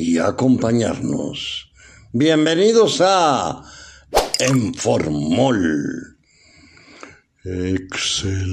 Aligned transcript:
y 0.00 0.18
acompañarnos. 0.18 1.70
Bienvenidos 2.12 3.00
a 3.04 3.62
Enformol. 4.38 6.16
Excelente. 7.44 8.50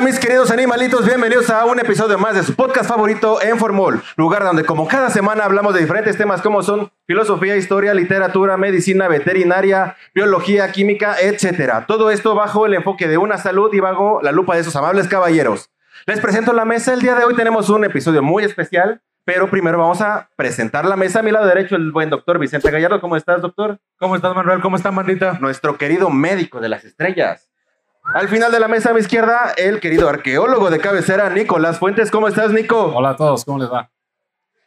Hola 0.00 0.08
mis 0.08 0.18
queridos 0.18 0.50
animalitos, 0.50 1.04
bienvenidos 1.04 1.50
a 1.50 1.66
un 1.66 1.78
episodio 1.78 2.16
más 2.16 2.34
de 2.34 2.42
su 2.42 2.54
podcast 2.54 2.88
favorito 2.88 3.42
en 3.42 3.58
Formol, 3.58 4.02
lugar 4.16 4.42
donde 4.44 4.64
como 4.64 4.88
cada 4.88 5.10
semana 5.10 5.44
hablamos 5.44 5.74
de 5.74 5.80
diferentes 5.80 6.16
temas 6.16 6.40
como 6.40 6.62
son 6.62 6.90
filosofía, 7.06 7.54
historia, 7.58 7.92
literatura, 7.92 8.56
medicina, 8.56 9.08
veterinaria, 9.08 9.98
biología, 10.14 10.72
química, 10.72 11.16
etcétera. 11.20 11.84
Todo 11.86 12.10
esto 12.10 12.34
bajo 12.34 12.64
el 12.64 12.72
enfoque 12.72 13.08
de 13.08 13.18
una 13.18 13.36
salud 13.36 13.68
y 13.74 13.80
bajo 13.80 14.22
la 14.22 14.32
lupa 14.32 14.54
de 14.54 14.62
esos 14.62 14.74
amables 14.74 15.06
caballeros. 15.06 15.68
Les 16.06 16.18
presento 16.18 16.54
la 16.54 16.64
mesa, 16.64 16.94
el 16.94 17.02
día 17.02 17.14
de 17.14 17.24
hoy 17.24 17.36
tenemos 17.36 17.68
un 17.68 17.84
episodio 17.84 18.22
muy 18.22 18.42
especial, 18.42 19.02
pero 19.26 19.50
primero 19.50 19.76
vamos 19.76 20.00
a 20.00 20.30
presentar 20.34 20.86
la 20.86 20.96
mesa. 20.96 21.18
A 21.18 21.22
mi 21.22 21.30
lado 21.30 21.46
derecho 21.46 21.76
el 21.76 21.92
buen 21.92 22.08
doctor 22.08 22.38
Vicente 22.38 22.70
Gallardo. 22.70 23.02
¿Cómo 23.02 23.16
estás, 23.16 23.42
doctor? 23.42 23.78
¿Cómo 23.98 24.16
estás, 24.16 24.34
Manuel? 24.34 24.62
¿Cómo 24.62 24.76
está, 24.76 24.90
mandita? 24.90 25.36
Nuestro 25.42 25.76
querido 25.76 26.08
médico 26.08 26.58
de 26.58 26.70
las 26.70 26.86
estrellas. 26.86 27.49
Al 28.02 28.28
final 28.28 28.50
de 28.50 28.58
la 28.58 28.66
mesa 28.66 28.90
a 28.90 28.92
mi 28.92 29.00
izquierda, 29.00 29.52
el 29.56 29.78
querido 29.78 30.08
arqueólogo 30.08 30.70
de 30.70 30.80
cabecera, 30.80 31.30
Nicolás 31.30 31.78
Fuentes. 31.78 32.10
¿Cómo 32.10 32.26
estás, 32.26 32.50
Nico? 32.50 32.92
Hola 32.94 33.10
a 33.10 33.16
todos, 33.16 33.44
¿cómo 33.44 33.58
les 33.58 33.70
va? 33.70 33.90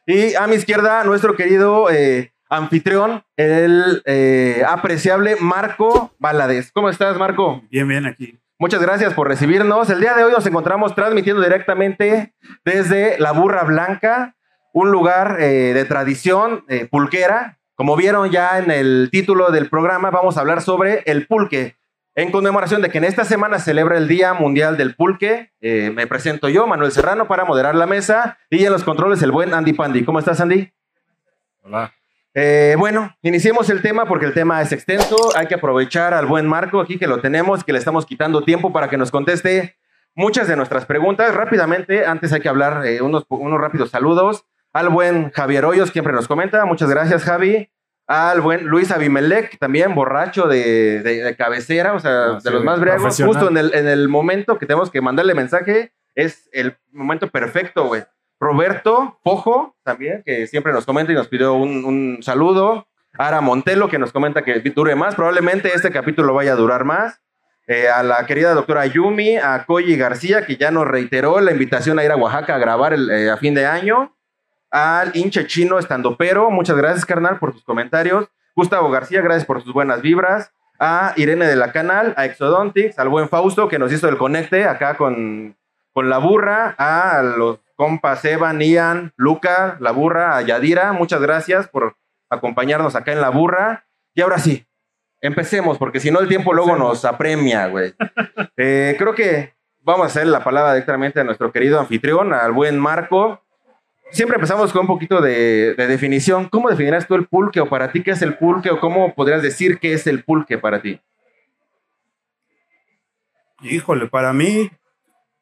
Y 0.06 0.34
a 0.36 0.48
mi 0.48 0.56
izquierda, 0.56 1.04
nuestro 1.04 1.36
querido 1.36 1.90
eh, 1.90 2.34
anfitrión, 2.50 3.24
el 3.36 4.02
eh, 4.06 4.64
apreciable 4.66 5.36
Marco 5.42 6.14
Valadez. 6.20 6.72
¿Cómo 6.72 6.90
estás, 6.90 7.18
Marco? 7.18 7.62
Bien, 7.70 7.86
bien, 7.86 8.06
aquí. 8.06 8.40
Muchas 8.60 8.82
gracias 8.82 9.14
por 9.14 9.28
recibirnos. 9.28 9.90
El 9.90 10.00
día 10.00 10.14
de 10.14 10.24
hoy 10.24 10.32
nos 10.32 10.46
encontramos 10.46 10.96
transmitiendo 10.96 11.42
directamente 11.42 12.34
desde 12.64 13.20
La 13.20 13.34
Burra 13.34 13.66
Blanca, 13.66 14.38
un 14.72 14.90
lugar 14.90 15.42
eh, 15.42 15.74
de 15.74 15.84
tradición 15.84 16.64
pulquera. 16.90 17.60
Como 17.76 17.98
vieron 17.98 18.32
ya 18.32 18.60
en 18.60 18.72
el 18.72 19.10
título 19.12 19.52
del 19.52 19.70
programa, 19.70 20.12
vamos 20.12 20.38
a 20.38 20.42
hablar 20.42 20.62
sobre 20.62 21.04
el 21.08 21.28
pulque 21.28 21.76
en 22.16 22.32
conmemoración 22.32 22.82
de 22.82 22.90
que 22.90 23.00
en 23.00 23.06
esta 23.06 23.26
semana 23.26 23.60
celebra 23.60 23.98
el 23.98 24.08
Día 24.08 24.34
Mundial 24.34 24.78
del 24.78 24.96
Pulque, 24.96 25.52
eh, 25.62 25.92
me 25.94 26.06
presento 26.06 26.48
yo, 26.48 26.68
Manuel 26.68 26.92
Serrano, 26.92 27.28
para 27.28 27.46
moderar 27.46 27.76
la 27.76 27.88
mesa 27.88 28.38
y 28.50 28.64
en 28.66 28.72
los 28.72 28.84
controles 28.84 29.22
el 29.24 29.32
buen 29.32 29.54
Andy 29.54 29.74
Pandi. 29.74 30.04
¿Cómo 30.04 30.20
estás, 30.20 30.40
Andy? 30.40 30.72
Hola. 31.64 31.92
Eh, 32.36 32.76
bueno, 32.78 33.16
iniciemos 33.22 33.70
el 33.70 33.82
tema 33.82 34.06
porque 34.06 34.26
el 34.26 34.34
tema 34.34 34.62
es 34.62 34.72
extenso. 34.72 35.16
Hay 35.36 35.48
que 35.48 35.56
aprovechar 35.56 36.14
al 36.14 36.26
buen 36.28 36.48
Marco 36.48 36.80
aquí 36.82 36.98
que 36.98 37.08
lo 37.08 37.20
tenemos, 37.20 37.64
que 37.64 37.74
le 37.74 37.80
estamos 37.80 38.06
quitando 38.06 38.44
tiempo 38.44 38.72
para 38.72 38.90
que 38.90 38.98
nos 38.98 39.10
conteste 39.10 39.78
muchas 40.14 40.48
de 40.48 40.56
nuestras 40.56 40.86
preguntas. 40.86 41.34
Rápidamente, 41.34 42.06
antes 42.06 42.32
hay 42.32 42.42
que 42.42 42.50
hablar 42.50 42.86
eh, 42.86 43.02
unos, 43.02 43.26
unos 43.30 43.60
rápidos 43.60 43.90
saludos 43.90 44.46
al 44.72 44.90
buen 44.90 45.32
Javier 45.32 45.66
Hoyos, 45.66 45.90
siempre 45.90 46.14
nos 46.14 46.28
comenta. 46.28 46.66
Muchas 46.66 46.90
gracias, 46.90 47.24
Javi 47.24 47.73
al 48.08 48.42
buen 48.42 48.66
Luis 48.66 48.92
Abimelec, 48.92 49.58
también 49.60 49.96
borracho 49.96 50.48
de, 50.48 51.36
cabecera, 51.38 51.94
o 51.94 52.00
sea, 52.00 52.24
ah, 52.26 52.40
de 52.44 52.52
los 52.52 52.64
más 52.64 52.80
briagos. 52.80 53.22
Justo 53.22 53.50
en 53.50 53.58
el, 53.58 53.74
en 53.74 53.88
el 53.88 54.10
momento 54.10 54.58
que 54.58 54.66
tenemos 54.66 54.90
que 54.92 55.02
mandarle 55.02 55.34
mensaje, 55.34 55.94
es 56.16 56.50
el 56.52 56.78
momento 56.92 57.30
perfecto, 57.30 57.86
güey. 57.86 58.04
Roberto 58.40 59.20
Pojo, 59.24 59.78
también, 59.84 60.22
que 60.26 60.48
siempre 60.48 60.74
nos 60.74 60.86
comenta 60.86 61.12
y 61.14 61.16
nos 61.16 61.28
pidió 61.28 61.54
un, 61.54 62.20
saludo. 62.22 62.88
Ara 63.18 63.42
Montelo, 63.42 63.90
que 63.90 64.00
nos 64.00 64.12
comenta 64.12 64.42
que 64.42 64.60
dure 64.60 64.96
más. 64.96 65.16
Probablemente 65.16 65.72
este 65.74 65.92
capítulo 65.92 66.34
vaya 66.34 66.54
a 66.54 66.58
durar 66.58 66.84
más. 66.84 67.22
Eh, 67.68 67.88
a 67.88 68.04
la 68.04 68.26
querida 68.26 68.54
doctora 68.54 68.86
Yumi, 68.86 69.38
a 69.38 69.64
Koji 69.66 69.96
García, 69.96 70.46
que 70.46 70.58
ya 70.58 70.72
nos 70.72 70.86
reiteró 70.86 71.40
la 71.40 71.52
invitación 71.52 71.98
a 71.98 72.04
ir 72.04 72.12
a 72.12 72.18
Oaxaca 72.18 72.56
a 72.56 72.58
grabar 72.58 72.94
eh, 72.94 73.30
a 73.30 73.38
fin 73.38 73.54
de 73.54 73.66
año 73.66 74.14
al 74.74 75.12
hinche 75.16 75.46
chino 75.46 75.78
estando 75.78 76.18
pero. 76.18 76.50
Muchas 76.50 76.76
gracias, 76.76 77.06
carnal, 77.06 77.38
por 77.38 77.54
tus 77.54 77.64
comentarios. 77.64 78.28
Gustavo 78.56 78.90
García, 78.90 79.22
gracias 79.22 79.46
por 79.46 79.64
tus 79.64 79.72
buenas 79.72 80.02
vibras. 80.02 80.52
A 80.80 81.14
Irene 81.16 81.46
de 81.46 81.56
la 81.56 81.72
Canal, 81.72 82.14
a 82.18 82.26
Exodontics, 82.26 82.98
al 82.98 83.08
buen 83.08 83.30
Fausto 83.30 83.70
que 83.70 83.80
nos 83.80 83.92
hizo 83.94 84.10
el 84.10 84.18
conecte 84.18 84.66
acá 84.66 84.98
con, 84.98 85.56
con 85.94 86.10
la 86.10 86.18
burra, 86.18 86.76
a 86.78 87.22
los 87.22 87.60
compas 87.76 88.26
Evan, 88.26 88.60
Ian, 88.60 89.14
Luca, 89.16 89.78
la 89.80 89.92
burra, 89.92 90.36
a 90.36 90.42
Yadira. 90.42 90.92
Muchas 90.92 91.22
gracias 91.22 91.68
por 91.68 91.96
acompañarnos 92.30 92.96
acá 92.96 93.14
en 93.14 93.22
la 93.22 93.30
burra. 93.30 93.86
Y 94.16 94.22
ahora 94.22 94.40
sí, 94.40 94.66
empecemos, 95.22 95.78
porque 95.78 96.00
si 96.00 96.10
no 96.10 96.20
el 96.20 96.28
tiempo 96.28 96.52
luego 96.52 96.76
nos 96.76 97.06
apremia, 97.06 97.68
güey. 97.68 97.94
Eh, 98.58 98.96
creo 98.98 99.14
que 99.14 99.54
vamos 99.82 100.06
a 100.06 100.08
hacer 100.08 100.26
la 100.26 100.44
palabra 100.44 100.74
directamente 100.74 101.20
a 101.20 101.24
nuestro 101.24 101.52
querido 101.52 101.80
anfitrión, 101.80 102.34
al 102.34 102.52
buen 102.52 102.80
Marco 102.80 103.44
siempre 104.14 104.36
empezamos 104.36 104.72
con 104.72 104.82
un 104.82 104.88
poquito 104.88 105.22
de, 105.22 105.74
definición. 105.76 106.48
¿Cómo 106.48 106.70
definirás 106.70 107.08
tú 107.08 107.16
el 107.16 107.28
pulque 107.28 107.60
o 107.60 107.68
para 107.68 107.92
ti 107.92 108.02
qué 108.02 108.12
es 108.12 108.22
el 108.22 108.38
pulque 108.38 108.70
o 108.70 108.80
cómo 108.80 109.14
podrías 109.14 109.42
decir 109.42 109.80
qué 109.80 109.94
es 109.94 110.08
el 110.08 110.24
pulque 110.24 110.58
para 110.58 110.82
ti? 110.82 111.02
Híjole, 113.62 114.08
para 114.08 114.32
mí 114.34 114.70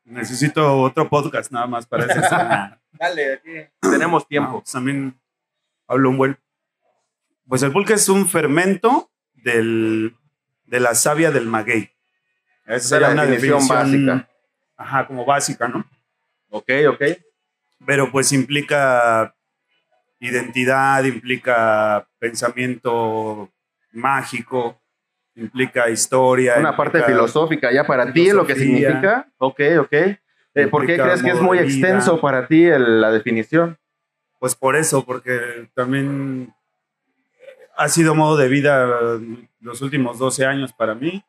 necesito 0.06 0.80
otro 0.80 1.09
podcast 1.09 1.52
nada 1.52 1.68
más 1.68 1.86
para 1.86 2.06
eso. 2.06 2.22
Dale, 2.94 3.34
aquí 3.34 3.52
tenemos 3.82 4.28
tiempo. 4.28 4.62
Pues 4.62 4.72
también 4.72 5.20
hablo 5.88 6.09
un 6.09 6.18
buen. 6.18 6.38
Pues 7.48 7.64
el 7.64 7.72
pulque 7.72 7.94
es 7.94 8.08
un 8.09 8.28
fermento 8.28 9.09
del, 9.34 10.16
de 10.66 10.80
la 10.80 10.96
savia 10.96 11.32
del 11.32 11.48
maguey. 11.48 11.92
Esa 12.66 12.98
es 12.98 13.14
una 13.14 13.26
definición 13.26 13.68
básica. 13.68 14.30
Ajá, 14.78 15.08
como 15.08 15.26
básica, 15.26 15.68
¿no? 15.68 15.86
Ok, 16.50 16.70
ok 16.90 17.02
pero 17.86 18.12
pues 18.12 18.31
implica 18.31 19.36
identidad, 20.19 21.03
implica 21.03 22.08
pensamiento 22.19 23.50
mágico, 23.92 24.80
implica 25.36 25.90
historia. 25.90 26.56
Una 26.59 26.75
parte 26.75 27.02
filosófica 27.03 27.72
ya 27.72 27.86
para 27.86 28.12
ti, 28.14 28.31
lo 28.31 28.46
que 28.46 28.56
significa. 28.56 29.28
Ok, 29.38 29.62
ok. 29.80 29.94
Eh, 30.53 30.68
¿Por 30.68 30.86
qué 30.86 30.97
crees 30.97 31.24
que 31.24 31.31
es 31.31 31.41
muy 31.41 31.58
extenso 31.59 32.20
para 32.20 32.47
ti 32.47 32.66
la 32.66 33.12
definición? 33.12 33.78
Pues 34.40 34.56
por 34.56 34.75
eso, 34.75 35.06
porque 35.06 35.70
también 35.74 36.53
ha 37.78 37.88
sido 37.88 38.16
modo 38.16 38.38
de 38.38 38.47
vida 38.47 39.20
los 39.59 39.81
últimos 39.81 40.20
12 40.20 40.46
años 40.46 40.74
para 40.74 40.94
mí. 40.94 41.24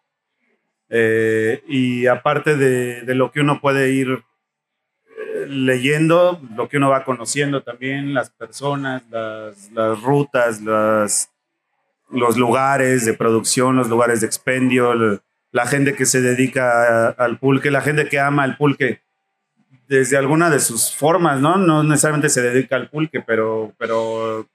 Eh, 0.89 1.63
y 1.69 2.07
aparte 2.07 2.57
de, 2.57 3.03
de, 3.03 3.15
lo 3.15 3.33
que 3.33 3.41
uno 3.41 3.61
puede 3.63 3.93
ir 3.93 4.23
leyendo 5.47 6.41
lo 6.57 6.69
que 6.69 6.77
uno 6.77 6.91
va 6.91 7.05
conociendo 7.05 7.63
también, 7.63 8.15
las 8.15 8.31
personas, 8.31 9.03
las, 9.11 9.71
las 9.73 10.01
rutas, 10.03 10.61
las, 10.61 11.31
los 12.11 12.37
lugares 12.37 13.05
de 13.05 13.15
producción, 13.15 13.77
los 13.77 13.89
lugares 13.89 14.21
de 14.21 14.27
expendio, 14.27 15.21
la 15.51 15.67
gente 15.67 15.95
que 15.95 16.07
se 16.07 16.21
dedica 16.21 17.09
al 17.11 17.39
pulque, 17.39 17.71
la 17.71 17.81
gente 17.81 18.09
que 18.09 18.21
ama 18.21 18.45
el 18.45 18.57
pulque 18.57 19.03
desde 19.89 20.17
alguna 20.17 20.49
de 20.49 20.61
sus 20.61 20.95
formas, 20.95 21.41
¿no? 21.41 21.57
No 21.57 21.83
necesariamente 21.83 22.31
se 22.31 22.41
dedica 22.41 22.77
al 22.77 22.89
pulque, 22.89 23.21
pero, 23.21 23.73
pero 23.77 24.49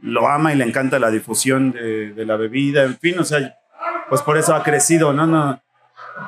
lo 0.00 0.28
ama 0.28 0.52
y 0.52 0.56
le 0.56 0.64
encanta 0.64 0.98
la 0.98 1.10
difusión 1.10 1.72
de, 1.72 2.24
la 2.26 2.36
bebida, 2.36 2.84
en 2.84 2.98
fin, 2.98 3.18
o 3.18 3.24
sea, 3.24 3.56
pues 4.08 4.20
por 4.22 4.36
eso 4.36 4.54
ha 4.54 4.62
crecido, 4.62 5.12
¿no? 5.12 5.26
no 5.26 5.63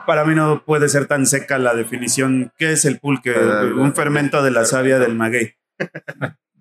para 0.06 0.24
mí 0.24 0.34
no 0.34 0.62
puede 0.64 0.88
ser 0.88 1.06
tan 1.06 1.26
seca 1.26 1.58
la 1.58 1.74
definición. 1.74 2.52
¿Qué 2.58 2.72
es 2.72 2.84
el 2.84 2.98
pulque? 2.98 3.32
Un 3.32 3.94
fermento 3.94 4.42
de 4.42 4.50
la 4.50 4.64
savia 4.64 4.98
del 4.98 5.14
maguey. 5.14 5.54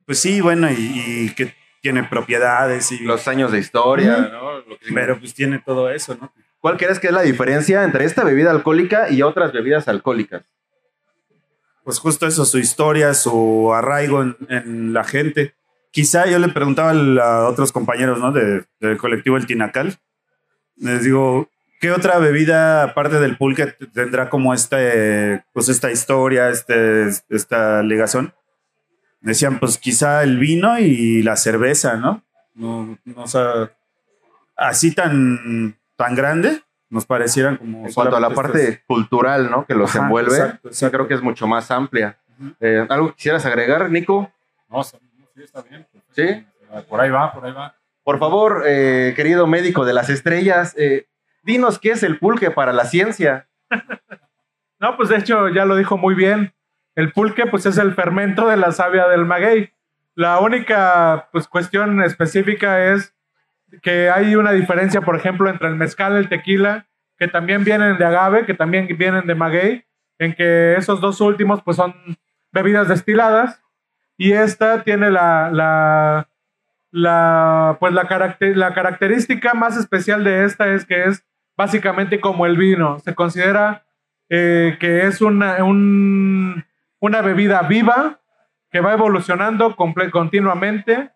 Pues 0.05 0.19
sí, 0.19 0.39
bueno, 0.39 0.69
y, 0.71 1.33
que 1.35 1.55
tiene 1.81 2.03
propiedades 2.03 2.91
y... 2.91 2.99
Los 2.99 3.27
años 3.27 3.51
de 3.51 3.59
historia, 3.59 4.29
¿no? 4.31 4.63
Pero 4.93 5.19
pues 5.19 5.33
tiene 5.33 5.59
todo 5.59 5.89
eso, 5.89 6.15
¿no? 6.19 6.31
¿Cuál 6.59 6.77
crees 6.77 6.99
que 6.99 7.07
es 7.07 7.13
la 7.13 7.21
diferencia 7.21 7.83
entre 7.83 8.05
esta 8.05 8.23
bebida 8.23 8.51
alcohólica 8.51 9.09
y 9.09 9.21
otras 9.21 9.51
bebidas 9.51 9.87
alcohólicas? 9.87 10.43
Pues 11.83 11.99
justo 11.99 12.25
eso, 12.25 12.45
su 12.45 12.57
historia, 12.57 13.13
su 13.13 13.71
arraigo 13.71 14.23
en, 14.49 14.93
la 14.93 15.03
gente. 15.03 15.53
quizá 15.91 16.25
yo 16.25 16.39
le 16.39 16.49
preguntaba 16.49 16.91
a 16.91 17.47
otros 17.47 17.71
compañeros 17.71 18.19
¿no? 18.19 18.31
de, 18.31 18.65
del 18.79 18.97
colectivo 18.97 19.37
El 19.37 19.45
Tinacal, 19.45 19.99
les 20.77 21.03
digo, 21.03 21.49
¿qué 21.79 21.91
otra 21.91 22.17
bebida 22.19 22.83
aparte 22.83 23.19
del 23.19 23.37
pulque 23.37 23.67
tendrá 23.93 24.29
como 24.29 24.53
este, 24.53 25.43
pues 25.53 25.69
esta 25.69 25.91
historia, 25.91 26.49
este, 26.49 27.07
esta 27.29 27.83
ligación? 27.83 28.33
Decían, 29.21 29.59
pues 29.59 29.77
quizá 29.77 30.23
el 30.23 30.37
vino 30.37 30.77
y 30.79 31.23
la 31.23 31.35
cerveza, 31.35 31.97
¿no? 31.97 32.23
No, 32.53 32.97
no 33.03 33.23
o 33.23 33.27
sea, 33.27 33.71
así 34.55 34.93
tan, 34.93 35.77
tan 35.95 36.15
grande, 36.15 36.61
nos 36.89 37.05
parecieran 37.05 37.57
como... 37.57 37.87
En 37.87 37.93
cuanto 37.93 38.15
a 38.15 38.19
la 38.19 38.29
parte 38.29 38.83
cultural, 38.87 39.49
¿no? 39.49 39.65
Que 39.65 39.73
los 39.73 39.95
envuelve, 39.95 40.59
sí, 40.71 40.85
creo 40.89 41.07
que 41.07 41.15
es 41.15 41.21
mucho 41.21 41.47
más 41.47 41.71
amplia. 41.71 42.17
Eh, 42.59 42.85
¿Algo 42.89 43.13
quisieras 43.13 43.45
agregar, 43.45 43.89
Nico? 43.89 44.31
No, 44.69 44.83
sí, 44.83 44.97
está 45.37 45.61
bien. 45.61 45.85
¿Sí? 46.11 46.45
Por 46.87 47.01
ahí 47.01 47.09
va, 47.09 47.33
por 47.33 47.45
ahí 47.45 47.51
va. 47.51 47.75
Por 48.03 48.19
favor, 48.19 48.63
eh, 48.65 49.13
querido 49.15 49.47
médico 49.47 49.85
de 49.85 49.93
las 49.93 50.09
estrellas, 50.09 50.75
eh, 50.77 51.07
dinos 51.45 51.79
qué 51.79 51.91
es 51.91 52.03
el 52.03 52.19
pulque 52.19 52.51
para 52.51 52.73
la 52.73 52.85
ciencia. 52.85 53.47
no, 54.79 54.97
pues 54.97 55.09
de 55.09 55.17
hecho 55.17 55.47
ya 55.49 55.65
lo 55.65 55.75
dijo 55.75 55.97
muy 55.97 56.15
bien. 56.15 56.53
El 56.95 57.11
pulque 57.11 57.45
pues 57.45 57.65
es 57.65 57.77
el 57.77 57.93
fermento 57.93 58.47
de 58.47 58.57
la 58.57 58.71
savia 58.71 59.07
del 59.07 59.25
maguey. 59.25 59.71
La 60.15 60.39
única 60.39 61.29
pues, 61.31 61.47
cuestión 61.47 62.01
específica 62.01 62.91
es 62.91 63.13
que 63.81 64.09
hay 64.09 64.35
una 64.35 64.51
diferencia, 64.51 65.01
por 65.01 65.15
ejemplo, 65.15 65.49
entre 65.49 65.67
el 65.67 65.75
mezcal 65.75 66.13
y 66.13 66.17
el 66.17 66.29
tequila, 66.29 66.87
que 67.17 67.27
también 67.27 67.63
vienen 67.63 67.97
de 67.97 68.05
agave, 68.05 68.45
que 68.45 68.53
también 68.53 68.87
vienen 68.97 69.27
de 69.27 69.35
maguey, 69.35 69.85
en 70.17 70.33
que 70.33 70.75
esos 70.75 71.01
dos 71.01 71.19
últimos 71.21 71.61
pues 71.61 71.77
son 71.77 71.93
bebidas 72.51 72.87
destiladas 72.87 73.61
y 74.17 74.31
esta 74.31 74.83
tiene 74.83 75.11
la, 75.11 75.49
la, 76.91 77.77
pues 77.79 77.93
la 77.93 78.07
característica 78.73 79.53
más 79.53 79.75
especial 79.75 80.23
de 80.23 80.45
esta 80.45 80.67
es 80.67 80.85
que 80.85 81.03
es 81.03 81.25
básicamente 81.57 82.19
como 82.19 82.45
el 82.45 82.57
vino. 82.57 82.99
Se 82.99 83.15
considera 83.15 83.85
eh, 84.29 84.77
que 84.79 85.05
es 85.07 85.21
una, 85.21 85.57
una 85.63 87.21
bebida 87.21 87.61
viva 87.63 88.19
que 88.71 88.81
va 88.81 88.93
evolucionando 88.93 89.75
continuamente, 89.75 91.11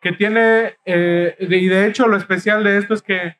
que 0.00 0.12
tiene, 0.12 0.76
eh, 0.84 1.36
y 1.38 1.68
de 1.68 1.86
hecho 1.86 2.08
lo 2.08 2.16
especial 2.16 2.64
de 2.64 2.78
esto 2.78 2.94
es 2.94 3.02
que 3.02 3.36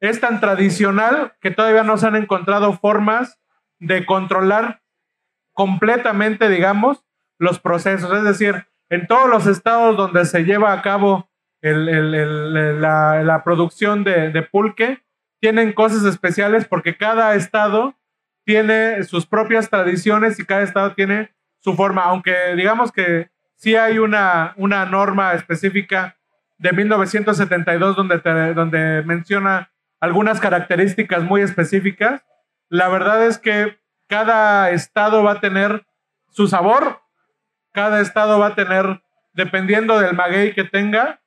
es 0.00 0.20
tan 0.20 0.40
tradicional 0.40 1.34
que 1.40 1.50
todavía 1.50 1.82
no 1.82 1.96
se 1.96 2.06
han 2.06 2.16
encontrado 2.16 2.74
formas 2.74 3.40
de 3.78 4.04
controlar 4.04 4.82
completamente, 5.52 6.48
digamos, 6.48 7.04
los 7.38 7.58
procesos. 7.58 8.12
Es 8.12 8.24
decir, 8.24 8.66
en 8.90 9.06
todos 9.06 9.28
los 9.28 9.46
estados 9.46 9.96
donde 9.96 10.24
se 10.26 10.44
lleva 10.44 10.72
a 10.72 10.82
cabo 10.82 11.30
la, 11.62 13.42
producción 13.44 14.04
de, 14.04 14.30
de, 14.30 14.42
pulque, 14.42 15.02
tienen 15.40 15.72
cosas 15.72 16.04
especiales 16.04 16.66
porque 16.66 16.96
cada 16.96 17.34
estado 17.34 17.94
tiene 18.44 19.02
sus 19.04 19.26
propias 19.26 19.68
tradiciones 19.68 20.38
y 20.38 20.44
cada 20.44 20.62
estado 20.62 20.94
tiene 20.94 21.34
su 21.58 21.74
forma, 21.74 22.02
aunque 22.04 22.54
digamos 22.54 22.92
que 22.92 23.30
sí 23.56 23.74
hay 23.74 23.98
una, 23.98 24.54
una 24.56 24.86
norma 24.86 25.34
específica 25.34 26.16
de 26.58 26.72
1972 26.72 27.96
donde, 27.96 28.18
donde 28.54 29.02
menciona 29.04 29.72
algunas 30.00 30.40
características 30.40 31.24
muy 31.24 31.42
específicas, 31.42 32.24
la 32.68 32.88
verdad 32.88 33.26
es 33.26 33.38
que 33.38 33.78
cada 34.06 34.70
estado 34.70 35.22
va 35.22 35.32
a 35.32 35.40
tener 35.40 35.84
su 36.30 36.46
sabor, 36.46 37.00
cada 37.72 38.00
estado 38.00 38.38
va 38.38 38.48
a 38.48 38.54
tener, 38.54 39.02
dependiendo 39.32 39.98
del 39.98 40.14
maguey 40.14 40.54
que 40.54 40.64
tenga, 40.64 41.20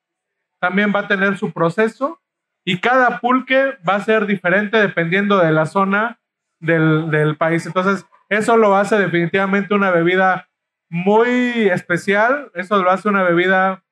también 0.60 0.94
va 0.96 1.02
a 1.02 1.08
tener 1.08 1.38
su 1.38 1.52
proceso 1.52 2.22
y 2.66 2.80
cada 2.80 3.20
pulque 3.20 3.78
va 3.88 3.96
a 3.96 4.04
ser 4.04 4.26
diferente 4.26 4.78
dependiendo 4.78 5.40
de 5.40 5.52
la 5.52 5.66
zona 5.66 6.20
del, 6.60 7.10
del 7.10 7.38
país. 7.38 7.66
Entonces, 7.66 8.06
eso 8.30 8.58
lo 8.58 8.76
hace 8.76 8.98
definitivamente 8.98 9.74
una 9.74 9.92
bebida 9.92 10.50
muy 10.90 11.70
especial, 11.70 12.52
eso 12.54 12.82
lo 12.82 12.92
hace 12.92 13.10
una 13.10 13.24
bebida 13.24 13.84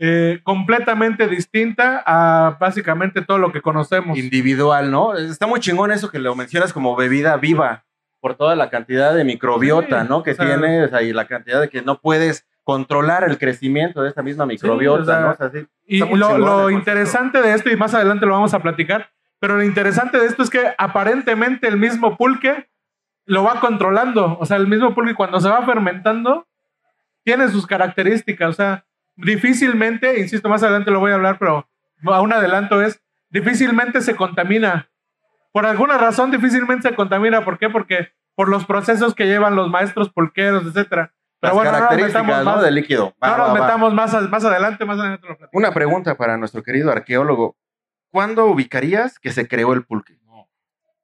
eh, 0.00 0.40
completamente 0.42 1.26
distinta 1.26 2.02
a 2.06 2.56
básicamente 2.58 3.22
todo 3.22 3.38
lo 3.38 3.52
que 3.52 3.62
conocemos. 3.62 4.16
Individual, 4.16 4.90
¿no? 4.90 5.16
Está 5.16 5.46
muy 5.46 5.60
chingón 5.60 5.90
eso 5.90 6.10
que 6.10 6.18
lo 6.18 6.34
mencionas 6.34 6.72
como 6.72 6.96
bebida 6.96 7.36
viva, 7.36 7.84
por 8.20 8.36
toda 8.36 8.56
la 8.56 8.70
cantidad 8.70 9.14
de 9.14 9.24
microbiota, 9.24 10.04
¿no? 10.04 10.22
Que 10.22 10.34
tiene, 10.34 10.84
o 10.84 11.00
y 11.00 11.12
la 11.12 11.26
cantidad 11.26 11.60
de 11.60 11.68
que 11.68 11.82
no 11.82 12.00
puedes 12.00 12.46
controlar 12.68 13.24
el 13.24 13.38
crecimiento 13.38 14.02
de 14.02 14.10
esta 14.10 14.22
misma 14.22 14.44
microbiota, 14.44 15.34
¿no? 15.40 15.66
y 15.86 16.00
lo, 16.00 16.68
interesante 16.68 17.40
de 17.40 17.54
esto, 17.54 17.70
y 17.70 17.76
más 17.76 17.94
adelante 17.94 18.26
lo 18.26 18.34
vamos 18.34 18.52
a 18.52 18.58
platicar, 18.58 19.08
pero 19.40 19.56
lo 19.56 19.62
interesante 19.62 20.18
de 20.18 20.26
esto 20.26 20.42
es 20.42 20.50
que 20.50 20.74
aparentemente 20.76 21.66
el 21.66 21.78
mismo 21.78 22.18
pulque 22.18 22.68
lo 23.24 23.42
va 23.42 23.60
controlando. 23.60 24.36
O 24.38 24.44
sea, 24.44 24.58
el 24.58 24.66
mismo 24.66 24.94
pulque 24.94 25.14
cuando 25.14 25.40
se 25.40 25.48
va 25.48 25.64
fermentando 25.64 26.46
tiene 27.24 27.48
sus 27.48 27.66
características. 27.66 28.50
O 28.50 28.52
sea, 28.52 28.84
difícilmente, 29.16 30.20
insisto, 30.20 30.50
más 30.50 30.62
adelante 30.62 30.90
lo 30.90 31.00
voy 31.00 31.12
a 31.12 31.14
hablar, 31.14 31.38
pero 31.38 31.66
a 32.04 32.20
un 32.20 32.34
adelanto 32.34 32.82
es, 32.82 33.00
difícilmente 33.30 34.02
se 34.02 34.14
contamina. 34.14 34.90
Por 35.52 35.64
alguna 35.64 35.96
razón 35.96 36.30
difícilmente 36.30 36.90
se 36.90 36.94
contamina. 36.94 37.46
¿Por 37.46 37.58
qué? 37.58 37.70
Porque 37.70 38.12
por 38.34 38.50
los 38.50 38.66
procesos 38.66 39.14
que 39.14 39.24
llevan 39.24 39.56
los 39.56 39.70
maestros 39.70 40.10
pulqueros, 40.10 40.66
etcétera. 40.66 41.14
Pero 41.40 41.54
bueno, 41.54 41.70
características 41.70 42.44
¿no? 42.44 42.62
del 42.62 42.74
líquido. 42.74 43.14
no 43.20 43.36
nos 43.36 43.52
metamos 43.52 43.94
más, 43.94 44.28
más 44.28 44.44
adelante, 44.44 44.84
más 44.84 44.98
adelante. 44.98 45.26
Una 45.52 45.72
pregunta 45.72 46.16
para 46.16 46.36
nuestro 46.36 46.62
querido 46.62 46.90
arqueólogo. 46.90 47.56
¿Cuándo 48.10 48.46
ubicarías 48.46 49.18
que 49.18 49.30
se 49.30 49.46
creó 49.46 49.72
el 49.74 49.84
pulque? 49.84 50.18
No, 50.24 50.48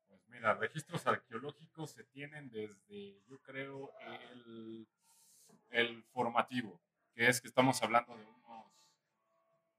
pues 0.08 0.20
mira, 0.28 0.54
registros 0.54 1.06
arqueológicos 1.06 1.90
se 1.90 2.04
tienen 2.04 2.50
desde, 2.50 3.20
yo 3.28 3.38
creo, 3.42 3.90
el, 4.32 4.88
el 5.70 6.02
formativo 6.12 6.80
que 7.14 7.28
es 7.28 7.40
que 7.40 7.48
estamos 7.48 7.80
hablando 7.82 8.16
de 8.16 8.24
unos 8.24 8.66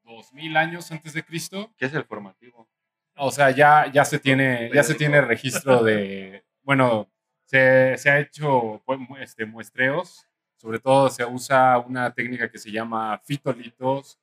2000 0.04 0.58
años 0.58 0.92
antes 0.92 1.14
de 1.14 1.24
Cristo. 1.24 1.74
¿Qué 1.78 1.86
es 1.86 1.94
el 1.94 2.06
formativo? 2.06 2.70
O 3.18 3.32
sea, 3.32 3.52
ya, 3.52 3.92
ya, 3.92 4.04
se, 4.06 4.20
tiene, 4.20 4.70
ya 4.74 4.84
se 4.84 4.96
tiene 4.96 5.22
registro 5.22 5.84
de, 5.84 6.46
bueno, 6.64 7.10
se, 7.46 7.98
se 7.98 8.10
ha 8.10 8.20
hecho 8.20 8.82
pues, 8.86 9.00
este, 9.20 9.46
muestreos, 9.46 10.28
sobre 10.66 10.80
todo 10.80 11.12
se 11.12 11.24
usa 11.24 11.78
una 11.78 12.12
técnica 12.12 12.50
que 12.50 12.58
se 12.58 12.72
llama 12.72 13.22
fitolitos 13.24 14.18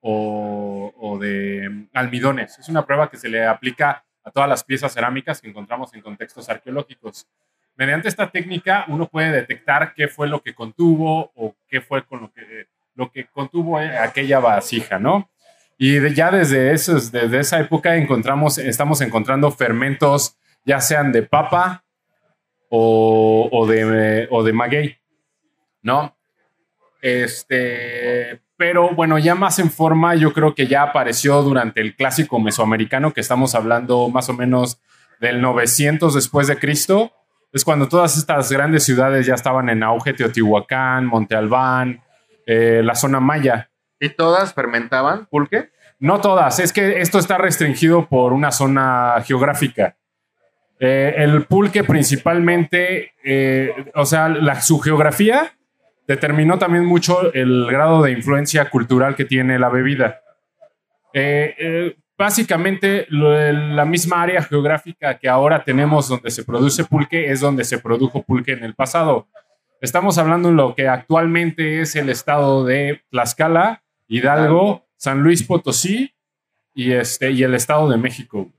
o, 0.00 1.18
de 1.20 1.88
almidones. 1.92 2.56
Es 2.60 2.68
una 2.68 2.86
prueba 2.86 3.10
que 3.10 3.16
se 3.16 3.28
le 3.28 3.44
aplica 3.44 4.04
a 4.22 4.30
todas 4.30 4.48
las 4.48 4.62
piezas 4.62 4.94
cerámicas 4.94 5.40
que 5.40 5.48
encontramos 5.48 5.92
en 5.92 6.00
contextos 6.00 6.48
arqueológicos. 6.48 7.26
Mediante 7.74 8.06
esta 8.06 8.30
técnica 8.30 8.84
uno 8.86 9.08
puede 9.08 9.32
detectar 9.32 9.92
qué 9.92 10.06
fue 10.06 10.28
lo 10.28 10.40
que 10.40 10.54
contuvo 10.54 11.32
o 11.34 11.56
qué 11.68 11.80
fue 11.80 12.06
con 12.06 12.20
lo 12.20 12.32
que, 12.32 12.68
lo 12.94 13.10
que 13.10 13.26
contuvo 13.26 13.76
aquella 13.76 14.38
vasija, 14.38 15.00
¿no? 15.00 15.28
Y 15.76 16.14
ya 16.14 16.30
desde, 16.30 16.72
esos, 16.72 17.10
desde 17.10 17.40
esa 17.40 17.58
época 17.58 17.96
encontramos, 17.96 18.58
estamos 18.58 19.00
encontrando 19.00 19.50
fermentos, 19.50 20.38
ya 20.64 20.80
sean 20.80 21.10
de 21.10 21.24
papa 21.24 21.82
o, 22.68 23.66
de, 23.68 24.28
o 24.30 24.44
de 24.44 24.52
maguey, 24.52 24.99
¿no? 25.82 26.16
Este, 27.02 28.40
pero 28.56 28.94
bueno, 28.94 29.18
ya 29.18 29.34
más 29.34 29.58
en 29.58 29.70
forma, 29.70 30.14
yo 30.14 30.32
creo 30.32 30.54
que 30.54 30.66
ya 30.66 30.82
apareció 30.82 31.42
durante 31.42 31.80
el 31.80 31.96
clásico 31.96 32.38
mesoamericano, 32.38 33.12
que 33.12 33.20
estamos 33.20 33.54
hablando 33.54 34.08
más 34.08 34.28
o 34.28 34.34
menos 34.34 34.80
del 35.20 35.40
900 35.40 36.14
después 36.14 36.46
de 36.46 36.58
Cristo, 36.58 37.12
es 37.52 37.64
cuando 37.64 37.88
todas 37.88 38.16
estas 38.16 38.52
grandes 38.52 38.84
ciudades 38.84 39.26
ya 39.26 39.34
estaban 39.34 39.68
en 39.68 39.82
auge, 39.82 40.12
Teotihuacán, 40.12 41.06
Monte 41.06 41.34
Albán, 41.34 42.02
eh, 42.46 42.82
la 42.84 42.94
zona 42.94 43.18
maya. 43.18 43.70
¿Y 43.98 44.10
todas 44.10 44.54
fermentaban 44.54 45.26
pulque? 45.26 45.70
No 45.98 46.20
todas, 46.20 46.58
es 46.60 46.72
que 46.72 47.00
esto 47.00 47.18
está 47.18 47.38
restringido 47.38 48.08
por 48.08 48.32
una 48.32 48.52
zona 48.52 49.16
geográfica. 49.26 49.96
Eh, 50.78 51.14
el 51.18 51.44
pulque 51.44 51.84
principalmente, 51.84 53.12
eh, 53.22 53.90
o 53.94 54.06
sea, 54.06 54.28
la, 54.28 54.60
su 54.62 54.80
geografía 54.80 55.52
determinó 56.14 56.58
también 56.58 56.84
mucho 56.84 57.32
el 57.32 57.66
grado 57.70 58.02
de 58.02 58.12
influencia 58.12 58.68
cultural 58.68 59.14
que 59.16 59.24
tiene 59.24 59.58
la 59.58 59.68
bebida 59.68 60.20
básicamente 62.20 63.06
la 63.08 63.86
misma 63.86 64.22
área 64.22 64.42
geográfica 64.42 65.18
que 65.18 65.26
ahora 65.26 65.64
tenemos 65.64 66.06
donde 66.06 66.30
se 66.30 66.44
produce 66.44 66.84
pulque 66.84 67.30
es 67.30 67.40
donde 67.40 67.64
se 67.64 67.78
produjo 67.78 68.22
pulque 68.22 68.52
en 68.52 68.62
el 68.62 68.74
pasado. 68.74 69.26
Estamos 69.80 70.18
hablando 70.18 70.50
de 70.50 70.54
lo 70.54 70.74
que 70.74 70.86
actualmente 70.86 71.80
es 71.80 71.96
el 71.96 72.10
estado 72.10 72.66
de 72.66 73.00
Tlaxcala, 73.10 73.82
Hidalgo, 74.06 74.84
San 74.96 75.22
Luis 75.22 75.42
Potosí 75.42 76.12
y, 76.74 76.92
este, 76.92 77.30
y 77.30 77.42
el 77.42 77.54
estado 77.54 77.88
de 77.88 77.96
México, 77.96 78.52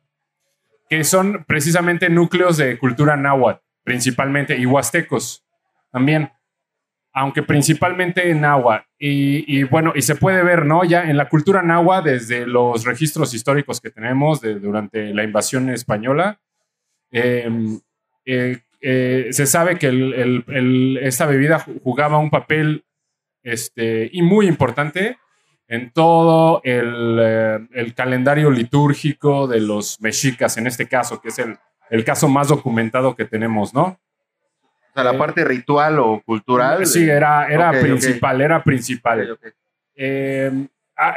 que 0.90 1.04
son 1.04 1.46
precisamente 1.48 2.10
núcleos 2.10 2.58
de 2.58 2.80
cultura 2.80 3.16
náhuatl, 3.16 3.62
principalmente, 3.84 4.58
y 4.58 4.66
huastecos 4.66 5.46
también. 5.92 6.32
Aunque 7.14 7.44
principalmente 7.44 8.30
en 8.30 8.46
agua. 8.46 8.86
Y, 8.98 9.64
bueno, 9.64 9.94
y 9.96 10.02
se 10.02 10.16
puede 10.16 10.44
ver, 10.44 10.66
¿no? 10.66 10.84
Ya 10.84 11.10
en 11.10 11.18
la 11.18 11.28
cultura 11.28 11.62
nahua, 11.62 12.02
desde 12.02 12.46
los 12.46 12.86
registros 12.86 13.34
históricos 13.34 13.82
que 13.82 13.90
tenemos 13.90 14.42
de, 14.42 14.60
durante 14.60 15.14
la 15.14 15.24
invasión 15.24 15.70
española, 15.70 16.40
eh, 17.12 17.50
eh, 18.26 18.60
eh, 18.80 19.28
se 19.32 19.46
sabe 19.46 19.78
que 19.78 20.44
esta 21.02 21.26
bebida 21.26 21.66
jugaba 21.84 22.18
un 22.18 22.30
papel 22.30 22.86
este, 23.44 24.10
y 24.12 24.22
muy 24.22 24.48
importante 24.48 25.18
en 25.68 25.92
todo 25.92 26.62
el, 26.64 27.18
eh, 27.22 27.68
el, 27.74 27.94
calendario 27.94 28.50
litúrgico 28.50 29.48
de 29.48 29.62
los 29.62 30.02
mexicas, 30.02 30.58
en 30.58 30.68
este 30.68 30.88
caso, 30.88 31.22
que 31.22 31.30
es 31.30 31.42
el 31.90 32.04
caso 32.04 32.28
más 32.28 32.50
documentado 32.50 33.16
que 33.16 33.26
tenemos, 33.26 33.74
¿no? 33.74 34.00
O 34.92 34.94
sea, 34.94 35.04
la 35.04 35.18
parte 35.18 35.46
ritual 35.46 36.00
o 36.00 36.22
cultural. 36.26 36.86
Sí, 36.86 37.10
era, 37.10 37.48
era 37.48 37.70
okay, 37.70 37.82
principal, 37.82 38.36
okay. 38.36 38.46
era 38.46 38.64
principal. 38.64 39.32
Okay, 39.32 39.52
eh, 39.96 40.68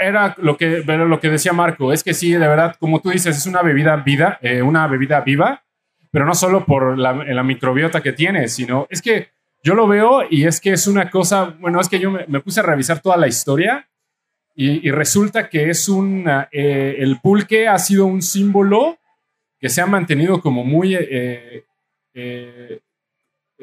era 0.00 0.34
lo 0.38 0.56
que, 0.56 0.82
lo 0.84 1.20
que 1.20 1.28
decía 1.28 1.52
Marco, 1.52 1.92
es 1.92 2.02
que 2.02 2.14
sí, 2.14 2.32
de 2.32 2.38
verdad, 2.38 2.76
como 2.78 3.00
tú 3.00 3.10
dices, 3.10 3.36
es 3.36 3.46
una 3.46 3.62
bebida 3.62 3.96
vida, 3.96 4.38
eh, 4.40 4.62
una 4.62 4.86
bebida 4.86 5.20
viva, 5.20 5.64
pero 6.10 6.24
no 6.24 6.34
solo 6.34 6.64
por 6.64 6.96
la, 6.96 7.12
la, 7.12 7.42
microbiota 7.42 8.00
que 8.00 8.12
tiene, 8.12 8.48
sino 8.48 8.86
es 8.88 9.02
que 9.02 9.30
yo 9.62 9.74
lo 9.74 9.88
veo 9.88 10.22
y 10.30 10.46
es 10.46 10.60
que 10.60 10.70
es 10.70 10.86
una 10.86 11.10
cosa, 11.10 11.56
bueno, 11.58 11.80
es 11.80 11.88
que 11.88 11.98
yo 11.98 12.10
me, 12.10 12.24
me 12.28 12.40
puse 12.40 12.60
a 12.60 12.62
revisar 12.62 13.00
toda 13.00 13.16
la 13.16 13.26
historia 13.26 13.88
y, 14.54 14.86
y 14.86 14.90
resulta 14.92 15.48
que 15.48 15.68
es 15.68 15.88
un, 15.88 16.24
eh, 16.52 16.96
el 16.98 17.20
pulque 17.20 17.66
ha 17.66 17.78
sido 17.78 18.06
un 18.06 18.22
símbolo 18.22 18.98
que 19.58 19.68
se 19.68 19.80
ha 19.80 19.86
mantenido 19.86 20.40
como 20.40 20.64
muy 20.64 20.94
eh, 20.94 21.64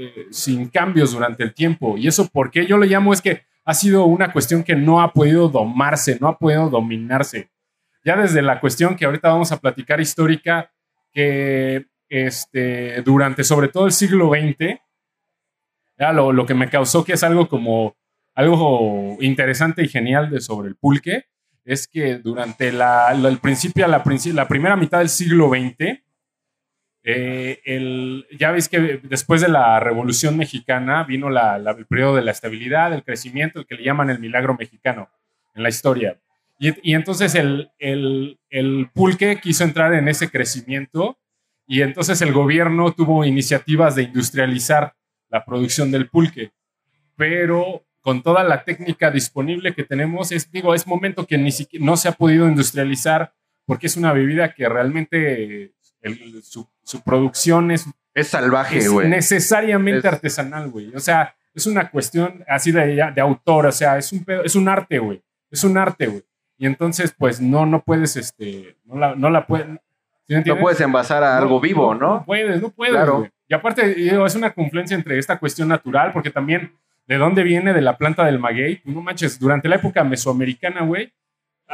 eh, 0.04 0.28
sin 0.32 0.68
cambios 0.70 1.12
durante 1.12 1.44
el 1.44 1.54
tiempo. 1.54 1.96
Y 1.96 2.08
eso, 2.08 2.28
¿por 2.28 2.50
qué 2.50 2.66
yo 2.66 2.78
lo 2.78 2.86
llamo? 2.86 3.14
Es 3.14 3.22
que 3.22 3.44
ha 3.64 3.74
sido 3.76 4.06
una 4.06 4.34
cuestión 4.34 4.64
que 4.64 4.76
no 4.76 5.00
ha 5.00 5.14
podido 5.14 5.48
domarse, 5.48 6.18
no 6.20 6.28
ha 6.28 6.40
podido 6.40 6.72
dominarse. 6.72 7.52
Ya 8.04 8.18
desde 8.18 8.42
la 8.42 8.60
cuestión 8.60 8.96
que 8.96 9.06
ahorita 9.06 9.30
vamos 9.30 9.52
a 9.52 9.60
platicar 9.60 10.02
histórica, 10.02 10.72
que 11.14 11.86
este, 12.10 13.04
durante 13.04 13.44
sobre 13.44 13.68
todo 13.68 13.86
el 13.86 13.92
siglo 13.92 14.32
XX, 14.32 14.80
lo, 16.14 16.32
lo, 16.32 16.46
que 16.48 16.56
me 16.56 16.68
causó 16.68 17.04
que 17.04 17.14
es 17.14 17.24
algo 17.24 17.48
como 17.48 17.96
algo 18.34 19.18
interesante 19.20 19.84
y 19.84 19.88
genial 19.88 20.32
de 20.32 20.42
sobre 20.42 20.70
el 20.70 20.76
pulque, 20.76 21.26
es 21.64 21.88
que 21.88 22.16
durante 22.16 22.72
la 22.72 23.12
el 23.12 23.38
principio, 23.38 23.88
la, 23.88 24.04
la 24.34 24.48
primera 24.48 24.76
mitad 24.76 24.98
del 24.98 25.10
siglo 25.10 25.50
XX, 25.50 26.02
eh, 27.04 27.62
el, 27.66 28.28
ya 28.38 28.52
veis 28.52 28.70
que 28.70 29.00
después 29.04 29.42
de 29.42 29.48
la 29.48 29.80
Revolución 29.80 30.38
Mexicana 30.38 31.04
vino 31.04 31.30
la, 31.30 31.58
la, 31.58 31.72
el 31.72 31.86
periodo 31.86 32.16
de 32.16 32.22
la 32.22 32.32
estabilidad, 32.32 32.94
el 32.94 33.04
crecimiento, 33.04 33.60
el 33.60 33.66
que 33.66 33.76
le 33.76 33.84
llaman 33.84 34.10
el 34.10 34.20
milagro 34.20 34.56
mexicano 34.58 35.10
en 35.56 35.64
la 35.64 35.70
historia. 35.70 36.20
Y, 36.60 36.92
y 36.92 36.94
entonces 36.94 37.34
el, 37.34 37.72
el, 37.80 38.40
el, 38.50 38.90
pulque 38.94 39.40
quiso 39.42 39.64
entrar 39.64 39.94
en 39.96 40.08
ese 40.08 40.30
crecimiento 40.30 41.18
y 41.66 41.82
entonces 41.82 42.22
el 42.22 42.34
gobierno 42.34 42.92
tuvo 42.92 43.26
iniciativas 43.26 43.96
de 43.96 44.04
industrializar 44.04 44.94
la 45.30 45.44
producción 45.44 45.90
del 45.90 46.08
pulque. 46.08 46.52
Pero 47.16 47.84
con 48.02 48.22
toda 48.22 48.44
la 48.44 48.64
técnica 48.64 49.10
disponible 49.10 49.74
que 49.74 49.84
tenemos, 49.84 50.32
es, 50.32 50.52
digo, 50.52 50.76
es 50.76 50.86
momento 50.86 51.26
que 51.26 51.38
ni 51.38 51.52
siquiera, 51.52 51.84
no 51.84 51.98
se 51.98 52.10
ha 52.10 52.12
podido 52.12 52.48
industrializar 52.48 53.34
porque 53.66 53.88
es 53.88 53.98
una 53.98 54.14
bebida 54.14 54.54
que 54.54 54.68
realmente 54.68 55.74
el, 56.02 56.44
su, 56.44 56.68
su, 56.92 57.02
producción 57.02 57.72
es... 57.72 57.86
Es 58.14 58.28
salvaje, 58.28 58.88
güey. 58.90 59.08
necesariamente 59.08 60.08
es... 60.08 60.14
artesanal, 60.14 60.70
güey. 60.70 60.94
O 60.96 61.00
sea, 61.00 61.34
es 61.54 61.66
una 61.66 61.90
cuestión 61.90 62.44
así 62.48 62.72
de, 62.72 63.12
de 63.14 63.22
autor, 63.22 63.68
o 63.68 63.72
sea, 63.72 63.98
es 63.98 64.12
un, 64.12 64.24
pedo, 64.24 64.44
es 64.44 64.56
un 64.56 64.68
arte, 64.68 65.00
güey. 65.00 65.22
Es 65.50 65.64
un 65.64 65.78
arte, 65.78 66.08
güey. 66.08 66.24
Y 66.58 66.66
entonces, 66.66 67.14
pues, 67.18 67.42
no, 67.42 67.66
no 67.66 67.82
puedes, 67.82 68.16
este, 68.18 68.78
no 68.86 68.98
la, 68.98 69.16
no 69.16 69.30
la 69.30 69.48
puedes... 69.48 69.68
¿sí 70.28 70.36
no 70.46 70.60
puedes 70.60 70.80
envasar 70.80 71.24
a 71.24 71.36
no, 71.36 71.42
algo 71.42 71.60
vivo, 71.60 71.94
¿no? 71.96 72.16
No 72.16 72.26
puedes, 72.26 72.62
no 72.62 72.70
puedes, 72.70 72.94
claro. 72.94 73.28
Y 73.48 73.54
aparte, 73.54 73.94
digo, 73.96 74.26
es 74.26 74.36
una 74.36 74.54
confluencia 74.54 74.96
entre 74.96 75.18
esta 75.18 75.38
cuestión 75.40 75.68
natural, 75.68 76.12
porque 76.14 76.30
también, 76.30 76.74
¿de 77.08 77.18
dónde 77.18 77.44
viene? 77.44 77.74
De 77.74 77.82
la 77.82 77.98
planta 77.98 78.24
del 78.24 78.40
maguey. 78.40 78.82
No 78.86 79.02
manches, 79.02 79.40
durante 79.40 79.68
la 79.68 79.76
época 79.76 80.04
mesoamericana, 80.04 80.84
güey, 80.84 81.12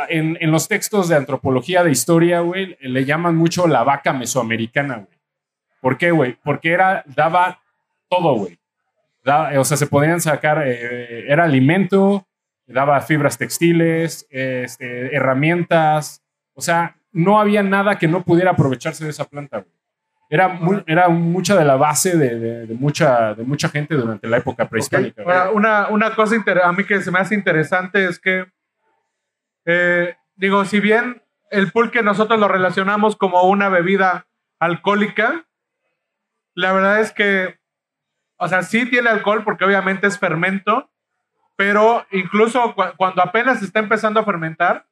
en, 0.09 0.37
en, 0.39 0.51
los 0.51 0.67
textos 0.67 1.09
de 1.09 1.15
antropología, 1.15 1.83
de 1.83 1.91
historia, 1.91 2.41
güey, 2.41 2.77
le 2.81 3.05
llaman 3.05 3.35
mucho 3.35 3.67
la 3.67 3.83
vaca 3.83 4.13
mesoamericana, 4.13 4.95
güey. 4.95 5.17
¿Por 5.81 5.97
qué, 5.97 6.11
güey? 6.11 6.37
Porque 6.43 6.71
era, 6.71 7.03
daba 7.07 7.61
todo, 8.09 8.35
güey. 8.35 8.59
O 9.57 9.63
sea, 9.65 9.77
se 9.77 9.87
podían 9.87 10.21
sacar, 10.21 10.63
eh, 10.65 11.25
era 11.31 11.43
alimento, 11.43 12.27
daba 12.65 13.01
fibras 13.01 13.37
textiles, 13.37 14.25
este, 14.29 15.15
herramientas. 15.15 16.23
O 16.53 16.61
sea, 16.61 16.95
no 17.11 17.39
había 17.39 17.61
nada 17.63 17.97
que 17.97 18.07
no 18.07 18.23
pudiera 18.23 18.51
aprovecharse 18.51 19.03
de 19.03 19.09
esa 19.09 19.25
planta, 19.25 19.59
güey. 19.59 19.71
Era, 20.29 20.49
muy, 20.49 20.83
era 20.87 21.07
mucha 21.07 21.55
de 21.55 21.63
la 21.63 21.77
base 21.77 22.17
de, 22.17 22.37
de, 22.37 22.67
de, 22.67 22.73
mucha, 22.75 23.33
de 23.33 23.43
mucha 23.43 23.69
gente 23.69 23.95
durante 23.95 24.27
la 24.27 24.37
época 24.37 24.67
prehispánica. 24.67 25.21
Okay. 25.21 25.55
Una, 25.55 25.87
una 25.87 26.13
cosa 26.15 26.35
a 26.63 26.71
mí 26.73 26.83
que 26.83 27.01
se 27.01 27.11
me 27.11 27.19
hace 27.19 27.33
interesante 27.33 28.05
es 28.05 28.19
que 28.19 28.45
eh, 29.67 30.15
digo, 30.37 30.63
si 30.63 30.79
bien 30.79 31.21
el 31.51 31.71
pulque 31.73 32.01
nosotros 32.01 32.39
lo 32.39 32.47
relacionamos 32.47 33.17
como 33.17 33.43
una 33.43 33.67
bebida 33.67 34.27
alcohólica, 34.59 35.45
la 36.55 36.71
verdad 36.71 37.01
es 37.01 37.11
que, 37.11 37.59
o 38.37 38.47
sea, 38.47 38.63
sí 38.63 38.89
tiene 38.89 39.09
alcohol 39.09 39.43
porque 39.43 39.65
obviamente 39.65 40.07
es 40.07 40.17
fermento, 40.17 40.89
pero 41.57 42.05
incluso 42.11 42.75
cu 42.75 42.83
cuando 42.95 43.21
apenas 43.21 43.61
está 43.61 43.79
empezando 43.79 44.21
a 44.21 44.25
fermentar, 44.25 44.87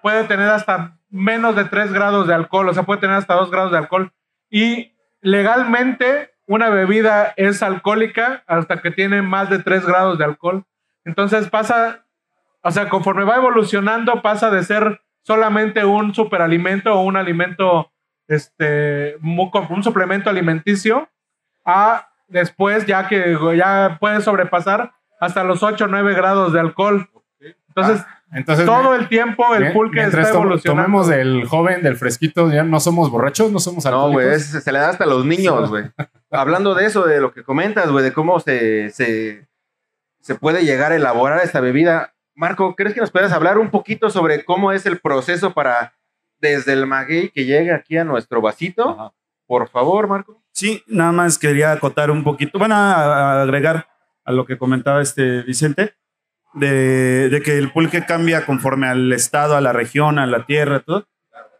puede 0.00 0.24
tener 0.24 0.48
hasta 0.48 0.98
menos 1.10 1.54
de 1.54 1.66
3 1.66 1.92
grados 1.92 2.26
de 2.26 2.34
alcohol, 2.34 2.70
o 2.70 2.74
sea, 2.74 2.84
puede 2.84 3.00
tener 3.00 3.16
hasta 3.16 3.34
2 3.34 3.50
grados 3.50 3.72
de 3.72 3.78
alcohol. 3.78 4.12
Y 4.48 4.96
legalmente 5.20 6.32
una 6.46 6.70
bebida 6.70 7.34
es 7.36 7.62
alcohólica 7.62 8.44
hasta 8.46 8.80
que 8.80 8.90
tiene 8.90 9.20
más 9.20 9.50
de 9.50 9.58
3 9.58 9.84
grados 9.84 10.18
de 10.18 10.24
alcohol. 10.24 10.64
Entonces 11.04 11.50
pasa 11.50 12.03
o 12.64 12.70
sea, 12.70 12.88
conforme 12.88 13.24
va 13.24 13.36
evolucionando, 13.36 14.22
pasa 14.22 14.50
de 14.50 14.64
ser 14.64 15.02
solamente 15.22 15.84
un 15.84 16.14
superalimento 16.14 16.94
o 16.94 17.02
un 17.02 17.16
alimento, 17.16 17.92
este, 18.26 19.16
un 19.22 19.82
suplemento 19.82 20.30
alimenticio, 20.30 21.08
a 21.66 22.08
después 22.26 22.86
ya 22.86 23.06
que 23.06 23.36
ya 23.54 23.98
puede 24.00 24.22
sobrepasar 24.22 24.92
hasta 25.20 25.44
los 25.44 25.62
8 25.62 25.84
o 25.84 25.88
9 25.88 26.14
grados 26.14 26.54
de 26.54 26.60
alcohol. 26.60 27.08
Entonces, 27.68 28.02
ah, 28.06 28.20
entonces 28.32 28.64
todo 28.64 28.94
el 28.94 29.08
tiempo 29.08 29.54
el 29.54 29.72
pulque 29.74 30.02
está 30.02 30.30
evolucionando. 30.30 30.82
Tomemos 30.82 31.08
del 31.08 31.44
joven, 31.46 31.82
del 31.82 31.96
fresquito, 31.96 32.50
ya 32.50 32.62
no 32.62 32.80
somos 32.80 33.10
borrachos, 33.10 33.52
no 33.52 33.58
somos 33.58 33.84
alcohólicos. 33.84 34.22
No, 34.22 34.28
güey, 34.30 34.40
se 34.40 34.72
le 34.72 34.78
da 34.78 34.88
hasta 34.88 35.04
a 35.04 35.06
los 35.06 35.26
niños, 35.26 35.68
güey. 35.68 35.84
Hablando 36.30 36.74
de 36.74 36.86
eso, 36.86 37.04
de 37.04 37.20
lo 37.20 37.34
que 37.34 37.42
comentas, 37.42 37.90
güey, 37.90 38.04
de 38.04 38.14
cómo 38.14 38.40
se, 38.40 38.88
se, 38.88 39.48
se 40.20 40.34
puede 40.34 40.64
llegar 40.64 40.92
a 40.92 40.96
elaborar 40.96 41.40
esta 41.44 41.60
bebida, 41.60 42.13
Marco, 42.34 42.74
¿crees 42.74 42.94
que 42.94 43.00
nos 43.00 43.10
puedas 43.10 43.32
hablar 43.32 43.58
un 43.58 43.70
poquito 43.70 44.10
sobre 44.10 44.44
cómo 44.44 44.72
es 44.72 44.86
el 44.86 44.98
proceso 44.98 45.52
para 45.52 45.94
desde 46.38 46.72
el 46.72 46.86
maguey 46.86 47.30
que 47.30 47.44
llegue 47.44 47.72
aquí 47.72 47.96
a 47.96 48.04
nuestro 48.04 48.40
vasito? 48.40 48.90
Ajá. 48.90 49.12
Por 49.46 49.68
favor, 49.68 50.08
Marco. 50.08 50.42
Sí, 50.52 50.82
nada 50.86 51.12
más 51.12 51.38
quería 51.38 51.72
acotar 51.72 52.10
un 52.10 52.24
poquito, 52.24 52.58
bueno, 52.58 52.74
a, 52.74 52.94
a 52.94 53.42
agregar 53.42 53.88
a 54.24 54.32
lo 54.32 54.46
que 54.46 54.56
comentaba 54.56 55.02
este 55.02 55.42
Vicente, 55.42 55.94
de, 56.54 57.28
de, 57.28 57.42
que 57.42 57.58
el 57.58 57.72
pulque 57.72 58.06
cambia 58.06 58.46
conforme 58.46 58.86
al 58.86 59.12
estado, 59.12 59.56
a 59.56 59.60
la 59.60 59.72
región, 59.72 60.18
a 60.18 60.26
la 60.26 60.46
tierra, 60.46 60.80
todo, 60.80 61.06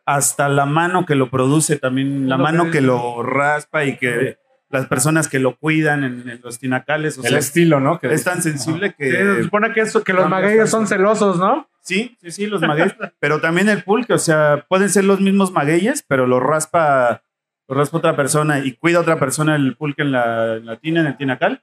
hasta 0.07 0.49
la 0.49 0.67
mano 0.67 1.05
que 1.05 1.15
lo 1.15 1.31
produce 1.31 1.77
también, 1.77 2.29
la 2.29 2.39
mano 2.39 2.71
que 2.71 2.81
lo 2.81 3.23
raspa 3.23 3.85
y 3.85 3.97
que 3.97 4.39
las 4.71 4.87
personas 4.87 5.29
que 5.29 5.39
lo 5.39 5.57
cuidan 5.57 6.05
en, 6.05 6.29
en 6.29 6.41
los 6.43 6.59
tinacales. 6.59 7.19
O 7.19 7.23
el 7.23 7.31
sea, 7.31 7.39
estilo, 7.39 7.81
¿no? 7.81 7.99
Que 7.99 8.13
es 8.13 8.25
tan 8.25 8.43
sensible 8.43 8.95
que. 8.97 9.11
Sí, 9.11 9.17
se 9.17 9.43
supone 9.45 9.73
que, 9.73 9.81
eso, 9.81 10.03
que 10.03 10.13
los 10.13 10.29
magueyes 10.29 10.71
son 10.71 10.87
celosos, 10.87 11.39
¿no? 11.39 11.69
Sí, 11.81 12.17
sí, 12.21 12.31
sí, 12.31 12.47
los 12.47 12.61
magueyes. 12.61 12.95
pero 13.21 13.41
también 13.41 13.69
el 13.69 13.83
pulque, 13.83 14.15
o 14.15 14.19
sea, 14.19 14.65
pueden 14.69 14.89
ser 14.89 15.05
los 15.05 15.21
mismos 15.21 15.53
magueyes, 15.53 16.05
pero 16.07 16.27
lo 16.27 16.41
raspa, 16.41 17.23
lo 17.69 17.75
raspa 17.75 17.99
otra 17.99 18.17
persona 18.17 18.61
y 18.61 18.73
cuida 18.73 19.01
otra 19.01 19.19
persona 19.19 19.55
el 19.57 19.77
pulque 19.77 20.03
en 20.03 20.13
la, 20.13 20.57
en 20.57 20.67
la 20.67 20.77
tina, 20.77 21.01
en 21.01 21.07
el 21.09 21.17
tinacal, 21.17 21.63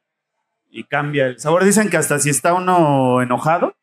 y 0.69 0.83
cambia 0.83 1.27
el 1.27 1.39
sabor. 1.39 1.63
Dicen 1.65 1.89
que 1.89 1.97
hasta 1.97 2.19
si 2.19 2.29
está 2.29 2.53
uno 2.53 3.21
enojado, 3.21 3.75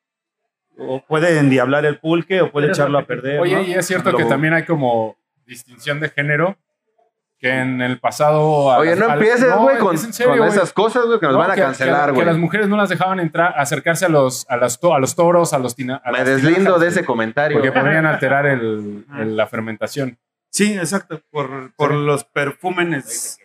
o 0.79 1.05
puede 1.05 1.39
endiablar 1.39 1.85
el 1.85 1.99
pulque 1.99 2.41
o 2.41 2.53
puede 2.53 2.69
echarlo 2.69 2.99
a 2.99 3.05
perder. 3.05 3.41
Oye, 3.41 3.57
¿no? 3.57 3.63
y 3.63 3.73
es 3.73 3.87
cierto 3.87 4.17
que 4.17 4.25
también 4.25 4.55
hay 4.55 4.65
como 4.65 5.17
distinción 5.45 5.99
de 5.99 6.09
género 6.11 6.57
que 7.38 7.50
en 7.50 7.80
el 7.80 8.00
pasado. 8.00 8.42
Oye, 8.42 8.97
no 8.97 9.12
empieces, 9.12 9.54
güey, 9.57 9.76
no, 9.76 9.85
con, 9.85 9.99
serio, 9.99 10.38
con 10.38 10.49
esas 10.49 10.73
cosas, 10.73 11.07
güey, 11.07 11.21
que 11.21 11.26
nos 11.26 11.35
no, 11.35 11.38
van 11.38 11.52
a 11.52 11.54
cancelar, 11.54 12.11
güey. 12.11 12.14
Que, 12.14 12.21
que, 12.21 12.26
las 12.26 12.37
mujeres 12.38 12.68
no 12.68 12.76
las 12.76 12.88
dejaban 12.88 13.21
entrar, 13.21 13.54
acercarse 13.57 14.07
a 14.07 14.09
los, 14.09 14.47
a 14.49 14.57
las 14.57 14.80
to, 14.80 14.95
a 14.95 14.99
los 14.99 15.14
toros, 15.14 15.52
a 15.52 15.59
los 15.59 15.76
tina, 15.76 16.02
a 16.04 16.11
Me 16.11 16.25
deslindo 16.25 16.59
tinajas, 16.59 16.80
de 16.80 16.88
ese 16.88 17.04
comentario. 17.04 17.59
Porque 17.59 17.73
podrían 17.73 18.07
alterar 18.07 18.47
el, 18.47 19.04
el, 19.18 19.37
la 19.37 19.47
fermentación. 19.47 20.18
Sí, 20.50 20.75
exacto, 20.75 21.21
por, 21.30 21.73
por 21.76 21.90
sí. 21.90 21.97
los 21.99 22.25
perfúmenes 22.25 23.38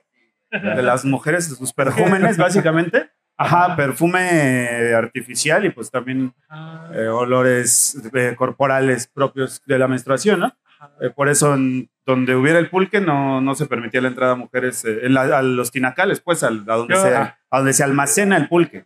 de 0.52 0.84
las 0.84 1.06
mujeres, 1.06 1.48
sus 1.48 1.74
perfúmenes, 1.74 2.38
básicamente. 2.38 3.12
Ajá, 3.36 3.76
perfume 3.76 4.94
artificial 4.94 5.66
y 5.66 5.72
pues 5.72 5.90
también 5.90 6.34
Ah, 6.56 6.92
eh, 6.94 7.08
olores 7.08 8.00
eh, 8.14 8.36
corporales 8.38 9.08
propios 9.08 9.60
de 9.66 9.80
la 9.80 9.88
menstruación, 9.88 10.40
¿no? 10.40 10.56
Eh, 11.02 11.10
por 11.10 11.30
eso, 11.30 11.54
en 11.54 11.90
donde 12.06 12.36
hubiera 12.36 12.60
el 12.60 12.70
pulque, 12.70 13.00
no, 13.02 13.42
no 13.42 13.56
se 13.56 13.66
permitía 13.66 14.02
la 14.02 14.10
entrada 14.10 14.34
a 14.34 14.36
mujeres 14.36 14.84
eh, 14.86 15.00
en 15.04 15.14
la- 15.14 15.38
a 15.38 15.42
los 15.42 15.72
tinacales, 15.72 16.20
pues, 16.22 16.44
al- 16.44 16.64
a, 16.68 16.76
donde 16.76 16.96
Yo- 16.96 17.02
se, 17.02 17.16
a 17.16 17.38
donde 17.52 17.74
se 17.74 17.84
almacena 17.84 18.38
el 18.38 18.48
pulque. 18.50 18.86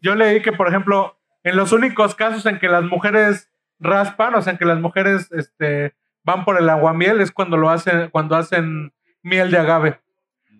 Yo 0.00 0.14
leí 0.14 0.40
que, 0.42 0.52
por 0.52 0.68
ejemplo, 0.68 1.18
en 1.42 1.56
los 1.56 1.72
únicos 1.72 2.14
casos 2.14 2.44
en 2.46 2.58
que 2.58 2.68
las 2.68 2.84
mujeres 2.84 3.50
raspan, 3.80 4.34
o 4.34 4.42
sea, 4.42 4.52
en 4.52 4.58
que 4.58 4.64
las 4.64 4.80
mujeres 4.80 5.30
este, 5.32 5.94
van 6.24 6.44
por 6.44 6.58
el 6.58 6.68
aguamiel, 6.68 7.20
es 7.20 7.30
cuando 7.32 7.56
lo 7.56 7.70
hacen, 7.70 8.08
cuando 8.10 8.36
hacen 8.36 8.92
miel 9.22 9.50
de 9.50 9.58
agave. 9.58 10.00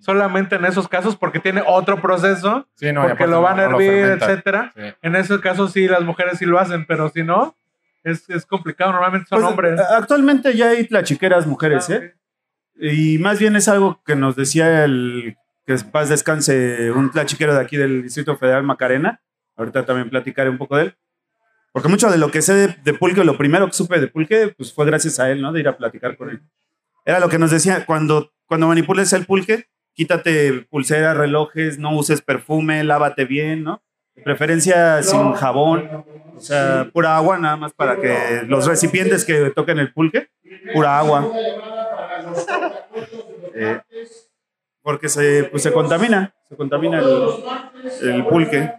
Solamente 0.01 0.55
en 0.57 0.65
esos 0.65 0.87
casos, 0.89 1.17
porque 1.17 1.41
tiene 1.41 1.63
otro 1.67 2.01
proceso, 2.01 2.69
Sí, 2.77 2.93
no, 2.93 3.03
porque 3.09 3.27
lo 3.27 3.43
van 3.43 3.59
a 3.59 3.65
no- 3.65 3.71
no 3.73 3.79
lo 3.79 3.81
hervir, 3.81 4.01
fermenta. 4.03 4.27
etcétera. 4.27 4.73
Sí. 4.77 4.83
En 5.03 5.17
esos 5.17 5.41
casos 5.41 5.73
sí, 5.73 5.89
las 5.89 6.03
mujeres 6.03 6.39
sí 6.39 6.47
lo 6.47 6.59
hacen, 6.59 6.87
pero 6.87 7.09
si 7.09 7.25
no, 7.25 7.57
es, 8.05 8.28
es 8.31 8.47
complicado. 8.47 8.93
Normalmente 8.93 9.28
son 9.28 9.40
Pues, 9.40 9.50
hombres. 9.50 9.81
Actualmente 9.81 10.57
ya 10.57 10.71
hay 10.71 10.87
tlachiqueras 10.87 11.47
mujeres, 11.47 11.88
Ah, 11.90 11.95
¿eh? 11.95 12.14
Y 12.81 13.19
más 13.19 13.38
bien 13.38 13.57
es 13.57 13.67
algo 13.69 14.00
que 14.05 14.14
nos 14.17 14.37
decía 14.37 14.85
el 14.85 15.37
que 15.67 15.76
paz 15.90 16.09
descanse 16.09 16.90
un 16.93 17.11
tlachiquero 17.11 17.55
de 17.55 17.61
aquí 17.61 17.76
del 17.76 18.02
Distrito 18.02 18.37
Federal 18.37 18.62
Macarena. 18.62 19.21
Ahorita 19.57 19.85
también 19.85 20.09
platicaré 20.11 20.49
un 20.49 20.59
poco 20.59 20.76
de 20.76 20.85
él. 20.85 20.97
Porque 21.73 21.88
mucho 21.88 22.09
de 22.11 22.19
lo 22.19 22.31
que 22.31 22.40
sé 22.40 22.55
de, 22.55 22.76
de 22.83 22.95
pulque, 22.95 23.25
lo 23.25 23.37
primero 23.37 23.67
que 23.67 23.73
supe 23.75 24.00
de 24.00 24.07
pulque, 24.09 24.55
pues 24.57 24.73
fue 24.73 24.87
gracias 24.87 25.19
a 25.21 25.31
él, 25.31 25.43
¿no? 25.43 25.52
De 25.52 25.61
ir 25.61 25.69
a 25.69 25.76
platicar 25.76 26.17
con 26.17 26.31
él. 26.31 26.40
Era 27.05 27.21
lo 27.21 27.28
que 27.28 27.38
nos 27.38 27.50
decía, 27.50 27.85
cuando, 27.85 28.33
cuando 28.47 28.69
manipules 28.69 29.12
el 29.12 29.26
pulque, 29.26 29.67
quítate 29.93 30.67
pulseras, 30.71 31.17
relojes, 31.17 31.78
no 31.78 31.95
uses 31.97 32.23
perfume, 32.23 32.85
lávate 32.85 33.25
bien, 33.25 33.64
¿no? 33.64 33.83
De 34.19 34.25
preferencia 34.25 35.03
sin 35.03 35.33
jabón, 35.33 36.05
o 36.37 36.41
sea, 36.41 36.89
pura 36.93 37.17
agua 37.17 37.39
nada 37.39 37.57
más 37.57 37.73
para 37.73 38.01
que 38.01 38.43
los 38.47 38.67
recipientes 38.67 39.25
que 39.25 39.51
toquen 39.51 39.79
el 39.79 39.93
pulque, 39.93 40.29
pura 40.75 40.99
agua. 40.99 41.27
Eh, 43.61 43.81
porque 44.83 45.09
se, 45.09 45.45
pues, 45.45 45.63
se 45.65 45.73
contamina, 45.73 46.33
se 46.49 46.57
contamina 46.57 47.01
el, 47.01 47.29
el 48.03 48.25
pulque. 48.27 48.71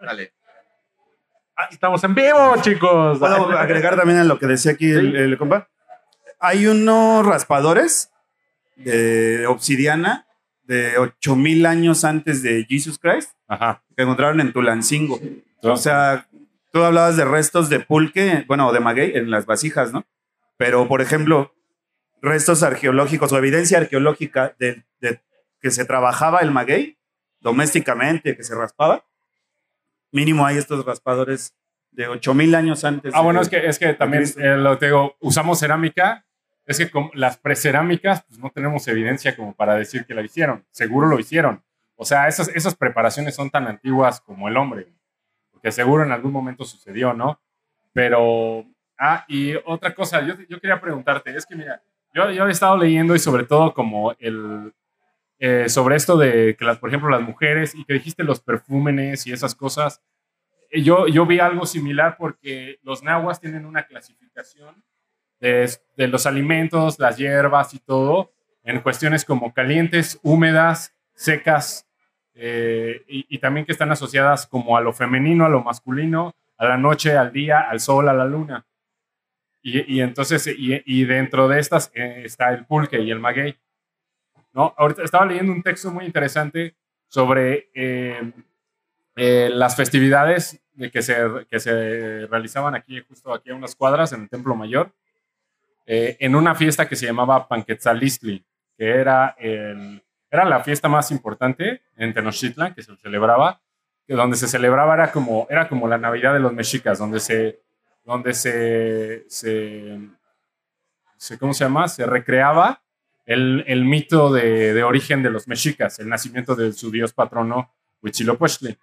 Dale. 0.00 0.32
Ah, 1.56 1.68
Estamos 1.70 2.02
en 2.04 2.14
vivo, 2.14 2.54
chicos. 2.62 3.18
Puedo 3.18 3.58
agregar 3.58 3.96
también 3.96 4.20
a 4.20 4.24
lo 4.24 4.38
que 4.38 4.46
decía 4.46 4.72
aquí 4.72 4.90
el, 4.90 5.14
el 5.16 5.38
compa. 5.38 5.68
Hay 6.42 6.66
unos 6.66 7.24
raspadores 7.24 8.10
de 8.76 9.46
obsidiana 9.46 10.26
de 10.64 10.98
8000 10.98 11.66
años 11.66 12.04
antes 12.04 12.42
de 12.42 12.64
Jesus 12.68 12.98
Christ 12.98 13.30
Ajá. 13.46 13.82
que 13.96 14.02
encontraron 14.02 14.40
en 14.40 14.52
Tulancingo. 14.52 15.20
O 15.62 15.76
sea, 15.76 16.28
tú 16.72 16.82
hablabas 16.82 17.16
de 17.16 17.24
restos 17.24 17.68
de 17.68 17.80
pulque, 17.80 18.44
bueno, 18.48 18.68
o 18.68 18.72
de 18.72 18.80
maguey 18.80 19.12
en 19.14 19.30
las 19.30 19.46
vasijas, 19.46 19.92
¿no? 19.92 20.04
Pero, 20.56 20.88
por 20.88 21.00
ejemplo, 21.00 21.54
restos 22.20 22.62
arqueológicos 22.62 23.32
o 23.32 23.38
evidencia 23.38 23.78
arqueológica 23.78 24.54
de, 24.58 24.84
de 25.00 25.20
que 25.60 25.70
se 25.70 25.84
trabajaba 25.84 26.40
el 26.40 26.50
maguey 26.50 26.98
domésticamente, 27.40 28.36
que 28.36 28.44
se 28.44 28.54
raspaba, 28.54 29.04
mínimo 30.12 30.46
hay 30.46 30.58
estos 30.58 30.84
raspadores 30.84 31.54
de 31.90 32.08
8000 32.08 32.54
años 32.54 32.84
antes. 32.84 33.12
Ah, 33.14 33.20
bueno, 33.20 33.40
es 33.40 33.48
que, 33.48 33.66
es 33.66 33.78
que 33.78 33.94
también 33.94 34.24
eh, 34.36 34.56
lo 34.56 34.78
te 34.78 34.86
digo, 34.86 35.16
usamos 35.20 35.60
cerámica. 35.60 36.24
Es 36.66 36.78
que 36.78 36.90
con 36.90 37.10
las 37.14 37.36
precerámicas, 37.38 38.24
pues 38.24 38.38
no 38.38 38.50
tenemos 38.50 38.86
evidencia 38.88 39.36
como 39.36 39.54
para 39.54 39.74
decir 39.74 40.06
que 40.06 40.14
la 40.14 40.22
hicieron. 40.22 40.64
Seguro 40.70 41.08
lo 41.08 41.18
hicieron. 41.18 41.62
O 41.96 42.04
sea, 42.04 42.28
esas, 42.28 42.48
esas 42.48 42.74
preparaciones 42.74 43.34
son 43.34 43.50
tan 43.50 43.66
antiguas 43.66 44.20
como 44.20 44.48
el 44.48 44.56
hombre. 44.56 44.86
Porque 45.50 45.72
seguro 45.72 46.04
en 46.04 46.12
algún 46.12 46.32
momento 46.32 46.64
sucedió, 46.64 47.14
¿no? 47.14 47.40
Pero, 47.92 48.64
ah, 48.98 49.24
y 49.28 49.54
otra 49.66 49.94
cosa, 49.94 50.22
yo, 50.22 50.34
yo 50.48 50.60
quería 50.60 50.80
preguntarte, 50.80 51.36
es 51.36 51.46
que 51.46 51.56
mira, 51.56 51.82
yo, 52.14 52.30
yo 52.30 52.46
he 52.46 52.50
estado 52.50 52.76
leyendo 52.76 53.14
y 53.14 53.18
sobre 53.18 53.44
todo 53.44 53.74
como 53.74 54.12
el, 54.18 54.72
eh, 55.38 55.68
sobre 55.68 55.96
esto 55.96 56.16
de 56.16 56.56
que, 56.56 56.64
las, 56.64 56.78
por 56.78 56.88
ejemplo, 56.88 57.10
las 57.10 57.22
mujeres 57.22 57.74
y 57.74 57.84
que 57.84 57.94
dijiste 57.94 58.22
los 58.22 58.40
perfúmenes 58.40 59.26
y 59.26 59.32
esas 59.32 59.54
cosas, 59.54 60.00
eh, 60.70 60.82
yo, 60.82 61.08
yo 61.08 61.26
vi 61.26 61.40
algo 61.40 61.66
similar 61.66 62.16
porque 62.16 62.78
los 62.82 63.02
nahuas 63.02 63.40
tienen 63.40 63.66
una 63.66 63.84
clasificación 63.86 64.84
de, 65.42 65.68
de 65.96 66.08
los 66.08 66.24
alimentos, 66.26 66.98
las 67.00 67.16
hierbas 67.18 67.74
y 67.74 67.80
todo, 67.80 68.32
en 68.62 68.80
cuestiones 68.80 69.24
como 69.24 69.52
calientes, 69.52 70.20
húmedas, 70.22 70.94
secas, 71.14 71.88
eh, 72.34 73.02
y, 73.08 73.26
y 73.28 73.38
también 73.38 73.66
que 73.66 73.72
están 73.72 73.90
asociadas 73.90 74.46
como 74.46 74.76
a 74.76 74.80
lo 74.80 74.92
femenino, 74.92 75.44
a 75.44 75.48
lo 75.48 75.62
masculino, 75.62 76.32
a 76.56 76.66
la 76.66 76.76
noche, 76.76 77.16
al 77.16 77.32
día, 77.32 77.68
al 77.68 77.80
sol, 77.80 78.08
a 78.08 78.12
la 78.12 78.24
luna. 78.24 78.64
Y, 79.62 79.96
y 79.96 80.00
entonces, 80.00 80.46
y, 80.46 80.80
y 80.86 81.04
dentro 81.04 81.48
de 81.48 81.58
estas 81.58 81.90
eh, 81.94 82.22
está 82.24 82.50
el 82.50 82.64
pulque 82.64 83.00
y 83.00 83.10
el 83.10 83.18
maguey. 83.18 83.58
¿no? 84.52 84.74
Ahorita 84.78 85.02
estaba 85.02 85.26
leyendo 85.26 85.52
un 85.52 85.62
texto 85.62 85.90
muy 85.90 86.04
interesante 86.04 86.76
sobre 87.08 87.68
eh, 87.74 88.32
eh, 89.16 89.50
las 89.52 89.74
festividades 89.76 90.62
de 90.74 90.90
que, 90.90 91.02
se, 91.02 91.16
que 91.50 91.58
se 91.58 92.26
realizaban 92.28 92.74
aquí, 92.76 93.00
justo 93.00 93.34
aquí 93.34 93.50
a 93.50 93.54
unas 93.54 93.74
cuadras, 93.74 94.12
en 94.12 94.22
el 94.22 94.28
Templo 94.28 94.54
Mayor, 94.54 94.92
eh, 95.86 96.16
en 96.20 96.34
una 96.34 96.54
fiesta 96.54 96.88
que 96.88 96.96
se 96.96 97.06
llamaba 97.06 97.48
Panquetzalistli, 97.48 98.44
que 98.76 98.90
era, 98.90 99.36
el, 99.38 100.02
era 100.30 100.44
la 100.44 100.60
fiesta 100.60 100.88
más 100.88 101.10
importante 101.10 101.82
en 101.96 102.14
Tenochtitlan, 102.14 102.74
que 102.74 102.82
se 102.82 102.96
celebraba, 102.96 103.60
que 104.06 104.14
donde 104.14 104.36
se 104.36 104.48
celebraba 104.48 104.94
era 104.94 105.12
como, 105.12 105.46
era 105.50 105.68
como 105.68 105.88
la 105.88 105.98
Navidad 105.98 106.32
de 106.34 106.40
los 106.40 106.52
mexicas, 106.52 106.98
donde 106.98 107.20
se, 107.20 107.60
donde 108.04 108.34
se, 108.34 109.24
se, 109.28 109.98
se 111.16 111.38
¿cómo 111.38 111.54
se 111.54 111.64
llama? 111.64 111.88
Se 111.88 112.06
recreaba 112.06 112.82
el, 113.26 113.64
el 113.66 113.84
mito 113.84 114.32
de, 114.32 114.74
de, 114.74 114.82
origen 114.82 115.22
de 115.22 115.30
los 115.30 115.46
mexicas, 115.46 115.98
el 115.98 116.08
nacimiento 116.08 116.54
de 116.54 116.72
su 116.72 116.90
dios 116.90 117.12
patrono 117.12 117.72
Huitzilopochtli. 118.02 118.76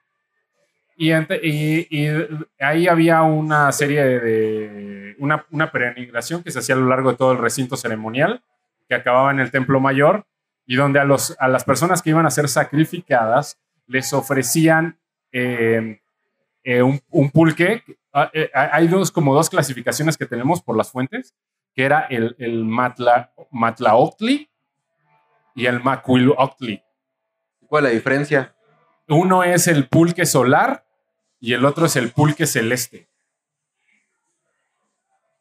Y, 1.01 1.13
y, 1.13 1.88
y, 1.89 2.27
ahí 2.59 2.89
había 2.89 3.21
una 3.21 3.71
serie 3.71 4.03
de, 4.03 5.15
una, 5.19 5.45
una 5.49 5.71
peregrinación 5.71 6.43
que 6.43 6.51
se 6.51 6.59
hacía 6.59 6.75
a 6.75 6.77
lo 6.77 6.88
largo 6.88 7.12
de 7.12 7.17
todo 7.17 7.31
el 7.31 7.38
recinto 7.38 7.77
ceremonial, 7.77 8.43
que 8.89 8.95
acababa 8.95 9.31
en 9.31 9.39
el 9.39 9.49
templo 9.49 9.79
mayor, 9.79 10.25
y 10.65 10.75
donde 10.75 10.99
a, 10.99 11.05
los, 11.05 11.38
a 11.39 11.47
las 11.47 11.63
personas 11.63 12.01
que 12.01 12.09
iban 12.09 12.25
a 12.25 12.31
ser 12.31 12.49
sacrificadas 12.49 13.57
les 13.88 14.12
ofrecían 14.12 14.99
eh, 15.31 16.01
eh, 16.65 16.81
un, 16.81 16.99
un, 17.12 17.29
pulque. 17.31 17.81
Eh, 18.33 18.51
hay 18.53 18.89
dos, 18.89 19.09
como 19.09 19.33
dos 19.33 19.49
clasificaciones 19.49 20.17
que 20.17 20.25
tenemos 20.25 20.62
por 20.62 20.75
las 20.75 20.91
fuentes, 20.91 21.33
que 21.73 21.85
era 21.85 22.07
el, 22.09 22.35
el 22.39 22.65
matla, 22.65 23.31
matlaoctli 23.51 24.49
y 25.55 25.65
el 25.65 25.81
macuiloctli. 25.81 26.83
¿Cuál 27.67 27.85
es 27.85 27.89
la 27.89 27.95
diferencia? 27.95 28.53
Uno 29.07 29.43
es 29.45 29.67
el 29.69 29.88
pulque 29.88 30.25
solar 30.25 30.83
y 31.39 31.54
el 31.54 31.65
otro 31.65 31.86
es 31.86 31.95
el 31.95 32.12
pulque 32.12 32.45
celeste. 32.45 33.08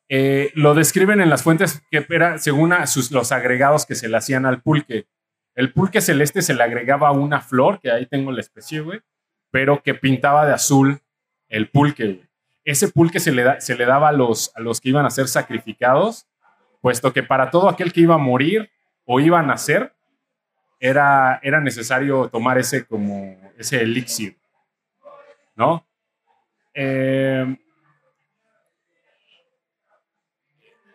Eh, 0.08 0.52
lo 0.54 0.74
describen 0.74 1.20
en 1.20 1.28
las 1.28 1.42
fuentes 1.42 1.82
que 1.90 2.06
era 2.08 2.38
según 2.38 2.72
a 2.72 2.84
los 3.10 3.32
agregados 3.32 3.84
que 3.84 3.94
se 3.94 4.08
le 4.08 4.16
hacían 4.16 4.46
al 4.46 4.62
pulque. 4.62 5.06
El 5.54 5.72
pulque 5.72 6.00
celeste 6.00 6.40
se 6.40 6.54
le 6.54 6.62
agregaba 6.62 7.10
una 7.10 7.40
flor, 7.40 7.80
que 7.80 7.90
ahí 7.90 8.06
tengo 8.06 8.32
la 8.32 8.40
especie, 8.40 8.80
güey, 8.80 9.00
pero 9.50 9.82
que 9.82 9.94
pintaba 9.94 10.46
de 10.46 10.52
azul 10.52 11.00
el 11.48 11.68
pulque. 11.68 12.22
Ese 12.64 12.88
pulque 12.88 13.18
se 13.18 13.32
le, 13.32 13.42
daba 13.42 14.08
a 14.08 14.12
los, 14.12 14.52
a 14.54 14.60
los 14.60 14.80
que 14.80 14.90
iban 14.90 15.04
a 15.04 15.10
ser 15.10 15.26
sacrificados, 15.26 16.26
puesto 16.80 17.12
que 17.12 17.22
para 17.22 17.50
todo 17.50 17.68
aquel 17.68 17.92
que 17.92 18.02
iba 18.02 18.14
a 18.14 18.18
morir 18.18 18.70
o 19.04 19.20
iba 19.20 19.40
a 19.40 19.42
nacer, 19.42 19.94
era, 20.80 21.40
era 21.42 21.60
necesario 21.60 22.28
tomar 22.28 22.56
ese 22.58 22.86
como 22.86 23.36
ese 23.58 23.82
elixir, 23.82 24.38
¿no? 25.56 25.87
Eh, 26.80 27.56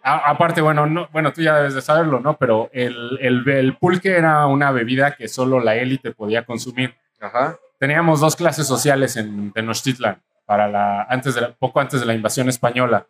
a, 0.01 0.29
aparte, 0.29 0.61
bueno, 0.61 0.85
no, 0.85 1.09
bueno, 1.11 1.33
tú 1.33 1.41
ya 1.41 1.57
debes 1.57 1.73
de 1.73 1.81
saberlo, 1.81 2.21
¿no? 2.21 2.37
Pero 2.37 2.69
el, 2.71 3.17
el, 3.19 3.47
el 3.49 3.75
pulque 3.75 4.15
era 4.15 4.47
una 4.47 4.71
bebida 4.71 5.15
que 5.15 5.27
solo 5.27 5.59
la 5.59 5.75
élite 5.75 6.11
podía 6.11 6.45
consumir. 6.45 6.95
Ajá. 7.19 7.57
Teníamos 7.79 8.21
dos 8.21 8.37
clases 8.37 8.65
sociales 8.65 9.17
en 9.17 9.51
Tenochtitlan, 9.51 10.21
para 10.45 10.69
la, 10.69 11.03
antes 11.03 11.35
de 11.35 11.41
la, 11.41 11.51
poco 11.51 11.81
antes 11.81 11.99
de 11.99 12.05
la 12.05 12.13
invasión 12.13 12.47
española. 12.47 13.07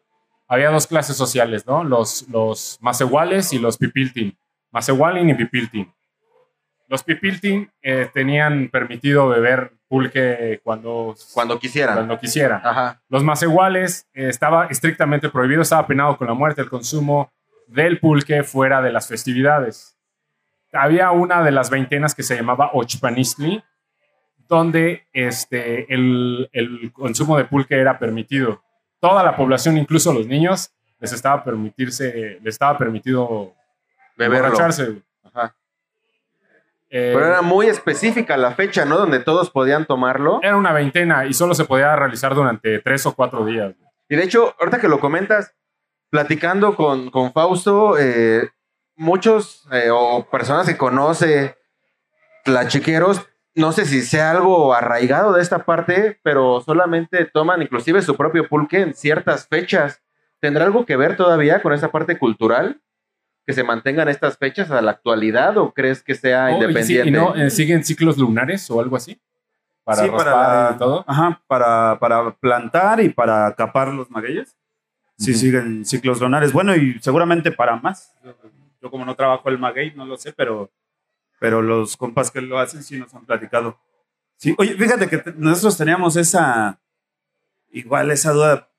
Había 0.48 0.72
dos 0.72 0.88
clases 0.88 1.16
sociales, 1.16 1.68
¿no? 1.68 1.84
Los, 1.84 2.28
los 2.30 2.80
macehuales 2.82 3.54
y 3.54 3.60
los 3.60 3.78
pipiltin. 3.78 4.36
Macehualin 4.72 5.30
y 5.30 5.36
pipiltin. 5.36 5.94
Los 6.88 7.04
pipiltin 7.04 7.72
eh, 7.82 8.10
tenían 8.14 8.70
permitido 8.70 9.30
beber 9.30 9.74
pulque 9.88 10.60
cuando, 10.64 11.16
cuando 11.34 11.58
quisieran. 11.60 11.96
Cuando 11.96 12.20
quisieran. 12.20 12.62
Ajá. 12.64 13.02
Los 13.10 13.24
macehuales 13.24 14.08
eh, 14.14 14.30
estaba 14.30 14.68
estrictamente 14.68 15.30
prohibido, 15.30 15.62
estaba 15.62 15.88
penado 15.88 16.18
con 16.18 16.28
la 16.28 16.34
muerte 16.34 16.62
el 16.62 16.70
consumo 16.70 17.32
del 17.68 18.00
pulque 18.00 18.44
fuera 18.44 18.82
de 18.82 18.92
las 18.92 19.08
festividades. 19.08 19.98
Había 20.72 21.12
una 21.12 21.44
de 21.44 21.52
las 21.52 21.70
veintenas 21.70 22.16
que 22.16 22.24
se 22.24 22.36
llamaba 22.36 22.72
Ochpanistli, 22.74 23.64
donde 24.48 25.08
este, 25.14 25.92
el, 25.94 26.50
el 26.52 26.92
consumo 26.92 27.38
de 27.38 27.46
pulque 27.46 27.80
era 27.80 27.98
permitido. 27.98 28.62
Toda 29.00 29.24
la 29.24 29.36
población, 29.36 29.78
incluso 29.78 30.14
los 30.14 30.28
niños, 30.28 30.72
les 31.00 31.12
estaba 31.14 31.44
permitirse, 31.44 32.40
les 32.42 32.56
estaba 32.56 32.78
permitido 32.78 33.54
Beberlo. 34.16 34.58
Ajá. 35.24 35.56
Eh, 36.96 37.12
Pero 37.12 37.26
era 37.26 37.42
muy 37.42 37.66
específica 37.66 38.38
la 38.38 38.52
fecha, 38.52 38.86
¿no? 38.86 38.98
Donde 39.00 39.20
todos 39.20 39.50
podían 39.50 39.88
tomarlo. 39.88 40.40
era 40.44 40.56
una 40.56 40.72
veintena 40.74 41.26
y 41.26 41.34
solo 41.34 41.56
se 41.56 41.66
podía 41.66 41.96
realizar 41.96 42.36
durante 42.36 42.78
tres 42.80 43.04
o 43.08 43.16
cuatro 43.16 43.44
días. 43.44 43.74
Y 44.08 44.16
de 44.16 44.24
hecho, 44.24 44.54
ahorita 44.60 44.80
que 44.80 44.88
lo 44.88 45.00
comentas, 45.00 45.56
platicando 46.12 46.76
con, 46.76 47.10
con 47.10 47.34
Fausto, 47.34 47.98
eh, 47.98 48.48
muchos 48.96 49.68
eh, 49.72 49.90
o 49.92 50.30
personas 50.30 50.68
que 50.68 50.78
conoce 50.78 51.58
tlachiqueros, 52.44 53.28
no 53.56 53.72
sé 53.72 53.86
si 53.86 54.04
sea 54.04 54.30
algo 54.30 54.76
arraigado 54.76 55.34
de 55.34 55.42
esta 55.42 55.66
parte, 55.66 56.20
pero 56.22 56.62
solamente 56.62 57.26
toman 57.26 57.64
inclusive 57.64 58.04
su 58.04 58.16
propio 58.16 58.48
pulque 58.48 58.82
en 58.82 58.94
ciertas 58.94 59.48
fechas. 59.48 60.04
¿Tendrá 60.40 60.66
algo 60.66 60.86
que 60.86 60.96
ver 60.96 61.18
todavía 61.18 61.64
con 61.64 61.74
esa 61.74 61.90
parte 61.90 62.20
cultural? 62.20 62.82
¿Que 63.46 63.54
se 63.54 63.64
mantengan 63.64 64.08
estas 64.08 64.38
fechas 64.38 64.72
a 64.72 64.82
la 64.82 64.92
actualidad 64.92 65.58
o 65.58 65.74
crees 65.74 66.02
que 66.02 66.16
sea 66.16 66.46
Oh, 66.46 66.50
y 66.50 66.52
sí, 66.54 66.62
independiente? 66.62 67.10
¿Y 67.10 67.12
no 67.12 67.36
eh, 67.36 67.50
siguen 67.50 67.84
ciclos 67.84 68.18
lunares 68.18 68.70
o 68.72 68.80
algo 68.80 68.96
así? 68.96 69.20
Para 69.84 70.04
sí, 70.04 70.10
para, 70.10 70.72
y 70.76 70.78
todo. 70.80 71.04
Ajá, 71.08 71.42
para, 71.48 71.98
para 72.00 72.32
plantar 72.36 73.02
y 73.02 73.10
para 73.10 73.54
capar 73.56 73.90
los 73.90 74.10
magueyes. 74.10 74.56
Sí, 75.18 75.32
Ujú. 75.32 75.40
siguen 75.40 75.86
ciclos 75.86 76.22
lunares. 76.22 76.54
Bueno, 76.54 76.74
y 76.76 76.98
seguramente 77.02 77.52
para 77.52 77.76
más. 77.76 78.14
Yo, 78.24 78.34
yo 78.82 78.90
como 78.90 79.04
no 79.04 79.14
trabajo 79.16 79.50
el 79.50 79.60
maguey, 79.60 79.94
no 79.94 80.06
lo 80.06 80.16
sé, 80.18 80.32
pero, 80.32 80.72
pero 81.40 81.62
los 81.62 81.98
compas 81.98 82.32
que 82.32 82.40
lo 82.42 82.58
hacen 82.60 82.82
sí 82.82 82.98
nos 82.98 83.14
han 83.14 83.26
platicado. 83.26 83.78
Sí, 84.38 84.56
oye, 84.58 84.74
fíjate 84.76 85.10
que 85.10 85.18
te- 85.18 85.34
nosotros 85.34 85.78
teníamos 85.78 86.16
esa, 86.16 86.80
igual 87.72 88.10
esa 88.12 88.32
duda. 88.32 88.70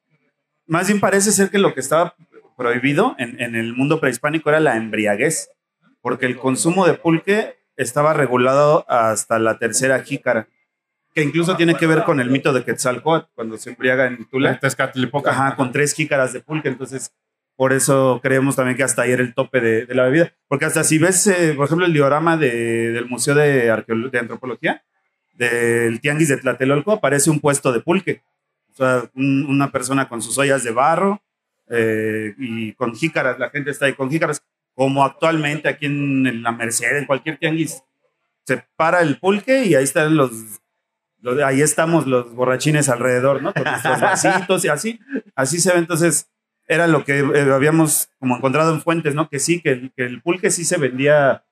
Más 0.66 0.86
bien 0.88 1.00
parece 1.00 1.32
ser 1.32 1.50
que 1.50 1.58
lo 1.58 1.74
que 1.74 1.80
estaba 1.80 2.14
prohibido 2.56 3.14
en, 3.18 3.40
en 3.40 3.54
el 3.56 3.74
mundo 3.74 4.00
prehispánico 4.00 4.48
era 4.50 4.60
la 4.60 4.76
embriaguez, 4.76 5.50
porque 6.00 6.26
el 6.26 6.36
consumo 6.36 6.86
de 6.86 6.94
pulque 6.94 7.56
estaba 7.76 8.12
regulado 8.12 8.84
hasta 8.88 9.38
la 9.38 9.58
tercera 9.58 10.00
jícara, 10.02 10.48
que 11.14 11.22
incluso 11.22 11.56
tiene 11.56 11.74
que 11.76 11.86
ver 11.86 12.04
con 12.04 12.20
el 12.20 12.30
mito 12.30 12.52
de 12.52 12.64
Quetzalcóatl, 12.64 13.26
cuando 13.34 13.56
se 13.56 13.70
embriaga 13.70 14.06
en 14.06 14.24
Tula, 14.28 14.50
ajá, 15.30 15.56
con 15.56 15.72
tres 15.72 15.94
jícaras 15.94 16.32
de 16.32 16.40
pulque, 16.40 16.68
entonces 16.68 17.12
por 17.56 17.72
eso 17.72 18.18
creemos 18.22 18.56
también 18.56 18.76
que 18.76 18.82
hasta 18.82 19.02
ahí 19.02 19.12
era 19.12 19.22
el 19.22 19.32
tope 19.32 19.60
de, 19.60 19.86
de 19.86 19.94
la 19.94 20.04
bebida, 20.04 20.32
porque 20.48 20.64
hasta 20.64 20.82
si 20.82 20.98
ves, 20.98 21.26
eh, 21.28 21.54
por 21.56 21.66
ejemplo, 21.66 21.86
el 21.86 21.92
diorama 21.92 22.36
de- 22.36 22.90
del 22.92 23.06
Museo 23.06 23.34
de, 23.36 23.70
Arqueolo- 23.72 24.10
de 24.10 24.18
Antropología, 24.18 24.82
del 25.34 26.00
Tianguis 26.00 26.28
de 26.28 26.36
Tlatelolco, 26.36 26.92
aparece 26.92 27.30
un 27.30 27.40
puesto 27.40 27.72
de 27.72 27.80
pulque, 27.80 28.22
o 28.72 28.76
sea, 28.76 29.02
un- 29.14 29.46
una 29.48 29.70
persona 29.70 30.08
con 30.08 30.20
sus 30.20 30.36
ollas 30.38 30.64
de 30.64 30.72
barro 30.72 31.22
eh, 31.68 32.34
y 32.38 32.72
con 32.74 32.94
jícaras, 32.94 33.38
la 33.38 33.50
gente 33.50 33.70
está 33.70 33.86
ahí 33.86 33.94
con 33.94 34.10
jícaras, 34.10 34.42
como 34.74 35.04
actualmente 35.04 35.68
aquí 35.68 35.86
en, 35.86 36.26
en 36.26 36.42
la 36.42 36.52
Merced, 36.52 36.96
en 36.96 37.06
cualquier 37.06 37.38
tianguis, 37.38 37.82
se 38.44 38.62
para 38.76 39.00
el 39.02 39.18
pulque 39.18 39.64
y 39.64 39.74
ahí 39.74 39.84
están 39.84 40.16
los, 40.16 40.32
los- 41.20 41.40
ahí 41.42 41.62
estamos 41.62 42.06
los 42.06 42.34
borrachines 42.34 42.88
alrededor, 42.88 43.42
¿no? 43.42 43.52
Con 43.54 43.64
nuestros 43.64 44.00
vasitos 44.00 44.64
y 44.64 44.68
así, 44.68 45.00
así 45.34 45.60
se 45.60 45.72
ve. 45.72 45.78
Entonces, 45.78 46.28
era 46.66 46.86
lo 46.86 47.04
que 47.04 47.18
eh, 47.20 47.50
habíamos 47.52 48.10
como 48.18 48.36
encontrado 48.36 48.72
en 48.74 48.82
fuentes, 48.82 49.14
¿no? 49.14 49.28
Que 49.28 49.38
sí, 49.38 49.60
que, 49.60 49.70
el- 49.70 49.92
que 49.96 50.04
el 50.04 50.20
pulque 50.22 50.50
sí 50.50 50.64
se 50.64 50.76
vendía, 50.78 51.44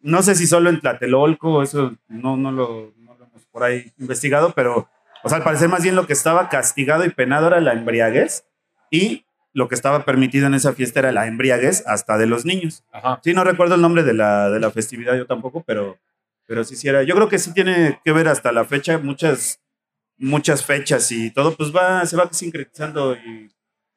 no 0.00 0.22
sé 0.22 0.34
si 0.36 0.46
solo 0.46 0.70
en 0.70 0.80
Tlatelolco, 0.80 1.62
eso 1.62 1.96
no, 2.08 2.36
no, 2.36 2.52
lo, 2.52 2.92
no 2.98 3.16
lo 3.16 3.24
hemos 3.26 3.44
por 3.46 3.64
ahí 3.64 3.92
investigado, 3.98 4.52
pero, 4.54 4.88
o 5.24 5.28
sea, 5.28 5.38
al 5.38 5.44
parecer 5.44 5.68
más 5.68 5.82
bien 5.82 5.96
lo 5.96 6.06
que 6.06 6.12
estaba 6.12 6.48
castigado 6.48 7.04
y 7.04 7.08
penado 7.10 7.48
era 7.48 7.60
la 7.60 7.72
embriaguez 7.72 8.44
y 8.90 9.25
lo 9.56 9.68
que 9.68 9.74
estaba 9.74 10.04
permitido 10.04 10.46
en 10.46 10.52
esa 10.54 10.74
fiesta 10.74 11.00
era 11.00 11.12
la 11.12 11.26
embriaguez 11.26 11.82
hasta 11.86 12.18
de 12.18 12.26
los 12.26 12.44
niños. 12.44 12.84
Ajá. 12.92 13.20
Sí, 13.24 13.32
no 13.32 13.42
recuerdo 13.42 13.74
el 13.76 13.80
nombre 13.80 14.02
de 14.02 14.12
la, 14.12 14.50
de 14.50 14.60
la 14.60 14.70
festividad, 14.70 15.16
yo 15.16 15.26
tampoco, 15.26 15.62
pero, 15.66 15.96
pero 16.46 16.62
sí, 16.62 16.76
sí 16.76 16.88
era. 16.88 17.02
Yo 17.04 17.14
creo 17.14 17.28
que 17.30 17.38
sí 17.38 17.54
tiene 17.54 17.98
que 18.04 18.12
ver 18.12 18.28
hasta 18.28 18.52
la 18.52 18.66
fecha, 18.66 18.98
muchas, 18.98 19.58
muchas 20.18 20.62
fechas 20.62 21.10
y 21.10 21.30
todo, 21.30 21.56
pues 21.56 21.74
va, 21.74 22.04
se 22.04 22.16
va 22.18 22.28
sincretizando 22.30 23.14
y 23.16 23.50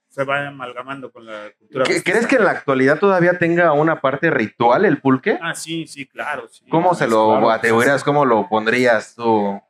se 0.08 0.24
va 0.24 0.48
amalgamando 0.48 1.12
con 1.12 1.26
la 1.26 1.52
cultura. 1.60 1.84
¿Qué- 1.84 1.94
mestiza. 1.96 2.12
¿Crees 2.14 2.28
que 2.28 2.36
en 2.38 2.46
la 2.46 2.52
actualidad 2.52 2.98
todavía 2.98 3.38
tenga 3.38 3.74
una 3.74 4.00
parte 4.00 4.30
ritual 4.32 4.86
el 4.86 5.02
pulque? 5.02 5.38
Ah, 5.42 5.54
sí, 5.56 5.86
sí, 5.88 6.06
claro. 6.06 6.48
sí. 6.50 6.64
¿Cómo 6.70 6.96
se 6.96 7.06
lo 7.06 7.32
Claro, 7.32 7.52
atribuirías? 7.52 8.04
¿Cómo 8.06 8.24
lo 8.24 8.48
pondrías 8.48 9.14
tú? 9.14 9.62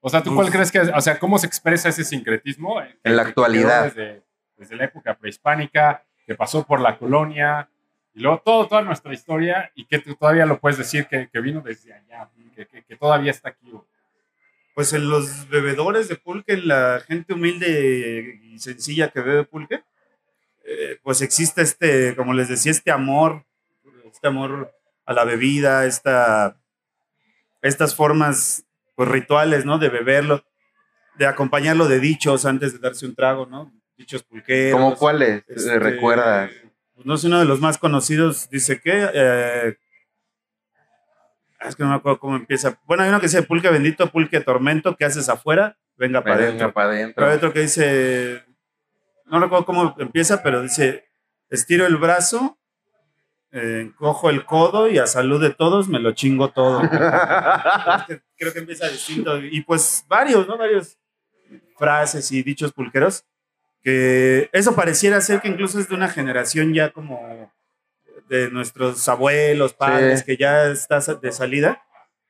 O 0.00 0.08
sea, 0.08 0.22
¿tú 0.22 0.30
Uf. 0.30 0.36
cuál 0.36 0.50
crees 0.52 0.70
que? 0.70 0.78
O 0.78 1.00
sea, 1.00 1.18
¿cómo 1.18 1.38
se 1.38 1.48
expresa 1.48 1.88
ese 1.88 2.04
sincretismo? 2.04 2.80
En 3.02 3.16
la 3.16 3.22
actualidad. 3.22 3.86
Desde, 3.92 4.22
desde 4.56 4.76
la 4.76 4.84
época 4.84 5.14
prehispánica, 5.14 6.04
que 6.26 6.34
pasó 6.34 6.64
por 6.66 6.80
la 6.80 6.98
colonia, 6.98 7.68
y 8.14 8.20
luego 8.20 8.40
todo, 8.44 8.66
toda 8.66 8.82
nuestra 8.82 9.12
historia, 9.12 9.70
y 9.74 9.84
que 9.84 9.98
tú 9.98 10.14
todavía 10.14 10.46
lo 10.46 10.58
puedes 10.58 10.78
decir 10.78 11.06
que, 11.06 11.28
que 11.30 11.40
vino 11.40 11.60
desde 11.60 11.92
allá, 11.92 12.28
que, 12.54 12.66
que- 12.66 12.82
que 12.84 12.96
todavía 12.96 13.30
está 13.30 13.50
aquí. 13.50 13.70
Pues 14.74 14.92
en 14.92 15.08
los 15.08 15.48
bebedores 15.48 16.08
de 16.08 16.16
pulque, 16.16 16.56
la 16.58 17.00
gente 17.06 17.32
humilde 17.34 18.40
y 18.42 18.58
sencilla 18.58 19.10
que 19.10 19.20
bebe 19.20 19.44
pulque, 19.44 19.82
eh, 20.64 20.98
pues 21.02 21.22
existe 21.22 21.62
este, 21.62 22.14
como 22.16 22.34
les 22.34 22.48
decía, 22.48 22.72
este 22.72 22.90
amor, 22.90 23.44
este 24.12 24.28
amor 24.28 24.72
a 25.06 25.12
la 25.12 25.24
bebida, 25.24 25.86
esta, 25.86 26.56
estas 27.62 27.94
formas 27.94 28.64
pues, 28.94 29.08
rituales, 29.08 29.64
¿no? 29.64 29.78
De 29.78 29.88
beberlo, 29.88 30.44
de 31.16 31.26
acompañarlo 31.26 31.88
de 31.88 32.00
dichos 32.00 32.44
antes 32.44 32.72
de 32.72 32.78
darse 32.78 33.06
un 33.06 33.14
trago, 33.14 33.46
¿no? 33.46 33.72
Dichos 33.96 34.22
pulqueros. 34.22 34.78
¿Cómo 34.80 34.94
cuáles 34.96 35.42
Este, 35.48 35.74
eh, 35.74 35.78
recuerdas? 35.78 36.50
pues, 36.94 37.06
no 37.06 37.16
sé, 37.16 37.26
uno 37.28 37.38
de 37.38 37.44
los 37.46 37.60
más 37.60 37.78
conocidos 37.78 38.48
dice 38.50 38.80
que. 38.80 39.08
eh, 39.12 39.76
es 41.60 41.74
que 41.74 41.82
no 41.82 41.88
me 41.90 41.96
acuerdo 41.96 42.18
cómo 42.20 42.36
empieza. 42.36 42.78
Bueno, 42.84 43.02
hay 43.02 43.08
uno 43.08 43.18
que 43.18 43.26
dice 43.26 43.42
pulque 43.42 43.70
bendito, 43.70 44.10
pulque 44.10 44.40
tormento, 44.40 44.94
¿qué 44.96 45.04
haces 45.06 45.28
afuera? 45.28 45.76
Venga 45.96 46.22
para 46.22 46.36
Venga 46.36 46.48
adentro. 46.48 46.72
para 46.72 46.90
Pero 47.14 47.26
hay 47.28 47.36
otro 47.36 47.52
que 47.52 47.60
dice. 47.60 48.44
No 49.24 49.40
recuerdo 49.40 49.64
cómo 49.64 49.94
empieza, 49.98 50.42
pero 50.42 50.62
dice: 50.62 51.08
estiro 51.48 51.86
el 51.86 51.96
brazo, 51.96 52.58
eh, 53.50 53.80
encojo 53.86 54.28
el 54.30 54.44
codo 54.44 54.88
y 54.88 54.98
a 54.98 55.06
salud 55.06 55.40
de 55.40 55.50
todos 55.50 55.88
me 55.88 55.98
lo 55.98 56.12
chingo 56.12 56.50
todo. 56.52 56.80
Creo 58.36 58.52
que 58.52 58.58
empieza 58.58 58.88
distinto. 58.88 59.38
Y 59.42 59.62
pues 59.62 60.04
varios, 60.06 60.46
¿no? 60.46 60.58
Varios 60.58 60.98
frases 61.78 62.30
y 62.30 62.42
dichos 62.42 62.72
pulqueros. 62.72 63.24
Que 63.86 64.50
eso 64.52 64.74
pareciera 64.74 65.20
ser 65.20 65.40
que 65.40 65.46
incluso 65.46 65.78
es 65.78 65.88
de 65.88 65.94
una 65.94 66.08
generación 66.08 66.74
ya 66.74 66.90
como 66.90 67.52
de 68.28 68.50
nuestros 68.50 69.08
abuelos, 69.08 69.74
padres, 69.74 70.18
Sí. 70.18 70.24
que 70.26 70.36
ya 70.36 70.64
está 70.66 70.98
de 70.98 71.30
salida. 71.30 71.84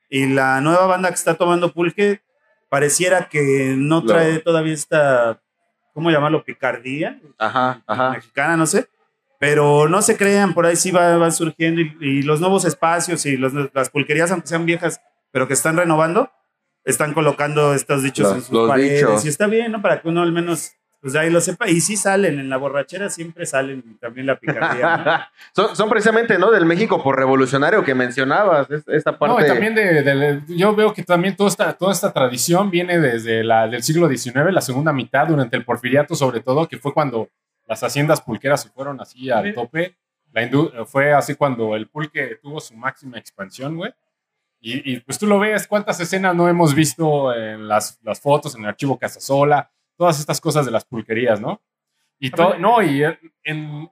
Y 0.07 0.27
la 0.27 0.61
nueva 0.61 0.85
banda 0.85 1.09
que 1.09 1.15
está 1.15 1.33
tomando 1.33 1.73
pulque 1.73 2.21
pareciera 2.69 3.27
que 3.27 3.73
no 3.75 4.05
trae 4.05 4.37
todavía 4.37 4.71
esta, 4.75 5.41
¿cómo 5.95 6.11
llamarlo? 6.11 6.43
Picardía 6.43 7.19
Ajá, 7.39 7.81
ajá. 7.87 8.11
mexicana, 8.11 8.55
no 8.55 8.67
sé. 8.67 8.87
Pero 9.39 9.87
no 9.87 10.03
se 10.03 10.15
crean, 10.15 10.53
por 10.53 10.67
ahí 10.67 10.75
sí 10.75 10.91
va- 10.91 11.17
van 11.17 11.31
surgiendo 11.31 11.81
y, 11.81 11.97
y 12.01 12.21
los 12.21 12.39
nuevos 12.39 12.65
espacios 12.65 13.25
y 13.25 13.35
los- 13.35 13.53
las 13.73 13.89
pulquerías, 13.89 14.29
aunque 14.31 14.47
sean 14.47 14.67
viejas, 14.67 15.01
pero 15.31 15.47
que 15.47 15.55
están 15.55 15.75
renovando, 15.75 16.31
están 16.85 17.15
colocando 17.15 17.73
estos 17.73 18.03
dichos 18.03 18.27
Los- 18.27 18.35
en 18.35 18.41
sus 18.43 18.67
paredes. 18.69 18.99
dichos. 19.01 19.25
Y 19.25 19.29
está 19.29 19.47
bien, 19.47 19.71
¿no? 19.71 19.81
Para 19.81 20.01
que 20.03 20.07
uno 20.07 20.21
al 20.21 20.31
menos, 20.31 20.73
pues 21.01 21.15
ahí 21.15 21.29
lo 21.29 21.39
sepa. 21.41 21.67
Y 21.69 21.79
sí 21.81 21.95
salen, 21.95 22.39
en 22.39 22.49
la 22.49 22.57
borrachera 22.57 23.09
siempre 23.09 23.45
salen 23.45 23.97
también 23.99 24.27
la 24.27 24.35
picardía, 24.37 24.97
¿no? 24.97 25.11
son, 25.67 25.75
son 25.75 25.89
precisamente, 25.89 26.37
¿no? 26.37 26.51
Del 26.51 26.65
México 26.65 27.01
por 27.03 27.15
revolucionario 27.17 27.83
que 27.83 27.93
mencionabas, 27.95 28.69
es- 28.71 28.87
esta 28.87 29.17
parte. 29.17 29.35
No, 29.35 29.45
y 29.45 29.47
también 29.47 29.75
de, 29.75 30.01
de- 30.03 30.41
yo 30.49 30.75
veo 30.75 30.93
que 30.93 31.03
también 31.03 31.35
toda 31.35 31.49
esta, 31.49 31.73
toda 31.73 31.91
esta 31.93 32.11
tradición 32.11 32.69
viene 32.71 32.99
desde 32.99 33.43
la, 33.43 33.67
del 33.67 33.83
siglo 33.83 34.07
XIX, 34.09 34.51
la 34.51 34.61
segunda 34.61 34.91
mitad, 34.93 35.27
durante 35.27 35.55
el 35.57 35.63
porfiriato 35.65 36.15
sobre 36.15 36.41
todo, 36.41 36.67
que 36.67 36.77
fue 36.77 36.93
cuando 36.93 37.29
las 37.67 37.83
haciendas 37.83 38.21
pulqueras 38.21 38.61
se 38.63 38.69
fueron 38.69 38.99
así 39.01 39.29
al 39.29 39.53
tope. 39.53 39.95
La 40.33 40.85
fue 40.85 41.13
así 41.13 41.33
cuando 41.35 41.75
el 41.75 41.87
pulque 41.87 42.37
tuvo 42.41 42.59
su 42.59 42.75
máxima 42.75 43.17
expansión, 43.17 43.75
güey. 43.75 43.91
Y, 44.59 44.93
y, 44.93 44.99
pues 44.99 45.17
tú 45.17 45.25
lo 45.27 45.39
ves, 45.39 45.67
cuántas 45.67 45.99
escenas 45.99 46.35
no 46.35 46.47
hemos 46.49 46.73
visto 46.75 47.33
en 47.33 47.67
las, 47.67 47.99
las 48.03 48.19
fotos, 48.19 48.55
en 48.55 48.61
el 48.63 48.67
archivo 48.69 48.97
Casasola, 48.99 49.71
todas 49.97 50.19
estas 50.19 50.39
cosas 50.39 50.65
de 50.65 50.71
las 50.71 50.85
pulquerías, 50.85 51.41
¿no? 51.41 51.61
Y 52.19 52.31
todo, 52.31 52.57
no, 52.57 52.81
y 52.81 53.03
en, 53.03 53.19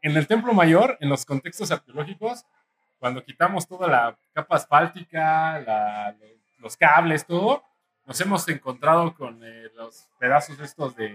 en 0.01 0.17
el 0.17 0.27
Templo 0.27 0.53
Mayor, 0.53 0.97
en 0.99 1.09
los 1.09 1.25
contextos 1.25 1.69
arqueológicos, 1.71 2.45
cuando 2.97 3.23
quitamos 3.23 3.67
toda 3.67 3.87
la 3.87 4.17
capa 4.33 4.55
asfáltica, 4.55 5.59
la- 5.59 6.15
los 6.59 6.75
cables, 6.77 7.25
todo, 7.25 7.61
nos 8.05 8.19
hemos 8.21 8.47
encontrado 8.49 9.13
con 9.13 9.43
eh, 9.43 9.69
los 9.75 10.07
pedazos 10.17 10.59
estos 10.59 10.95
de, 10.95 11.09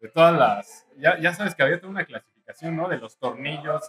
de 0.00 0.08
todas 0.08 0.36
las... 0.36 0.86
Ya, 0.96 1.18
ya 1.20 1.32
sabes 1.34 1.54
que 1.54 1.62
había 1.62 1.78
toda 1.78 1.90
una 1.90 2.04
clasificación 2.04 2.76
¿no? 2.76 2.88
De 2.88 2.96
los 2.96 3.16
tornillos, 3.18 3.82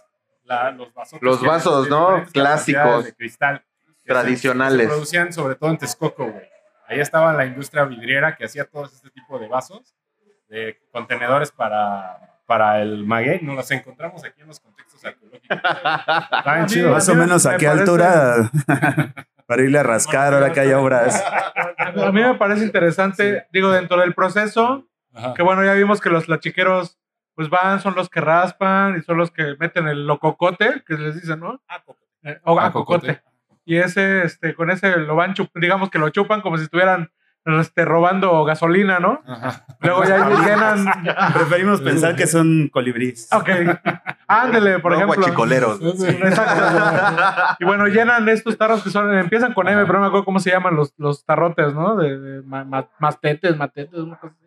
la- 0.44 0.70
los 0.70 0.92
vasos. 0.94 1.20
Los 1.22 1.42
vasos, 1.42 1.88
¿no? 1.88 2.22
Clásicos. 2.32 3.04
De 3.06 3.14
cristal. 3.14 3.64
que 3.86 3.92
se- 3.94 4.06
Tradicionales. 4.08 4.82
Se, 4.82 4.86
producían 4.88 5.32
sobre 5.32 5.54
todo 5.56 5.70
en 5.70 5.78
Texcoco, 5.78 6.26
güey. 6.26 6.48
Ahí 6.86 7.00
estaba 7.00 7.32
la 7.32 7.44
industria 7.46 7.84
vidriera 7.84 8.36
que 8.36 8.44
hacía 8.44 8.64
todo 8.64 8.84
este 8.86 9.10
tipo 9.10 9.38
de 9.38 9.48
vasos, 9.48 9.94
de 10.48 10.78
contenedores 10.92 11.52
para, 11.52 12.40
para 12.46 12.80
el 12.82 13.04
maguey. 13.04 13.40
No 13.42 13.54
los 13.54 13.70
encontramos 13.70 14.24
aquí 14.24 14.40
en 14.40 14.48
los 14.48 14.60
contextos 14.60 15.04
arqueológicos. 15.04 15.58
Chidos. 16.66 16.90
Más 16.92 17.08
o 17.08 17.14
menos 17.14 17.46
a 17.46 17.52
me 17.52 17.56
qué 17.58 17.66
parece- 17.66 17.80
altura 17.82 18.50
para 19.46 19.62
irle 19.62 19.78
a 19.78 19.82
rascar 19.82 20.34
ahora 20.34 20.52
que 20.52 20.60
hay 20.60 20.72
obras. 20.72 21.24
A 21.78 22.12
mí 22.12 22.20
me 22.22 22.34
parece 22.34 22.64
interesante, 22.64 23.46
digo, 23.52 23.70
dentro 23.70 24.00
del 24.00 24.14
proceso, 24.14 24.86
Ajá. 25.14 25.34
que 25.34 25.42
bueno, 25.42 25.64
ya 25.64 25.72
vimos 25.72 26.00
que 26.00 26.10
los 26.10 26.28
lachiqueros 26.28 26.98
pues 27.34 27.48
van, 27.50 27.80
son 27.80 27.94
los 27.94 28.08
que 28.10 28.20
raspan 28.20 28.96
y 28.98 29.02
son 29.02 29.16
los 29.16 29.30
que 29.30 29.54
meten 29.60 29.86
el 29.86 30.06
lococote, 30.08 30.82
que 30.84 30.94
les 30.94 31.14
dicen, 31.14 31.38
¿no? 31.38 31.62
Eh, 32.24 32.38
o 32.44 32.58
Ah, 32.58 32.66
acocote. 32.66 33.06
cocote. 33.14 33.22
Y 33.64 33.76
ese, 33.76 34.24
este, 34.24 34.54
con 34.54 34.70
ese 34.70 34.96
lo 34.96 35.14
van, 35.14 35.34
chup- 35.34 35.50
digamos 35.54 35.88
que 35.88 35.98
lo 36.00 36.08
chupan 36.10 36.40
como 36.40 36.56
si 36.58 36.64
estuvieran 36.64 37.12
este, 37.44 37.84
robando 37.84 38.44
gasolina, 38.44 38.98
¿no? 39.00 39.22
Ajá. 39.26 39.64
Luego 39.80 40.04
ya 40.04 40.28
llenan. 40.28 40.84
Preferimos 41.34 41.80
pensar 41.80 42.14
que 42.16 42.26
son 42.26 42.68
colibríes. 42.72 43.28
Ok. 43.32 43.48
Ándele, 44.26 44.78
por 44.80 44.92
No, 44.92 44.98
ejemplo. 44.98 45.16
guachicoleros. 45.16 45.80
Exacto. 46.04 47.56
Y 47.60 47.64
bueno, 47.64 47.86
llenan 47.86 48.28
estos 48.28 48.58
tarros 48.58 48.82
que 48.82 48.90
son, 48.90 49.16
empiezan 49.16 49.54
con 49.54 49.68
M, 49.68 49.80
pero 49.86 49.94
no 49.94 50.00
me 50.02 50.06
acuerdo 50.08 50.24
cómo 50.24 50.40
se 50.40 50.50
llaman 50.50 50.76
los, 50.76 50.92
los 50.98 51.24
tarrotes, 51.24 51.72
¿no? 51.74 51.96
De, 51.96 52.18
de 52.18 52.42
ma- 52.42 52.64
ma- 52.64 52.88
mastetes, 52.98 53.56
matetes, 53.56 53.98
una 53.98 54.16
cosa 54.16 54.34
así. 54.38 54.46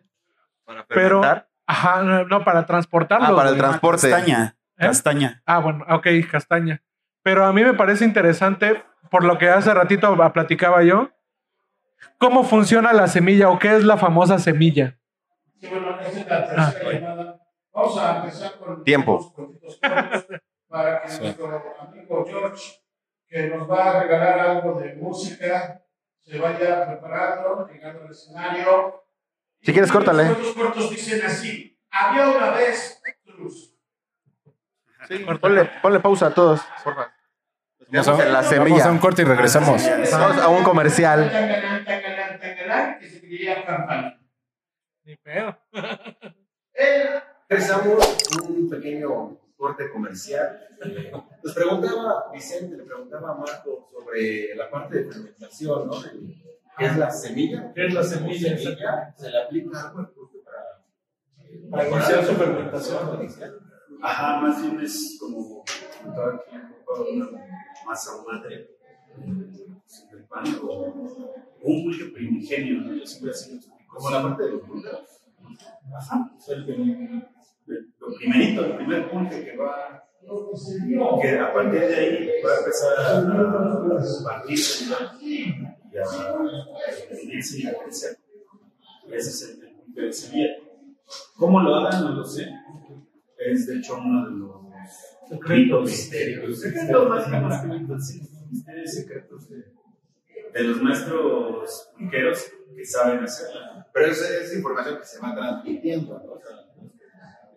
Para 0.64 0.84
Pero, 0.86 1.20
fermentar. 1.22 1.48
ajá, 1.66 2.02
no, 2.02 2.44
para 2.44 2.66
transportarlos. 2.66 3.30
Ah, 3.30 3.34
para 3.36 3.50
el 3.50 3.56
transporte. 3.58 4.08
Castaña. 4.10 4.54
¿Eh? 4.78 4.86
Castaña. 4.86 5.42
Ah, 5.44 5.58
bueno, 5.58 5.84
ok, 5.88 6.06
castaña. 6.30 6.80
Pero 7.24 7.44
a 7.44 7.52
mí 7.52 7.64
me 7.64 7.74
parece 7.74 8.04
interesante, 8.04 8.82
por 9.10 9.24
lo 9.24 9.38
que 9.38 9.48
hace 9.48 9.74
ratito 9.74 10.16
platicaba 10.32 10.82
yo, 10.84 11.10
cómo 12.18 12.44
funciona 12.44 12.92
la 12.92 13.08
semilla 13.08 13.48
o 13.50 13.58
qué 13.58 13.76
es 13.76 13.84
la 13.84 13.96
famosa 13.96 14.38
semilla. 14.38 14.98
Sí, 15.60 15.68
bueno, 15.68 15.98
esta 16.00 16.08
es 16.20 16.26
la 16.28 16.46
tercera 16.48 16.92
llamada. 16.92 17.40
Vamos 17.72 17.98
a 17.98 18.16
empezar 18.18 18.58
con 18.58 18.84
Tiempo. 18.84 19.32
cortos 19.32 19.78
para 20.68 21.02
que 21.02 21.08
Sí. 21.08 21.22
nuestro 21.22 21.74
amigo 21.80 22.24
George, 22.26 22.80
que 23.28 23.48
nos 23.48 23.70
va 23.70 23.90
a 23.90 24.02
regalar 24.02 24.40
algo 24.40 24.80
de 24.80 24.94
música, 24.94 25.82
se 26.20 26.38
vaya 26.38 26.86
preparando, 26.86 27.66
llegando 27.68 28.04
al 28.04 28.10
escenario. 28.10 29.02
Si 29.62 29.72
quieres, 29.72 29.90
córtale. 29.92 30.24
Los 30.24 30.36
cortos 30.38 30.54
cortos 30.54 30.90
dicen 30.90 31.24
así: 31.24 31.78
Había 31.90 32.28
una 32.30 32.50
vez 32.50 33.02
Cruz. 33.24 33.74
Ponle, 35.40 35.64
ponle 35.82 36.00
pausa 36.00 36.26
a 36.28 36.34
todos, 36.34 36.60
porfa. 36.84 37.12
Vamos 37.92 38.08
a, 38.08 38.12
en 38.26 38.32
la 38.32 38.40
vamos 38.40 38.48
semilla. 38.48 38.86
a 38.86 38.90
un 38.90 38.98
corte 38.98 39.22
y 39.22 39.24
regresamos. 39.26 39.82
Vamos 40.10 40.38
a 40.38 40.48
un 40.48 40.64
comercial. 40.64 41.30
Ni 45.04 45.16
pedo. 45.16 45.58
Regresamos 47.48 48.16
un 48.48 48.70
pequeño 48.70 49.36
corte 49.56 49.90
comercial. 49.90 50.58
Nos 51.44 51.54
preguntaba 51.54 52.30
Vicente, 52.32 52.76
le 52.76 52.84
preguntaba 52.84 53.32
a 53.32 53.34
Marco 53.34 53.88
sobre 53.92 54.54
la 54.54 54.70
parte 54.70 55.02
de 55.02 55.12
fermentación, 55.12 55.86
¿no? 55.86 55.94
¿Qué 56.78 56.86
es 56.86 56.96
la 56.96 57.10
semilla? 57.10 57.72
¿Qué 57.74 57.86
es 57.86 57.94
la 57.94 58.02
semilla? 58.02 58.56
Se 59.16 59.30
le 59.30 59.42
aplica 59.42 59.88
algo 59.88 59.98
al 60.00 60.06
fruto 60.08 60.38
para, 60.42 60.82
Para 61.70 61.88
iniciar 61.88 62.24
su 62.24 62.34
fermentación. 62.34 63.20
Ajá, 64.02 64.40
más 64.40 64.62
bien 64.62 64.80
es 64.80 65.18
como 65.20 65.62
poco 66.94 67.10
una 67.10 67.26
masa 67.86 68.10
madre 68.26 68.68
del 69.16 70.24
pan 70.28 70.44
o 70.62 70.84
un 71.64 71.84
pulque 71.84 72.04
primigenio, 72.06 72.80
¿no? 72.82 72.94
Yo 72.94 73.06
siempre 73.06 73.30
así 73.30 73.60
como 73.88 74.10
la 74.10 74.22
parte 74.22 74.42
de 74.44 74.50
los 74.52 74.62
frutos. 74.62 75.20
Ajá, 75.94 76.30
es 76.38 76.48
el, 76.48 76.68
el- 76.70 77.26
el- 77.68 77.92
lo 78.00 78.14
primerito, 78.16 78.64
el 78.64 78.76
primer 78.76 79.10
pulque 79.10 79.44
que 79.44 79.56
va, 79.56 80.02
que 81.20 81.38
a 81.38 81.52
partir 81.52 81.80
de 81.80 81.94
ahí 81.94 82.28
va 82.44 82.52
a 82.54 82.58
empezar 82.58 82.92
a 82.98 84.24
partirse 84.24 84.84
y 84.86 85.98
a 85.98 86.06
dividirse 87.10 87.60
y 87.60 87.66
a 87.66 87.78
crecer. 87.78 88.18
Ese 89.10 89.30
es 89.30 89.42
el, 89.60 89.68
pulque 89.84 90.00
de 90.02 90.12
semilla. 90.12 90.48
¿Cómo 91.36 91.60
lo 91.60 91.74
hagan? 91.76 92.04
No 92.04 92.10
lo 92.12 92.24
sé. 92.24 92.46
Es 93.38 93.66
de 93.66 93.78
hecho 93.78 93.96
uno 93.98 94.24
de 94.24 94.36
los 94.38 94.52
ritos 95.40 95.84
misterios. 95.84 96.60
Secretos 96.60 97.08
más 97.08 97.24
que 97.24 97.66
más 97.66 98.08
sí, 98.08 98.22
misterios 98.50 98.94
secretos 98.94 99.48
de, 99.48 100.62
los 100.62 100.82
maestros 100.82 101.90
pulqueros 101.98 102.52
que 102.76 102.84
saben 102.84 103.24
hacerla. 103.24 103.86
Pero 103.92 104.06
es, 104.06 104.20
es 104.20 104.56
información 104.56 104.98
que 104.98 105.04
se 105.04 105.20
va 105.20 105.34
transmitiendo, 105.34 106.18
¿no? 106.18 106.32
O 106.32 106.40
sea, 106.40 106.56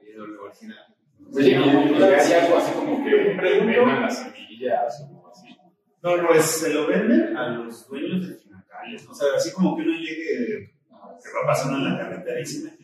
es 0.02 0.16
lo 0.16 0.44
original. 0.44 0.96
Hay 1.38 2.34
algo 2.34 2.58
así 2.58 2.74
como 2.74 3.04
que 3.04 3.16
vendan 3.16 4.02
las 4.02 4.20
semillas 4.20 5.06
o 5.12 5.28
así. 5.30 5.58
No, 6.02 6.18
no, 6.18 6.28
pues 6.28 6.44
se 6.44 6.74
lo 6.74 6.88
venden 6.88 7.36
a 7.36 7.50
los 7.50 7.88
dueños 7.90 8.28
de 8.28 8.36
finacales. 8.36 9.08
O 9.10 9.14
sea, 9.14 9.28
así 9.36 9.52
como 9.52 9.76
que 9.76 9.84
uno 9.84 9.98
llegue, 9.98 10.74
que 10.90 11.30
va 11.36 11.48
pasando 11.48 11.78
en 11.80 11.94
la 11.94 12.00
carretera 12.00 12.40
y 12.40 12.46
se 12.46 12.64
mete 12.64 12.84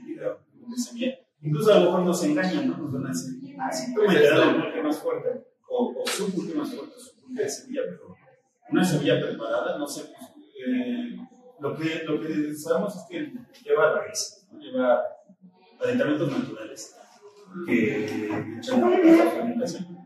"¿Dónde 0.59 0.77
semilla?". 0.77 1.17
Incluso 1.41 1.73
a 1.73 1.79
lo 1.79 1.85
mejor 1.85 2.01
nos 2.05 2.23
engañan, 2.23 2.67
¿no? 2.67 2.77
Nos 2.77 2.93
van 2.93 3.05
a 3.05 3.09
decir, 3.09 3.40
sí, 3.71 3.93
tú 3.93 4.01
me 4.01 4.13
das 4.19 4.47
el 4.47 4.61
pulque 4.61 4.83
más 4.83 4.99
fuerte. 4.99 5.45
O, 5.69 6.01
o 6.01 6.05
su 6.05 6.33
pulque 6.33 6.53
más 6.55 6.73
fuerte, 6.73 6.95
su 6.97 7.21
pulque 7.21 7.43
de 7.43 7.49
semilla, 7.49 7.81
pero 7.85 8.15
una 8.71 8.83
semilla 8.83 9.21
preparada, 9.21 9.77
no 9.77 9.87
sé, 9.87 10.05
pues, 10.05 10.31
eh, 10.67 11.17
lo, 11.59 11.75
que, 11.75 12.03
lo 12.03 12.19
que 12.19 12.53
sabemos 12.55 12.95
es 12.95 13.03
que 13.09 13.33
lleva 13.63 13.95
raíces, 13.95 14.47
¿no? 14.51 14.59
lleva 14.59 15.01
aditamentos 15.83 16.31
naturales 16.31 16.97
que 17.65 18.25
echan 18.57 18.83
a 18.83 18.89
la 18.89 19.31
fermentación. 19.31 19.97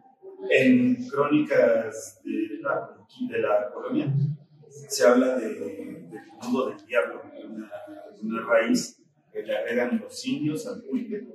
En 0.50 1.08
crónicas 1.08 2.22
de 2.24 2.60
la, 2.62 2.98
de 3.30 3.40
la 3.40 3.72
colonia 3.72 4.14
se 4.70 5.08
habla 5.08 5.38
de, 5.38 5.54
del 5.56 6.12
nudo 6.44 6.70
del 6.70 6.86
diablo, 6.86 7.22
una, 7.48 7.72
una 8.22 8.46
raíz 8.46 9.02
que 9.32 9.42
le 9.42 9.58
agregan 9.58 10.00
los 10.00 10.26
indios 10.26 10.68
al 10.68 10.82
pulque 10.84 11.28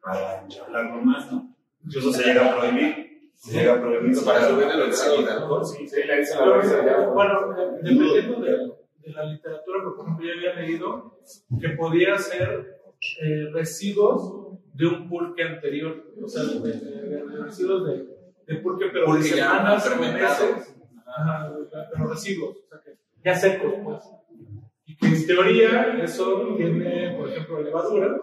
para 0.00 0.40
hablarlo 0.40 1.02
más, 1.02 1.32
¿no? 1.32 1.54
Incluso 1.84 2.12
se 2.12 2.24
llega 2.24 2.52
a 2.52 2.58
prohibir, 2.58 3.30
se 3.34 3.52
llega 3.58 3.74
a 3.74 3.80
prohibir 3.80 4.14
Para 4.24 4.48
subir 4.48 4.66
el 4.66 4.80
alcohol. 5.28 5.64
Sí, 5.64 5.86
Sí. 5.86 5.96
Bueno, 7.14 7.54
dependiendo 7.82 8.40
de, 8.40 8.50
de 8.98 9.12
la 9.12 9.24
literatura, 9.24 9.78
por 9.84 10.04
ejemplo, 10.04 10.26
yo 10.26 10.32
había 10.32 10.54
leído 10.60 11.18
que 11.60 11.68
podía 11.70 12.18
ser 12.18 12.80
eh, 13.22 13.50
residuos 13.52 14.58
de 14.74 14.86
un 14.86 15.08
pulque 15.08 15.42
anterior, 15.44 16.04
o 16.22 16.28
sea, 16.28 16.42
de, 16.44 16.60
de- 16.60 17.26
de 17.26 17.36
residuos 17.44 17.86
de, 17.86 18.06
de 18.46 18.60
pulque, 18.60 18.86
pero 18.92 19.06
de 19.14 19.20
semanas 19.36 19.84
meses, 20.00 20.76
ajá, 21.06 21.52
pero 21.92 22.08
residuos, 22.08 22.56
o 22.58 22.68
sea, 22.68 22.80
que 22.84 22.98
ya 23.24 23.34
secos, 23.34 23.72
pues. 23.84 24.02
Y 24.86 24.96
que 24.96 25.06
en 25.06 25.26
teoría 25.26 25.98
eso 26.02 26.54
tiene, 26.56 27.14
por 27.18 27.28
ejemplo, 27.28 27.62
levaduras 27.62 28.20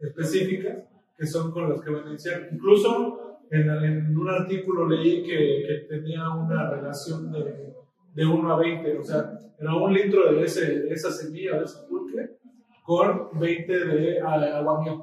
específicas 0.00 0.84
que 1.18 1.26
son 1.26 1.50
con 1.50 1.68
las 1.68 1.80
que 1.82 1.90
van 1.90 2.06
a 2.06 2.10
iniciar. 2.10 2.48
Incluso 2.52 3.40
en, 3.50 3.68
en 3.68 4.16
un 4.16 4.28
artículo 4.28 4.88
leí 4.88 5.22
que, 5.24 5.64
que 5.66 5.86
tenía 5.88 6.28
una 6.30 6.70
relación 6.70 7.32
de, 7.32 7.74
de 8.14 8.26
1 8.26 8.52
a 8.52 8.56
20, 8.58 8.98
o 8.98 9.02
sea, 9.04 9.32
era 9.58 9.74
un 9.74 9.92
litro 9.92 10.32
de, 10.32 10.44
ese, 10.44 10.80
de 10.80 10.90
esa 10.92 11.10
semilla, 11.10 11.58
de 11.58 11.64
ese 11.64 11.78
pulque, 11.88 12.38
con 12.84 13.38
20 13.38 13.86
de 13.86 14.20
a- 14.20 14.58
agua 14.58 14.80
miel. 14.82 14.98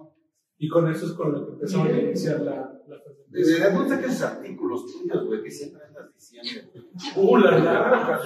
Y 0.57 0.69
con 0.69 0.89
eso 0.89 1.05
es 1.07 1.11
con 1.13 1.33
lo 1.33 1.45
que 1.45 1.51
empezaron 1.53 1.87
a 1.87 1.99
iniciar 1.99 2.39
la, 2.39 2.55
la 2.87 2.97
¿Desde 3.27 3.55
fermentación. 3.57 3.73
dónde 3.75 3.89
sacas 3.95 4.15
esos 4.15 4.27
artículos 4.37 4.85
tuyos, 4.85 5.25
güey, 5.27 5.43
que 5.43 5.51
siempre 5.51 5.81
andas 5.85 6.13
diciendo? 6.13 6.71
¡Uh, 7.17 7.37
la, 7.37 7.59
la! 7.59 8.19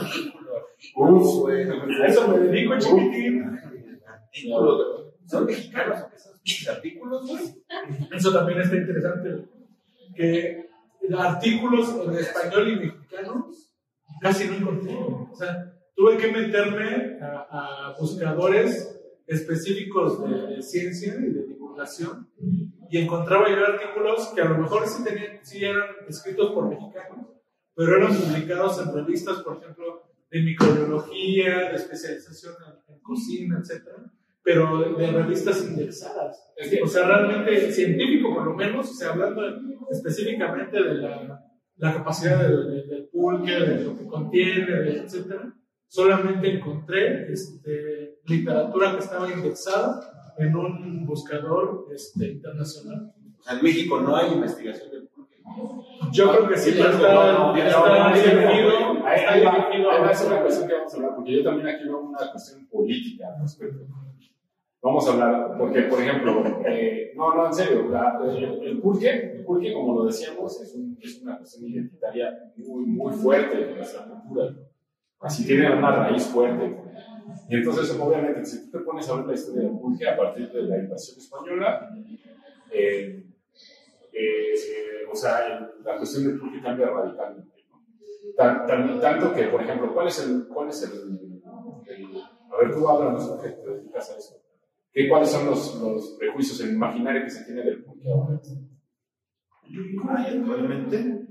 Uf, 0.95 1.39
güey. 1.41 1.63
Eso 2.05 2.27
me 2.27 2.39
dedico, 2.39 2.77
chiquitín. 2.77 3.43
Artículos, 4.07 5.05
¿Son 5.25 5.45
mexicanos 5.45 5.99
o 6.03 6.09
qué 6.11 6.17
son 6.19 6.28
artículos, 6.69 7.27
güey? 7.27 7.63
Eso 8.11 8.33
también 8.33 8.61
está 8.61 8.75
interesante, 8.75 9.45
que 10.15 10.69
artículos 11.17 11.95
en 12.05 12.15
español 12.15 12.69
y 12.69 12.75
mexicano 12.75 13.49
casi 14.21 14.47
no 14.47 14.55
encontré. 14.55 14.93
O 14.95 15.35
sea, 15.35 15.73
tuve 15.95 16.17
que 16.17 16.31
meterme 16.31 17.19
a, 17.21 17.95
buscadores 17.99 18.99
específicos 19.27 20.23
de, 20.23 20.61
ciencia 20.61 21.15
y 21.15 21.33
de 21.33 21.43
divulgación 21.45 22.29
y 22.89 22.97
encontraba 22.97 23.49
yo 23.49 23.65
artículos 23.65 24.29
que 24.29 24.41
a 24.41 24.45
lo 24.45 24.57
mejor 24.57 24.87
sí, 24.87 25.03
tenían, 25.03 25.39
sí 25.43 25.63
eran 25.63 25.87
escritos 26.07 26.51
por 26.51 26.67
mexicanos, 26.67 27.27
pero 27.75 27.97
eran 27.97 28.15
publicados 28.15 28.81
en 28.81 28.93
revistas, 28.93 29.41
por 29.41 29.57
ejemplo, 29.57 30.03
de 30.31 30.41
microbiología, 30.41 31.69
de 31.69 31.75
especialización 31.75 32.55
en, 32.65 32.95
en 32.95 32.99
cocina, 33.01 33.59
etc. 33.59 33.87
pero 34.43 34.93
de, 34.97 35.11
revistas 35.11 35.63
indexadas. 35.65 36.51
O 36.83 36.87
sea, 36.87 37.05
realmente 37.07 37.71
científico, 37.71 38.33
por 38.33 38.45
lo 38.45 38.53
menos, 38.55 38.89
o 38.89 38.93
sea, 38.93 39.11
hablando 39.11 39.41
específicamente 39.91 40.81
de 40.81 40.95
la, 40.95 41.41
la 41.77 41.93
capacidad 41.93 42.41
del, 42.41 42.69
del- 42.71 42.87
del 42.89 43.07
pulque, 43.09 43.51
de 43.51 43.83
lo 43.83 43.97
que 43.97 44.05
contiene, 44.05 44.89
etcétera, 45.03 45.53
solamente 45.87 46.55
encontré 46.57 47.31
este, 47.31 48.19
literatura 48.25 48.93
que 48.93 48.99
estaba 48.99 49.31
indexada 49.31 50.33
en 50.37 50.55
un 50.55 51.05
buscador 51.05 51.87
este, 51.93 52.31
internacional. 52.33 53.11
O 53.39 53.43
sea, 53.43 53.57
en 53.57 53.63
México 53.63 53.99
no 53.99 54.15
hay 54.15 54.33
investigación 54.33 54.91
del 54.91 55.07
pulque. 55.07 55.37
Yo 56.11 56.31
creo 56.31 56.47
que 56.49 56.57
sí, 56.57 56.71
Sí, 56.71 56.79
está, 56.79 56.91
está 56.91 57.33
no, 57.33 57.53
dirigido, 57.53 59.05
Ahí, 59.05 59.43
va, 59.43 60.11
es 60.11 60.21
una 60.25 60.41
cuestión 60.41 60.67
que 60.67 60.73
vamos 60.75 60.93
a 60.93 60.97
hablar, 60.97 61.15
porque 61.15 61.31
yo 61.37 61.43
también 61.43 61.67
aquí 61.67 61.83
veo 61.85 61.99
una 62.01 62.31
cuestión 62.31 62.67
política 62.67 63.27
al 63.35 63.41
respecto. 63.41 63.79
Vamos 64.81 65.07
a 65.07 65.11
hablar, 65.11 65.57
porque, 65.57 65.81
por 65.83 65.99
ejemplo, 66.01 66.41
eh, 66.65 67.11
no, 67.15 67.35
no, 67.35 67.47
en 67.47 67.53
serio, 67.53 67.81
el, 68.23 68.63
el 68.63 68.79
pulque, 68.79 69.09
el 69.09 69.43
pulque, 69.43 69.73
como 69.73 69.93
lo 69.99 70.05
decíamos, 70.05 70.61
es, 70.61 70.73
un- 70.73 70.97
es 71.01 71.21
una 71.21 71.37
cuestión 71.37 71.69
identitaria 71.69 72.31
muy, 72.55 72.85
muy 72.85 73.13
fuerte 73.13 73.71
en 73.71 73.75
nuestra 73.75 74.05
cultura. 74.05 74.53
Así 75.19 75.45
tiene 75.45 75.69
una 75.75 75.91
raíz 75.91 76.23
fuerte. 76.27 76.77
Y 77.49 77.55
entonces, 77.57 77.97
obviamente, 77.99 78.45
si 78.45 78.65
tú 78.71 78.77
te 78.77 78.85
pones 78.85 79.09
a 79.09 79.15
ver 79.17 79.25
la 79.25 79.33
historia 79.33 79.63
del 79.63 79.77
pulque 79.79 80.07
a 80.07 80.15
partir 80.15 80.49
de 80.49 80.61
la 80.63 80.77
invasión 80.77 81.17
española, 81.17 81.89
eh, 82.71 83.25
eh, 84.13 84.53
o 85.11 85.15
sea, 85.15 85.69
la 85.83 85.97
cuestión 85.97 86.25
del 86.25 86.39
pulque 86.39 86.61
cambia 86.61 86.87
radicalmente. 86.87 87.65
¿no? 87.69 87.81
Tan- 88.37 88.65
tan- 88.65 89.01
tanto 89.01 89.33
que, 89.33 89.43
por 89.45 89.61
ejemplo, 89.61 89.93
¿cuál 89.93 90.07
es 90.07 90.25
el, 90.25 90.47
cuál 90.47 90.69
es 90.69 90.83
el, 90.83 91.19
el- 91.87 92.23
a 92.49 92.57
ver, 92.57 92.73
tú 92.73 92.87
háblanos, 92.87 93.27
porque 93.27 93.49
te 93.49 93.69
dedicas 93.69 94.09
a 94.11 94.17
eso. 94.17 94.38
¿Qué, 94.91 95.07
¿Cuáles 95.07 95.29
son 95.29 95.45
los, 95.45 95.75
los 95.75 96.15
prejuicios, 96.19 96.59
el 96.61 96.73
imaginario 96.73 97.23
que 97.23 97.29
se 97.29 97.45
tiene 97.45 97.63
del 97.63 97.83
pulque 97.83 98.09
ahora? 98.11 98.39
Ay, 100.09 100.37
actualmente 100.37 101.27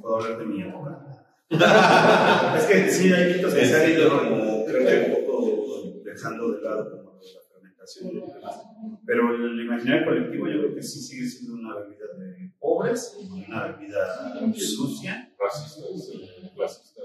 puedo 0.00 0.16
hablar 0.16 0.38
de 0.38 0.46
mi 0.46 0.62
época. 0.62 1.26
es 2.56 2.64
que 2.64 2.90
sí, 2.90 3.12
hay 3.12 3.34
mitos 3.34 3.54
que 3.54 3.64
se 3.64 3.76
han 3.76 3.90
ido 3.90 4.08
como, 4.10 4.64
creo 4.64 4.86
que 4.86 5.10
un 5.10 5.24
poco 5.24 6.02
dejando 6.04 6.52
de 6.52 6.62
lado 6.62 6.90
como 6.90 7.12
la 7.12 7.40
fermentación 7.52 8.08
y 8.10 8.14
demás. 8.14 8.65
Pero 9.04 9.34
el 9.34 9.60
imaginario 9.60 10.04
colectivo 10.04 10.48
yo 10.48 10.58
creo 10.60 10.74
que 10.74 10.82
sí 10.82 11.00
sigue 11.00 11.26
siendo 11.26 11.54
una 11.54 11.76
bebida 11.76 12.06
de 12.18 12.52
pobres 12.58 13.16
una 13.20 13.66
bebida 13.68 14.40
sucia. 14.54 15.32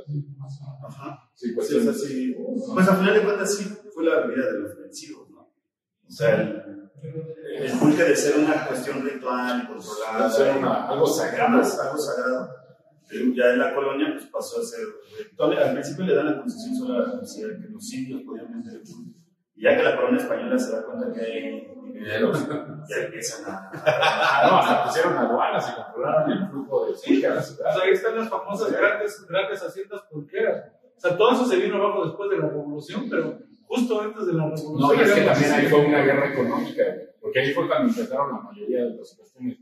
Y 0.07 0.21
demás. 0.21 0.59
Ajá. 0.87 1.29
Sí, 1.35 1.51
Pues, 1.53 1.67
pues 1.71 1.87
o 1.87 1.93
sea, 1.93 2.07
sí, 2.07 2.35
pues 2.73 2.87
a 2.87 2.95
final 2.95 3.13
de 3.13 3.21
cuentas 3.23 3.55
sí 3.55 3.65
fue 3.93 4.05
la 4.05 4.25
bebida 4.27 4.51
de 4.51 4.59
los 4.59 4.77
vencidos, 4.77 5.29
¿no? 5.29 5.41
O 5.41 6.11
sea, 6.11 6.41
el, 6.41 6.89
el 7.59 7.71
pulque 7.79 8.03
de 8.03 8.15
ser 8.15 8.39
una 8.39 8.65
cuestión 8.67 9.03
ritual 9.07 9.67
controlada. 9.67 10.29
Ser 10.29 10.57
una- 10.57 10.87
algo 10.87 11.05
sagrado. 11.07 11.57
Algo, 11.57 11.97
sagrado. 11.97 12.49
Ya 13.35 13.51
en 13.53 13.59
la 13.59 13.75
colonia 13.75 14.07
pues 14.13 14.25
pasó 14.27 14.61
a 14.61 14.63
ser. 14.63 14.85
Al 15.37 15.73
principio 15.73 16.05
le 16.05 16.15
dan 16.15 16.25
la 16.27 16.39
concesión 16.39 16.75
solo 16.75 16.93
a 16.95 17.07
la 17.07 17.11
policía 17.13 17.47
que 17.61 17.67
los 17.69 17.93
indios 17.93 18.21
podían 18.23 18.51
vender 18.51 18.75
el 18.75 18.81
pulque. 18.81 19.19
Y 19.55 19.63
ya 19.63 19.75
que 19.75 19.83
la 19.83 19.95
corona 19.95 20.17
española 20.17 20.57
se 20.57 20.75
da 20.75 20.83
cuenta 20.85 21.11
que 21.11 21.21
hay 21.21 21.71
dineros, 21.93 22.47
ya 22.89 22.95
empiezan 23.05 23.53
a... 23.53 23.71
Ah, 23.85 24.47
no, 24.49 24.57
hasta 24.57 24.83
pusieron 24.85 25.17
aduanas 25.17 25.69
y 25.69 25.75
controlaron 25.75 26.31
el 26.31 26.47
flujo 26.49 26.85
de 26.87 26.95
ciudad. 26.95 27.35
Pues 27.35 27.59
ahí 27.83 27.91
están 27.91 28.15
las 28.15 28.29
famosas 28.29 28.71
grandes, 28.71 29.25
grandes 29.27 29.61
haciendas 29.61 30.01
pulqueras. 30.09 30.71
O 30.95 30.99
sea, 30.99 31.17
todo 31.17 31.31
eso 31.31 31.45
se 31.45 31.57
vino 31.57 31.77
abajo 31.77 32.05
después 32.05 32.29
de 32.29 32.37
la 32.37 32.47
revolución, 32.47 33.07
pero 33.09 33.39
justo 33.65 34.01
antes 34.01 34.25
de 34.27 34.33
la 34.33 34.43
revolución. 34.43 34.79
No, 34.79 34.93
es 34.93 35.13
que 35.13 35.21
también 35.21 35.51
ahí 35.51 35.65
fue 35.67 35.85
una 35.85 36.01
guerra 36.01 36.31
económica, 36.33 36.83
porque 37.19 37.39
ahí 37.39 37.53
fue 37.53 37.67
cuando 37.67 37.89
empezaron 37.89 38.31
la 38.31 38.39
mayoría 38.39 38.83
de 38.83 38.97
las 38.97 39.15
cuestiones. 39.15 39.57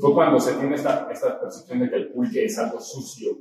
Fue 0.00 0.14
cuando 0.14 0.38
se 0.38 0.54
tiene 0.54 0.74
esta, 0.74 1.08
esta 1.10 1.40
percepción 1.40 1.80
de 1.80 1.90
que 1.90 1.96
el 1.96 2.12
pulque 2.12 2.44
es 2.44 2.58
algo 2.58 2.80
sucio, 2.80 3.36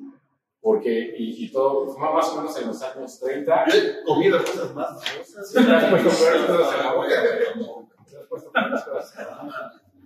porque, 0.67 1.13
y, 1.17 1.45
y 1.45 1.49
todo, 1.49 1.87
fue 1.87 2.13
más 2.13 2.27
o 2.33 2.35
menos 2.35 2.59
en 2.61 2.67
los 2.67 2.81
años 2.83 3.19
30. 3.21 3.65
Yo 3.69 3.73
he 3.77 4.03
comido 4.03 4.37
cosas 4.39 4.75
más 4.75 4.89
cosas. 4.95 5.49
Sí, 5.49 5.65
te 5.65 5.71
has 5.71 5.89
puesto 5.89 6.09
peores 6.09 6.41
cosas 6.45 6.75
en 6.77 6.85
la 6.85 6.93
boca, 6.93 7.07
güey. 7.07 7.77
Te 8.11 8.17
has 8.17 8.25
puesto 8.27 8.51
peores 8.51 8.83
cosas. 8.83 9.27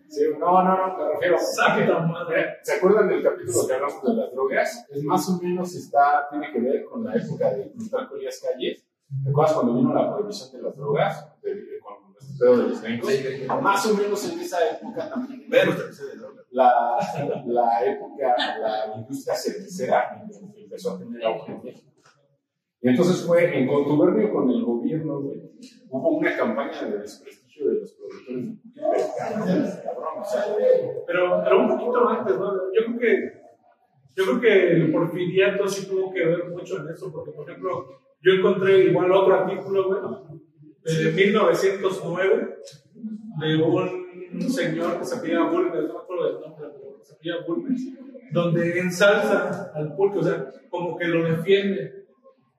Sí, 0.08 0.22
no, 0.38 0.62
no, 0.64 0.78
no, 0.88 0.98
me 0.98 1.14
refiero. 1.14 1.38
Eh, 1.38 2.46
¿Se 2.62 2.74
acuerdan 2.74 3.08
del 3.08 3.24
capítulo 3.24 3.66
que 3.66 3.74
hablamos 3.74 4.04
de 4.04 4.14
las 4.14 4.32
drogas? 4.34 4.86
Es 4.92 5.04
más 5.04 5.28
o 5.30 5.40
menos 5.42 5.74
está, 5.74 6.28
tiene 6.30 6.52
que 6.52 6.60
ver 6.60 6.86
con 6.86 7.04
la 7.06 7.16
época 7.16 7.50
de 7.56 7.64
Plutarco 7.66 8.16
Elías 8.18 8.40
Calles. 8.48 8.86
¿Te 9.24 9.30
acuerdas 9.32 9.54
cuando 9.56 9.74
vino 9.74 9.92
la 9.96 10.14
prohibición 10.14 10.52
de 10.52 10.62
las 10.62 10.78
drogas? 10.78 11.42
De- 11.42 11.56
de- 11.56 11.80
con 11.80 12.01
pedo 12.38 12.58
de 12.58 12.70
los 12.70 12.82
gringos. 12.82 13.10
Más 13.62 13.86
o 13.86 13.96
menos 13.96 14.32
en 14.32 14.40
esa 14.40 14.58
época 14.70 15.10
también. 15.10 15.50
Droga. 15.50 16.42
La, 16.52 16.98
la 17.46 17.86
época, 17.86 18.36
la 18.60 18.98
industria 18.98 19.36
cervecera 19.36 20.22
empezó 20.56 20.92
a 20.92 21.00
tener 21.00 21.24
auge 21.26 21.52
en 21.52 21.64
México. 21.64 21.92
Y 22.82 22.90
entonces 22.90 23.26
fue 23.26 23.58
en 23.58 23.68
contubernio 23.68 24.34
con 24.34 24.50
el 24.50 24.64
gobierno, 24.64 25.22
güey. 25.22 25.40
Hubo 25.90 26.18
una 26.18 26.36
campaña 26.36 26.84
de 26.84 26.98
desprestigio 26.98 27.70
de 27.70 27.80
los 27.80 27.92
productores 27.94 28.38
de 28.38 28.58
pero 28.74 29.84
cabrón, 29.86 30.24
Pero, 31.06 31.42
pero 31.44 31.60
un 31.60 31.68
poquito 31.70 32.10
antes, 32.10 32.38
¿no? 32.38 32.54
Yo 32.74 32.86
creo 32.86 33.00
que, 33.00 33.42
yo 34.16 34.24
creo 34.24 34.42
que 34.42 34.72
el 34.72 34.92
porfiriato 34.92 35.68
sí 35.68 35.88
tuvo 35.88 36.12
que 36.12 36.26
ver 36.26 36.50
mucho 36.50 36.80
en 36.80 36.90
eso, 36.90 37.12
porque, 37.12 37.32
por 37.32 37.48
ejemplo, 37.48 38.00
yo 38.22 38.34
encontré 38.34 38.86
igual 38.86 39.12
otro 39.12 39.36
artículo, 39.36 39.88
güey, 39.88 40.42
de 40.84 41.12
1909, 41.12 42.58
de 43.40 43.56
un 44.34 44.50
señor 44.50 45.00
que 45.00 45.06
se 45.06 45.16
apellida 45.16 45.44
Bulnes, 45.44 45.74
no 45.74 45.94
me 45.94 46.00
acuerdo 46.00 46.26
del 46.26 46.42
nombre, 46.42 46.68
pero 46.74 47.00
se 47.04 47.14
apellida 47.14 47.46
Bulnes, 47.48 47.82
donde 48.32 48.80
ensalza 48.80 49.72
al 49.74 49.96
pulque, 49.96 50.20
o 50.20 50.24
sea, 50.24 50.52
como 50.70 50.98
que 50.98 51.06
lo 51.06 51.24
defiende. 51.24 52.06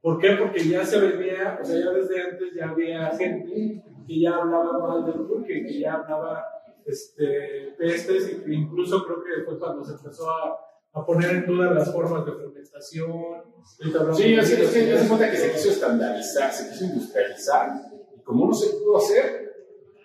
¿Por 0.00 0.18
qué? 0.18 0.32
Porque 0.32 0.64
ya 0.68 0.84
se 0.84 0.98
venía, 0.98 1.58
o 1.60 1.64
sea, 1.64 1.78
ya 1.78 1.90
desde 1.90 2.22
antes 2.22 2.54
ya 2.54 2.68
había 2.68 3.10
gente 3.16 3.82
que 4.06 4.20
ya 4.20 4.34
hablaba 4.34 4.78
mal 4.78 5.06
del 5.06 5.26
pulque, 5.26 5.64
que 5.64 5.78
ya 5.78 5.94
hablaba 5.94 6.44
este, 6.84 7.74
pestes, 7.78 8.42
e 8.46 8.52
incluso 8.52 9.04
creo 9.04 9.22
que 9.22 9.44
fue 9.44 9.58
cuando 9.58 9.84
se 9.84 9.92
empezó 9.92 10.28
a, 10.28 10.58
a 10.94 11.06
poner 11.06 11.30
en 11.30 11.46
duda 11.46 11.72
las 11.72 11.92
formas 11.92 12.26
de 12.26 12.32
fermentación. 12.32 13.42
Sí, 14.14 14.34
es 14.34 14.54
que 14.54 14.62
eso. 14.64 15.02
se 15.02 15.08
cuenta 15.08 15.30
que 15.30 15.36
se 15.36 15.52
quiso 15.52 15.70
estandarizar, 15.70 16.52
se 16.52 16.70
quiso 16.70 16.84
industrializar, 16.84 17.70
y 17.91 17.91
como 18.24 18.46
no 18.46 18.54
se 18.54 18.70
pudo 18.76 18.96
hacer, 18.98 19.50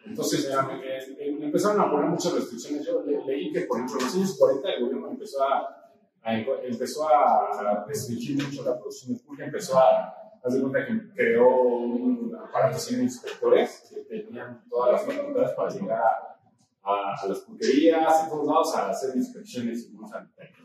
entonces 0.06 0.48
ya, 0.50 0.68
eh, 0.84 1.38
empezaron 1.42 1.82
a 1.82 1.92
poner 1.92 2.10
muchas 2.10 2.34
restricciones. 2.34 2.86
Yo 2.86 3.04
le- 3.04 3.24
leí 3.26 3.52
que, 3.52 3.62
por 3.62 3.78
ejemplo, 3.78 4.00
en 4.00 4.06
los 4.06 4.16
años 4.16 4.36
40 4.40 4.70
el 4.72 4.84
gobierno 4.86 5.12
empezó 5.12 5.44
a, 5.44 5.92
a- 6.24 6.40
empezó 6.64 7.08
a 7.10 7.86
restringir 7.88 8.42
mucho 8.44 8.64
la 8.64 8.78
producción 8.80 9.16
de 9.18 9.24
pulque, 9.24 9.44
empezó 9.44 9.78
a, 9.80 10.14
de 10.50 10.62
cuenta 10.62 10.86
que 10.86 11.10
creó 11.14 11.50
un 11.50 12.34
aparato 12.36 12.78
de 12.90 13.04
inspectores 13.04 13.92
que 13.94 14.02
tenían 14.22 14.64
todas 14.70 14.94
las 14.94 15.06
facultades 15.18 15.52
para 15.52 15.70
llegar 15.74 16.00
a, 16.00 16.40
a, 16.84 17.16
a 17.22 17.28
las 17.28 17.40
pulquerías, 17.40 18.24
a 18.24 18.30
todos 18.30 18.48
lados, 18.48 18.76
a 18.76 18.90
hacer 18.90 19.14
inspecciones 19.18 19.90
y 19.92 20.08
sanitarias. 20.10 20.58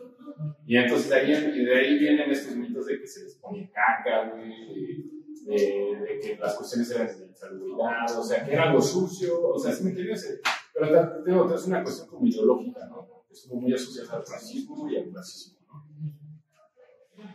Y 0.67 0.77
entonces 0.77 1.09
de 1.09 1.15
ahí, 1.17 1.65
de 1.65 1.75
ahí 1.77 1.99
vienen 1.99 2.31
estos 2.31 2.55
mitos 2.55 2.87
de 2.87 3.01
que 3.01 3.07
se 3.09 3.25
les 3.25 3.35
ponía 3.35 3.69
caca, 3.73 4.31
güey, 4.31 5.22
de, 5.43 5.55
de 6.01 6.21
que 6.21 6.37
las 6.41 6.55
cuestiones 6.57 6.91
eran 6.91 7.07
de 7.19 7.27
insalubridad, 7.27 8.19
o 8.19 8.23
sea, 8.23 8.45
que 8.45 8.53
era 8.53 8.65
algo 8.71 8.81
sucio, 8.81 9.49
o 9.51 9.59
sea, 9.59 9.73
¿sí 9.73 9.85
me 9.85 9.91
entiendes? 9.91 10.41
Pero 10.75 10.87
te- 10.89 11.23
te 11.25 11.31
digo, 11.31 11.55
es 11.55 11.67
una 11.67 11.83
cuestión 11.83 12.09
como 12.09 12.27
ideológica, 12.27 12.87
¿no? 12.89 13.09
Es 13.31 13.47
como 13.49 13.63
muy 13.63 13.75
asociada 13.75 14.19
al 14.19 14.25
racismo 14.27 14.89
y 14.91 14.97
al 14.97 15.09
clasismo, 15.11 15.59
¿no? 15.69 16.13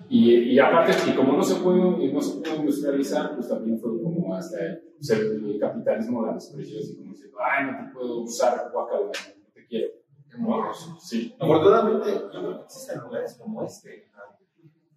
Y, 0.09 0.33
y 0.53 0.59
aparte, 0.59 0.93
y 1.09 1.15
como 1.15 1.33
no 1.33 1.43
se 1.43 1.55
puede, 1.55 1.79
y 2.05 2.11
no 2.13 2.21
se 2.21 2.37
industrializar, 2.55 3.35
pues 3.35 3.47
también 3.49 3.79
fue 3.79 4.01
como 4.01 4.33
hasta 4.35 4.59
el, 4.65 4.81
pues, 4.97 5.09
el 5.11 5.57
capitalismo 5.59 6.25
la 6.25 6.33
despreció, 6.33 6.79
así 6.79 6.95
como 6.97 7.11
diciendo, 7.11 7.37
ay, 7.41 7.65
no 7.65 7.85
te 7.87 7.93
puedo 7.93 8.21
usar 8.21 8.69
guacala, 8.71 9.05
no 9.05 9.51
te 9.53 9.65
quiero. 9.67 9.93
¿No? 10.39 10.71
Sí. 10.99 11.33
Afortunadamente, 11.39 12.11
yo 12.11 12.29
creo 12.29 12.57
que 12.57 12.63
existen 12.65 12.99
lugares 13.01 13.37
como 13.41 13.63
este. 13.63 14.06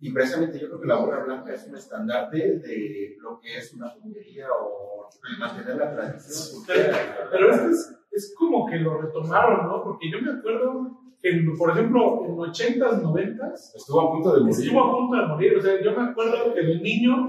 Y 0.01 0.13
precisamente 0.13 0.59
yo 0.59 0.69
creo 0.69 0.81
que 0.81 0.87
la 0.87 0.97
borra 0.97 1.25
blanca 1.25 1.53
es 1.53 1.67
un 1.67 1.77
estandarte 1.77 2.39
de 2.39 3.17
lo 3.21 3.39
que 3.39 3.59
es 3.59 3.75
una 3.75 3.93
pulquería 3.95 4.47
o 4.51 5.09
mantener 5.39 5.77
la 5.77 5.93
tradición. 5.93 6.65
Pero, 6.67 6.97
pero 7.31 7.51
es, 7.51 7.61
es, 7.61 7.99
es 8.11 8.35
como 8.37 8.67
que 8.67 8.77
lo 8.77 9.01
retomaron, 9.01 9.67
¿no? 9.67 9.83
Porque 9.85 10.11
yo 10.11 10.21
me 10.23 10.39
acuerdo 10.39 11.01
que, 11.21 11.45
por 11.59 11.71
ejemplo, 11.71 12.25
en 12.25 12.35
80s, 12.35 13.03
90s, 13.03 13.77
Estuvo 13.77 14.01
a 14.01 14.13
punto 14.13 14.35
de 14.35 14.41
morir. 14.41 14.57
estuvo 14.59 14.81
a 14.81 14.91
punto 14.91 15.17
de 15.17 15.27
morir. 15.27 15.57
O 15.59 15.61
sea, 15.61 15.83
yo 15.83 15.93
me 15.93 16.11
acuerdo 16.11 16.55
que 16.55 16.63
de 16.63 16.81
niño 16.81 17.27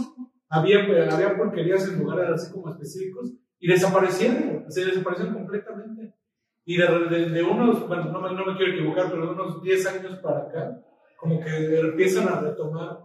había, 0.50 0.80
había 1.14 1.38
porquerías 1.38 1.88
en 1.88 2.00
lugares 2.00 2.30
así 2.30 2.54
como 2.54 2.70
específicos 2.70 3.34
y 3.60 3.68
desaparecieron, 3.68 4.66
o 4.68 4.72
sea, 4.72 4.86
desaparecieron 4.86 5.36
completamente. 5.36 6.16
Y 6.64 6.78
de, 6.78 6.88
de, 7.10 7.30
de 7.30 7.44
unos, 7.44 7.88
bueno, 7.88 8.06
no 8.12 8.22
me, 8.22 8.34
no 8.34 8.46
me 8.46 8.56
quiero 8.56 8.74
equivocar, 8.74 9.10
pero 9.10 9.28
de 9.28 9.34
unos 9.34 9.62
10 9.62 9.88
años 9.88 10.20
para 10.20 10.40
acá, 10.44 10.82
como 11.22 11.40
que 11.40 11.80
empiezan 11.80 12.28
a 12.28 12.40
retomar 12.42 13.00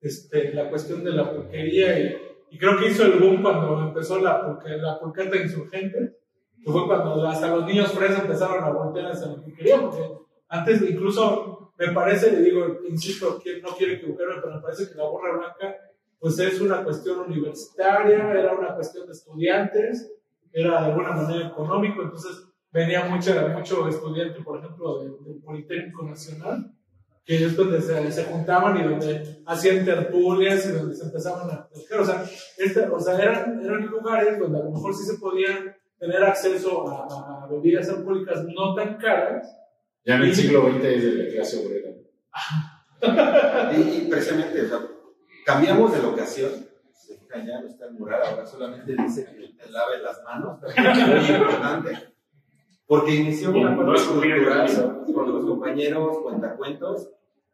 este, 0.00 0.54
la 0.54 0.70
cuestión 0.70 1.04
de 1.04 1.12
la 1.12 1.30
porquería 1.30 1.98
y, 2.00 2.16
y 2.52 2.58
creo 2.58 2.78
que 2.78 2.88
hizo 2.88 3.04
el 3.04 3.18
boom 3.20 3.42
cuando 3.42 3.78
empezó 3.88 4.18
la, 4.18 4.40
pulque- 4.46 4.78
la 4.78 4.98
pulqueta 4.98 5.36
insurgente, 5.36 6.16
que 6.64 6.72
fue 6.72 6.86
cuando 6.86 7.26
hasta 7.28 7.54
los 7.54 7.66
niños 7.66 7.92
fresas 7.92 8.22
empezaron 8.22 8.64
a 8.64 8.70
voltear 8.70 9.12
hacia 9.12 9.26
lo 9.28 9.44
que 9.44 9.52
querían, 9.52 9.82
porque 9.82 10.02
antes 10.48 10.80
incluso 10.90 11.74
me 11.78 11.88
parece, 11.92 12.32
le 12.32 12.40
digo, 12.40 12.78
insisto, 12.88 13.40
no 13.62 13.68
quiero 13.76 13.92
equivocarme, 13.92 14.36
pero 14.42 14.54
me 14.56 14.62
parece 14.62 14.88
que 14.88 14.94
la 14.96 15.04
borra 15.04 15.36
blanca 15.36 15.76
pues 16.18 16.38
es 16.38 16.60
una 16.60 16.82
cuestión 16.82 17.20
universitaria, 17.20 18.32
era 18.32 18.52
una 18.54 18.74
cuestión 18.74 19.06
de 19.06 19.12
estudiantes, 19.12 20.12
era 20.52 20.80
de 20.80 20.86
alguna 20.92 21.12
manera 21.12 21.48
económico, 21.48 22.02
entonces 22.02 22.46
venía 22.72 23.04
mucha, 23.04 23.48
mucho 23.48 23.86
estudiante, 23.88 24.42
por 24.42 24.58
ejemplo, 24.58 24.98
del, 25.02 25.24
del 25.24 25.42
Politécnico 25.42 26.02
Nacional, 26.04 26.72
que 27.24 27.44
es 27.44 27.56
donde 27.56 27.80
se, 27.80 28.10
se 28.12 28.24
juntaban 28.24 28.76
y 28.78 28.82
donde 28.82 29.42
hacían 29.46 29.84
tertulias 29.84 30.66
y 30.66 30.72
donde 30.72 30.94
se 30.96 31.04
empezaban 31.04 31.50
a 31.50 31.68
platicar. 31.68 32.00
O 32.00 32.04
sea, 32.04 32.24
este- 32.58 32.88
o 32.88 32.98
sea 33.00 33.18
eran, 33.18 33.60
eran 33.64 33.86
lugares 33.86 34.38
donde 34.38 34.58
a 34.60 34.64
lo 34.64 34.70
mejor 34.70 34.94
sí 34.94 35.04
se 35.04 35.18
podía 35.18 35.76
tener 35.98 36.22
acceso 36.24 36.88
a, 36.90 37.44
a 37.44 37.46
bebidas 37.48 37.88
alcohólicas 37.90 38.42
no 38.44 38.74
tan 38.74 38.96
caras. 38.96 39.46
Ya 40.04 40.16
en 40.16 40.22
el 40.22 40.34
siglo 40.34 40.62
XX 40.70 40.84
es 40.84 41.02
de 41.04 41.12
la 41.24 41.32
clase 41.34 41.66
obrera. 41.66 41.90
Y, 43.02 43.80
y 43.80 44.06
precisamente, 44.10 44.60
o 44.62 44.68
sea, 44.68 44.78
cambiamos 45.46 45.90
de 45.92 46.02
locación. 46.02 46.50
Se 46.92 47.16
fijan, 47.16 47.46
ya 47.46 47.60
no 47.60 47.68
está 47.68 47.86
el 47.86 47.92
mural, 47.94 48.20
ahora 48.22 48.44
solamente 48.46 48.94
dice 48.94 49.24
que 49.24 49.54
te 49.56 49.70
lave 49.70 49.98
las 50.02 50.22
manos. 50.22 50.58
Muy 50.76 51.36
importante. 51.36 52.14
Porque 52.90 53.14
inició 53.14 53.50
una 53.52 53.76
parte 53.76 54.00
es 54.00 54.02
cubrir 54.08 54.32
el 54.32 54.38
cultural 54.44 54.66
camino. 54.66 55.14
con 55.14 55.32
los 55.32 55.44
compañeros, 55.46 56.18
cuentacuentos. 56.24 57.10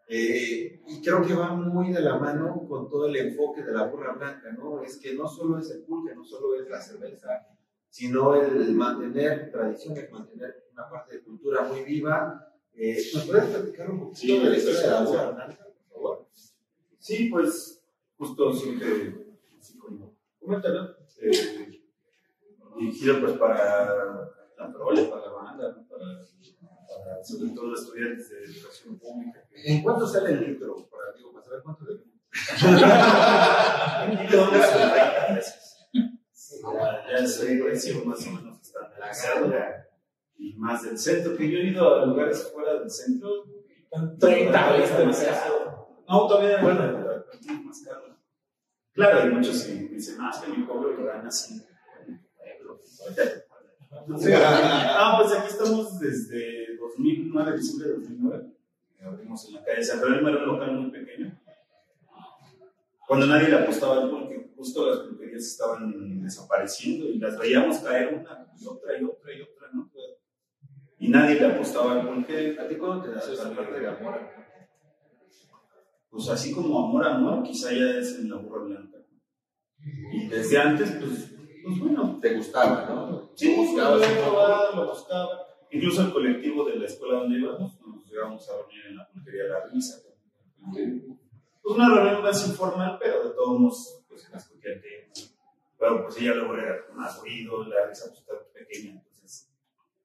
eh, 0.09 0.81
y 0.87 1.03
creo 1.03 1.21
que 1.27 1.35
va 1.35 1.53
muy 1.53 1.93
de 1.93 2.01
la 2.01 2.17
mano 2.17 2.65
con 2.69 2.89
todo 2.89 3.07
el 3.09 3.17
enfoque 3.17 3.63
de 3.63 3.73
la 3.73 3.85
burra 3.89 4.13
blanca, 4.15 4.51
¿no? 4.53 4.81
Es 4.83 4.97
que 4.99 5.15
no 5.15 5.27
solo 5.29 5.59
es 5.59 5.71
el 5.73 5.83
pulque, 5.83 6.15
no 6.15 6.25
solo 6.25 6.55
es 6.61 6.69
la 6.71 6.81
cerveza, 6.81 7.29
sino 7.91 8.35
el 8.41 8.73
mantener 8.73 9.51
tradiciones, 9.53 10.11
mantener 10.11 10.69
una 10.73 10.89
parte 10.89 11.17
de 11.17 11.23
cultura 11.25 11.65
muy 11.65 11.83
viva. 11.85 12.49
Eh, 12.73 12.97
¿Nos 13.15 13.25
puedes 13.27 13.45
platicar 13.47 13.91
un 13.91 13.99
poquito 14.01 14.21
Sí, 14.21 14.39
de 14.39 14.51
la 14.51 14.57
historia 14.57 14.81
de 14.81 14.87
la 14.91 14.99
sí, 14.99 15.05
burra 15.13 15.29
sí. 15.29 15.35
blanca, 15.35 15.65
por 15.67 15.93
favor? 15.93 16.27
Sí, 16.99 17.29
pues 17.31 17.83
justo 18.17 18.53
siempre, 18.55 19.27
así 19.59 19.77
como 19.79 20.15
coméntalo, 20.41 20.97
eh, 21.21 21.83
dirigido 22.79 23.21
pues 23.21 23.33
para 23.33 24.31
la 24.59 24.73
prole, 24.73 25.05
para 25.05 25.23
la 25.23 25.33
banda, 25.33 25.87
para, 25.89 26.07
para 26.89 27.25
sobre 27.25 27.51
todo 27.51 27.67
los 27.69 27.81
estudiantes 27.81 28.31
de 28.31 28.45
educación 28.45 28.99
pública. 28.99 29.45
¿En 29.53 29.83
cuánto 29.83 30.07
sale 30.07 30.31
el 30.33 30.41
litro? 30.53 30.89
Para, 30.89 31.13
digo, 31.17 31.33
para 31.33 31.45
saber 31.45 31.63
cuánto 31.63 31.85
de... 31.85 31.95
¿Y 34.13 34.27
dónde 34.37 34.63
son 34.63 34.91
30 34.93 35.27
pesos? 35.29 35.77
Ya, 37.09 37.17
es 37.19 37.41
el 37.41 37.63
precio 37.63 38.05
más 38.05 38.27
o 38.27 38.31
menos 38.31 38.61
estandarizado 38.61 39.53
y 40.39 40.55
más 40.57 40.83
del 40.83 40.99
centro, 40.99 41.37
que 41.37 41.51
yo 41.51 41.59
he 41.59 41.69
ido 41.69 42.03
a 42.03 42.07
lugares 42.07 42.51
fuera 42.53 42.75
del 42.75 42.91
centro. 42.91 43.45
30 44.19 44.73
veces 44.73 44.99
demasiado. 44.99 46.03
No, 46.09 46.27
todavía 46.27 46.63
bueno, 46.63 46.83
más 47.65 47.83
caro. 47.85 48.17
Claro, 48.93 49.21
hay 49.21 49.31
muchos 49.31 49.65
que 49.65 49.73
dicen, 49.73 50.17
ah, 50.21 50.31
es 50.33 50.41
que 50.41 50.51
mi 50.51 50.65
pueblo 50.65 50.93
lo 50.93 51.05
gana 51.07 51.31
Ah, 53.99 55.19
pues 55.21 55.33
aquí 55.33 55.49
estamos 55.49 55.99
desde 55.99 56.77
2009, 56.77 57.57
diciembre 57.57 57.89
de 57.89 57.95
2009. 57.95 58.45
Abrimos 59.05 59.49
en 59.49 59.55
la 59.55 59.65
calle 59.65 59.85
San 59.85 60.01
Jerónimo, 60.01 60.29
era 60.29 60.39
un 60.39 60.47
local 60.47 60.81
muy 60.81 60.91
pequeño. 60.91 61.39
Cuando 63.07 63.27
nadie 63.27 63.49
le 63.49 63.57
apostaba 63.57 64.03
al 64.03 64.11
pulque, 64.11 64.51
justo 64.57 64.91
las 64.91 64.99
pulquerías 65.01 65.45
estaban 65.45 66.23
desapareciendo 66.23 67.07
y 67.07 67.19
las 67.19 67.39
veíamos 67.39 67.79
caer 67.79 68.15
una 68.15 68.53
y 68.59 68.67
otra 68.67 68.99
y 68.99 69.05
otra 69.05 69.33
y 69.33 69.43
otra, 69.43 69.69
¿no? 69.73 69.91
Y 70.99 71.09
nadie 71.09 71.39
le 71.39 71.47
apostaba 71.47 71.93
al 71.93 72.09
pulque. 72.09 72.57
¿A 72.59 72.67
ti 72.67 72.75
cuándo 72.77 73.05
te 73.05 73.15
nació 73.15 73.35
esa 73.35 73.55
parte 73.55 73.79
de 73.79 73.87
amor? 73.87 74.21
Pues 76.11 76.29
así 76.31 76.53
como 76.53 76.89
amor, 76.89 77.07
amor, 77.07 77.43
quizá 77.45 77.71
ya 77.71 77.99
es 77.99 78.19
en 78.19 78.31
la 78.31 78.37
burra 78.37 78.65
blanca. 78.65 78.99
Y 80.13 80.27
desde 80.27 80.59
antes, 80.59 80.91
pues, 80.99 81.36
pues 81.67 81.81
bueno, 81.81 82.19
Te 82.23 82.35
gustaba, 82.35 82.87
¿no? 82.89 83.31
Sí, 83.35 83.57
Lo 83.57 83.63
buscaba, 83.63 83.99
poco. 83.99 84.77
lo 84.77 84.89
buscaba. 84.89 85.47
Incluso 85.73 86.03
el 86.03 86.13
colectivo 86.13 86.65
de 86.65 86.77
la 86.77 86.87
escuela 86.87 87.19
donde 87.19 87.41
íbamos, 87.41 87.81
nos 87.81 88.09
íbamos 88.09 88.49
a 88.49 88.53
reunir 88.59 88.87
en 88.87 88.97
la 88.97 89.09
pulquería 89.09 89.45
La 89.45 89.67
Risa. 89.67 89.99
Pues 90.73 91.77
una 91.77 91.93
reunión 91.93 92.23
más 92.23 92.47
informal, 92.47 92.99
pero 93.03 93.25
de 93.25 93.31
todos 93.35 93.59
modos, 93.59 94.05
pues 94.09 94.31
más 94.33 94.49
coquete. 94.49 95.11
Pero 95.77 96.05
pues 96.05 96.17
ella 96.19 96.35
luego 96.35 96.55
era 96.55 96.77
más 96.95 97.21
ruido, 97.21 97.65
la 97.65 97.87
risa 97.89 98.07
pues 98.07 98.21
está 98.21 98.33
pequeña, 98.55 98.93
entonces 98.93 99.51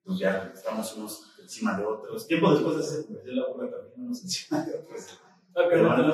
pues 0.04 0.18
ya 0.18 0.52
estamos 0.54 0.98
unos 0.98 1.40
encima 1.40 1.78
de 1.78 1.86
otros. 1.86 2.26
Tiempo 2.26 2.52
después 2.54 2.78
de 2.78 2.84
ese 2.84 3.06
comercial, 3.06 3.36
la 3.36 3.48
burra 3.48 3.70
también 3.70 4.08
unos 4.08 4.24
encima 4.24 4.66
de 4.66 4.80
otros. 4.80 5.20
Pero 5.54 5.88
bueno, 5.88 6.14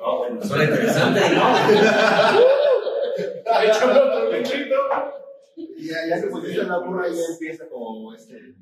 ah, 0.00 0.16
bueno, 0.18 0.42
Suena 0.44 0.64
interesante, 0.64 1.20
¿no? 1.34 2.56
Y 5.56 5.88
ya, 5.88 6.20
que 6.20 6.26
pusiste 6.28 6.64
la 6.64 6.78
burra, 6.78 7.08
ya 7.08 7.22
empieza 7.32 7.68
como 7.68 8.12
este, 8.14 8.54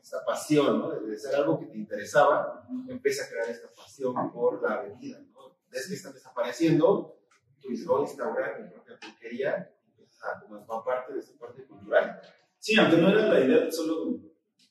esta 0.00 0.24
pasión, 0.24 0.78
¿no? 0.78 0.90
De 0.90 1.18
ser 1.18 1.34
algo 1.34 1.58
que 1.58 1.66
te 1.66 1.76
interesaba, 1.76 2.64
empieza 2.88 3.24
a 3.24 3.28
crear 3.28 3.48
esta 3.48 3.68
pasión 3.72 4.32
por 4.32 4.62
la 4.62 4.82
bebida, 4.82 5.20
¿no? 5.34 5.56
Desde 5.68 5.88
que 5.88 5.94
están 5.94 6.12
desapareciendo, 6.12 7.18
tú 7.60 7.68
dices, 7.68 7.86
voy 7.86 8.02
a 8.02 8.04
instaurar 8.04 8.60
mi 8.60 8.68
propia 8.68 8.98
pulquería, 9.00 9.72
y 9.84 10.02
empiezas 10.02 10.22
a 10.24 10.84
parte 10.84 11.14
de 11.14 11.18
esa 11.18 11.36
parte 11.38 11.64
cultural. 11.64 12.20
Sí, 12.58 12.78
aunque 12.78 12.98
no 12.98 13.08
era 13.08 13.26
la 13.26 13.40
idea 13.40 13.64
de 13.64 13.72
solo 13.72 14.20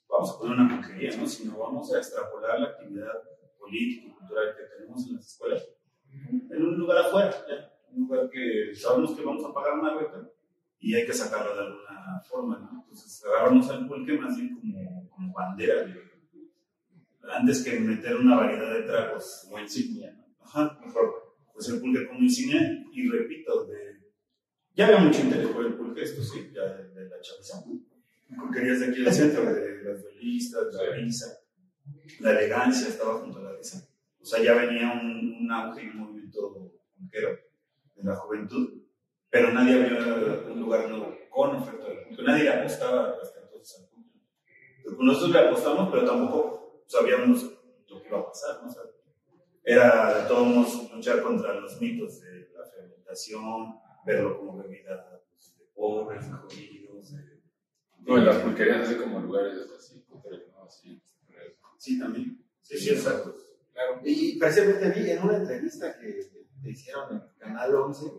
vamos 0.07 0.31
a 0.31 0.39
poner 0.39 0.57
una 0.57 0.69
pulquería, 0.69 1.15
¿no? 1.17 1.27
Sino 1.27 1.57
vamos 1.57 1.93
a 1.93 1.97
extrapolar 1.97 2.59
la 2.59 2.67
actividad 2.69 3.21
política 3.59 4.07
y 4.07 4.11
cultural 4.11 4.55
que 4.55 4.63
tenemos 4.63 5.05
en 5.07 5.15
las 5.15 5.27
escuelas 5.27 5.67
en 6.49 6.63
un 6.63 6.77
lugar 6.77 6.97
afuera, 6.99 7.45
ya. 7.47 7.74
Un 7.95 8.01
lugar 8.07 8.29
que 8.29 8.75
sabemos 8.75 9.15
que 9.15 9.23
vamos 9.23 9.43
a 9.45 9.53
pagar 9.53 9.79
una 9.79 9.97
renta 9.97 10.29
y 10.79 10.93
hay 10.93 11.05
que 11.05 11.13
sacarlo 11.13 11.55
de 11.55 11.61
alguna 11.61 12.21
forma, 12.29 12.59
¿no? 12.59 12.81
Entonces, 12.83 13.23
agarrarnos 13.25 13.69
al 13.69 13.87
pulque 13.87 14.17
más 14.17 14.35
bien 14.37 14.55
como, 14.55 15.09
como 15.09 15.33
bandera, 15.33 15.83
de- 15.83 16.03
antes 17.31 17.63
que 17.63 17.79
meter 17.79 18.15
una 18.17 18.35
variedad 18.35 18.71
de 18.73 18.83
tragos 18.83 19.41
como 19.45 19.59
insignia, 19.59 20.11
¿no? 20.13 20.25
Ajá, 20.45 20.79
mejor, 20.85 21.35
pues 21.53 21.69
el 21.69 21.79
pulque 21.79 22.05
como 22.07 22.19
insignia 22.19 22.61
y 22.91 23.09
repito, 23.09 23.65
de, 23.65 23.99
ya 24.75 24.85
había 24.87 24.99
mucho 24.99 25.21
interés 25.21 25.47
por 25.47 25.65
el 25.65 25.73
pulque, 25.73 26.03
esto 26.03 26.21
sí, 26.21 26.51
ya 26.53 26.63
de, 26.65 26.89
de 26.89 27.09
la 27.09 27.19
chaviza, 27.21 27.63
¿no? 27.65 27.81
Pulquerías 28.43 28.79
de 28.81 28.87
aquí 28.87 29.01
del 29.03 29.13
centro, 29.13 29.53
de 29.53 29.83
las 29.83 30.03
duelistas, 30.03 30.73
la 30.73 30.95
risa, 30.95 31.37
la 32.19 32.31
elegancia 32.31 32.87
estaba 32.89 33.19
junto 33.19 33.39
a 33.39 33.43
la 33.43 33.53
risa. 33.55 33.87
O 34.19 34.25
sea, 34.25 34.43
ya 34.43 34.53
venía 34.55 34.91
un, 35.01 35.37
un 35.41 35.51
auge 35.51 35.83
y 35.83 35.87
un 35.89 35.97
movimiento 35.97 36.71
pulquero 36.97 37.29
de 37.95 38.03
la 38.03 38.15
juventud, 38.15 38.81
pero 39.29 39.51
nadie 39.51 39.75
abrió 39.75 40.53
un 40.53 40.59
lugar 40.61 40.89
nuevo 40.89 41.15
con 41.29 41.55
oferta 41.55 41.87
de 41.87 41.95
pulque. 42.07 42.23
Nadie 42.23 42.49
apostaba 42.49 43.15
hasta 43.21 43.41
entonces 43.41 43.79
al. 43.79 44.03
Entonces, 44.77 44.99
nosotros 44.99 45.31
le 45.31 45.39
apostamos, 45.39 45.89
pero 45.91 46.05
tampoco 46.05 46.83
sabíamos 46.87 47.43
lo 47.87 48.01
que 48.01 48.07
iba 48.07 48.19
a 48.19 48.25
pasar, 48.27 48.61
¿no? 48.63 48.69
O 48.69 48.71
sea, 48.71 48.83
era 49.63 50.21
de 50.21 50.27
todos 50.27 50.47
modos 50.47 50.91
luchar 50.93 51.21
contra 51.23 51.53
los 51.59 51.81
mitos 51.81 52.21
de 52.21 52.49
la 52.55 52.65
fermentación, 52.65 53.79
verlo 54.05 54.37
como 54.37 54.57
bebida 54.57 55.21
pues, 55.31 55.57
de 55.57 55.65
pobres, 55.73 56.27
de 56.27 56.33
jodidos, 56.33 57.13
de- 57.13 57.41
No, 58.01 58.17
en 58.17 58.25
las 58.25 58.37
pulquerías 58.37 58.81
hace 58.87 58.97
como 58.97 59.19
lugares 59.21 59.57
así, 59.75 59.99
puteros, 60.07 60.47
¿no? 60.51 60.63
Así. 60.65 61.01
Sí, 61.77 61.99
también. 61.99 62.43
Sí, 62.61 62.77
sí, 62.77 62.89
exacto. 62.91 63.35
Claro. 63.73 64.01
Y 64.05 64.37
precisamente 64.39 64.89
vi 64.91 65.09
en 65.11 65.23
una 65.23 65.37
entrevista 65.37 65.97
que 65.99 66.19
te 66.65 66.71
hicieron 66.71 67.13
en 67.13 67.21
Canal 67.37 67.75
11 67.75 68.11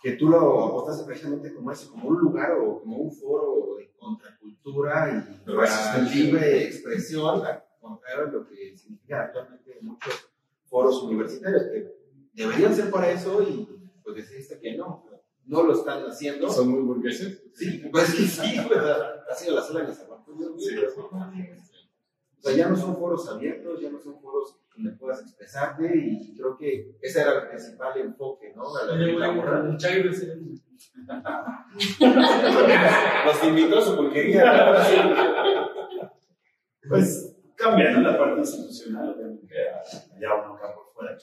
que 0.00 0.12
tú 0.12 0.28
lo 0.28 0.66
apostaste 0.66 1.04
precisamente 1.04 1.52
como 1.52 1.72
eso, 1.72 1.90
como 1.90 2.08
un 2.08 2.18
lugar 2.18 2.52
o 2.52 2.80
como 2.80 2.98
un 2.98 3.12
foro 3.12 3.76
de 3.76 3.90
contracultura 3.98 5.10
y 5.10 5.50
Resistencia. 5.50 6.14
libre 6.14 6.64
expresión, 6.64 7.44
al 7.44 7.64
contrario 7.80 8.26
de 8.26 8.32
lo 8.32 8.46
que 8.46 8.76
significa 8.76 9.24
actualmente 9.24 9.78
muchos 9.80 10.30
foros 10.64 11.02
universitarios 11.02 11.64
que 11.64 11.92
deberían 12.34 12.74
ser 12.74 12.90
para 12.90 13.10
eso 13.10 13.42
y 13.42 13.68
pues 14.04 14.16
decidiste 14.16 14.60
que 14.60 14.76
no, 14.76 15.04
no 15.46 15.62
lo 15.64 15.72
están 15.72 16.04
haciendo. 16.04 16.48
Son 16.50 16.68
muy 16.68 16.82
burgueses. 16.82 17.42
Sí, 17.54 17.82
pues 17.90 18.06
sí, 18.08 18.28
sí, 18.28 18.60
pues, 18.68 18.78
ha 18.78 19.34
sido 19.34 19.56
la 19.56 19.62
sala 19.62 19.80
de 19.80 19.86
mío, 19.88 19.96
pero 20.94 21.08
no, 21.10 21.32
O 22.46 22.48
sea, 22.48 22.58
ya 22.58 22.68
no 22.68 22.76
son 22.76 22.96
foros 22.96 23.28
abiertos, 23.28 23.80
ya 23.80 23.90
no 23.90 23.98
son 23.98 24.20
foros 24.20 24.56
donde 24.76 24.92
puedas 24.92 25.20
expresarte 25.20 25.90
y 25.96 26.32
creo 26.36 26.56
que 26.56 26.96
ese 27.02 27.22
era 27.22 27.42
el 27.42 27.48
principal 27.48 27.98
enfoque, 27.98 28.52
¿no? 28.54 28.62
A 28.76 28.84
la, 28.84 28.94
Los 33.26 33.42
invitó 33.42 33.78
a 33.78 33.82
su 33.82 33.96
pulquería. 33.96 34.44
Pues 36.88 37.36
cambia, 37.56 37.90
¿no? 37.90 38.02
La 38.02 38.16
parte 38.16 38.38
institucional, 38.38 39.16
obviamente, 39.16 39.52
ya 40.20 40.36
uno 40.36 40.54
acá 40.54 40.72
por 40.72 40.92
fuera. 40.94 41.18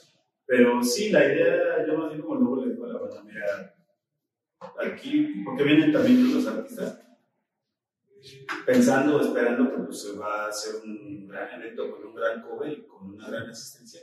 Pero 0.45 0.83
sí, 0.83 1.09
la 1.09 1.23
idea, 1.23 1.87
yo 1.87 1.99
más 1.99 2.09
bien 2.09 2.21
como 2.21 2.35
luego 2.35 2.65
le 2.65 2.73
digo 2.73 2.83
a 2.83 2.89
la 2.89 2.99
banda, 2.99 3.23
mira, 3.23 3.73
aquí, 4.91 5.41
porque 5.45 5.63
vienen 5.63 5.93
también 5.93 6.35
los 6.35 6.45
artistas, 6.45 6.99
pensando, 8.65 9.21
esperando 9.21 9.71
que 9.71 9.83
pues, 9.83 10.01
se 10.01 10.17
va 10.17 10.45
a 10.45 10.49
hacer 10.49 10.75
un 10.83 11.27
gran 11.27 11.61
evento 11.61 11.91
con 11.91 12.05
un 12.05 12.15
gran 12.15 12.41
cover 12.41 12.71
y 12.71 12.83
con 12.83 13.13
una 13.13 13.29
gran 13.29 13.49
asistencia. 13.49 14.01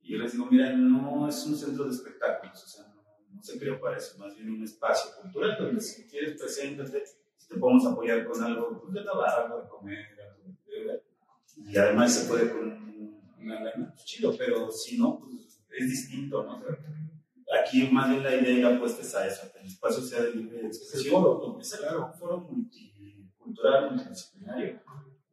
Y 0.00 0.12
yo 0.12 0.18
les 0.18 0.32
digo, 0.32 0.46
mira, 0.50 0.72
no 0.72 1.28
es 1.28 1.46
un 1.46 1.56
centro 1.56 1.84
de 1.84 1.92
espectáculos, 1.92 2.64
o 2.64 2.68
sea, 2.68 2.88
no, 2.88 3.02
no 3.32 3.42
se 3.42 3.58
creó 3.58 3.80
para 3.80 3.96
eso, 3.96 4.18
más 4.18 4.34
bien 4.34 4.50
un 4.50 4.64
espacio 4.64 5.10
cultural 5.20 5.56
donde 5.58 5.80
si 5.80 6.06
quieres 6.08 6.38
preséntate, 6.38 7.04
si 7.36 7.48
te 7.48 7.56
podemos 7.56 7.86
apoyar 7.86 8.26
con 8.26 8.42
algo, 8.42 8.80
pues 8.80 8.94
de 8.94 9.04
tabaco, 9.04 9.42
algo 9.42 9.62
de 9.62 9.68
comer, 9.68 10.06
algo 10.20 10.58
de 10.66 10.78
beber. 10.78 11.04
Y 11.56 11.76
además 11.76 12.14
se 12.14 12.28
puede 12.28 12.50
con 12.50 12.82
una 13.38 13.60
lana, 13.62 13.92
pues 13.92 14.04
chido, 14.04 14.34
pero 14.36 14.70
si 14.72 14.98
no, 14.98 15.20
pues 15.20 15.60
es 15.70 15.88
distinto, 15.88 16.42
¿no? 16.42 16.56
O 16.56 16.60
sea, 16.60 16.78
aquí 17.60 17.88
más 17.90 18.10
bien 18.10 18.22
la 18.22 18.34
idea 18.34 18.50
y 18.50 18.62
la 18.62 18.76
apuesta 18.76 19.02
es 19.02 19.14
a 19.14 19.26
eso, 19.26 19.52
que 19.52 19.60
el 19.60 19.66
espacio 19.66 20.02
sea 20.02 20.22
de 20.22 20.34
libre 20.34 20.66
expresión. 20.66 21.60
Es 21.60 21.76
claro, 21.76 22.06
un 22.06 22.18
foro 22.18 22.48
multicultural, 23.52 23.90
multidisciplinario, 23.90 24.80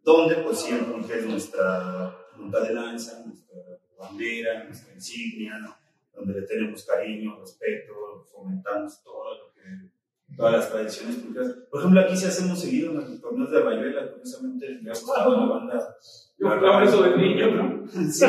donde 0.04 0.36
pues 0.36 0.60
siempre 0.60 1.20
es 1.20 1.26
nuestra 1.26 2.16
punta 2.36 2.62
de 2.62 2.74
lanza, 2.74 3.24
nuestra 3.26 3.58
bandera, 3.98 4.64
nuestra 4.64 4.94
insignia, 4.94 5.58
¿no? 5.60 5.76
donde 6.14 6.42
le 6.42 6.48
tenemos 6.48 6.84
cariño, 6.86 7.38
respeto, 7.40 7.94
fomentamos 8.32 9.02
todo 9.04 9.36
lo 9.36 9.54
que, 9.54 10.36
todas 10.36 10.54
las 10.54 10.70
tradiciones 10.70 11.18
culturales. 11.18 11.56
Por 11.70 11.80
ejemplo, 11.80 12.02
aquí 12.02 12.18
sí 12.18 12.26
hacemos 12.26 12.60
seguido 12.60 12.92
en 12.92 12.98
los 12.98 13.22
torneos 13.22 13.52
de 13.52 13.62
Rayuela, 13.62 14.12
curiosamente 14.12 14.70
le 14.82 14.90
ha 14.90 14.94
gustado 14.94 15.38
la 15.38 15.46
banda. 15.46 15.96
Yo 16.38 16.50
jugaba 16.50 16.84
eso 16.84 17.04
de 17.04 17.18
niño, 17.18 17.52
¿no? 17.56 17.88
Sí, 18.12 18.26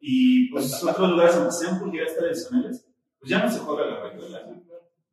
y 0.00 0.50
pues 0.50 0.82
otros 0.84 1.10
lugares 1.10 1.34
donde 1.34 1.52
sean 1.52 1.80
pulgueras 1.80 2.16
tradicionales, 2.16 2.86
pues 3.18 3.30
ya 3.30 3.42
no 3.42 3.50
se 3.50 3.58
juega 3.58 3.86
la 3.86 4.00
Rayuela, 4.00 4.46
¿no? 4.46 4.65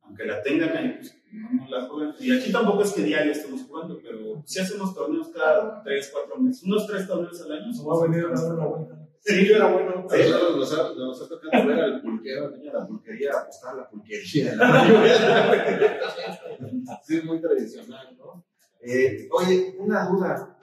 Aunque 0.04 0.26
la 0.26 0.42
tengan 0.42 0.76
ahí, 0.76 0.96
pues 0.96 1.16
no, 1.32 1.48
no 1.50 1.66
la 1.68 1.88
juegan. 1.88 2.14
Y 2.20 2.36
aquí 2.36 2.52
tampoco 2.52 2.82
es 2.82 2.92
que 2.92 3.02
diario 3.02 3.32
estemos 3.32 3.62
jugando, 3.62 3.98
pero 4.02 4.42
sí 4.44 4.60
hacemos 4.60 4.94
torneos 4.94 5.28
cada 5.28 5.82
3, 5.82 6.10
4 6.12 6.36
meses, 6.38 6.62
unos 6.64 6.86
3 6.86 7.06
torneos 7.06 7.40
al 7.42 7.52
año. 7.52 7.72
Va 7.84 7.98
a 7.98 8.02
venir 8.08 8.26
a 8.26 8.40
dar 8.40 8.54
una 8.54 8.66
vuelta. 8.66 8.98
Sí, 9.20 9.46
yo 9.48 9.56
era 9.56 9.72
bueno. 9.72 10.06
Sí, 10.10 10.18
nos, 10.30 10.56
nos, 10.56 10.78
ha, 10.78 10.92
nos 10.94 11.22
ha 11.22 11.28
tocado 11.28 11.66
ver 11.66 11.80
al 11.80 12.02
pulquero, 12.02 12.46
al 12.46 12.52
niño 12.58 12.72
de 12.72 12.78
la 12.78 12.86
pulquería, 12.86 13.30
apostar 13.32 13.72
a 13.72 13.76
la 13.78 13.88
pulquería. 13.88 14.22
sí, 17.04 17.16
es 17.16 17.24
muy 17.24 17.40
tradicional, 17.40 18.14
¿no? 18.18 18.44
Eh, 18.82 19.26
oye, 19.32 19.76
una 19.78 20.06
duda. 20.10 20.58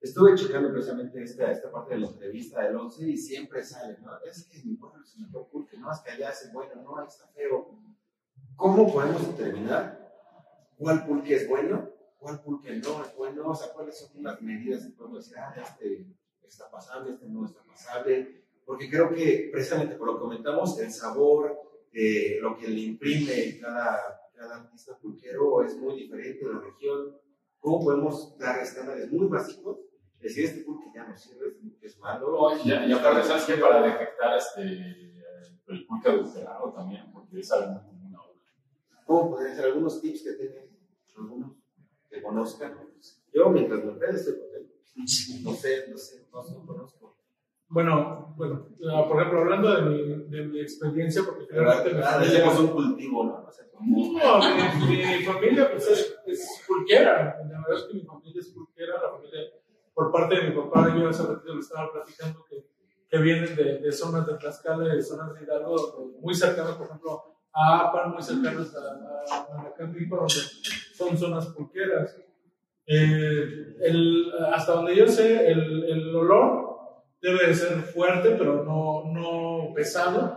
Estuve 0.00 0.34
checando 0.34 0.72
precisamente 0.72 1.22
esta, 1.22 1.52
esta 1.52 1.70
parte 1.70 1.94
de 1.94 2.00
la 2.00 2.08
entrevista 2.08 2.62
del 2.62 2.74
11 2.74 3.06
y 3.06 3.16
siempre 3.16 3.62
sale, 3.62 3.96
¿no? 4.00 4.10
Es 4.26 4.48
que 4.50 4.60
mi 4.64 4.74
pueblo 4.74 5.04
se 5.04 5.20
me 5.20 5.28
pulque, 5.28 5.78
no, 5.78 5.92
es 5.92 6.00
que 6.00 6.10
allá 6.10 6.30
es 6.30 6.50
bueno, 6.52 6.82
no, 6.82 6.98
ahí 6.98 7.06
está 7.06 7.28
feo. 7.28 7.78
¿Cómo 8.60 8.92
podemos 8.92 9.26
determinar 9.26 10.12
cuál 10.76 11.06
pulque 11.06 11.34
es 11.34 11.48
bueno, 11.48 11.88
cuál 12.18 12.42
pulque 12.42 12.76
no 12.76 13.02
es 13.02 13.16
bueno? 13.16 13.48
O 13.48 13.54
sea, 13.54 13.72
cuáles 13.72 13.98
son 13.98 14.22
las 14.22 14.42
medidas 14.42 14.84
que 14.84 14.90
podemos 14.90 15.24
decir, 15.24 15.38
ah, 15.38 15.54
este 15.56 16.06
está 16.46 16.70
pasable, 16.70 17.14
este 17.14 17.26
no 17.26 17.46
está 17.46 17.62
pasable, 17.64 18.44
porque 18.66 18.90
creo 18.90 19.08
que 19.14 19.48
precisamente 19.50 19.94
por 19.94 20.08
lo 20.08 20.14
que 20.16 20.20
comentamos, 20.20 20.78
el 20.78 20.92
sabor, 20.92 21.58
eh, 21.90 22.36
lo 22.42 22.54
que 22.54 22.68
le 22.68 22.80
imprime 22.80 23.58
cada, 23.58 24.20
cada 24.34 24.56
artista 24.56 24.94
pulquero 24.98 25.62
es 25.64 25.78
muy 25.78 25.94
diferente 25.94 26.44
de 26.44 26.52
la 26.52 26.60
región. 26.60 27.16
¿Cómo 27.60 27.80
podemos 27.80 28.36
dar 28.36 28.58
estándares 28.58 29.10
muy 29.10 29.26
básicos? 29.26 29.78
Decir, 30.18 30.44
este 30.44 30.64
pulque 30.64 30.90
ya 30.94 31.06
no 31.06 31.16
sirve, 31.16 31.56
este 31.66 31.86
es 31.86 31.98
malo. 31.98 32.50
Y, 32.62 32.68
y 32.68 32.92
aparte, 32.92 33.26
¿sabes 33.26 33.44
qué? 33.44 33.54
Para 33.54 33.80
detectar 33.80 34.36
este, 34.36 34.62
el 35.66 35.86
pulque 35.86 36.10
adulterado 36.10 36.70
también, 36.74 37.10
porque 37.10 37.40
es 37.40 37.50
algo. 37.52 37.89
¿Cómo 39.10 39.30
podrían 39.32 39.56
ser 39.56 39.64
algunos 39.64 40.00
tips 40.00 40.22
que 40.22 40.32
tienen 40.34 40.70
algunos 41.16 41.56
que 42.08 42.22
conozcan? 42.22 42.78
Yo, 43.34 43.50
mientras 43.50 43.84
me 43.84 43.90
contento. 43.90 44.30
No 45.42 45.52
sé, 45.52 45.86
no 45.88 45.96
sé, 45.98 46.28
no, 46.32 46.42
no 46.42 46.66
conozco. 46.66 47.16
Bueno, 47.68 48.34
bueno, 48.36 48.68
uh, 48.78 49.08
por 49.08 49.16
ejemplo, 49.16 49.40
hablando 49.40 49.74
de 49.74 49.82
mi, 49.82 50.28
de 50.28 50.44
mi 50.44 50.60
experiencia, 50.60 51.22
porque 51.24 51.46
finalmente 51.48 51.94
me 51.94 52.02
Ah, 52.04 52.18
decimos 52.18 52.60
un 52.60 52.68
cultivo, 52.68 53.24
¿no? 53.24 53.50
Sé 53.50 53.68
cómo. 53.72 54.12
No, 54.12 54.86
mi, 54.86 54.96
mi 54.98 55.24
familia 55.24 55.70
pues 55.72 55.88
es, 55.88 56.16
es 56.26 56.62
pulquera. 56.68 57.36
La 57.50 57.60
verdad 57.62 57.78
es 57.78 57.82
que 57.84 57.94
mi 57.94 58.02
familia 58.02 58.40
es 58.40 58.48
pulquera. 58.50 58.94
La 59.02 59.10
familia, 59.10 59.40
por 59.92 60.12
parte 60.12 60.36
de 60.36 60.50
mi 60.50 60.56
papá, 60.56 60.94
yo 60.96 61.08
hace 61.08 61.24
ratito 61.24 61.54
le 61.54 61.60
estaba 61.60 61.92
platicando 61.92 62.44
que, 62.48 62.64
que 63.08 63.18
vienen 63.18 63.56
de, 63.56 63.78
de 63.78 63.90
zonas 63.92 64.24
de 64.26 64.34
Tlaxcala, 64.34 64.94
de 64.94 65.02
zonas 65.02 65.34
de 65.34 65.42
Hidalgo, 65.42 66.14
muy 66.20 66.34
cercanas, 66.34 66.76
por 66.76 66.86
ejemplo, 66.86 67.29
a 67.52 67.88
Apan, 67.88 68.12
muy 68.12 68.22
cercanas 68.22 68.74
a, 68.74 69.34
a, 69.34 69.62
a 69.62 69.74
Campico, 69.74 70.16
donde 70.16 70.34
son 70.94 71.16
zonas 71.18 71.46
pulqueras. 71.48 72.16
Eh, 72.86 73.76
el, 73.82 74.32
hasta 74.52 74.72
donde 74.72 74.96
yo 74.96 75.06
sé, 75.06 75.46
el, 75.50 75.84
el 75.84 76.14
olor 76.14 76.78
debe 77.22 77.46
de 77.48 77.54
ser 77.54 77.78
fuerte, 77.82 78.30
pero 78.38 78.64
no, 78.64 79.04
no 79.12 79.72
pesado. 79.74 80.36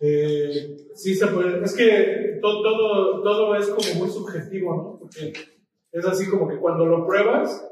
Eh, 0.00 0.76
sí 0.94 1.14
se 1.14 1.26
puede, 1.26 1.62
es 1.62 1.76
que 1.76 2.38
todo, 2.40 2.62
todo, 2.62 3.22
todo 3.22 3.54
es 3.54 3.68
como 3.68 4.00
muy 4.00 4.08
subjetivo, 4.10 4.74
¿no? 4.76 4.98
Porque 4.98 5.32
es 5.92 6.06
así 6.06 6.28
como 6.30 6.48
que 6.48 6.56
cuando 6.56 6.86
lo 6.86 7.06
pruebas, 7.06 7.66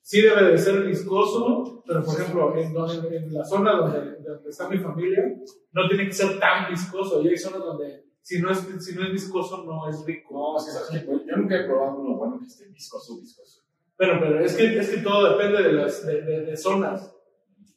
sí 0.00 0.22
debe 0.22 0.50
de 0.50 0.58
ser 0.58 0.82
viscoso, 0.84 1.82
pero 1.86 2.02
por 2.02 2.18
ejemplo, 2.18 2.56
en, 2.56 2.72
donde- 2.72 3.16
en 3.16 3.34
la 3.34 3.44
zona 3.44 3.72
donde, 3.76 4.16
donde 4.22 4.48
está 4.48 4.68
mi 4.68 4.78
familia, 4.78 5.24
no 5.72 5.88
tiene 5.88 6.06
que 6.06 6.12
ser 6.12 6.38
tan 6.40 6.70
viscoso. 6.70 7.20
Y 7.22 7.28
hay 7.28 7.36
zonas 7.36 7.60
donde 7.60 8.03
si 8.24 8.40
no 8.40 8.50
es, 8.50 8.58
si 8.80 8.94
no 8.96 9.04
es 9.04 9.12
viscoso, 9.12 9.64
no 9.64 9.86
es 9.88 10.04
rico. 10.06 10.32
No, 10.32 10.56
es 10.58 10.64
que 10.64 10.70
sabes 10.72 11.02
que 11.02 11.06
yo 11.06 11.36
nunca 11.36 11.60
he 11.60 11.64
probado 11.64 11.98
uno 11.98 12.16
bueno 12.16 12.38
que 12.40 12.46
esté 12.46 12.66
viscoso, 12.68 13.18
viscoso. 13.20 13.62
Pero, 13.96 14.18
pero 14.18 14.40
es, 14.40 14.56
que, 14.56 14.78
es 14.78 14.88
que 14.88 14.96
todo 15.02 15.36
depende 15.36 15.62
de, 15.62 15.72
las, 15.74 16.04
de, 16.06 16.22
de- 16.22 16.40
de 16.46 16.56
zonas. 16.56 17.14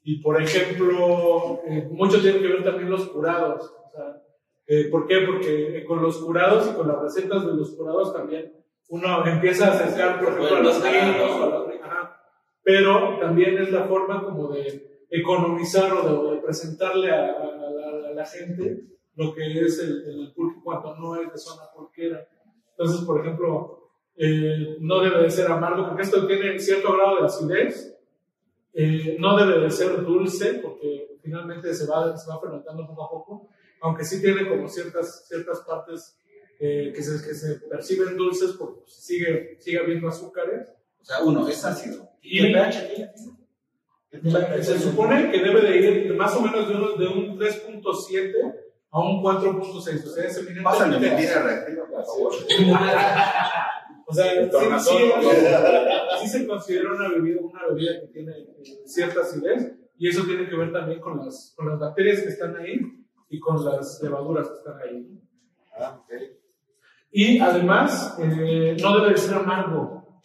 Y 0.04 0.22
por 0.22 0.42
ejemplo, 0.42 1.60
eh, 1.68 1.88
mucho 1.92 2.22
tiene 2.22 2.40
que 2.40 2.48
ver 2.48 2.64
también 2.64 2.90
los 2.90 3.08
curados. 3.10 3.62
O 3.88 3.92
sea, 3.92 4.24
eh, 4.68 4.88
¿Por 4.90 5.06
qué? 5.06 5.20
Porque 5.26 5.78
eh, 5.80 5.86
con 5.86 6.02
los 6.02 6.18
curados 6.18 6.70
y 6.72 6.76
con 6.76 6.88
las 6.88 7.02
recetas 7.02 7.46
de 7.46 7.54
los 7.54 7.72
curados 7.76 8.14
también 8.14 8.54
uno 8.90 9.26
empieza 9.28 9.68
a 9.68 9.74
acercar, 9.74 10.18
por 10.20 10.30
ejemplo, 10.34 10.56
a 10.58 10.62
los 10.62 10.82
ajá. 10.82 12.22
Pero 12.64 13.20
también 13.20 13.58
es 13.58 13.70
la 13.72 13.84
forma 13.84 14.24
como 14.24 14.48
de 14.50 15.06
economizar 15.10 15.92
o 15.94 16.30
de, 16.30 16.36
de 16.38 16.42
presentarle 16.42 17.12
a, 17.12 17.26
a- 17.26 17.44
a 17.44 17.70
la, 18.02 18.08
a 18.10 18.14
la 18.14 18.26
gente 18.26 18.86
lo 19.18 19.34
que 19.34 19.60
es 19.66 19.80
el, 19.80 20.04
el 20.08 20.32
pulque 20.34 20.62
cuando 20.64 20.96
no 20.96 21.16
es 21.22 21.32
de 21.32 21.38
zona 21.38 21.64
pulquera. 21.76 22.26
Entonces, 22.72 23.06
por 23.06 23.20
ejemplo, 23.20 23.90
eh, 24.16 24.78
no 24.80 25.02
debe 25.02 25.24
de 25.24 25.30
ser 25.30 25.52
amargo, 25.52 25.88
porque 25.88 26.04
esto 26.04 26.26
tiene 26.26 26.58
cierto 26.60 26.94
grado 26.94 27.20
de 27.20 27.26
acidez. 27.26 27.94
Eh, 28.74 29.18
no 29.20 29.36
debe 29.38 29.60
de 29.60 29.72
ser 29.72 30.04
dulce, 30.06 30.56
porque 30.64 31.18
finalmente 31.22 31.74
se 31.74 31.86
va, 31.88 32.16
se 32.16 32.30
va 32.30 32.40
fermentando 32.40 32.86
poco 32.88 33.04
a 33.04 33.10
poco, 33.10 33.50
aunque 33.82 34.04
sí 34.06 34.22
tiene 34.22 34.48
como 34.48 34.68
ciertas, 34.70 35.28
ciertas 35.28 35.60
partes 35.62 36.16
eh, 36.60 36.92
que, 36.96 37.02
se, 37.04 37.28
que 37.28 37.34
se 37.34 37.56
perciben 37.68 38.16
dulces, 38.16 38.52
porque 38.52 38.82
pues, 38.82 38.94
sigue, 38.94 39.58
sigue 39.60 39.80
habiendo 39.80 40.08
azúcares. 40.08 40.70
O 41.02 41.06
sea, 41.06 41.24
uno, 41.24 41.48
es 41.48 41.64
ácido. 41.66 42.08
Y- 42.22 42.42
¿Qué 44.12 44.20
pH 44.20 44.64
Se 44.64 44.80
supone 44.80 45.32
que 45.32 45.40
debe 45.40 45.62
de 45.62 45.78
ir 45.78 46.14
más 46.16 46.36
o 46.36 46.42
menos 46.42 46.68
de, 46.68 46.76
uno- 46.76 46.96
de 46.96 47.08
un 47.08 47.38
3.7 47.38 48.56
a 48.92 49.00
un 49.02 49.22
4.6, 49.22 49.76
o 49.76 49.82
sea, 49.82 50.26
es 50.26 50.38
eminentemente 50.38 50.64
Pásame 50.64 50.96
ácido. 50.96 51.12
mentira 51.12 51.42
reactiva, 51.44 51.86
por 51.88 52.06
favor. 52.06 52.34
O 54.10 54.14
sea, 54.14 54.32
sí, 54.80 54.90
sí, 54.90 56.22
sí 56.22 56.28
se 56.30 56.48
considera 56.48 56.94
una 56.94 57.10
bebida, 57.10 57.42
una 57.42 57.68
bebida 57.68 58.00
que 58.00 58.08
tiene 58.08 58.32
eh, 58.32 58.82
cierta 58.86 59.20
acidez 59.20 59.74
y 59.98 60.08
eso 60.08 60.24
tiene 60.24 60.48
que 60.48 60.56
ver 60.56 60.72
también 60.72 61.02
con 61.02 61.18
las, 61.18 61.54
con 61.58 61.68
las 61.68 61.78
bacterias 61.78 62.22
que 62.22 62.30
están 62.30 62.56
ahí 62.56 62.80
y 63.30 63.38
con 63.38 63.66
las 63.66 64.00
levaduras 64.02 64.48
que 64.48 64.56
están 64.60 64.80
ahí. 64.82 65.20
Ah, 65.78 66.00
ok. 66.02 66.14
Y 67.12 67.40
además, 67.40 68.18
eh, 68.20 68.78
no 68.82 68.96
debe 68.98 69.12
de 69.12 69.18
ser 69.18 69.36
amargo. 69.36 70.22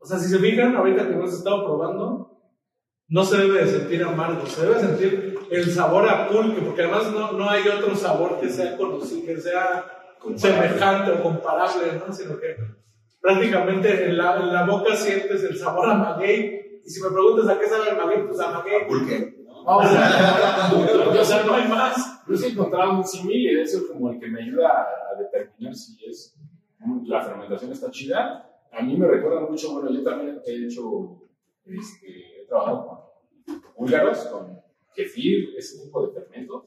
O 0.00 0.04
sea, 0.04 0.18
si 0.18 0.28
se 0.28 0.40
fijan, 0.40 0.74
ahorita 0.74 1.06
que 1.06 1.14
hemos 1.14 1.32
estado 1.32 1.64
probando, 1.64 2.40
no 3.06 3.24
se 3.24 3.36
debe 3.36 3.64
de 3.64 3.70
sentir 3.70 4.02
amargo, 4.02 4.44
se 4.46 4.66
debe 4.66 4.80
sentir 4.80 5.31
el 5.54 5.70
sabor 5.70 6.08
a 6.08 6.28
pulque, 6.28 6.60
porque 6.62 6.82
además 6.82 7.10
no, 7.12 7.32
no 7.32 7.48
hay 7.48 7.66
otro 7.68 7.94
sabor 7.94 8.40
que 8.40 8.48
sea 8.48 8.76
conocido, 8.76 9.26
que 9.26 9.40
sea 9.40 9.84
semejante 10.36 11.12
o 11.12 11.22
comparable, 11.22 12.00
¿no? 12.04 12.12
Sino 12.12 12.38
que 12.38 12.56
prácticamente 13.20 14.06
en 14.06 14.16
la, 14.16 14.40
en 14.40 14.52
la 14.52 14.64
boca 14.64 14.96
sientes 14.96 15.42
el 15.44 15.58
sabor 15.58 15.90
a 15.90 15.94
maguey, 15.94 16.80
y 16.84 16.90
si 16.90 17.02
me 17.02 17.10
preguntas 17.10 17.48
a 17.48 17.58
qué 17.58 17.66
sabe 17.66 17.90
el 17.90 17.96
maguey, 17.96 18.26
pues 18.26 18.40
a 18.40 18.50
maguey. 18.50 18.86
¿Por 18.88 19.06
qué? 19.06 19.44
O 19.64 19.82
sea, 19.82 20.72
O 21.20 21.24
sea, 21.24 21.42
no 21.44 21.54
hay 21.54 21.68
más. 21.68 22.24
Yo 22.26 22.36
sí 22.36 22.46
he 22.46 22.48
encontrado 22.50 22.92
un 22.92 23.04
símil 23.04 23.36
y 23.36 23.60
eso 23.60 23.78
es 23.78 23.84
como 23.84 24.10
el 24.10 24.18
que 24.18 24.28
me 24.28 24.42
ayuda 24.42 24.68
a, 24.68 25.12
a 25.12 25.18
determinar 25.20 25.74
si 25.74 26.04
es 26.04 26.36
la 27.06 27.20
fermentación 27.22 27.72
está 27.72 27.90
chida. 27.90 28.48
A 28.72 28.82
mí 28.82 28.96
me 28.96 29.06
recuerda 29.06 29.40
mucho, 29.40 29.72
bueno, 29.72 29.90
yo 29.90 30.02
también 30.02 30.40
he 30.46 30.66
hecho, 30.66 31.20
este, 31.66 32.42
he 32.42 32.46
trabajado 32.46 32.86
con 33.46 33.62
búlgaros, 33.76 34.18
con 34.26 34.61
kefir, 34.94 35.54
ese 35.56 35.84
tipo 35.84 36.06
de 36.06 36.12
fermentos. 36.20 36.64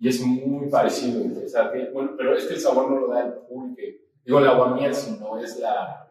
y 0.00 0.08
es 0.08 0.20
muy 0.20 0.68
parecido. 0.70 1.22
O 1.44 1.48
sea, 1.48 1.72
que- 1.72 1.90
bueno, 1.92 2.12
pero 2.16 2.36
es 2.36 2.44
que 2.46 2.54
el 2.54 2.60
sabor 2.60 2.88
no 2.90 3.00
lo 3.00 3.08
da 3.08 3.26
el 3.26 3.32
pulque. 3.48 4.00
Digo, 4.24 4.38
la 4.40 4.50
aguamiel, 4.52 4.94
sino 4.94 5.36
es 5.38 5.58
la, 5.58 6.08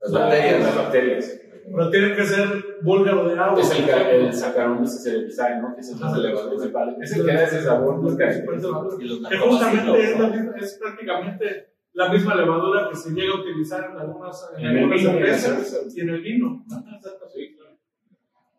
Las 0.00 0.10
la- 0.10 0.20
bacterias. 0.20 0.60
Las 0.64 0.76
bacterias. 0.76 1.40
Pero 1.70 1.90
tiene 1.90 2.16
que 2.16 2.24
ser 2.24 2.78
búlgaro 2.82 3.28
de 3.28 3.38
agua. 3.38 3.60
Es 3.60 3.70
el, 3.78 3.88
el 3.88 4.32
Saccharomyces 4.32 5.02
cerevisiae, 5.04 5.60
¿no? 5.60 5.74
Que 5.74 5.82
es 5.82 5.90
el 5.90 6.00
más 6.00 6.16
elevado 6.16 6.48
principal. 6.48 6.96
Es 7.00 7.12
el 7.14 7.26
que 7.26 7.32
da 7.32 7.44
ese 7.44 7.62
sabor 7.62 8.16
Que 8.16 9.36
justamente 9.38 10.02
es, 10.02 10.18
la 10.18 10.56
es 10.56 10.78
prácticamente 10.82 11.68
la 11.92 12.08
misma 12.10 12.34
levadura 12.36 12.88
que 12.88 12.96
se 12.96 13.10
llega 13.10 13.34
a 13.34 13.40
utilizar 13.40 13.90
en 13.90 13.98
algunas, 13.98 14.50
en 14.56 14.66
algunas 14.66 15.00
cervezas 15.02 15.42
cerveza. 15.68 15.76
y 15.96 16.00
en 16.00 16.08
el 16.08 16.20
vino. 16.22 16.64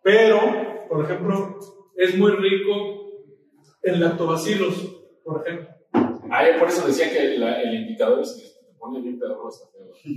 Pero, 0.03 0.39
por 0.87 1.03
ejemplo, 1.05 1.59
es 1.99 2.17
muy 2.17 2.31
rico 2.31 2.73
en 3.83 3.99
lactobacilos, 3.99 4.75
por 5.23 5.45
ejemplo. 5.45 5.69
Ah, 6.31 6.45
yo 6.49 6.59
por 6.59 6.67
eso 6.69 6.85
decía 6.87 7.11
que 7.11 7.37
la- 7.37 7.61
el 7.61 7.73
indicador 7.73 8.21
es 8.21 8.31
que 8.33 8.67
te 8.67 8.73
pone 8.77 9.01
bien 9.01 9.19
pedorro 9.19 9.49
está 9.49 9.65
feo. 9.67 9.91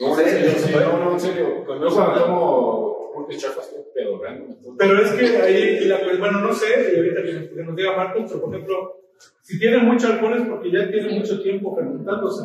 No, 0.00 0.18
¿En 0.18 0.26
en 0.26 0.32
serio, 0.32 0.50
sí, 0.56 0.72
no, 0.72 1.04
no, 1.04 1.12
en 1.12 1.20
serio. 1.20 1.46
Yo 1.58 1.64
cuando 1.66 1.88
tomo 2.14 3.10
pulque 3.14 3.36
chafa 3.36 3.60
estoy 3.60 3.82
pedorrando. 3.94 4.56
Pero 4.78 5.02
es 5.02 5.12
que 5.12 5.36
ahí, 5.36 5.80
la, 5.84 6.00
pues, 6.00 6.18
bueno, 6.18 6.40
no 6.40 6.54
sé, 6.54 6.66
y 6.94 6.96
ahorita 6.96 7.22
que 7.22 7.32
nos, 7.34 7.48
que 7.50 7.62
nos 7.64 7.76
diga 7.76 7.96
Marcos, 7.96 8.22
pero 8.28 8.40
por 8.40 8.54
ejemplo, 8.54 8.94
si 9.42 9.58
tiene 9.58 9.78
mucho 9.80 10.06
alcohol 10.06 10.38
es 10.38 10.48
porque 10.48 10.72
ya 10.72 10.90
tiene 10.90 11.18
mucho 11.18 11.42
tiempo 11.42 11.76
fermentándose. 11.76 12.44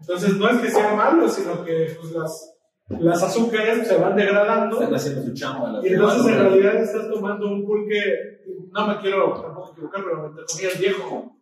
Entonces, 0.00 0.36
no 0.36 0.48
es 0.48 0.60
que 0.62 0.70
sea 0.70 0.94
malo, 0.94 1.28
sino 1.28 1.62
que 1.62 1.94
pues, 2.00 2.12
las, 2.12 2.55
las 2.88 3.22
azúcares 3.22 3.86
se 3.86 3.96
van 3.96 4.16
degradando. 4.16 4.80
Están 4.80 4.94
haciendo 4.94 5.22
su 5.22 5.34
chamba. 5.34 5.80
Y 5.82 5.88
entonces 5.88 6.26
en 6.26 6.38
realidad 6.38 6.76
estás 6.76 7.10
tomando 7.10 7.46
un 7.48 7.64
pulque, 7.64 8.42
no 8.70 8.86
me 8.86 8.98
quiero 9.00 9.34
tampoco 9.40 9.72
equivocar, 9.72 10.04
pero 10.04 10.26
entre 10.26 10.44
comillas 10.44 10.78
viejo. 10.78 11.36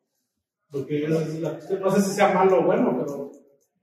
Porque 0.70 1.06
no 1.08 1.90
sé 1.90 2.00
si 2.00 2.10
sea 2.10 2.34
malo 2.34 2.60
o 2.60 2.64
bueno, 2.64 2.96
pero 2.98 3.30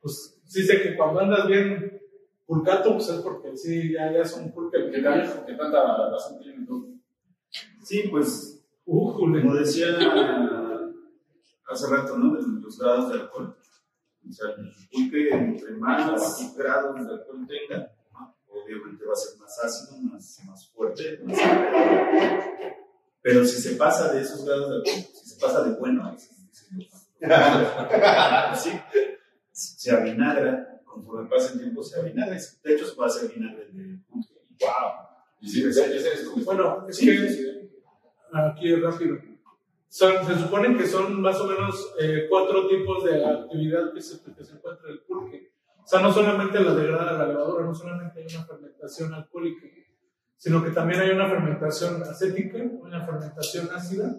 pues 0.01 0.41
sí 0.45 0.63
sé 0.63 0.81
que 0.81 0.97
cuando 0.97 1.21
andas 1.21 1.47
bien 1.47 2.01
pulcato, 2.45 2.93
pues 2.95 3.09
es 3.09 3.21
porque 3.21 3.55
sí, 3.55 3.93
ya, 3.93 4.11
ya 4.11 4.21
es 4.21 4.35
un 4.35 4.51
pulque 4.51 4.77
¿Qué, 4.91 4.99
viejo. 4.99 5.45
¿Qué 5.45 5.53
tanta 5.53 6.09
razón 6.09 6.39
tiene 6.39 6.65
tú? 6.65 6.99
Sí, 7.83 8.07
pues, 8.09 8.61
Újule. 8.85 9.41
como 9.41 9.55
decía 9.55 9.87
hace 11.69 11.87
rato, 11.87 12.17
¿no? 12.17 12.35
De 12.35 12.41
los 12.61 12.77
grados 12.77 13.09
de 13.09 13.19
alcohol. 13.21 13.55
O 14.29 14.33
sea, 14.33 14.49
el 14.49 14.71
pulque, 14.91 15.29
entre 15.29 15.71
más 15.71 16.55
grados 16.55 16.95
de 16.95 17.13
alcohol 17.13 17.47
tenga, 17.47 17.91
¿no? 18.13 18.35
obviamente 18.47 19.05
va 19.05 19.13
a 19.13 19.15
ser 19.15 19.39
más 19.39 19.59
ácido, 19.63 19.97
más, 20.03 20.39
más 20.45 20.69
fuerte, 20.69 21.19
más 21.23 21.37
ácido. 21.37 22.71
Pero 23.21 23.45
si 23.45 23.61
se 23.61 23.75
pasa 23.75 24.13
de 24.13 24.21
esos 24.21 24.45
grados 24.45 24.69
de 24.69 24.75
alcohol, 24.77 25.11
si 25.13 25.29
se 25.29 25.39
pasa 25.39 25.63
de 25.63 25.75
bueno, 25.75 26.15
sí, 26.17 26.29
sí, 29.51 29.71
se 29.77 29.91
avinagra, 29.91 30.81
conforme 30.85 31.29
pasa 31.29 31.53
el 31.53 31.59
tiempo 31.59 31.83
se 31.83 31.99
avinagra, 31.99 32.35
de 32.63 32.73
hecho 32.75 32.85
se 32.87 32.95
puede 32.95 33.09
hacer 33.09 33.31
vinagre 33.31 33.65
de 33.71 33.97
pulque. 34.09 34.33
¡Wow! 34.59 35.11
Y 35.41 35.67
es 35.67 36.45
Bueno, 36.45 36.85
es 36.87 36.95
Sí, 36.97 37.05
que 37.07 37.27
sí, 37.27 37.35
sí. 37.35 37.71
aquí 38.31 38.75
rápido. 38.75 39.30
Son, 39.91 40.25
se 40.25 40.35
supone 40.35 40.77
que 40.77 40.87
son 40.87 41.21
más 41.21 41.37
o 41.41 41.47
menos 41.47 41.93
eh, 41.99 42.25
cuatro 42.29 42.65
tipos 42.65 43.03
de 43.03 43.25
actividad 43.25 43.91
que 43.93 44.01
se, 44.01 44.23
que 44.23 44.41
se 44.41 44.53
encuentra 44.53 44.87
en 44.87 44.93
el 44.93 45.01
pulque. 45.01 45.51
O 45.83 45.85
sea, 45.85 45.99
no 45.99 46.13
solamente 46.13 46.61
la 46.61 46.73
degrada 46.73 47.17
la 47.17 47.27
levadura, 47.27 47.65
no 47.65 47.75
solamente 47.75 48.21
hay 48.21 48.33
una 48.33 48.45
fermentación 48.45 49.13
alcohólica, 49.13 49.67
sino 50.37 50.63
que 50.63 50.69
también 50.69 51.01
hay 51.01 51.09
una 51.09 51.27
fermentación 51.27 52.01
acética, 52.03 52.57
una 52.57 53.05
fermentación 53.05 53.67
ácida. 53.75 54.15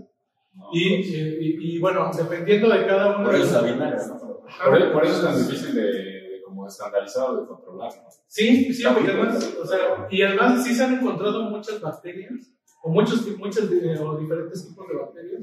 Y, 0.75 0.93
eh, 0.93 1.39
y, 1.41 1.77
y, 1.77 1.79
bueno, 1.79 2.11
dependiendo 2.15 2.69
de 2.69 2.87
cada 2.87 3.17
uno 3.17 3.25
Por 3.25 3.35
eso 3.37 3.63
la 3.63 3.73
vinagre, 3.73 4.07
¿no? 4.09 4.43
Ajá. 4.47 4.65
Por, 4.69 4.93
por 4.93 5.05
eso 5.07 5.15
es 5.17 5.23
tan 5.23 5.39
difícil 5.39 5.75
de, 5.75 5.85
de 5.85 6.43
como 6.45 6.67
estandarizar 6.67 7.31
o 7.31 7.41
de 7.41 7.47
controlar. 7.47 7.93
¿no? 7.97 8.11
Sí, 8.27 8.75
sí, 8.75 8.85
porque 8.93 9.11
además, 9.11 9.57
o 9.59 9.67
sea, 9.67 10.07
y 10.11 10.21
además 10.21 10.63
sí 10.63 10.75
se 10.75 10.85
han 10.85 10.99
encontrado 10.99 11.45
muchas 11.45 11.81
bacterias, 11.81 12.53
o 12.83 12.91
muchos, 12.91 13.27
muchos 13.39 13.71
eh, 13.73 13.99
o 13.99 14.19
diferentes 14.19 14.69
tipos 14.69 14.87
de 14.87 14.97
bacterias. 14.97 15.43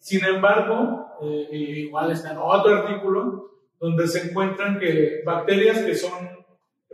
Sin 0.00 0.24
embargo, 0.24 1.06
eh, 1.22 1.48
igual 1.52 2.10
está 2.10 2.32
en 2.32 2.38
otro 2.38 2.74
artículo 2.74 3.50
donde 3.78 4.08
se 4.08 4.30
encuentran 4.30 4.78
que 4.78 5.22
bacterias 5.24 5.78
que 5.80 5.94
son 5.94 6.12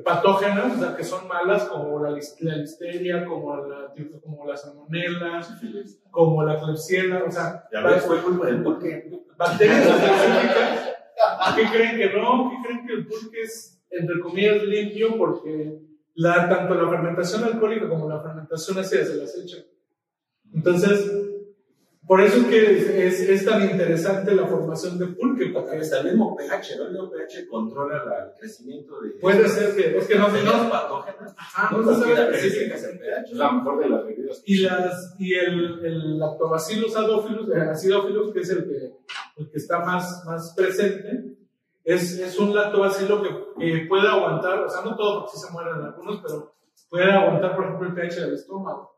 patógenas, 0.05 0.77
o 0.77 0.79
sea, 0.79 0.97
que 0.97 1.05
son 1.05 1.27
malas, 1.27 1.65
como 1.65 2.03
la, 2.03 2.11
la 2.11 2.57
listeria, 2.57 3.25
como 3.25 3.57
la, 3.57 3.95
como 4.23 4.47
la 4.47 4.57
salmonella, 4.57 5.41
como 6.11 6.43
la 6.45 6.61
klebsiella, 6.61 7.25
o 7.25 7.31
sea, 7.31 7.65
Ya 7.73 7.81
ves, 7.81 8.05
fue 8.05 8.21
culpa 8.23 8.47
del 8.47 8.63
pulque. 8.63 9.09
bacterias 9.39 9.87
específicas. 9.87 10.95
¿Qué 11.57 11.65
creen 11.73 11.97
que 11.97 12.19
no? 12.19 12.51
¿Qué 12.51 12.69
creen 12.69 12.87
que 12.87 12.93
el 12.93 13.07
pulque 13.07 13.41
es, 13.43 13.81
entre 13.91 14.21
comillas, 14.21 14.63
limpio? 14.65 15.17
Porque 15.17 15.79
la, 16.15 16.49
tanto 16.49 16.75
la 16.75 16.91
fermentación 16.91 17.45
alcohólica 17.45 17.89
como 17.89 18.09
la 18.09 18.21
fermentación 18.21 18.79
ácida 18.79 19.05
se 19.05 19.17
las 19.17 19.37
echa. 19.39 19.59
Entonces, 20.53 21.11
por 22.07 22.21
eso 22.21 22.37
es 22.39 22.45
que 22.47 22.79
es, 22.79 22.89
es, 22.89 23.29
es 23.29 23.45
tan 23.45 23.63
interesante 23.69 24.35
la 24.35 24.47
formación 24.47 24.99
de 24.99 25.07
pulque, 25.09 25.47
porque 25.53 25.77
Hasta 25.79 26.01
el 26.01 26.05
mismo 26.07 26.37
pH, 26.37 26.77
¿no? 26.79 26.85
El 26.87 26.93
mismo 26.93 27.11
pH 27.11 27.49
controla 27.49 28.05
la- 28.05 28.25
el 28.27 28.33
crecimiento 28.39 29.01
de. 29.01 29.11
puede 29.21 29.49
ser 29.49 29.75
que, 29.75 29.99
es 29.99 30.07
que 30.07 30.15
no, 30.17 30.29
no, 30.29 30.71
patógenas. 30.71 31.35
ajá, 31.37 31.75
No 31.77 31.83
no 31.83 31.95
se 31.95 32.01
sabe 32.15 32.37
específicamente. 32.37 32.91
el 32.93 32.99
pH. 32.99 33.31
Es 33.33 33.37
la 33.37 33.53
mejor 33.53 33.79
de 33.83 33.89
las 33.89 34.05
bebidas. 34.07 34.43
Y, 34.47 34.59
las, 34.61 35.15
y 35.19 35.35
el, 35.35 35.85
el 35.85 36.19
lactobacillus 36.19 36.97
acidophilus, 36.97 37.49
eh, 37.55 37.61
acidophilus, 37.73 38.33
que 38.33 38.41
es 38.41 38.51
el 38.51 38.65
que, 38.69 38.93
el 39.39 39.51
que 39.51 39.57
está 39.59 39.81
más, 39.81 40.25
más 40.27 40.55
presente, 40.57 41.37
es, 41.85 42.19
es 42.19 42.39
un 42.39 42.55
lactobacilo 42.55 43.23
que, 43.23 43.29
que 43.59 43.87
puede 43.89 44.09
aguantar, 44.09 44.61
o 44.61 44.69
sea, 44.69 44.83
no 44.83 44.97
todo 44.97 45.21
porque 45.21 45.37
sí 45.39 45.47
se 45.47 45.53
mueren 45.53 45.75
algunos, 45.75 46.21
pero 46.23 46.53
puede 46.91 47.11
aguantar, 47.13 47.55
por 47.57 47.65
ejemplo, 47.65 47.89
el 47.89 47.95
pH 47.95 48.21
del 48.23 48.35
estómago. 48.35 48.96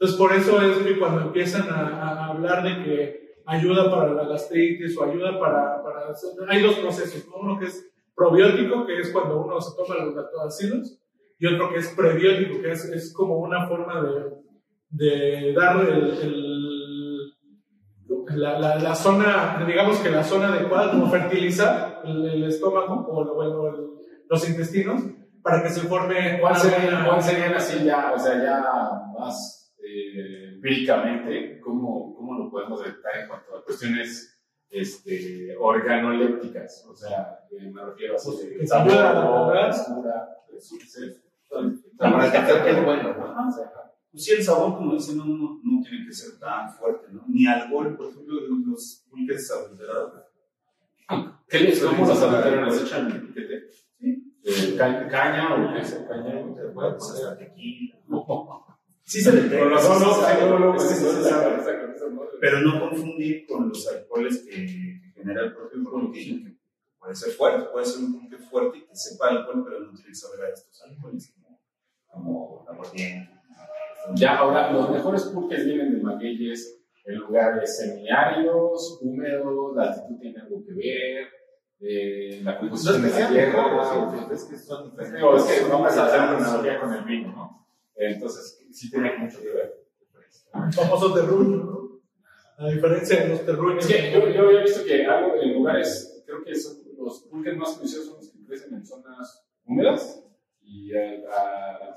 Entonces, 0.00 0.16
por 0.18 0.32
eso 0.32 0.60
es 0.62 0.78
que 0.78 0.98
cuando 0.98 1.22
empiezan 1.22 1.68
a, 1.70 1.98
a 2.02 2.26
hablar 2.26 2.62
de 2.62 2.84
que 2.84 3.28
ayuda 3.46 3.90
para 3.90 4.12
la 4.14 4.28
gastritis 4.28 4.96
o 4.96 5.04
ayuda 5.04 5.38
para, 5.40 5.82
para... 5.82 6.14
Hay 6.48 6.62
dos 6.62 6.76
procesos, 6.76 7.26
¿no? 7.28 7.36
Uno 7.40 7.58
que 7.58 7.66
es 7.66 7.84
probiótico, 8.14 8.86
que 8.86 9.00
es 9.00 9.10
cuando 9.10 9.40
uno 9.40 9.60
se 9.60 9.76
toma 9.76 10.04
los 10.04 10.14
lactobacilos, 10.14 11.00
y 11.40 11.46
otro 11.46 11.70
que 11.72 11.78
es 11.78 11.88
prebiótico, 11.96 12.60
que 12.60 12.72
es, 12.72 12.84
es 12.84 13.12
como 13.12 13.38
una 13.38 13.66
forma 13.66 14.00
de, 14.02 14.24
de 14.90 15.52
dar 15.54 15.80
el, 15.88 16.10
el- 16.10 17.34
la, 18.36 18.58
la, 18.58 18.76
la 18.76 18.94
zona, 18.94 19.62
digamos 19.66 19.98
que 19.98 20.10
la 20.10 20.22
zona 20.24 20.48
adecuada, 20.52 20.90
como 20.92 21.10
fertilizar 21.10 22.02
el, 22.04 22.24
el 22.26 22.44
estómago 22.44 23.06
o, 23.08 23.24
lo- 23.24 23.32
o 23.34 23.68
el- 23.68 23.88
los 24.28 24.48
intestinos 24.48 25.02
para 25.42 25.62
que 25.62 25.70
se 25.70 25.80
forme. 25.82 26.38
¿Cuál 26.40 26.54
buena- 26.60 27.06
cuál 27.06 27.22
serían 27.22 27.54
así 27.54 27.84
ya, 27.84 28.12
o 28.14 28.18
sea, 28.18 28.34
ya 28.42 28.62
más 29.18 29.57
empíricamente, 30.62 31.60
¿cómo, 31.60 32.14
cómo 32.16 32.34
lo 32.34 32.50
podemos 32.50 32.82
detectar 32.84 33.20
en 33.20 33.28
cuanto 33.28 33.56
a 33.56 33.64
cuestiones 33.64 34.40
este, 34.70 35.56
organolépticas? 35.56 36.84
O 36.90 36.94
sea, 36.94 37.38
eh, 37.50 37.70
me 37.70 37.84
refiero 37.84 38.14
a 38.14 38.16
Pues, 38.22 38.40
que 38.40 38.66
sabor, 38.66 38.90
que 42.64 42.70
es 42.70 42.84
bueno, 42.84 43.14
¿no? 43.14 43.24
Ajá, 43.30 43.48
o 43.48 43.52
sea, 43.52 43.72
Pues 44.10 44.24
sí, 44.24 44.32
el 44.32 44.42
sabor, 44.42 44.76
como 44.76 44.94
dicen, 44.94 45.18
no, 45.18 45.24
no, 45.26 45.60
no 45.62 45.82
tiene 45.82 46.04
que 46.06 46.12
ser 46.12 46.38
tan 46.38 46.70
fuerte, 46.72 47.06
¿no? 47.12 47.22
Ni 47.28 47.46
alcohol, 47.46 47.96
por 47.96 48.08
ejemplo, 48.10 48.34
los 48.66 49.06
pulques 49.08 49.50
adulterados. 49.50 50.24
¿Qué 51.48 51.60
les 51.60 51.82
cómo 51.82 52.06
los 52.06 52.20
adulteran? 52.22 52.66
¿Les 52.66 52.82
echan 52.82 53.32
qué 53.34 53.40
te? 53.42 53.68
Eh, 54.00 54.76
ca- 54.76 55.08
caña 55.08 55.54
o 55.54 55.72
qué 55.74 55.80
es 55.80 55.92
el 55.92 56.06
caña? 56.06 56.42
Bueno, 56.74 56.96
pues 56.98 57.10
hasta 57.10 57.38
tequila. 57.38 57.96
Sí 59.08 59.22
se 59.22 59.32
detecta. 59.32 59.70
Con 59.80 59.98
sí, 59.98 60.44
no, 60.44 60.58
no. 60.58 60.76
Pero 62.40 62.60
no 62.60 62.80
confundir 62.80 63.46
con 63.46 63.70
los 63.70 63.88
alcoholes 63.88 64.44
que, 64.44 64.50
que 64.50 65.12
genera 65.14 65.44
el 65.44 65.54
propio 65.54 66.12
que 66.12 66.58
puede 66.98 67.14
ser 67.14 67.32
fuerte, 67.32 67.70
puede 67.72 67.86
ser 67.86 68.04
un 68.04 68.20
pulque 68.20 68.36
fuerte 68.36 68.78
y 68.78 68.80
que 68.82 68.94
sepa 68.94 69.28
alcohol, 69.30 69.64
pero 69.64 69.80
no 69.80 69.92
tiene 69.92 70.08
que 70.10 70.14
saber 70.14 70.44
a 70.44 70.48
estos 70.50 70.82
alcoholes 70.82 71.34
como, 72.06 72.64
la 72.66 72.72
aguardiente. 72.74 73.30
Ya, 74.14 74.36
ahora, 74.36 74.72
los 74.72 74.90
mejores 74.90 75.22
pulques 75.24 75.64
vienen 75.64 75.94
de 75.94 76.02
magueyes 76.02 76.78
en 77.06 77.14
lugares 77.14 77.78
semiáridos, 77.78 78.98
húmedos, 79.00 79.74
la 79.74 79.84
altitud 79.84 80.18
tiene 80.20 80.38
algo 80.38 80.62
que 80.66 80.74
ver, 80.74 81.28
eh, 81.80 82.40
la 82.42 82.52
No 82.52 82.60
composición 82.60 83.06
es 83.06 83.14
de 83.14 83.20
la 83.22 83.28
tierra. 83.30 83.84
sí, 83.90 84.34
es 84.34 84.44
que 84.44 84.56
son 84.58 84.90
diferentes. 84.90 85.14
Digo, 85.14 85.36
es 85.36 85.44
que 85.44 85.64
vamos 85.66 85.96
a 85.96 86.06
hacer 86.06 86.20
una 86.20 86.36
analogía 86.36 86.80
con 86.80 86.92
el 86.92 87.04
vino, 87.04 87.32
¿no? 87.32 87.68
Entonces, 87.94 88.57
sí 88.72 88.90
tiene 88.90 89.16
mucho 89.18 89.40
que 89.40 89.48
ver. 89.50 89.74
El 90.54 90.72
famoso 90.72 91.14
terruño, 91.14 91.56
¿no? 91.56 91.88
A 92.58 92.70
diferencia 92.70 93.22
de 93.22 93.28
los 93.28 93.46
terruños. 93.46 93.84
Es 93.88 93.96
que 93.96 94.12
yo, 94.12 94.28
yo 94.28 94.48
había 94.48 94.62
visto 94.62 94.84
que 94.84 95.06
algo 95.06 95.34
en 95.40 95.54
lugares, 95.54 96.22
creo 96.26 96.42
que 96.42 96.54
son 96.54 96.78
los 96.98 97.22
pulques 97.22 97.56
más 97.56 97.74
conocidos 97.74 98.06
son 98.06 98.16
los 98.16 98.28
que 98.30 98.44
crecen 98.44 98.74
en 98.74 98.86
zonas 98.86 99.46
húmedas 99.64 100.24
y 100.62 100.94
a, 100.94 101.96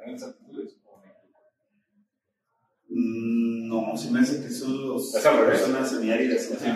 grandes 0.00 0.22
altitudes. 0.22 0.76
Mm, 2.88 3.68
No, 3.68 3.96
se 3.96 4.10
me 4.10 4.20
hace 4.20 4.42
que 4.42 4.50
son 4.50 4.88
los 4.88 5.14
Es 5.14 5.22
personas 5.24 5.90
semiáridas. 5.90 6.42
Sí, 6.42 6.54
seco, 6.56 6.74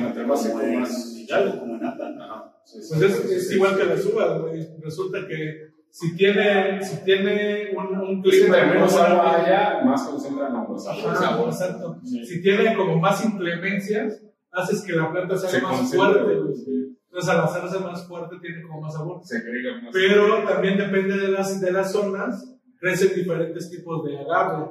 como 0.48 0.60
en 0.62 1.58
como 1.60 1.74
en 1.76 1.84
Atlan. 1.84 2.22
Ajá. 2.22 2.60
Sí, 2.64 2.82
sí. 2.82 2.88
Pues 2.88 3.02
es, 3.02 3.30
es 3.30 3.52
igual 3.52 3.76
que 3.76 3.84
las 3.84 4.04
uvas. 4.06 4.40
Resulta 4.80 5.26
que 5.28 5.75
si 5.90 6.14
tiene, 6.16 6.82
si 6.82 7.04
tiene 7.04 7.70
un, 7.76 7.98
un 7.98 8.22
clima. 8.22 8.58
entre 8.58 8.74
menos 8.74 8.94
agua 8.96 9.36
haya, 9.36 9.80
más 9.84 10.02
concentran 10.06 10.52
los 10.68 10.84
sabores. 10.84 11.54
exacto. 11.60 12.00
Sí. 12.04 12.24
Si 12.24 12.42
tiene 12.42 12.74
como 12.76 12.96
más 12.98 13.24
inclemencias, 13.24 14.22
haces 14.52 14.82
que 14.82 14.92
la 14.92 15.10
planta 15.10 15.36
sea 15.36 15.48
Se 15.50 15.60
más 15.62 15.76
concentra, 15.78 16.12
fuerte. 16.12 16.54
sí. 16.54 16.92
Entonces, 17.06 17.30
al 17.34 17.40
hacerse 17.44 17.78
más 17.78 18.06
fuerte, 18.06 18.36
tiene 18.42 18.62
como 18.62 18.80
más 18.82 18.92
sabor. 18.92 19.20
Se 19.24 19.38
agrega 19.38 19.80
más. 19.80 19.90
Pero 19.92 20.44
también 20.44 20.76
depende 20.76 21.16
de 21.16 21.28
las, 21.28 21.60
de 21.62 21.72
las 21.72 21.90
zonas, 21.92 22.54
crecen 22.78 23.14
diferentes 23.14 23.70
tipos 23.70 24.04
de 24.04 24.18
agave, 24.18 24.70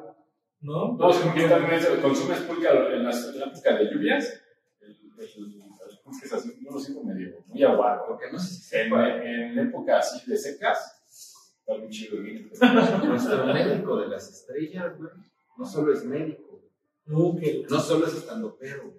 ¿no? 0.61 0.93
No, 0.95 1.11
yo 1.11 1.49
también 1.49 1.73
es- 1.73 1.87
consumes 2.03 2.39
pulque 2.41 2.67
en 2.67 3.03
las 3.03 3.25
época 3.35 3.77
de 3.77 3.91
lluvias. 3.91 4.41
El, 4.79 4.91
el, 4.91 4.97
el 5.61 6.23
es 6.23 6.33
así, 6.33 6.51
yo 6.63 6.71
lo 6.71 6.79
siento 6.79 7.03
medio 7.03 7.43
muy 7.47 7.63
aguado. 7.63 8.03
Porque 8.07 8.25
no 8.31 8.37
sé 8.37 8.53
si 8.53 8.77
En, 8.77 8.93
en 8.93 9.59
época 9.59 9.97
así 9.97 10.29
de 10.29 10.37
secas, 10.37 10.94
está 11.67 11.77
muy 11.79 11.89
chido. 11.89 12.17
¿no? 12.21 13.05
nuestro 13.05 13.45
médico 13.47 13.97
de 13.97 14.07
las 14.07 14.29
estrellas, 14.29 14.97
güey, 14.97 15.09
no 15.57 15.65
solo 15.65 15.93
es 15.93 16.03
médico, 16.05 16.61
que- 17.39 17.65
no 17.69 17.79
solo 17.79 18.05
es 18.07 18.13
estando 18.15 18.55
pero, 18.59 18.93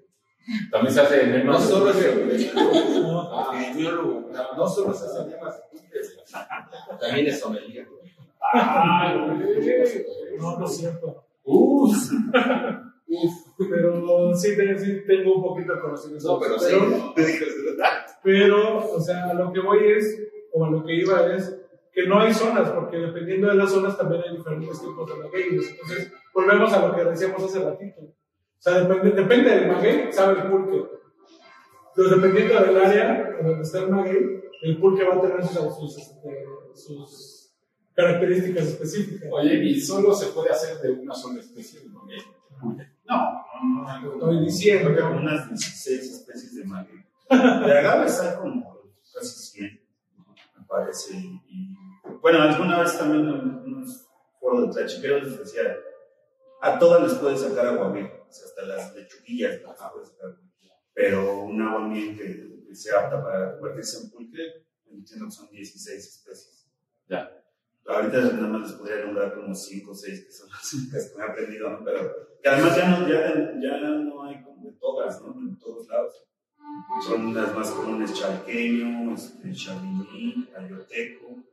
También 0.70 0.94
se 0.94 1.00
hace 1.00 1.22
en 1.40 1.46
no 1.46 1.58
solo 1.60 1.90
es 1.90 2.04
el 2.04 2.54
no, 3.02 3.52
epidemiólogo, 3.52 4.30
no, 4.56 4.68
solo 4.68 4.92
se 4.94 5.06
hace 5.06 5.62
pulques, 5.70 6.14
güey, 6.14 6.98
también 7.00 7.26
es 7.26 7.40
sommelier, 7.40 7.86
no, 10.38 10.58
no 10.58 10.66
es 10.66 10.76
cierto. 10.76 11.24
Uf, 11.44 11.96
Pero 13.70 14.34
sí, 14.36 14.56
te- 14.56 14.78
sí 14.78 15.02
tengo 15.06 15.36
un 15.36 15.42
poquito 15.42 15.74
de 15.74 15.80
conocimiento. 15.80 16.26
No, 16.34 16.38
pero 16.40 16.58
sí, 16.58 16.74
Pero, 18.22 18.90
o 18.92 19.00
sea, 19.00 19.32
lo 19.34 19.52
que 19.52 19.60
voy 19.60 19.78
es, 19.96 20.22
o 20.52 20.64
a 20.64 20.70
lo 20.70 20.84
que 20.84 20.94
iba 20.94 21.34
es, 21.34 21.56
que 21.96 22.06
no 22.06 22.20
hay 22.20 22.34
zonas, 22.34 22.68
porque 22.72 22.98
dependiendo 22.98 23.48
de 23.48 23.54
las 23.54 23.70
zonas 23.72 23.96
también 23.96 24.22
hay 24.22 24.36
diferentes 24.36 24.78
tipos 24.82 25.08
de 25.08 25.14
magueyes. 25.16 25.70
Entonces, 25.70 26.12
volvemos 26.34 26.70
a 26.74 26.86
lo 26.86 26.94
que 26.94 27.04
decíamos 27.04 27.42
hace 27.42 27.64
ratito. 27.64 28.02
O 28.02 28.12
sea, 28.58 28.80
depende, 28.82 29.22
depende 29.22 29.50
del 29.50 29.68
maguey, 29.68 30.12
sabe 30.12 30.42
el 30.42 30.50
pulque. 30.50 30.90
Pero 31.94 32.08
dependiendo 32.10 32.60
del 32.60 32.76
área 32.76 33.38
donde 33.42 33.62
está 33.62 33.78
el 33.78 33.88
maguey, 33.88 34.42
el 34.60 34.78
pulque 34.78 35.04
va 35.04 35.14
a 35.14 35.20
tener 35.22 35.42
sus, 35.46 35.74
sus, 35.74 35.96
este, 35.96 36.44
sus 36.74 37.54
características 37.94 38.66
específicas. 38.66 39.30
Oye, 39.32 39.54
y 39.64 39.80
solo 39.80 40.14
se 40.14 40.26
puede 40.32 40.50
hacer 40.50 40.78
de 40.82 40.90
una 40.92 41.14
sola 41.14 41.40
especie 41.40 41.80
de 41.80 41.88
maguey. 41.88 42.18
No, 42.60 42.76
no, 43.08 43.62
no, 43.62 44.00
no. 44.02 44.12
Estoy 44.12 44.44
diciendo. 44.44 44.94
Que 44.94 45.02
unas 45.02 45.48
16 45.48 46.12
especies 46.12 46.56
de 46.56 46.64
maguey. 46.64 47.02
De 47.30 47.78
agaves 47.78 48.20
hay 48.20 48.36
como 48.36 48.82
casi 49.14 49.50
100, 49.58 49.80
me 50.58 50.64
parece. 50.66 51.16
Y- 51.16 51.85
bueno, 52.20 52.42
alguna 52.42 52.80
vez 52.80 52.98
también 52.98 53.28
en 53.28 53.74
unos 53.74 54.08
foros 54.40 54.68
de 54.68 54.72
tlachiqueros 54.72 55.22
les 55.24 55.38
decía, 55.38 55.76
a 56.60 56.78
todas 56.78 57.02
les 57.02 57.14
puedes 57.14 57.40
sacar 57.40 57.66
aguamiel, 57.66 58.06
o 58.06 58.32
sea, 58.32 58.46
hasta 58.46 58.62
las 58.62 58.94
lechuguillas 58.94 59.62
las 59.62 59.92
puedes 59.92 60.08
sacar. 60.08 60.36
Pero 60.94 61.42
un 61.42 61.60
aguamiel 61.60 62.16
que, 62.16 62.64
que 62.66 62.74
sea 62.74 63.00
apta 63.00 63.22
para 63.22 63.52
convertirse 63.52 64.04
en 64.04 64.10
pulque, 64.10 64.66
entiendo 64.90 65.26
que 65.26 65.32
son 65.32 65.50
16 65.50 66.06
especies. 66.06 66.66
Ya. 67.08 67.30
Ahorita 67.86 68.18
nada 68.18 68.48
más 68.48 68.62
les 68.62 68.72
podría 68.72 69.04
nombrar 69.04 69.34
como 69.34 69.54
5 69.54 69.90
o 69.90 69.94
6 69.94 70.24
que 70.24 70.32
son 70.32 70.48
las 70.50 70.74
únicas 70.74 71.10
que 71.10 71.18
me 71.18 71.24
he 71.24 71.28
aprendido, 71.28 71.70
¿no? 71.70 71.84
Pero 71.84 72.38
que 72.42 72.48
además 72.48 72.76
ya 72.76 72.88
no, 72.88 73.08
ya, 73.08 73.52
ya 73.60 73.78
no 73.78 74.24
hay 74.24 74.42
como 74.42 74.64
de 74.64 74.72
todas, 74.72 75.22
¿no? 75.22 75.34
En 75.38 75.58
todos 75.58 75.86
lados. 75.86 76.26
Son 77.06 77.32
las 77.32 77.54
más 77.54 77.70
comunes 77.70 78.12
chalqueño, 78.14 79.14
este, 79.14 79.52
chavigny, 79.52 80.48
ayoteco, 80.56 81.44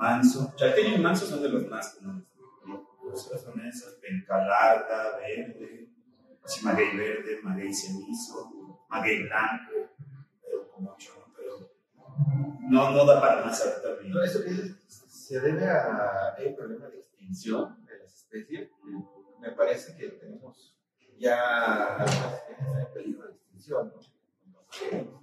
manso. 0.00 0.52
Chalqueño 0.56 0.96
y 0.96 0.98
manso 0.98 1.26
son 1.26 1.42
de 1.42 1.50
los 1.50 1.66
más 1.68 1.94
comunes. 1.94 2.24
son 3.42 3.60
esas, 3.60 3.94
penca 3.94 4.38
larga, 4.44 5.18
verde, 5.18 5.88
así 6.42 6.64
maguey 6.64 6.96
verde, 6.96 7.40
maguey 7.42 7.72
cenizo, 7.72 8.50
maguey 8.88 9.24
blanco, 9.24 9.90
pero 10.42 10.70
con 10.70 10.84
mucho, 10.84 11.12
¿no? 11.18 11.34
Pero 11.36 11.70
no, 12.60 12.90
no 12.92 13.04
da 13.04 13.20
para 13.20 13.44
más 13.44 13.60
ahorita. 13.60 14.08
No, 14.08 14.22
eso 14.22 14.42
que 14.42 14.50
dices, 14.50 14.76
se 14.86 15.40
debe 15.40 15.68
a 15.68 16.34
un 16.44 16.56
problema 16.56 16.88
de 16.88 17.00
extinción 17.00 17.84
de 17.84 17.98
las 17.98 18.14
especies. 18.14 18.70
Me 19.40 19.52
parece 19.52 19.96
que 19.96 20.08
tenemos 20.08 20.76
ya 21.18 21.96
algunas 21.96 22.34
especies 22.34 22.86
en 22.86 22.92
peligro 22.94 23.26
de 23.26 23.32
extinción. 23.34 23.92
¿no? 23.92 25.20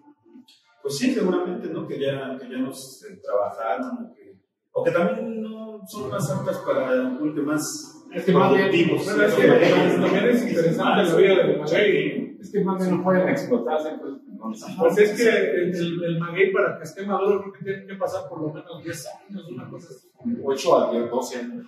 Pues 0.81 0.97
sí, 0.99 1.13
seguramente, 1.13 1.67
¿no? 1.67 1.87
Que 1.87 1.99
ya, 1.99 2.37
que 2.39 2.49
ya 2.49 2.57
nos 2.59 3.05
trabajaron, 3.21 4.05
o 4.05 4.13
que, 4.13 4.26
o 4.79 4.83
que 4.83 4.91
también 4.91 5.41
no 5.41 5.81
son 5.87 6.09
más 6.09 6.29
aptas 6.31 6.57
para 6.59 6.95
más 7.45 8.05
Es 8.13 8.23
que 8.25 8.31
más 8.31 8.53
bien- 8.53 8.69
productivos. 8.69 9.05
Bueno, 9.05 9.23
es 9.23 9.33
que 9.33 9.47
también 9.47 10.25
es 10.29 10.47
interesante 10.47 11.03
la 11.03 11.15
vida 11.15 11.35
del 11.37 11.59
maguey. 11.59 12.37
Es 12.39 12.51
que 12.51 12.63
más 12.63 12.77
bien 12.85 12.97
no 12.97 13.03
pueden 13.03 13.29
explotarse, 13.29 13.97
no 13.97 14.49
les 14.51 14.65
Pues 14.79 14.97
es 14.99 15.17
que 15.17 15.29
el, 15.29 15.75
el, 15.75 16.03
el 16.03 16.19
maguey 16.19 16.51
para 16.53 16.77
que 16.77 16.83
esté 16.83 17.05
maduro 17.05 17.41
creo 17.41 17.53
que 17.53 17.63
tiene 17.63 17.87
que 17.87 17.95
pasar 17.95 18.29
por 18.29 18.41
lo 18.41 18.49
menos 18.53 18.83
10 18.83 19.07
años, 19.29 19.47
una 19.49 19.69
cosa 19.69 19.87
así. 19.89 20.07
8 20.43 20.77
a 20.79 20.91
10, 20.91 21.09
12 21.09 21.39
años. 21.39 21.65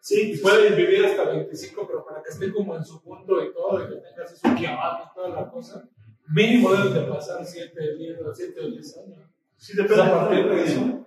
Sí, 0.00 0.32
Y 0.32 0.38
puede 0.38 0.70
vivir 0.74 1.04
hasta 1.04 1.24
25, 1.30 1.86
pero 1.86 2.04
para 2.06 2.22
que 2.22 2.30
esté 2.30 2.50
como 2.52 2.74
en 2.76 2.84
su 2.84 3.02
punto 3.02 3.44
y 3.44 3.52
todo, 3.52 3.78
y 3.84 3.88
que 3.88 3.94
tenga 4.00 4.24
así 4.24 4.34
su 4.36 4.54
clavado 4.56 5.04
y 5.04 5.14
toda 5.14 5.28
la 5.28 5.50
cosa, 5.50 5.84
mínimo 6.28 6.72
deben 6.72 6.94
de 6.94 7.00
pasar 7.02 7.44
7, 7.44 7.96
10, 7.98 8.18
7 8.34 8.60
o 8.60 8.68
10 8.70 8.96
años. 8.98 9.18
sí 9.56 9.72
O 9.78 9.82
depende 9.82 10.02
sea, 10.02 10.06
a 10.16 10.28
partir 10.28 10.48
de 10.48 10.54
de 10.56 10.64
eso. 10.64 11.06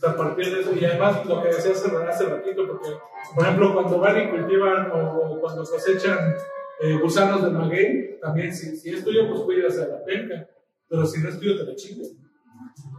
O 0.00 0.02
sea, 0.02 0.12
a 0.12 0.16
partir 0.16 0.54
de 0.54 0.60
eso, 0.62 0.72
y 0.74 0.82
además 0.82 1.26
lo 1.26 1.42
que 1.42 1.48
decía 1.48 1.72
hace, 1.72 2.24
ratito, 2.24 2.66
porque, 2.66 2.88
por 3.34 3.44
ejemplo, 3.44 3.74
cuando 3.74 3.98
van 3.98 4.18
y 4.18 4.30
cultivan 4.30 4.90
o 4.92 5.38
cuando 5.42 5.62
cosechan 5.62 6.34
eh, 6.80 6.98
gusanos 7.02 7.44
de 7.44 7.50
maguey, 7.50 8.18
también 8.18 8.50
si, 8.54 8.74
si 8.78 8.94
es 8.94 9.04
tuyo, 9.04 9.28
pues 9.28 9.40
cuidas 9.42 9.78
a 9.78 9.88
la 9.88 10.02
penca, 10.02 10.48
pero 10.88 11.04
si 11.04 11.20
no 11.22 11.28
es 11.28 11.38
tuyo, 11.38 11.58
te 11.58 11.64
la 11.64 11.74
chingas. 11.74 12.12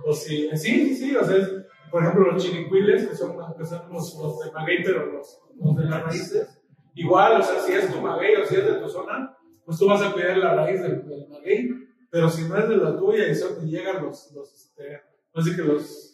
O 0.05 0.13
si, 0.13 0.47
sí, 0.55 0.57
sí, 0.57 0.95
sí, 0.95 1.15
o 1.15 1.25
sea, 1.25 1.37
es- 1.37 1.49
por 1.89 2.03
ejemplo, 2.03 2.31
los 2.31 2.43
chinicuiles, 2.43 3.07
que 3.07 3.15
son, 3.15 3.35
que 3.57 3.65
son 3.65 3.81
los, 3.91 4.15
los 4.21 4.39
de 4.39 4.51
maguey, 4.51 4.83
pero 4.83 5.07
los, 5.07 5.41
los 5.59 5.75
de 5.75 5.85
las 5.85 6.03
raíces, 6.03 6.61
igual, 6.93 7.41
o 7.41 7.43
sea, 7.43 7.59
si 7.61 7.73
es 7.73 7.91
tu 7.91 7.99
maguey 7.99 8.35
o 8.35 8.45
si 8.45 8.57
es 8.57 8.65
de 8.65 8.73
tu 8.75 8.87
zona, 8.87 9.35
pues 9.65 9.79
tú 9.79 9.87
vas 9.87 10.03
a 10.03 10.13
cuidar 10.13 10.37
la 10.37 10.53
raíz 10.53 10.81
del, 10.83 11.03
del 11.07 11.27
maguey, 11.27 11.69
pero 12.11 12.29
si 12.29 12.47
no 12.47 12.57
es 12.57 12.69
de 12.69 12.77
la 12.77 12.95
tuya 12.95 13.27
y, 13.27 13.33
son, 13.35 13.67
y 13.67 13.71
llegan 13.71 14.03
los, 14.03 14.31
los 14.33 14.53
este, 14.53 15.01
así 15.33 15.55
que 15.55 15.63
los, 15.63 16.10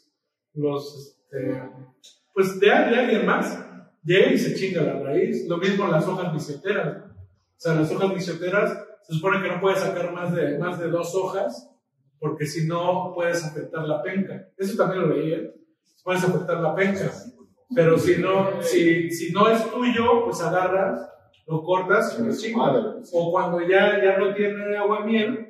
los, 0.57 0.95
este, 0.97 1.61
pues 2.33 2.59
de, 2.59 2.67
de 2.67 2.73
alguien 2.73 3.25
más, 3.25 3.65
llega 4.03 4.31
y 4.31 4.37
se 4.37 4.55
chinga 4.55 4.81
la 4.81 4.99
raíz. 4.99 5.47
Lo 5.47 5.57
mismo 5.57 5.87
las 5.87 6.07
hojas 6.07 6.33
biseteras. 6.33 7.03
O 7.05 7.59
sea, 7.59 7.75
las 7.75 7.91
hojas 7.91 8.13
biseteras 8.13 8.77
se 9.03 9.13
supone 9.13 9.41
que 9.41 9.49
no 9.49 9.61
puedes 9.61 9.79
sacar 9.79 10.11
más 10.13 10.33
de, 10.35 10.57
más 10.57 10.79
de 10.79 10.89
dos 10.89 11.15
hojas, 11.15 11.69
porque 12.19 12.45
si 12.45 12.67
no 12.67 13.13
puedes 13.15 13.43
afectar 13.43 13.87
la 13.87 14.01
penca. 14.01 14.49
Eso 14.57 14.75
también 14.75 15.03
lo 15.03 15.15
leí, 15.15 15.33
¿eh? 15.33 15.53
Puedes 16.03 16.23
afectar 16.23 16.59
la 16.59 16.75
penca. 16.75 17.11
Pero 17.75 17.97
si 17.97 18.17
no, 18.17 18.61
si, 18.61 19.11
si 19.11 19.31
no 19.31 19.49
es 19.49 19.69
tuyo, 19.69 20.25
pues 20.25 20.41
agarras, 20.41 21.09
lo 21.47 21.63
cortas 21.63 22.17
y 22.19 22.23
lo 22.23 22.35
chingas. 22.35 23.09
O 23.13 23.31
cuando 23.31 23.61
ya, 23.61 24.01
ya 24.03 24.17
no 24.17 24.33
tiene 24.33 24.77
agua 24.77 25.05
miel, 25.05 25.47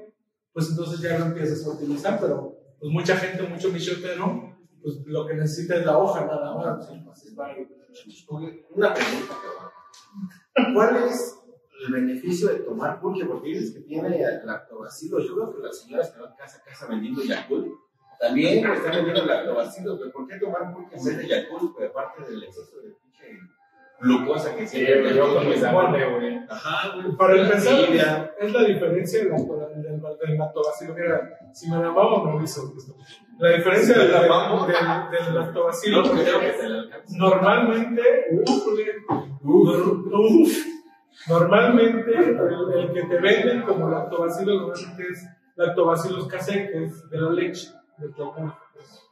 pues 0.53 0.69
entonces 0.69 0.99
ya 0.99 1.19
lo 1.19 1.25
empiezas 1.25 1.65
a 1.65 1.69
utilizar, 1.69 2.19
pero 2.19 2.57
pues 2.79 2.91
mucha 2.91 3.15
gente, 3.17 3.43
mucho 3.43 3.69
michotero, 3.69 4.56
pues 4.87 5.05
lo 5.05 5.27
que 5.27 5.33
necesita 5.33 5.75
es 5.75 5.85
la 5.85 5.97
hoja 5.97 6.25
nada 6.25 6.55
más. 6.55 6.87
¿sí? 6.87 7.01
Pues, 7.05 8.25
Una 8.69 8.93
pregunta. 8.93 9.35
¿Cuál 10.73 11.03
es 11.03 11.39
el 11.85 11.93
beneficio 11.93 12.47
de 12.49 12.59
tomar 12.59 13.01
pulque? 13.01 13.25
Porque 13.25 13.49
dices 13.49 13.73
que 13.73 13.81
tiene 13.81 14.17
lactobacilos. 14.45 15.27
Yo 15.27 15.35
creo 15.35 15.55
que 15.55 15.61
las 15.63 15.81
señoras 15.81 16.11
que 16.11 16.21
van 16.21 16.35
casa 16.35 16.59
a 16.59 16.63
casa 16.63 16.87
vendiendo 16.87 17.21
Yakult 17.21 17.67
también 18.17 18.65
están 18.65 18.91
vendiendo 18.91 19.25
lactobacilos. 19.25 19.97
güey. 19.97 20.11
¿Por 20.11 20.27
qué 20.27 20.39
tomar 20.39 20.73
pulque 20.73 20.95
en 20.95 21.03
vez 21.03 21.17
de 21.17 21.27
Yakult? 21.27 21.75
Pues 21.75 21.89
aparte 21.89 22.31
del 22.31 22.43
exceso 22.43 22.77
de 22.77 22.91
pinche 22.91 23.39
glucosa 23.99 24.55
que 24.55 24.67
Sí, 24.67 24.77
siempre 24.77 25.15
yo 25.15 25.33
con 25.33 25.49
mis 25.49 25.59
güey. 25.59 26.45
Ajá, 26.47 26.95
güey. 26.95 27.17
Para 27.17 27.41
empezar, 27.41 28.33
es 28.39 28.53
la 28.53 28.63
diferencia 28.63 29.19
del, 29.19 29.31
del, 29.31 29.47
del, 30.27 30.37
lactobacilo. 30.37 30.93
Mira, 30.93 31.37
si 31.53 31.69
me 31.69 31.77
la 31.77 31.91
mamo, 31.91 32.25
me 32.25 32.37
aviso. 32.37 32.73
La 33.39 33.57
diferencia 33.57 33.97
del, 33.97 34.11
del, 34.11 34.21
del, 35.25 35.35
lactobacilo, 35.35 36.03
No 36.03 36.09
normalmente, 37.17 38.01
normalmente 41.27 42.11
el, 42.17 42.73
el 42.73 42.93
que 42.93 43.03
te 43.03 43.19
venden 43.19 43.61
como 43.61 43.89
lactobacilo 43.89 44.59
normalmente 44.59 45.07
es 45.11 45.27
lactobacillus 45.55 46.27
casei, 46.27 46.67
que 46.67 46.83
es 46.85 47.09
de 47.09 47.19
la 47.19 47.31
leche, 47.31 47.69
del 47.97 48.13
pues. 48.13 49.03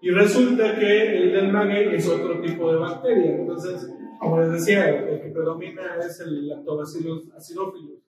Y 0.00 0.10
resulta 0.10 0.78
que 0.78 1.16
el 1.16 1.32
del 1.32 1.52
maguey 1.52 1.94
es 1.94 2.08
otro 2.08 2.40
tipo 2.40 2.70
de 2.70 2.78
bacteria. 2.78 3.36
Entonces, 3.36 3.90
como 4.20 4.40
les 4.40 4.52
decía, 4.52 4.88
el, 4.88 5.08
el 5.08 5.22
que 5.22 5.28
predomina 5.30 5.96
es 5.98 6.20
el 6.20 6.48
lactobacillus 6.48 7.32
acidophilus. 7.34 8.02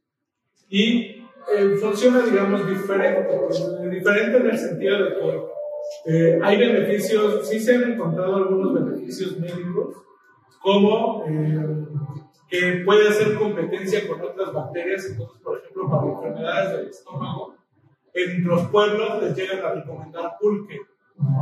Y 0.69 1.18
eh, 1.55 1.77
funciona, 1.81 2.21
digamos, 2.21 2.69
diferente. 2.69 3.39
Diferente 3.91 4.37
en 4.37 4.47
el 4.51 4.59
sentido 4.59 5.05
de 5.05 5.15
que 5.15 5.59
eh, 6.07 6.39
hay 6.43 6.59
beneficios, 6.59 7.49
sí 7.49 7.59
se 7.61 7.77
han 7.77 7.93
encontrado 7.93 8.37
algunos 8.37 8.75
beneficios 8.75 9.39
médicos, 9.39 9.97
como 10.61 11.25
eh, 11.27 11.87
que 12.49 12.83
puede 12.85 13.09
hacer 13.09 13.35
competencia 13.37 14.07
con 14.07 14.21
otras 14.21 14.53
bacterias. 14.53 15.07
Entonces, 15.07 15.41
por 15.43 15.59
ejemplo, 15.59 15.91
para 15.91 16.07
enfermedades 16.13 16.79
del 16.79 16.89
estómago, 16.89 17.55
en 18.15 18.45
los 18.45 18.67
pueblos 18.69 19.23
les 19.23 19.37
llegan 19.37 19.65
a 19.65 19.75
recomendar 19.75 20.37
pulque, 20.41 20.81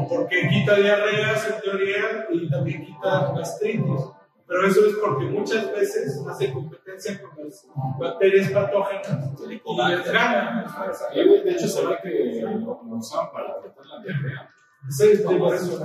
porque 0.09 0.49
quita 0.49 0.77
diarreas 0.77 1.51
en 1.51 1.61
teoría 1.63 2.27
y 2.31 2.49
también 2.49 2.85
quita 2.85 3.33
gastritis. 3.37 4.01
Pero 4.47 4.67
eso 4.67 4.87
es 4.87 4.95
porque 4.97 5.25
muchas 5.25 5.73
veces 5.73 6.25
hace 6.29 6.53
competencia 6.53 7.21
con 7.21 7.45
las 7.45 7.67
bacterias 7.99 8.51
patógenas 8.53 9.41
y 9.41 9.91
les 9.91 10.13
gana. 10.13 10.67
De 11.13 11.51
hecho, 11.51 11.67
se 11.67 11.85
ve 11.85 11.99
que 12.03 12.43
lo 12.43 12.97
usaban 12.97 13.33
para 13.33 13.61
tratar 13.61 13.87
la 13.87 14.03
diarrea. 14.03 14.51
Sí, 14.89 15.19
por 15.25 15.55
eso, 15.55 15.85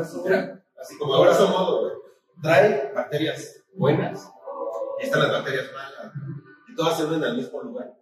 así 0.80 0.98
como 1.00 1.16
ahora 1.16 1.34
modo, 1.40 1.82
güey. 1.82 1.94
Trae 2.42 2.92
bacterias 2.94 3.64
buenas 3.74 4.32
y 5.00 5.04
están 5.04 5.22
las 5.22 5.32
bacterias 5.32 5.72
malas. 5.74 6.14
Y 6.68 6.76
todas 6.76 6.98
se 6.98 7.06
unen 7.06 7.24
al 7.24 7.38
mismo 7.38 7.62
lugar. 7.62 7.94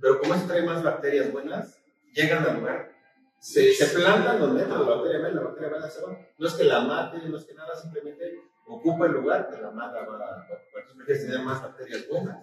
Pero 0.00 0.20
como 0.20 0.34
este 0.34 0.46
trae 0.46 0.62
más 0.62 0.82
bacterias 0.82 1.32
buenas, 1.32 1.78
llegan 2.12 2.44
al 2.44 2.58
lugar. 2.58 2.90
Se, 3.38 3.72
se 3.72 3.86
plantan 3.94 4.40
donde 4.40 4.62
entra 4.62 4.78
la 4.78 4.96
bacteria 4.96 5.20
mala, 5.20 5.34
la 5.34 5.42
bacteria 5.42 5.70
mala 5.70 5.90
se 5.90 6.02
va. 6.02 6.18
No 6.38 6.46
es 6.46 6.54
que 6.54 6.64
la 6.64 6.80
mate, 6.80 7.18
no 7.28 7.36
es 7.36 7.44
que 7.44 7.54
nada, 7.54 7.74
simplemente 7.76 8.40
ocupa 8.66 9.06
el 9.06 9.12
lugar 9.12 9.48
que 9.48 9.60
la 9.62 9.70
mala 9.70 9.92
va 9.92 10.00
a 10.00 10.04
ocupar. 10.04 10.60
Entonces 10.74 10.96
prefieres 10.96 11.26
tener 11.26 11.40
más 11.46 11.62
bacterias 11.62 12.06
buenas 12.10 12.38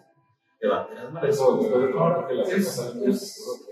que 0.60 0.68
bacterias 0.68 1.12
malas. 1.12 1.30
Eso 1.30 1.58
después 1.58 1.82
de 1.86 1.92
tomar 1.92 2.28
que 2.28 2.34
las 2.36 2.50
Es- 2.52 2.66
cosas 2.66 3.68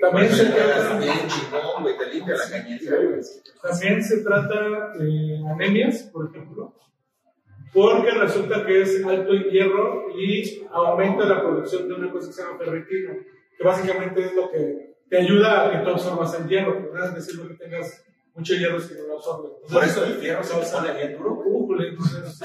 También 0.00 0.28
se 0.30 0.44
trata, 0.46 0.98
bien 0.98 1.14
chingón, 1.28 1.82
güey, 1.82 1.96
te 1.98 2.06
limpia 2.06 2.34
la 2.36 2.50
cañería, 2.50 2.90
güey. 2.96 3.20
también 3.62 4.02
se 4.02 4.22
trata 4.22 4.88
de 4.98 5.44
anemias, 5.48 6.02
por 6.12 6.28
ejemplo, 6.28 6.74
porque 7.72 8.10
resulta 8.10 8.66
que 8.66 8.82
es 8.82 9.04
alto 9.04 9.32
en 9.32 9.44
hierro 9.44 10.10
y 10.18 10.66
aumenta 10.72 11.24
la 11.24 11.40
producción 11.40 11.88
de 11.88 11.94
una 11.94 12.10
cosa 12.10 12.26
que 12.28 12.32
se 12.34 12.42
llama 12.42 12.58
ferritina, 12.58 13.14
que 13.56 13.64
básicamente 13.64 14.24
es 14.24 14.34
lo 14.34 14.50
que 14.50 14.96
te 15.08 15.18
ayuda 15.18 15.66
a 15.68 15.70
que 15.70 15.78
tú 15.84 15.90
absorbas 15.90 16.34
el 16.40 16.48
hierro, 16.48 16.74
porque 16.80 16.98
no 16.98 17.04
es 17.04 17.14
decir 17.14 17.40
que 17.48 17.54
tengas 17.54 18.04
mucho 18.34 18.54
hierro 18.54 18.80
si 18.80 18.94
no 18.94 19.06
lo 19.06 19.16
absorbes. 19.16 19.52
Por 19.70 19.84
eso 19.84 20.04
el 20.04 20.14
fierro 20.14 20.42
se 20.42 20.54
pone 20.54 20.92
bien 20.94 21.16
duro, 21.18 21.42
sí, 22.02 22.44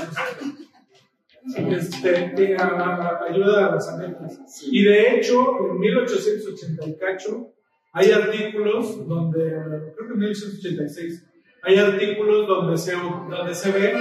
sí. 1.46 1.60
Este, 1.70 2.34
te 2.36 2.56
a- 2.58 3.20
ayuda 3.30 3.68
a 3.68 3.76
las 3.76 3.88
anemias. 3.90 4.40
Y 4.70 4.84
de 4.84 5.16
hecho, 5.16 5.46
en 5.72 5.80
1880 5.80 6.86
y 6.88 6.98
cacho, 6.98 7.54
hay 7.94 8.12
artículos 8.12 9.08
donde, 9.08 9.50
creo 9.96 10.08
que 10.08 10.14
en 10.14 10.20
1886, 10.20 11.26
hay 11.64 11.78
artículos 11.78 12.48
donde 12.48 12.78
se, 12.78 12.94
donde 12.94 13.56
se 13.56 13.72
ve 13.72 13.94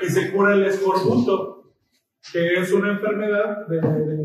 que 0.00 0.10
se 0.10 0.32
cura 0.32 0.54
el 0.54 0.64
escorbuto, 0.64 1.70
que 2.32 2.54
es 2.54 2.72
una 2.72 2.90
enfermedad 2.92 3.66
de, 3.68 3.76
de- 3.80 4.18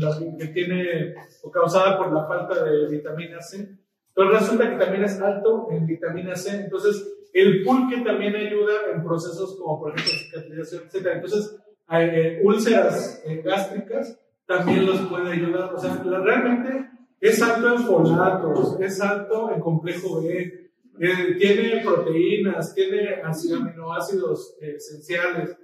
la- 0.00 0.18
que 0.38 0.46
tiene, 0.48 1.14
o 1.42 1.50
causada 1.50 1.96
por 1.96 2.12
la 2.12 2.26
falta 2.26 2.64
de 2.64 2.88
vitamina 2.88 3.40
C. 3.40 3.78
Entonces 4.16 4.40
resulta 4.40 4.70
que 4.70 4.82
también 4.82 5.04
es 5.04 5.20
alto 5.20 5.68
en 5.70 5.86
vitamina 5.86 6.34
C. 6.34 6.56
Entonces, 6.64 7.06
el 7.34 7.62
pulque 7.62 7.98
también 8.00 8.34
ayuda 8.34 8.72
en 8.94 9.04
procesos 9.04 9.56
como, 9.58 9.78
por 9.80 9.90
ejemplo, 9.92 10.12
cicatrización, 10.18 10.84
etc. 10.84 11.06
Entonces, 11.16 11.56
eh, 11.92 12.40
úlceras 12.42 13.22
eh, 13.26 13.42
gástricas 13.44 14.18
también 14.46 14.86
los 14.86 15.00
puede 15.02 15.32
ayudar. 15.32 15.74
O 15.74 15.78
sea, 15.78 16.02
realmente 16.02 16.88
es 17.20 17.42
alto 17.42 17.74
en 17.74 17.80
folatos, 17.80 18.80
es 18.80 19.00
alto 19.02 19.50
en 19.52 19.60
complejo 19.60 20.22
B, 20.22 20.70
eh, 20.98 21.36
tiene 21.38 21.82
proteínas, 21.84 22.74
tiene 22.74 23.20
ácido- 23.22 23.58
aminoácidos 23.60 24.56
eh, 24.62 24.76
esenciales. 24.76 25.56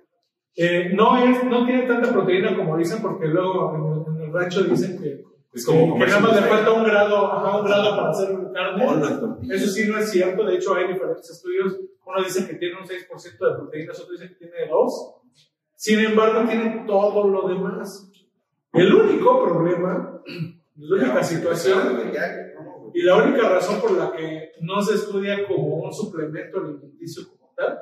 Eh, 0.54 0.90
no, 0.94 1.16
es, 1.24 1.42
no 1.44 1.64
tiene 1.64 1.86
tanta 1.86 2.12
proteína 2.12 2.54
como 2.54 2.76
dicen, 2.76 3.00
porque 3.00 3.26
luego 3.28 3.74
en 3.74 4.14
el, 4.14 4.20
en 4.20 4.26
el 4.26 4.32
rancho 4.34 4.62
dicen 4.64 5.00
que, 5.00 5.24
Es 5.52 5.66
como 5.66 5.98
que 5.98 6.06
nada 6.06 6.20
más 6.20 6.40
le 6.40 6.48
falta 6.48 6.72
un 6.72 6.84
grado, 6.84 7.30
ajá, 7.30 7.58
un 7.58 7.66
grado 7.66 7.96
para 7.96 8.10
hacer 8.10 8.28
carne. 8.54 8.86
Eso 9.50 9.66
sí 9.66 9.86
no 9.86 9.98
es 9.98 10.10
cierto, 10.10 10.44
de 10.44 10.54
hecho 10.56 10.74
hay 10.74 10.88
diferentes 10.88 11.28
estudios. 11.30 11.78
Uno 12.04 12.24
dice 12.24 12.46
que 12.46 12.54
tiene 12.54 12.76
un 12.80 12.86
6% 12.86 12.90
de 12.90 13.54
proteínas, 13.56 14.00
otro 14.00 14.12
dice 14.12 14.28
que 14.28 14.34
tiene 14.34 14.68
2. 14.70 15.14
Sin 15.74 16.00
embargo, 16.00 16.48
tiene 16.48 16.84
todo 16.86 17.28
lo 17.28 17.48
demás. 17.48 18.10
El 18.72 18.94
único 18.94 19.44
problema, 19.44 20.22
la 20.76 20.96
única 20.96 21.22
situación 21.22 22.10
y 22.94 23.02
la 23.02 23.16
única 23.16 23.48
razón 23.48 23.80
por 23.80 23.92
la 23.92 24.12
que 24.12 24.52
no 24.60 24.80
se 24.80 24.94
estudia 24.94 25.46
como 25.46 25.84
un 25.84 25.92
suplemento 25.92 26.60
alimenticio 26.60 27.24
como 27.28 27.52
tal, 27.54 27.78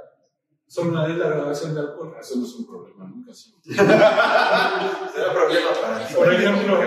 son 0.70 0.94
la, 0.94 1.08
es 1.08 1.18
la 1.18 1.28
graduación 1.30 1.74
de 1.74 1.80
alcohol. 1.80 2.14
Eso 2.20 2.36
no 2.36 2.44
es 2.44 2.54
un 2.54 2.64
problema, 2.64 3.04
nunca 3.04 3.34
sí. 3.34 3.52
Será 3.64 5.32
problema 5.34 5.70
para 5.82 6.06
ti. 6.06 6.14
Por 6.14 6.32
ejemplo, 6.32 6.78
mí. 6.78 6.86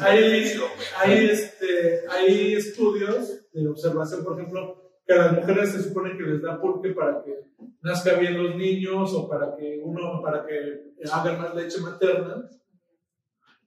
Hay, 0.00 0.52
hay, 0.98 1.26
este, 1.30 2.02
hay 2.10 2.54
estudios 2.54 3.44
de 3.52 3.68
observación, 3.68 4.24
por 4.24 4.36
ejemplo, 4.36 4.90
que 5.06 5.14
a 5.14 5.16
las 5.18 5.32
mujeres 5.32 5.70
se 5.70 5.84
supone 5.84 6.16
que 6.16 6.24
les 6.24 6.42
da 6.42 6.60
pulque 6.60 6.90
para 6.90 7.22
que 7.22 7.38
nazcan 7.82 8.18
bien 8.18 8.42
los 8.42 8.56
niños 8.56 9.14
o 9.14 9.28
para 9.28 9.54
que 9.54 9.80
uno, 9.80 10.20
para 10.20 10.44
que 10.44 10.94
hagan 11.08 11.40
más 11.40 11.54
leche 11.54 11.80
materna. 11.80 12.50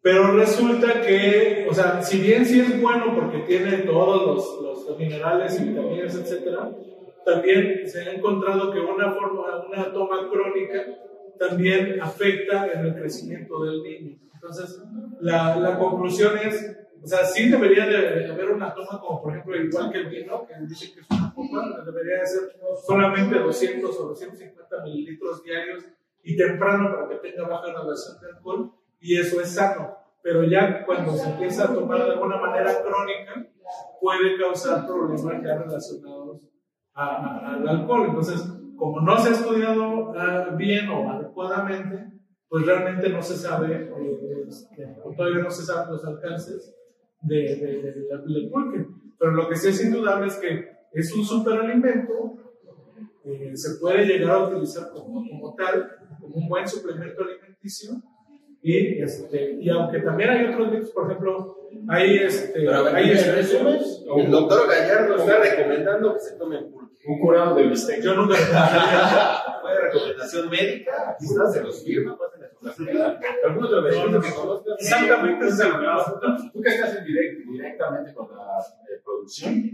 Pero 0.01 0.35
resulta 0.35 0.99
que, 0.99 1.67
o 1.69 1.73
sea, 1.73 2.03
si 2.03 2.19
bien 2.19 2.45
sí 2.45 2.59
es 2.59 2.81
bueno 2.81 3.15
porque 3.15 3.39
tiene 3.47 3.77
todos 3.77 4.27
los, 4.27 4.61
los, 4.61 4.89
los 4.89 4.99
minerales 4.99 5.57
y 5.57 5.69
vitaminas, 5.69 6.15
etcétera, 6.15 6.69
también 7.25 7.87
se 7.87 8.01
ha 8.01 8.13
encontrado 8.13 8.71
que 8.71 8.79
una 8.79 9.11
forma, 9.11 9.65
una 9.65 9.91
toma 9.91 10.29
crónica 10.29 10.85
también 11.37 11.99
afecta 12.01 12.71
en 12.71 12.85
el 12.85 12.95
crecimiento 12.95 13.63
del 13.63 13.81
niño. 13.81 14.17
Entonces, 14.33 14.81
la, 15.19 15.55
la 15.57 15.77
conclusión 15.77 16.37
es, 16.37 16.77
o 17.01 17.07
sea, 17.07 17.25
sí 17.25 17.49
debería 17.49 17.85
de, 17.85 18.31
haber 18.31 18.51
una 18.51 18.73
toma 18.73 18.99
como, 18.99 19.21
por 19.21 19.31
ejemplo, 19.31 19.55
igual 19.55 19.91
que 19.91 19.99
el 19.99 20.07
vino, 20.07 20.45
que 20.45 20.53
dice 20.67 20.93
que 20.93 21.01
es 21.01 21.07
una 21.09 21.33
copa, 21.33 21.83
debería 21.83 22.19
de 22.19 22.27
ser 22.27 22.41
solamente 22.85 23.39
200 23.39 23.99
o 23.99 24.07
250 24.09 24.83
mililitros 24.83 25.43
diarios 25.43 25.83
y 26.23 26.37
temprano 26.37 26.91
para 26.93 27.09
que 27.09 27.15
tenga 27.27 27.47
baja 27.47 27.71
graduación 27.71 28.19
de 28.21 28.27
alcohol, 28.27 28.71
y 28.99 29.17
eso 29.19 29.41
es 29.41 29.49
sano. 29.49 29.97
Pero 30.21 30.43
ya 30.43 30.85
cuando 30.85 31.13
se 31.13 31.29
empieza 31.29 31.65
a 31.65 31.73
tomar 31.73 32.03
de 32.03 32.11
alguna 32.11 32.37
manera 32.37 32.83
crónica, 32.83 33.47
puede 33.99 34.37
causar 34.37 34.85
problemas 34.85 35.43
ya 35.43 35.57
relacionados 35.57 36.41
a- 36.93 37.05
a- 37.05 37.53
al 37.55 37.67
alcohol. 37.67 38.05
Entonces, 38.09 38.41
como 38.77 39.01
no 39.01 39.17
se 39.17 39.29
ha 39.29 39.33
estudiado 39.33 40.13
ah, 40.17 40.49
bien 40.57 40.89
o 40.89 41.09
adecuadamente, 41.11 42.11
pues 42.49 42.65
realmente 42.65 43.09
no 43.09 43.21
se 43.21 43.35
sabe, 43.37 43.85
eh, 43.97 44.45
este, 44.47 44.95
o 45.03 45.13
todavía 45.13 45.43
no 45.43 45.51
se 45.51 45.63
saben 45.63 45.91
los 45.93 46.03
alcances 46.05 46.75
de, 47.21 47.35
de, 47.35 47.81
de- 47.81 47.91
de- 47.93 48.17
del 48.33 48.49
pulque. 48.49 48.85
Pero 49.17 49.31
lo 49.33 49.47
que 49.47 49.55
sí 49.55 49.69
es 49.69 49.83
indudable 49.85 50.27
es 50.27 50.35
que 50.37 50.69
es 50.93 51.13
un 51.15 51.23
superalimento, 51.23 52.37
eh, 53.23 53.51
se 53.55 53.79
puede 53.79 54.05
llegar 54.05 54.31
a 54.31 54.43
utilizar 54.47 54.89
como, 54.91 55.23
como 55.29 55.53
tal, 55.55 55.89
como 56.19 56.35
un 56.35 56.49
buen 56.49 56.67
suplemento 56.67 57.23
alimenticio. 57.23 57.91
Y, 58.63 59.01
este, 59.01 59.53
y 59.59 59.69
aunque 59.69 59.99
también 60.01 60.29
hay 60.29 60.45
otros 60.45 60.71
mitos, 60.71 60.91
por 60.91 61.05
ejemplo, 61.09 61.57
hay, 61.89 62.17
este, 62.17 62.59
Pero 62.59 62.75
a 62.75 62.81
ver, 62.83 62.95
hay 62.95 63.11
en 63.11 63.35
resumen, 63.35 63.79
el 64.17 64.29
doctor 64.31 64.67
Gallardo 64.69 65.15
está 65.15 65.37
recomendando 65.39 66.13
que 66.13 66.19
se 66.19 66.35
tomen 66.37 66.71
pulque. 66.71 66.91
Un 67.07 67.19
curado 67.19 67.55
de 67.55 67.63
bistec. 67.63 68.01
Yo 68.03 68.13
nunca. 68.13 68.35
Fue 69.61 69.81
recomendación 69.81 70.49
médica, 70.49 71.11
aquí 71.11 71.25
está, 71.25 71.49
se 71.49 71.63
los 71.63 71.83
firma, 71.83 72.15
pásenle 72.17 72.49
su 72.49 72.83
receta. 72.85 73.19
¿Algún 73.47 73.63
otro 73.63 73.81
beneficio 73.81 74.21
que 74.21 74.33
conozcas? 74.33 74.75
Exactamente, 74.79 75.47
ese 75.47 75.55
es 75.55 75.69
el 75.69 76.51
Tú 76.51 76.61
que 76.61 76.69
estás 76.69 76.95
en 76.97 77.05
direct- 77.05 77.51
directamente 77.51 78.13
con 78.13 78.29
la 78.35 78.59
eh, 78.59 79.01
producción, 79.03 79.71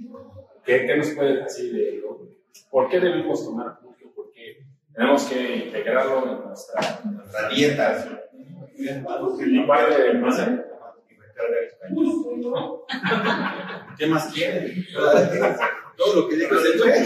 ¿qué, 0.64 0.86
qué 0.86 0.98
nos 0.98 1.10
puedes 1.10 1.44
decir 1.44 1.74
de 1.74 2.04
por 2.70 2.88
qué 2.90 3.00
debemos 3.02 3.44
tomar 3.44 3.80
pulque? 3.80 4.06
¿Por 4.16 4.32
qué 4.32 4.60
tenemos 4.94 5.26
que 5.26 5.56
integrarlo 5.58 6.24
en 6.32 6.48
nuestra, 6.48 7.02
Nuestra 7.04 7.50
dieta. 7.50 8.24
¿Qué 13.98 14.08
más 14.08 14.34
quieren? 14.34 14.86
Todo 15.98 16.22
lo 16.22 16.30
que 16.30 16.36
digo 16.36 16.60
se 16.60 16.78
puede. 16.78 17.04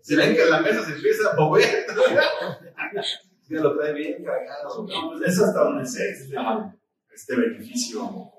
Se 0.00 0.16
ven 0.16 0.34
que 0.34 0.42
en 0.42 0.50
la 0.50 0.60
mesa 0.60 0.84
se 0.84 0.92
empieza 0.92 1.30
a 1.30 1.36
mover. 1.36 1.86
Ya 3.48 3.60
lo 3.60 3.76
trae 3.76 3.92
bien 3.92 4.24
cargado. 4.24 4.86
No, 4.86 5.10
pues 5.10 5.28
es 5.28 5.42
hasta 5.42 5.64
donde 5.64 5.86
sé 5.86 6.10
este, 6.10 6.36
este 7.14 7.36
beneficio 7.36 8.32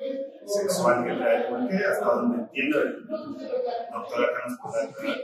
eh, 0.00 0.24
sexual 0.46 1.04
que 1.04 1.12
trae 1.12 1.36
el 1.36 1.44
pulque, 1.48 1.76
hasta 1.76 2.06
donde 2.06 2.42
entiendo, 2.42 2.82
el 2.82 3.06
doctor 3.06 4.24
acá 4.24 4.48
nos 4.48 4.58
aclarar 4.58 5.18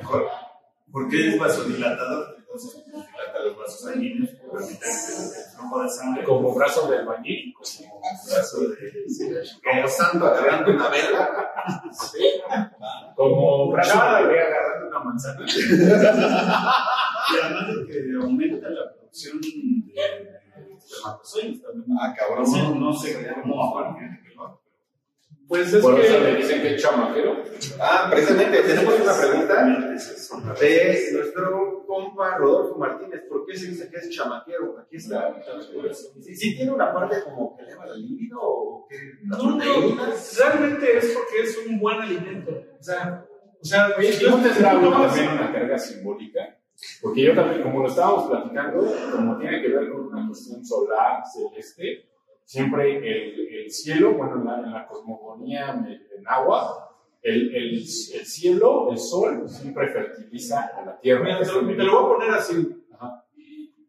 mejor. 0.00 0.28
Porque 0.92 1.28
es 1.28 1.38
vasodilatador, 1.38 2.36
entonces 2.38 2.84
dilata 3.34 3.44
los 3.44 3.56
vasos 3.58 3.80
sanguíneos, 3.80 4.30
permite 4.30 4.86
el 4.86 5.56
flujo 5.56 5.82
de 5.82 5.88
sangre. 5.88 6.24
Como 6.24 6.54
brazo 6.54 6.90
del 6.90 7.06
bañil. 7.06 7.54
Como 7.54 7.64
brazo 8.26 8.60
de. 8.60 9.44
Como 9.62 9.88
santo 9.88 10.26
agarrando 10.26 10.70
una 10.72 10.88
vela. 10.88 11.52
Como 13.16 13.70
brazo 13.72 13.98
de 13.98 14.22
bebé 14.26 14.42
agarrando 14.42 14.88
una 14.88 14.98
manzana. 15.00 15.46
Y 17.26 17.36
además 17.42 17.68
de 17.68 17.86
que 17.86 17.98
aumenta 18.20 18.68
la 18.68 18.92
producción 18.92 19.40
de 19.40 19.48
espermatozoides 20.76 21.62
también. 21.62 21.98
Ah, 22.00 22.14
cabrón. 22.16 22.80
No 22.80 22.92
sé, 22.92 23.34
cómo 23.42 23.56
lo 23.56 24.23
Pues 25.46 25.72
es 25.74 25.82
Por 25.82 26.00
eso 26.00 26.14
que. 26.18 26.20
le 26.24 26.36
dicen 26.36 26.62
que 26.62 26.74
es 26.74 26.82
chamaquero. 26.82 27.42
Ah, 27.80 28.08
precisamente, 28.10 28.62
tenemos 28.62 29.00
una 29.00 29.12
pregunta 29.18 29.64
de 30.60 31.12
nuestro 31.12 31.84
compa 31.86 32.36
Rodolfo 32.38 32.78
Martínez. 32.78 33.22
¿Por 33.28 33.44
qué 33.46 33.56
se 33.56 33.68
dice 33.68 33.90
que 33.90 33.96
es 33.98 34.10
chamaquero? 34.10 34.78
Aquí 34.78 34.96
está. 34.96 35.34
¿Sí, 36.22 36.34
sí 36.34 36.56
tiene 36.56 36.72
una 36.72 36.92
parte 36.94 37.22
como 37.24 37.56
que 37.56 37.62
eleva 37.64 37.86
la 37.86 37.94
libido 37.94 38.38
o 38.40 38.86
que 38.88 38.96
No, 39.22 39.56
no, 39.56 39.96
realmente 40.38 40.96
es 40.98 41.12
porque 41.12 41.42
es 41.42 41.58
un 41.68 41.78
buen 41.78 42.00
alimento. 42.00 42.50
O 42.80 42.82
sea, 42.82 43.26
o 43.60 43.64
sea, 43.64 43.88
Oye, 43.98 44.12
si 44.12 44.24
¿y 44.24 44.28
no 44.30 44.36
tú- 44.36 44.42
tendrá 44.42 44.70
también 44.72 45.28
una 45.30 45.52
carga 45.52 45.78
simbólica? 45.78 46.58
Porque 47.00 47.22
yo 47.22 47.34
también, 47.34 47.62
como 47.62 47.82
lo 47.82 47.88
estábamos 47.88 48.28
platicando, 48.28 48.92
como 49.12 49.38
tiene 49.38 49.62
que 49.62 49.68
ver 49.68 49.90
con 49.90 50.06
una 50.08 50.26
cuestión 50.26 50.64
solar, 50.64 51.22
celeste, 51.32 52.08
siempre 52.44 52.96
el, 52.98 53.48
el 53.64 53.70
cielo, 53.70 54.14
bueno, 54.14 54.36
en 54.40 54.44
la, 54.44 54.58
en 54.58 54.72
la 54.72 54.86
cosmogonía 54.86 55.70
en 55.70 56.24
agua, 56.28 56.90
el, 57.22 57.54
el, 57.54 57.74
el 57.78 58.26
cielo, 58.26 58.90
el 58.92 58.98
sol, 58.98 59.48
siempre 59.48 59.88
fertiliza 59.88 60.70
a 60.76 60.84
la 60.84 61.00
tierra. 61.00 61.24
Mira, 61.24 61.40
te, 61.40 61.46
lo- 61.52 61.66
te 61.66 61.82
lo 61.84 61.92
voy 62.02 62.04
a 62.12 62.16
poner 62.16 62.30
así. 62.34 62.84
Ajá. 62.92 63.24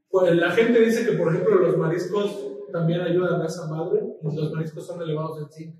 Pues 0.09 0.33
la 0.35 0.51
gente 0.51 0.79
dice 0.79 1.05
que, 1.05 1.17
por 1.17 1.27
ejemplo, 1.33 1.55
los 1.59 1.77
mariscos 1.77 2.51
también 2.71 3.01
ayudan 3.01 3.41
a 3.41 3.45
esa 3.45 3.67
madre 3.67 4.01
y 4.21 4.35
los 4.35 4.51
mariscos 4.53 4.87
son 4.87 5.01
elevados 5.01 5.39
en 5.41 5.51
zinc. 5.51 5.75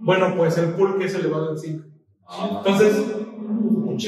Bueno, 0.00 0.34
pues 0.36 0.56
el 0.58 0.74
pulque 0.74 1.06
es 1.06 1.14
elevado 1.14 1.50
en 1.52 1.58
zinc. 1.58 1.84
Entonces, 2.58 3.06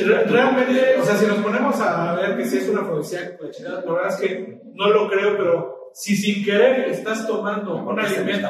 re- 0.06 0.24
realmente, 0.24 0.96
o 1.00 1.04
sea, 1.04 1.16
si 1.16 1.26
nos 1.26 1.38
ponemos 1.38 1.80
a 1.80 2.14
ver 2.16 2.36
que 2.36 2.44
si 2.44 2.58
es 2.58 2.68
una 2.68 2.82
afrodisíaco, 2.82 3.44
la 3.44 3.50
chingada, 3.50 3.82
la 3.84 3.92
verdad 3.92 4.08
es 4.10 4.16
que 4.20 4.60
no 4.74 4.90
lo 4.90 5.08
creo, 5.08 5.36
pero 5.38 5.79
si 5.92 6.16
sin 6.16 6.44
querer 6.44 6.88
estás 6.90 7.26
tomando 7.26 7.76
un 7.76 7.98
alimento, 7.98 8.48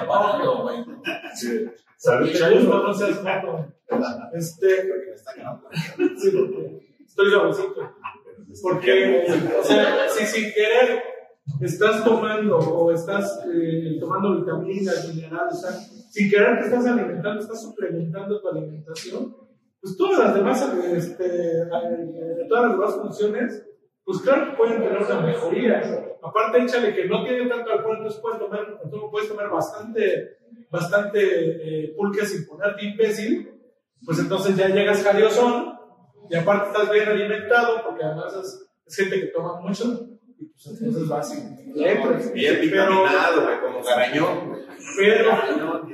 Sí. 1.35 1.67
Salud, 1.97 2.31
te 2.31 2.39
Chayo. 2.39 2.61
gusta, 2.61 2.77
no 2.77 2.95
seas 2.95 3.19
joto. 3.19 3.67
Este, 4.33 4.69
sí, 6.17 6.33
estoy 7.07 7.31
suavecito. 7.31 7.93
Porque, 8.63 9.27
o 9.61 9.63
sea, 9.63 10.09
si 10.09 10.27
sin 10.27 10.53
querer 10.53 11.03
estás 11.61 12.03
tomando 12.05 12.57
o 12.59 12.91
estás 12.93 13.45
eh, 13.53 13.99
tomando 14.01 14.41
vitaminas, 14.41 15.13
minerales, 15.15 15.55
o 15.55 15.57
sea, 15.57 15.73
sin 15.73 16.31
querer 16.31 16.59
te 16.59 16.65
estás 16.67 16.87
alimentando, 16.87 17.41
estás 17.41 17.63
suplementando 17.63 18.41
tu 18.41 18.49
alimentación, 18.49 19.37
pues 19.81 19.97
todas 19.97 20.19
las 20.19 20.35
demás, 20.35 20.75
este, 20.95 21.27
eh, 21.27 22.47
todas 22.49 22.65
las 22.65 22.73
demás 22.73 22.95
funciones, 22.97 23.63
pues 24.11 24.23
claro 24.23 24.51
que 24.51 24.57
pueden 24.57 24.83
tener 24.83 24.99
una 24.99 25.21
mejoría. 25.21 26.17
Aparte, 26.21 26.59
échale 26.65 26.93
que 26.93 27.05
no 27.05 27.23
tiene 27.23 27.49
tanto 27.49 27.71
alcohol, 27.71 27.99
entonces 27.99 28.21
puedes 28.21 28.41
tomar, 28.41 28.81
tú 28.91 29.09
puedes 29.09 29.29
tomar 29.29 29.49
bastante, 29.49 30.39
bastante 30.69 31.21
eh, 31.85 31.95
pulque 31.97 32.27
sin 32.27 32.45
ponerte 32.45 32.87
imbécil, 32.87 33.53
pues 34.05 34.19
entonces 34.19 34.57
ya 34.57 34.67
llegas 34.67 35.05
cariosón 35.05 35.79
y 36.29 36.35
aparte 36.35 36.71
estás 36.71 36.91
bien 36.91 37.09
alimentado, 37.09 37.85
porque 37.87 38.03
además 38.03 38.35
es, 38.35 38.69
es 38.85 38.97
gente 38.97 39.21
que 39.21 39.27
toma 39.29 39.61
mucho, 39.61 39.85
y 40.41 40.47
pues 40.47 40.81
entonces 40.83 41.39
y 41.39 41.79
le 41.79 41.93
entras. 41.93 42.33
Bien 42.33 42.57
Pero- 42.59 42.89
vitaminado, 42.89 43.43
güey, 43.45 43.61
como 43.61 43.85
garañón. 43.85 44.59
Pero, 44.97 45.33
No, 45.57 45.89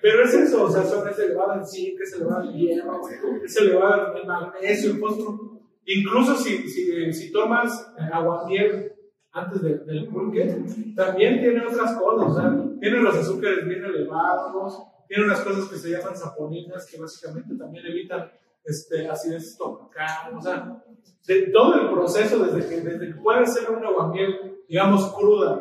pero 0.00 0.22
es 0.22 0.34
eso, 0.34 0.62
o 0.66 0.70
sea, 0.70 0.84
son 0.84 1.08
es 1.08 1.18
elevado 1.18 1.54
en 1.54 1.66
zinc, 1.66 2.00
es 2.00 2.14
elevado 2.14 2.44
en 2.44 2.52
hierro, 2.52 3.00
es 3.44 3.56
elevado 3.56 4.16
en 4.16 4.28
magnesio, 4.28 4.90
en 4.92 5.00
fósforo. 5.00 5.53
Incluso 5.86 6.34
si, 6.36 6.68
si, 6.68 7.12
si 7.12 7.32
tomas 7.32 7.92
aguamiel 8.12 8.92
antes 9.32 9.62
de- 9.62 9.78
del 9.80 10.06
pulque, 10.08 10.64
también 10.96 11.40
tiene 11.40 11.66
otras 11.66 11.96
cosas, 11.96 12.52
tiene 12.80 13.00
los 13.00 13.16
azúcares 13.16 13.66
bien 13.66 13.84
elevados, 13.84 14.82
tiene 15.08 15.24
unas 15.24 15.40
cosas 15.40 15.68
que 15.68 15.76
se 15.76 15.90
llaman 15.90 16.16
saponinas 16.16 16.86
que 16.90 16.98
básicamente 17.00 17.54
también 17.56 17.84
evitan 17.86 18.30
este, 18.64 19.08
acidez 19.08 19.42
estomacal, 19.48 20.36
o 20.36 20.40
sea, 20.40 20.82
de 21.26 21.42
todo 21.48 21.74
el 21.74 21.90
proceso 21.90 22.38
desde 22.44 22.66
que, 22.68 22.80
desde 22.80 23.08
que 23.08 23.14
puede 23.20 23.44
ser 23.46 23.70
un 23.70 23.84
aguamiel, 23.84 24.62
digamos, 24.68 25.12
cruda, 25.14 25.60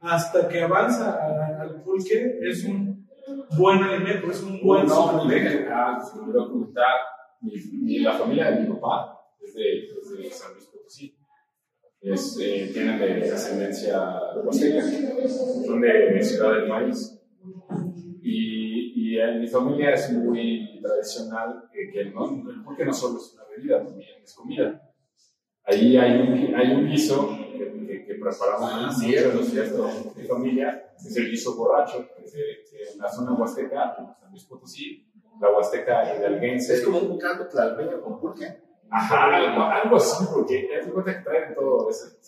hasta 0.00 0.48
que 0.48 0.62
avanza 0.62 1.12
a- 1.12 1.60
al 1.62 1.82
pulque, 1.82 2.38
es 2.42 2.64
un 2.64 3.06
buen 3.56 3.82
alimento, 3.82 4.30
es 4.30 4.42
un 4.42 4.60
buen 4.62 4.86
No, 4.86 5.20
se 5.20 5.28
me 6.26 6.32
comentar, 6.32 6.96
mi, 7.42 7.52
mi- 7.82 7.98
la 8.00 8.14
familia 8.14 8.50
de 8.50 8.60
mi 8.62 8.74
papá 8.74 9.19
es 9.50 9.54
de, 9.54 10.18
es 10.18 10.18
de 10.18 10.30
San 10.30 10.52
Luis 10.54 10.66
Potosí. 10.66 11.16
Es, 12.00 12.38
eh, 12.40 12.70
tienen 12.72 12.98
de 12.98 13.30
ascendencia 13.30 14.02
huasteca, 14.42 14.82
son 15.66 15.80
de, 15.82 16.22
Ciudad 16.22 16.52
del 16.54 16.68
Maíz. 16.68 17.18
Y, 18.22 18.92
y 19.14 19.18
en 19.20 19.40
mi 19.40 19.46
familia 19.48 19.90
es 19.94 20.10
muy 20.12 20.80
tradicional 20.82 21.64
eh, 21.74 21.90
que 21.92 22.00
el 22.00 22.12
pulque 22.12 22.84
no 22.84 22.92
solo 22.92 23.18
es 23.18 23.34
una 23.34 23.44
bebida, 23.54 23.84
también 23.84 24.22
es 24.22 24.34
comida. 24.34 24.80
Ahí 25.64 25.96
hay 25.96 26.20
un, 26.20 26.54
hay 26.54 26.72
un 26.72 26.88
guiso 26.88 27.36
que, 27.58 27.86
que, 27.86 28.04
que 28.06 28.14
preparamos 28.14 28.70
Ah, 28.72 28.90
cierto, 28.98 29.42
cierto, 29.42 29.88
mi 30.16 30.24
familia, 30.24 30.92
es 30.96 31.16
el 31.16 31.30
guiso 31.30 31.54
borracho, 31.56 32.08
que 32.16 32.24
es 32.24 32.32
de- 32.32 32.96
la 32.98 33.08
zona 33.10 33.34
huasteca, 33.34 33.94
San 34.20 34.30
Luis 34.30 34.44
Potosí, 34.44 35.06
la 35.40 35.50
huasteca 35.50 36.16
hidalguense. 36.16 36.74
Es 36.74 36.82
como 36.82 36.98
un 36.98 37.18
caldo 37.18 37.46
tlalpeño 37.48 38.00
con 38.02 38.20
pulque. 38.20 38.46
Ajá, 38.90 39.36
algo, 39.36 39.62
algo 39.64 39.96
así, 39.96 40.24
porque 40.32 40.66
es 40.78 40.86
de 40.86 40.92
cuenta 40.92 41.16
que 41.18 41.24
traen 41.24 41.54
todo 41.54 41.88
ese. 41.90 42.18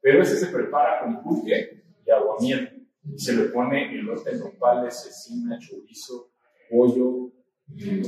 pero 0.00 0.22
ese 0.22 0.36
se 0.36 0.46
prepara 0.48 1.00
con 1.00 1.22
pulque 1.22 1.82
y 2.06 2.10
aguamiel. 2.10 2.76
Y 3.12 3.18
se 3.18 3.32
le 3.34 3.44
pone 3.44 3.92
elote, 3.98 4.36
nopales, 4.36 5.02
cecina, 5.02 5.58
chorizo, 5.58 6.30
pollo. 6.70 7.28
eh. 7.78 8.02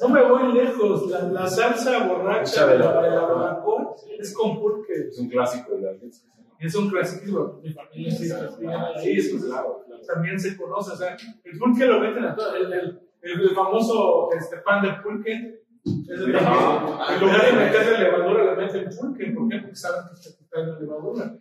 No 0.00 0.08
me 0.08 0.22
voy 0.22 0.52
lejos, 0.54 1.08
la, 1.10 1.22
la 1.22 1.46
salsa 1.48 2.06
borracha 2.06 2.66
de 2.66 2.72
de 2.74 2.78
la, 2.78 2.94
la- 2.94 3.02
de 3.02 3.10
la 3.10 3.20
barbacoa 3.22 3.94
es 4.18 4.32
con 4.34 4.58
pulque. 4.60 5.08
Es 5.08 5.18
un 5.18 5.28
clásico 5.28 5.76
hidalguense. 5.78 6.26
Es 6.58 6.74
un 6.74 6.90
clásico, 6.90 7.60
mi 7.62 7.72
familia 7.72 8.10
sí, 8.10 8.18
sí, 8.18 8.24
Sí, 8.26 9.46
claro, 9.46 9.82
claro. 9.86 10.02
también 10.06 10.38
se 10.38 10.56
conoce, 10.58 10.92
o 10.92 10.96
sea, 10.96 11.16
el 11.44 11.58
pulque 11.58 11.86
lo 11.86 12.00
meten 12.00 12.24
a 12.24 12.34
todo, 12.34 12.54
el, 12.54 12.70
el, 12.72 13.00
el 13.22 13.50
famoso 13.54 14.30
este, 14.36 14.56
pan 14.58 14.82
de 14.82 14.92
pulque, 15.02 15.60
es 15.84 16.20
el 16.20 16.36
Ah, 16.36 17.08
en 17.14 17.20
lugar 17.20 17.46
de 17.46 17.52
meterle 17.52 17.98
levadura 17.98 18.54
le 18.54 18.56
meten 18.66 18.90
pulque, 18.98 19.26
¿por 19.32 19.48
qué? 19.48 19.58
Porque 19.58 19.76
saben 19.76 20.02
que 20.08 20.14
está 20.14 20.38
quitando 20.38 20.80
levadura. 20.80 21.34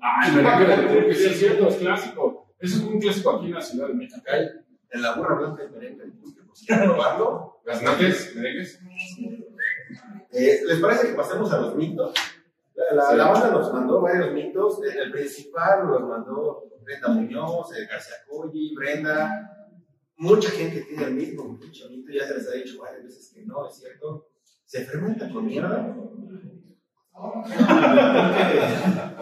Ah, 0.00 0.28
el 0.28 0.34
merengue 0.36 0.76
de 0.76 0.94
pulque, 0.94 1.14
sí 1.14 1.26
es 1.26 1.38
cierto, 1.38 1.68
es 1.68 1.76
clásico. 1.76 2.54
Es 2.58 2.76
un 2.80 2.98
clásico 3.00 3.30
aquí 3.36 3.46
en 3.46 3.54
la 3.54 3.60
Ciudad 3.60 3.88
de 3.88 3.94
México. 3.94 4.20
En 4.90 5.02
la 5.02 5.14
burra 5.14 5.34
blanca 5.36 5.62
hay 5.62 5.70
merengue 5.70 6.04
de 6.04 6.10
pulque, 6.12 6.42
por 6.42 6.56
si 6.56 6.66
quieren 6.66 6.84
probarlo. 6.90 7.60
Las 7.64 7.82
nates, 7.82 8.34
merengues. 8.36 8.80
Eh, 10.32 10.60
¿Les 10.66 10.78
parece 10.80 11.08
que 11.08 11.14
pasemos 11.14 11.52
a 11.52 11.60
los 11.60 11.76
mitos? 11.76 12.14
La, 12.74 12.94
la, 12.96 13.10
Sí. 13.10 13.16
la 13.16 13.30
banda 13.30 13.50
nos 13.50 13.72
mandó 13.72 14.00
varios 14.00 14.32
mitos. 14.32 14.80
El 14.82 15.10
principal 15.12 15.86
los 15.86 16.02
mandó 16.08 16.64
Brenda 16.82 17.08
Muñoz, 17.08 17.72
eh, 17.76 17.86
García 17.90 18.16
Colli, 18.28 18.74
Brenda. 18.74 19.30
Mucha 20.22 20.50
gente 20.50 20.82
tiene 20.82 21.02
el 21.02 21.14
mismo 21.14 21.42
mucho 21.42 21.90
mito, 21.90 22.12
ya 22.12 22.24
se 22.28 22.34
les 22.34 22.48
ha 22.48 22.52
dicho 22.52 22.80
varias 22.80 23.02
veces 23.02 23.32
que 23.34 23.44
no, 23.44 23.68
es 23.68 23.74
cierto. 23.74 24.28
¿Se 24.64 24.84
fermenta 24.84 25.28
con 25.28 25.46
mierda? 25.46 25.96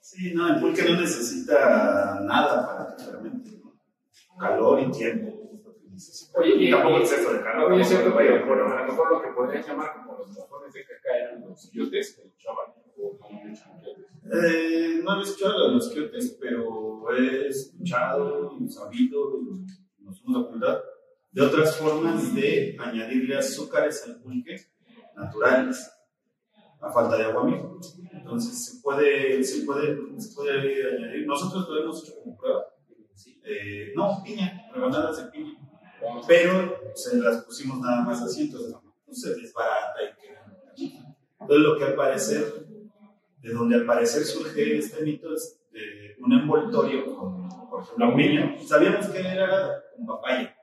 Sí, 0.00 0.34
no, 0.34 0.54
el 0.54 0.60
pulque 0.60 0.82
no 0.82 1.00
necesita 1.00 2.20
nada 2.22 2.66
para 2.66 2.96
que 2.96 3.02
fermente. 3.02 3.50
¿no? 3.62 3.78
Calor 4.38 4.80
y 4.80 4.90
tiempo. 4.90 5.60
Oye, 6.34 6.54
y 6.56 6.70
tampoco 6.70 6.98
exceso 6.98 7.32
de 7.32 7.42
calor. 7.42 7.72
Oye, 7.72 7.82
es 7.82 7.88
cierto, 7.88 8.14
pero 8.14 8.34
de 8.34 8.44
bueno, 8.44 8.64
calor. 8.64 8.78
a 8.78 8.86
lo 8.86 8.92
mejor 8.92 9.12
lo 9.12 9.22
que 9.22 9.28
podrías 9.28 9.66
llamar 9.66 9.94
como 9.94 10.18
los 10.18 10.28
mojones 10.28 10.72
de 10.74 10.84
caca 10.84 11.16
eran 11.16 11.40
los 11.42 11.70
quiotes 11.70 12.14
que 12.16 12.28
echaban, 12.28 12.74
o 12.98 13.18
no 13.18 13.30
mucho 13.30 13.62
quiotes. 13.80 14.06
Eh, 14.44 15.00
no 15.02 15.18
he 15.18 15.22
escuchado 15.22 15.68
de 15.68 15.74
los 15.74 15.88
quiotes, 15.88 16.36
pero 16.40 17.04
he 17.16 17.48
escuchado 17.48 18.56
y 18.60 18.68
sabido, 18.68 19.40
nos 20.02 20.20
hemos 20.22 20.44
ocultado, 20.44 20.82
de 21.30 21.42
otras 21.42 21.76
formas 21.76 22.34
de 22.34 22.76
añadirle 22.78 23.36
azúcares 23.36 24.04
al 24.06 24.20
pulque 24.20 24.56
naturales 25.16 25.90
a 26.80 26.90
falta 26.90 27.16
de 27.16 27.24
agua 27.24 27.44
mismo. 27.44 27.78
Entonces 28.12 28.64
se 28.64 28.82
puede, 28.82 29.42
se 29.44 29.64
puede, 29.64 29.96
se 30.20 30.34
puede 30.34 30.96
añadir. 30.96 31.26
Nosotros 31.26 31.68
lo 31.68 31.82
hemos 31.82 32.02
hecho 32.02 32.18
como 32.22 32.36
prueba. 32.36 32.64
Eh, 33.44 33.92
no, 33.94 34.22
piña, 34.24 34.68
rebanadas 34.74 35.24
de 35.24 35.30
piña. 35.30 35.54
Pero 36.26 36.92
se 36.94 37.16
las 37.18 37.44
pusimos 37.44 37.78
nada 37.78 38.02
más 38.02 38.20
así, 38.22 38.42
entonces 38.42 38.74
pues, 39.04 39.20
se 39.20 39.34
desbarata 39.34 39.98
y 40.02 40.20
queda. 40.20 41.06
Entonces, 41.40 41.64
lo 41.64 41.78
que 41.78 41.84
al 41.84 41.94
parecer, 41.94 42.66
de 43.38 43.52
donde 43.52 43.76
al 43.76 43.86
parecer 43.86 44.24
surge 44.24 44.78
este 44.78 45.02
mito 45.02 45.32
es 45.32 45.61
un 46.24 46.32
envoltorio 46.32 47.16
con, 47.16 47.48
por 47.70 47.82
ejemplo, 47.82 48.08
un 48.08 48.16
niño. 48.16 48.54
Sabíamos 48.66 49.06
que 49.08 49.18
era 49.20 49.82
un 49.96 50.06
papaya. 50.06 50.56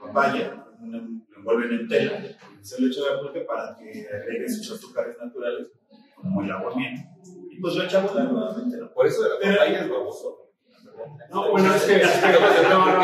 Papaya, 0.00 0.64
un- 0.80 1.26
lo 1.30 1.38
envuelven 1.38 1.80
en 1.80 1.88
tela, 1.88 2.20
se 2.60 2.80
le 2.80 2.88
echa 2.88 3.00
al 3.12 3.20
pulque 3.20 3.40
para 3.40 3.76
que 3.76 4.06
agregue 4.08 4.48
sus 4.48 4.72
azúcares 4.72 5.16
naturales, 5.20 5.68
como 6.16 6.42
el 6.42 6.50
aguamiento. 6.50 7.02
Y 7.50 7.60
pues 7.60 7.74
lo 7.74 7.84
echamos 7.84 8.14
nuevamente, 8.14 8.76
¿no? 8.76 8.92
Por 8.92 9.06
eso 9.06 9.22
la 9.28 9.34
papaya 9.34 9.80
es 9.82 9.90
baboso. 9.90 10.38
No, 11.30 11.50
bueno, 11.50 11.74
es 11.74 11.82
que. 11.84 11.98
no, 12.68 12.78
no, 12.78 12.86
no. 12.86 12.94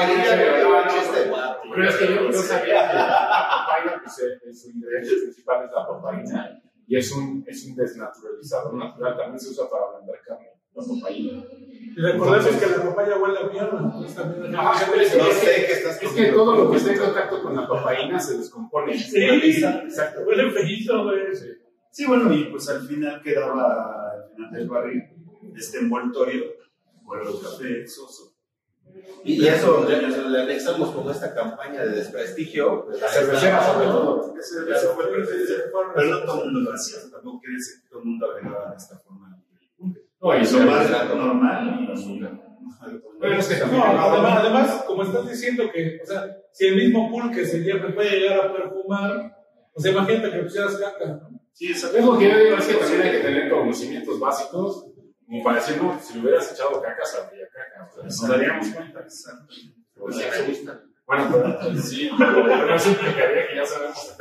Pero 1.75 1.89
es 1.89 1.97
que 1.97 2.07
yo, 2.07 2.31
yo 2.31 2.33
sabía 2.43 2.89
que 2.91 2.95
la 2.97 3.49
papaya, 3.51 4.01
pues 4.03 4.19
el- 4.45 4.55
su 4.55 4.71
ingrediente 4.71 5.17
principal 5.23 5.65
es 5.65 5.71
la 5.73 5.87
papaína 5.87 6.63
y 6.87 6.97
es 6.97 7.13
un, 7.13 7.45
es 7.47 7.67
un 7.67 7.75
desnaturalizador 7.77 8.75
natural. 8.75 9.17
También 9.17 9.41
se 9.41 9.51
usa 9.51 9.69
para 9.71 9.85
ablandar 9.87 10.17
carne, 10.27 10.49
la 10.75 10.83
papaína. 10.85 11.43
Y 11.99 12.01
recordemos 12.01 12.47
que 12.57 12.67
la 12.67 12.85
papaya 12.85 13.17
huele 13.19 13.39
a 13.41 13.47
mierda. 13.49 13.79
Entonces 13.83 14.15
también 14.15 14.45
es 14.45 14.51
que- 14.51 15.19
No 15.19 15.25
es 15.27 15.37
sé 15.37 15.67
qué 15.67 15.73
estás 15.73 16.03
Es 16.03 16.13
que 16.13 16.27
todo 16.27 16.57
lo 16.57 16.71
que 16.71 16.77
está 16.77 16.93
en 16.93 16.99
contacto 17.01 17.43
con 17.43 17.57
la 17.57 17.67
papaína 17.69 18.21
se 18.21 18.39
descompone. 18.39 18.97
Sí, 18.97 19.25
exacto. 19.25 20.21
huele 20.27 20.51
feíto, 20.53 21.05
güey. 21.05 21.35
Sí. 21.35 21.47
Sí, 21.91 22.07
bueno, 22.07 22.33
y 22.33 22.45
pues 22.45 22.69
al 22.69 22.87
final 22.87 23.21
quedaba, 23.21 24.13
al 24.13 24.31
final 24.33 24.53
del 24.53 24.69
barril, 24.69 25.03
este 25.57 25.79
envoltorio, 25.79 26.45
vuelo 27.03 27.41
café 27.41 27.85
soso. 27.89 28.35
Y 29.25 29.45
eso 29.47 29.85
le, 29.89 30.01
le 30.31 30.41
anexamos 30.43 30.91
como 30.91 31.11
esta 31.11 31.35
campaña 31.35 31.85
de 31.85 31.91
desprestigio. 31.97 32.87
de 32.93 33.01
La 33.01 33.09
cervecera, 33.09 33.61
sobre 33.73 33.87
todo. 33.87 34.35
El. 34.37 34.75
Pero 35.97 36.11
no 36.11 36.25
todo 36.25 36.45
el 36.45 36.53
mundo 36.53 36.71
lo 36.71 36.77
hacía, 36.77 36.99
tampoco 37.11 37.41
quiere 37.41 37.57
decir 37.57 37.83
que 37.83 37.89
todo 37.89 37.99
el 38.01 38.05
mundo 38.07 38.31
agregaba 38.31 38.71
de 38.71 38.77
esta 38.77 38.99
forma. 39.01 39.38
No, 40.21 40.37
y 40.37 40.43
Eso 40.43 40.59
más 40.61 40.91
normal 41.15 41.81
y 41.81 42.21
Bueno, 43.19 43.39
es 43.39 43.47
que. 43.47 43.67
No, 43.67 43.85
además, 43.85 44.39
además, 44.41 44.85
como 44.87 45.03
estás 45.05 45.29
diciendo 45.29 45.71
que, 45.73 46.01
o 46.03 46.07
sea, 46.07 46.37
si 46.53 46.67
el 46.67 46.77
mismo 46.77 47.11
pulque 47.11 47.45
se 47.45 47.61
lleva, 47.61 47.95
puede 47.95 48.21
llegar 48.21 48.47
a 48.47 48.53
perfumar, 48.53 49.37
o 49.73 49.81
sea, 49.81 49.93
imagínate 49.93 50.31
que 50.31 50.37
le 50.39 50.43
pusieras 50.43 50.77
caca, 50.77 51.07
¿no? 51.07 51.41
Sí, 51.53 51.73
Es 51.73 51.83
lo 51.83 52.19
que 52.19 52.31
yo 52.31 52.39
digo, 52.39 52.57
es 52.57 52.67
que 52.67 52.75
también 52.75 53.03
hay 53.03 53.11
que 53.13 53.19
tener 53.19 53.51
conocimientos 53.51 54.21
básicos, 54.21 54.87
como 55.27 55.45
para 55.45 55.57
decir, 55.57 55.81
no, 55.83 55.99
si 56.01 56.15
le 56.15 56.21
hubieras 56.21 56.53
echado 56.53 56.81
caca, 56.81 57.05
sabría 57.05 57.47
caca. 57.49 57.89
O 57.89 57.95
sea, 57.95 58.05
nos 58.05 58.29
daríamos 58.29 58.69
cuenta. 58.69 59.01
O 59.01 59.11
sea, 59.11 59.35
Bueno, 61.07 61.29
pero 61.33 61.77
sí, 61.83 62.11
pero 62.17 62.75
eso 62.75 62.91
implicaría 62.91 63.49
que 63.49 63.57
ya 63.57 63.67
sabemos. 63.67 64.17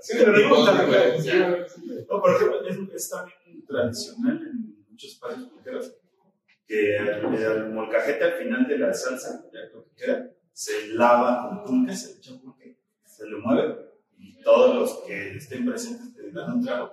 Sí, 0.00 0.14
pero 0.18 0.32
no 0.32 0.86
güey. 0.86 2.06
No, 2.10 2.20
por 2.20 2.30
ejemplo, 2.34 2.66
es, 2.68 2.76
es 2.94 3.10
también 3.10 3.36
tradicional 3.72 4.42
en 4.42 4.84
muchos 4.88 5.14
países 5.16 5.44
pulqueros 5.44 5.96
que 6.66 6.98
al, 6.98 7.72
molcajete 7.72 8.24
al 8.24 8.32
final 8.34 8.66
de 8.66 8.78
la 8.78 8.94
salsa, 8.94 9.44
ya 9.52 9.60
lo 9.74 9.84
que 9.94 10.36
se 10.52 10.88
lava 10.88 11.48
con 11.48 11.64
pulque, 11.64 11.94
se 11.94 12.12
le 12.12 12.18
echa 12.18 12.40
pulque, 12.40 12.78
se 13.04 13.26
le 13.26 13.36
mueve 13.36 13.92
y 14.18 14.40
todos 14.42 14.74
los 14.74 15.04
que 15.06 15.36
estén 15.36 15.66
presentes 15.66 16.14
te 16.14 16.30
dan 16.30 16.52
un 16.52 16.64
trago. 16.64 16.92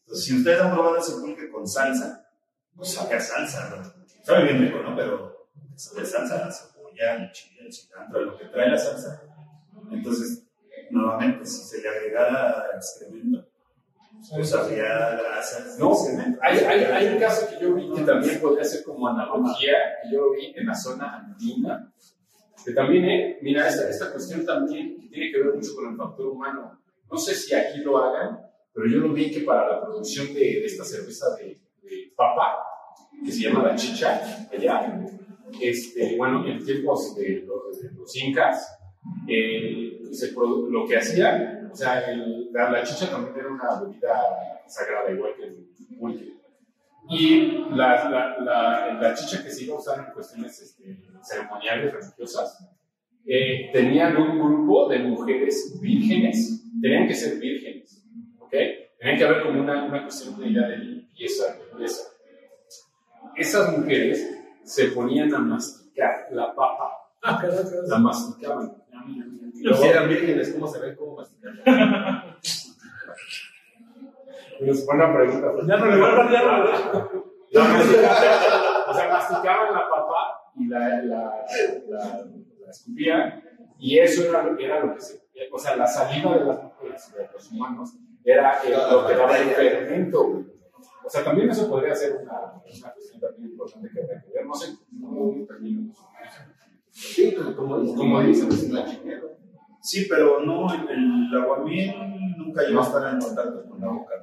Entonces, 0.00 0.24
si 0.24 0.36
ustedes 0.36 0.60
han 0.60 0.72
probado 0.72 0.96
ese 0.96 1.12
pulque 1.20 1.50
con 1.50 1.66
salsa, 1.66 2.26
pues 2.74 2.92
sabe 2.92 3.16
a 3.16 3.20
salsa, 3.20 3.70
¿no? 3.70 4.06
sabe 4.22 4.44
bien 4.44 4.62
rico, 4.62 4.82
¿no? 4.82 4.94
Pero 4.96 5.48
sabe 5.74 6.06
salsa, 6.06 6.46
la 6.46 6.52
cebolla, 6.52 7.16
el 7.16 7.32
chile, 7.32 7.60
el 7.66 7.72
cilantro, 7.72 8.24
lo 8.24 8.38
que 8.38 8.46
trae 8.46 8.70
la 8.70 8.78
salsa. 8.78 9.22
Entonces, 9.90 10.46
nuevamente, 10.90 11.44
si 11.44 11.62
se 11.64 11.82
le 11.82 11.88
agregara 11.88 12.66
excremento, 12.74 13.47
pues 14.34 14.52
grasas. 14.52 15.78
No, 15.78 15.94
hay, 16.42 16.58
hay, 16.58 16.84
hay 16.84 17.06
un 17.14 17.18
caso 17.18 17.48
que 17.48 17.62
yo 17.62 17.74
vi 17.74 17.90
que 17.92 18.02
también 18.02 18.40
podría 18.40 18.64
ser 18.64 18.84
como 18.84 19.08
analogía, 19.08 19.74
que 20.02 20.12
yo 20.12 20.22
lo 20.22 20.32
vi 20.32 20.52
en 20.54 20.66
la 20.66 20.74
zona 20.74 21.18
andina, 21.18 21.92
que 22.64 22.72
también, 22.72 23.04
eh, 23.04 23.38
mira, 23.42 23.68
esta, 23.68 23.88
esta 23.88 24.12
cuestión 24.12 24.44
también 24.44 25.00
que 25.00 25.08
tiene 25.08 25.30
que 25.30 25.38
ver 25.38 25.54
mucho 25.54 25.74
con 25.74 25.90
el 25.90 25.96
factor 25.96 26.26
humano. 26.26 26.80
No 27.10 27.16
sé 27.16 27.34
si 27.34 27.54
aquí 27.54 27.78
lo 27.78 27.98
hagan, 27.98 28.40
pero 28.74 28.86
yo 28.88 28.98
lo 28.98 29.12
vi 29.12 29.30
que 29.30 29.40
para 29.40 29.68
la 29.68 29.82
producción 29.82 30.26
de, 30.34 30.40
de 30.40 30.66
esta 30.66 30.84
cerveza 30.84 31.34
de, 31.36 31.58
de 31.82 32.12
papa, 32.16 32.58
que 33.24 33.32
se 33.32 33.42
llama 33.42 33.62
la 33.68 33.74
chicha, 33.74 34.46
allá, 34.52 35.00
este, 35.60 36.16
bueno, 36.16 36.46
en 36.46 36.64
tiempos 36.64 37.16
de 37.16 37.44
los, 37.46 37.80
de 37.80 37.90
los 37.92 38.16
incas, 38.16 38.78
eh, 39.26 40.00
se 40.12 40.32
lo 40.32 40.86
que 40.86 40.96
hacían, 40.96 41.57
o 41.70 41.76
sea, 41.76 42.00
el- 42.10 42.52
la, 42.52 42.70
la 42.70 42.82
chicha 42.82 43.10
también 43.10 43.36
era 43.38 43.48
una 43.50 43.80
bebida 43.80 44.62
sagrada, 44.66 45.10
igual 45.10 45.32
que 45.36 45.44
el 45.44 45.68
pulque. 45.98 46.34
Y 47.10 47.64
la, 47.70 48.10
la, 48.10 48.92
la, 49.00 49.14
chicha 49.14 49.42
que 49.42 49.50
se 49.50 49.64
iba 49.64 49.74
a 49.76 49.78
usar 49.78 49.98
en 50.06 50.12
cuestiones 50.12 50.60
este, 50.60 50.98
ceremoniales, 51.22 51.92
religiosas, 51.94 52.58
eh, 53.26 53.70
tenían 53.72 54.16
un 54.16 54.38
grupo 54.38 54.88
de 54.88 54.98
mujeres 54.98 55.78
vírgenes, 55.80 56.62
tenían 56.82 57.06
que 57.08 57.14
ser 57.14 57.38
vírgenes, 57.38 58.04
¿ok? 58.38 58.50
Tenían 58.98 59.16
que 59.16 59.24
haber 59.24 59.42
como 59.42 59.60
una, 59.60 59.84
una 59.84 60.02
cuestión 60.02 60.38
de 60.38 60.60
de 60.60 60.76
limpieza, 60.78 61.54
de 61.54 61.64
limpieza. 61.66 62.08
Esas 63.36 63.78
mujeres 63.78 64.28
se 64.64 64.88
ponían 64.88 65.34
a 65.34 65.38
masticar 65.38 66.26
la 66.30 66.54
papa. 66.54 66.92
La 67.86 67.98
masticaban. 67.98 68.72
Y 69.54 69.58
Si 69.58 69.64
luego- 69.64 69.84
eran 69.84 70.08
vírgenes, 70.08 70.52
¿cómo 70.52 70.66
se 70.68 70.78
ven 70.80 70.96
cómo 70.96 71.16
masticar? 71.16 71.52
Es 74.60 74.84
buena 74.86 75.14
pregunta. 75.14 75.52
pues. 75.52 75.66
Ya 75.68 75.76
no 75.76 75.86
le 75.86 75.96
vuelvan, 76.00 76.32
ya 76.32 76.42
no 76.42 76.64
le 76.64 76.70
masticaban- 76.72 77.08
o 78.88 78.94
sea, 78.94 79.08
masticaban 79.08 79.72
la 79.72 79.88
papa 79.88 80.50
y 80.56 80.66
la, 80.66 80.78
la, 81.04 81.44
la, 81.88 82.24
la 82.64 82.70
escupían, 82.70 83.44
y 83.78 83.98
eso 84.00 84.24
era, 84.28 84.42
lo- 84.42 84.58
era 84.58 84.80
lo 84.84 84.94
que 84.94 85.00
se. 85.00 85.22
O 85.52 85.58
sea, 85.58 85.76
la 85.76 85.86
saliva 85.86 86.36
de 86.36 86.44
las 86.44 86.62
mujeres, 86.64 87.12
de 87.16 87.28
los 87.32 87.52
humanos, 87.52 87.94
era 88.24 88.58
el- 88.62 88.72
lo 88.72 89.06
que 89.06 89.14
daba 89.14 89.38
el 89.38 89.48
fermento. 89.50 90.24
güey. 90.28 90.44
O 91.04 91.08
sea, 91.10 91.22
también 91.24 91.48
eso 91.50 91.68
podría 91.70 91.94
ser 91.94 92.16
una, 92.16 92.32
una 92.32 92.92
cuestión 92.92 93.20
también 93.20 93.50
importante 93.52 93.88
que 93.94 94.00
habría 94.02 94.20
que 94.22 94.30
ver. 94.32 94.44
No 94.46 94.54
sé 94.54 94.74
cómo 95.00 95.46
terminamos. 95.46 95.96
Sí, 97.00 97.32
pues, 97.36 97.54
como 97.54 97.78
dicen. 97.80 97.96
Como 97.96 98.20
dicen, 98.22 98.48
es 98.50 98.70
la 98.70 98.84
chiquera. 98.84 99.22
Sí, 99.80 100.06
pero 100.10 100.40
no, 100.40 100.66
el, 100.74 100.88
el 100.88 101.40
aguamiel 101.42 101.94
nunca 102.36 102.62
llegó 102.62 102.80
a 102.80 102.82
estar 102.82 103.14
en 103.14 103.20
contacto 103.20 103.64
con 103.68 103.80
la 103.80 103.88
boca. 103.88 104.14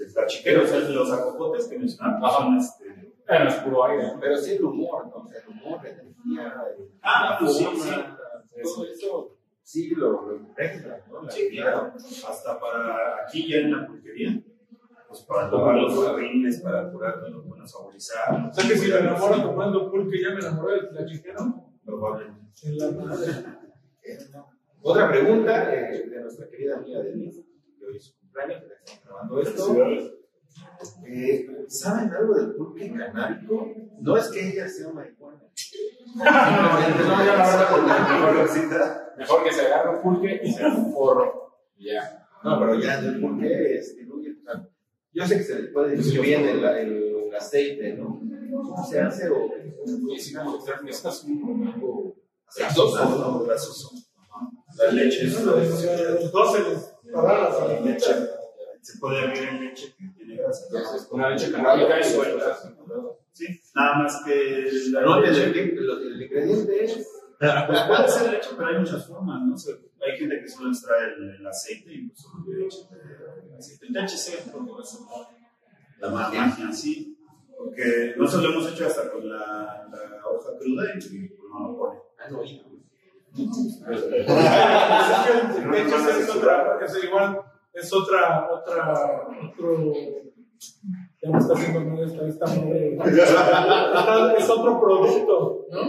El 0.00 0.14
cachiquero, 0.14 0.64
o 0.64 0.66
sea, 0.66 0.80
los 0.80 1.12
acopotes 1.12 1.66
que 1.68 1.78
mencionaba, 1.78 2.30
son 2.30 2.56
este. 2.56 3.12
Bueno, 3.28 3.48
es 3.48 3.54
puro 3.56 3.84
aire. 3.84 4.12
Pero 4.20 4.36
sí 4.36 4.52
el 4.52 4.64
humor, 4.64 5.06
¿no? 5.08 5.22
O 5.22 5.26
sea, 5.28 5.40
el 5.42 5.48
humor, 5.48 5.80
la 5.82 5.90
energía, 5.90 6.54
Ah, 7.02 7.30
la 7.32 7.38
pues 7.38 7.56
sí, 7.56 7.66
sí. 7.76 7.90
todo 8.62 8.84
eso 8.86 9.36
sí 9.62 9.90
lo, 9.90 10.22
lo 10.22 10.36
impregna, 10.36 10.96
¿no? 11.10 11.22
La 11.22 11.30
Sí, 11.30 11.48
claro. 11.50 11.92
Hasta 11.94 12.58
para 12.60 13.24
aquí 13.26 13.48
ya 13.48 13.58
en 13.58 13.72
la 13.72 13.86
pulquería, 13.86 14.41
pues 15.12 15.24
para 15.24 15.50
lavar 15.50 15.76
los 15.76 16.06
barriles, 16.06 16.60
para 16.60 16.90
curarlos, 16.90 17.46
bueno, 17.46 17.66
saborizar. 17.66 18.48
O 18.48 18.52
sea 18.52 18.66
que 18.66 18.76
si 18.76 18.90
me 18.90 18.98
enamoro 18.98 19.42
tomando 19.42 19.90
pulque, 19.90 20.22
ya 20.22 20.30
me 20.30 20.40
enamoré 20.40 20.86
de 20.86 20.92
la 20.92 21.04
chiquera. 21.04 21.38
Probablemente. 21.84 22.40
En 22.62 22.78
la 22.78 22.90
madre. 22.92 23.26
Otra 24.82 25.10
pregunta 25.10 25.74
eh, 25.74 26.08
de 26.08 26.20
nuestra 26.20 26.48
querida 26.48 26.78
amiga 26.78 27.00
Denise, 27.02 27.44
que 27.78 27.84
hoy 27.84 27.96
es 27.96 28.04
su 28.06 28.18
cumpleaños, 28.18 28.62
que 28.62 28.72
estamos 28.72 29.04
grabando 29.04 29.40
esto. 29.40 29.76
Eh, 31.06 31.46
¿Saben 31.68 32.12
algo 32.12 32.34
del 32.34 32.54
pulque 32.54 32.92
canábico? 32.92 33.68
No 34.00 34.16
es 34.16 34.28
que 34.28 34.48
ella 34.48 34.68
sea 34.68 34.92
marihuana. 34.92 35.42
No, 36.14 36.24
ya 36.24 37.36
la 37.36 37.46
verdad, 37.46 37.70
con 37.70 37.86
la 37.86 38.30
olorcita. 38.30 39.14
Mejor 39.16 39.44
que 39.44 39.52
se 39.52 39.66
agarre 39.66 39.96
un 39.96 40.02
pulque 40.02 40.40
y 40.42 40.52
se 40.52 40.64
haga 40.64 40.74
un 40.74 40.92
porro. 40.92 41.56
Ya. 41.76 42.28
No, 42.42 42.58
pero 42.58 42.74
ya 42.74 42.98
el 42.98 43.20
pulque 43.20 43.76
es 43.76 43.96
diluye. 43.96 44.36
Yo 45.14 45.26
sé 45.26 45.36
que 45.38 45.44
se 45.44 45.62
le 45.62 45.68
puede 45.68 45.96
bien 45.96 46.44
el, 46.48 46.64
el 46.64 47.34
aceite, 47.34 47.94
¿no? 47.94 48.20
¿Cómo 48.50 48.86
se 48.88 49.00
hace? 49.00 49.28
O, 49.28 49.44
Oye, 49.44 50.18
sí, 50.18 50.34
como 50.34 50.58
necesitas 50.84 51.24
un 51.24 51.66
algo 51.66 52.16
Grasoso, 52.56 53.04
¿no? 53.18 53.44
Grasoso. 53.44 53.90
La 54.78 54.90
leche 54.92 55.24
es 55.26 55.44
Los 55.44 55.56
los 55.84 56.32
dos 56.32 56.52
se 56.52 56.60
les 56.62 56.78
pararon 57.12 57.44
las 57.44 57.58
La 57.58 57.64
alitas. 57.78 57.84
leche. 57.84 58.26
Se 58.82 58.98
puede 58.98 59.18
hervir 59.24 59.42
en 59.48 59.60
leche 59.64 59.94
que 59.96 60.04
tiene 60.16 60.36
grasa. 60.36 60.66
una 61.10 61.30
leche 61.30 61.52
canábica 61.52 62.00
y 62.00 62.04
sueltas. 62.04 62.68
Sí, 63.32 63.46
nada 63.74 63.98
más 64.02 64.22
que 64.26 64.66
la 64.90 65.00
no, 65.02 65.22
el, 65.24 65.30
leche. 65.32 65.44
el, 65.44 65.58
el- 65.78 66.12
el 66.14 66.22
ingrediente 66.22 66.84
es. 66.84 67.08
Pues 67.66 67.80
puede 67.82 68.08
ser 68.08 68.32
leche, 68.32 68.50
pero 68.56 68.68
hay 68.68 68.78
muchas 68.78 69.06
formas, 69.06 69.42
¿no? 69.42 69.54
O 69.54 69.58
sea, 69.58 69.74
hay 70.00 70.16
gente 70.16 70.40
que 70.40 70.48
solo 70.48 70.70
extrae 70.70 71.14
el, 71.14 71.30
el 71.40 71.46
aceite 71.46 71.92
y 71.92 72.12
solo 72.14 72.44
le 72.46 72.66
echa 72.66 72.78
el 73.44 73.54
aceite. 73.58 73.86
El 73.86 73.92
THC, 73.92 74.52
porque 74.52 74.70
va 74.70 74.80
a 74.80 74.84
ser 74.84 75.00
la 75.98 76.10
magia, 76.10 76.72
sí. 76.72 77.18
Porque 77.56 78.14
nosotros 78.16 78.50
lo 78.50 78.60
hemos 78.60 78.72
hecho 78.72 78.86
hasta 78.86 79.10
con 79.10 79.28
la, 79.28 79.88
la 79.90 80.28
hoja 80.28 80.50
cruda 80.58 80.84
y 80.94 81.28
pues 81.28 81.50
no 81.50 81.68
lo 81.68 81.78
pone. 81.78 82.00
Ah, 82.18 82.28
no. 82.30 82.42
De 85.70 85.82
hecho, 85.82 85.96
es 85.96 86.30
otra, 86.30 86.78
es 86.84 87.04
igual, 87.04 87.40
es 87.72 87.92
otra, 87.92 88.48
otra, 88.50 89.28
otro, 89.48 89.92
ya 91.22 91.30
me 91.30 91.38
está 91.38 91.54
haciendo 91.54 91.80
mal 91.80 92.02
esta, 92.02 92.26
esta 92.26 92.46
madre. 92.46 92.96
Está- 92.96 94.34
es 94.36 94.50
otro 94.50 94.80
producto, 94.80 95.66
¿no? 95.70 95.80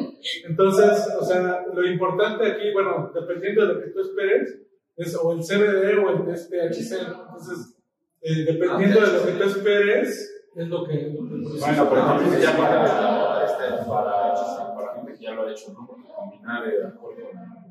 Entonces, 0.47 1.07
o 1.19 1.25
sea, 1.25 1.65
lo 1.73 1.85
importante 1.85 2.45
aquí, 2.51 2.71
bueno, 2.71 3.11
dependiendo 3.13 3.65
de 3.65 3.73
lo 3.73 3.81
que 3.81 3.89
tú 3.89 4.01
esperes, 4.01 4.59
es 4.95 5.15
o 5.15 5.31
el 5.33 5.39
CBD 5.43 5.97
o 5.97 6.09
el 6.11 6.23
THC, 6.25 7.07
¿no? 7.09 7.23
Entonces, 7.25 7.77
eh, 8.21 8.45
dependiendo 8.45 9.01
de 9.01 9.07
lo 9.07 9.25
que 9.25 9.31
tú 9.31 9.43
esperes, 9.43 10.29
es 10.55 10.67
lo 10.67 10.85
que, 10.85 10.93
lo 10.93 11.51
que 11.51 11.59
Bueno, 11.59 11.89
pero 11.89 12.05
también 12.05 12.39
ya 12.39 12.55
para, 12.55 13.43
este, 13.45 13.89
para, 13.89 14.75
para 14.75 14.95
gente 14.95 15.13
que 15.13 15.23
ya 15.23 15.31
lo 15.31 15.47
ha 15.47 15.51
hecho, 15.51 15.73
¿no? 15.73 15.87
Porque 15.87 16.07
combinar 16.15 16.67
el 16.67 16.85
alcohol 16.85 17.15
con. 17.15 17.63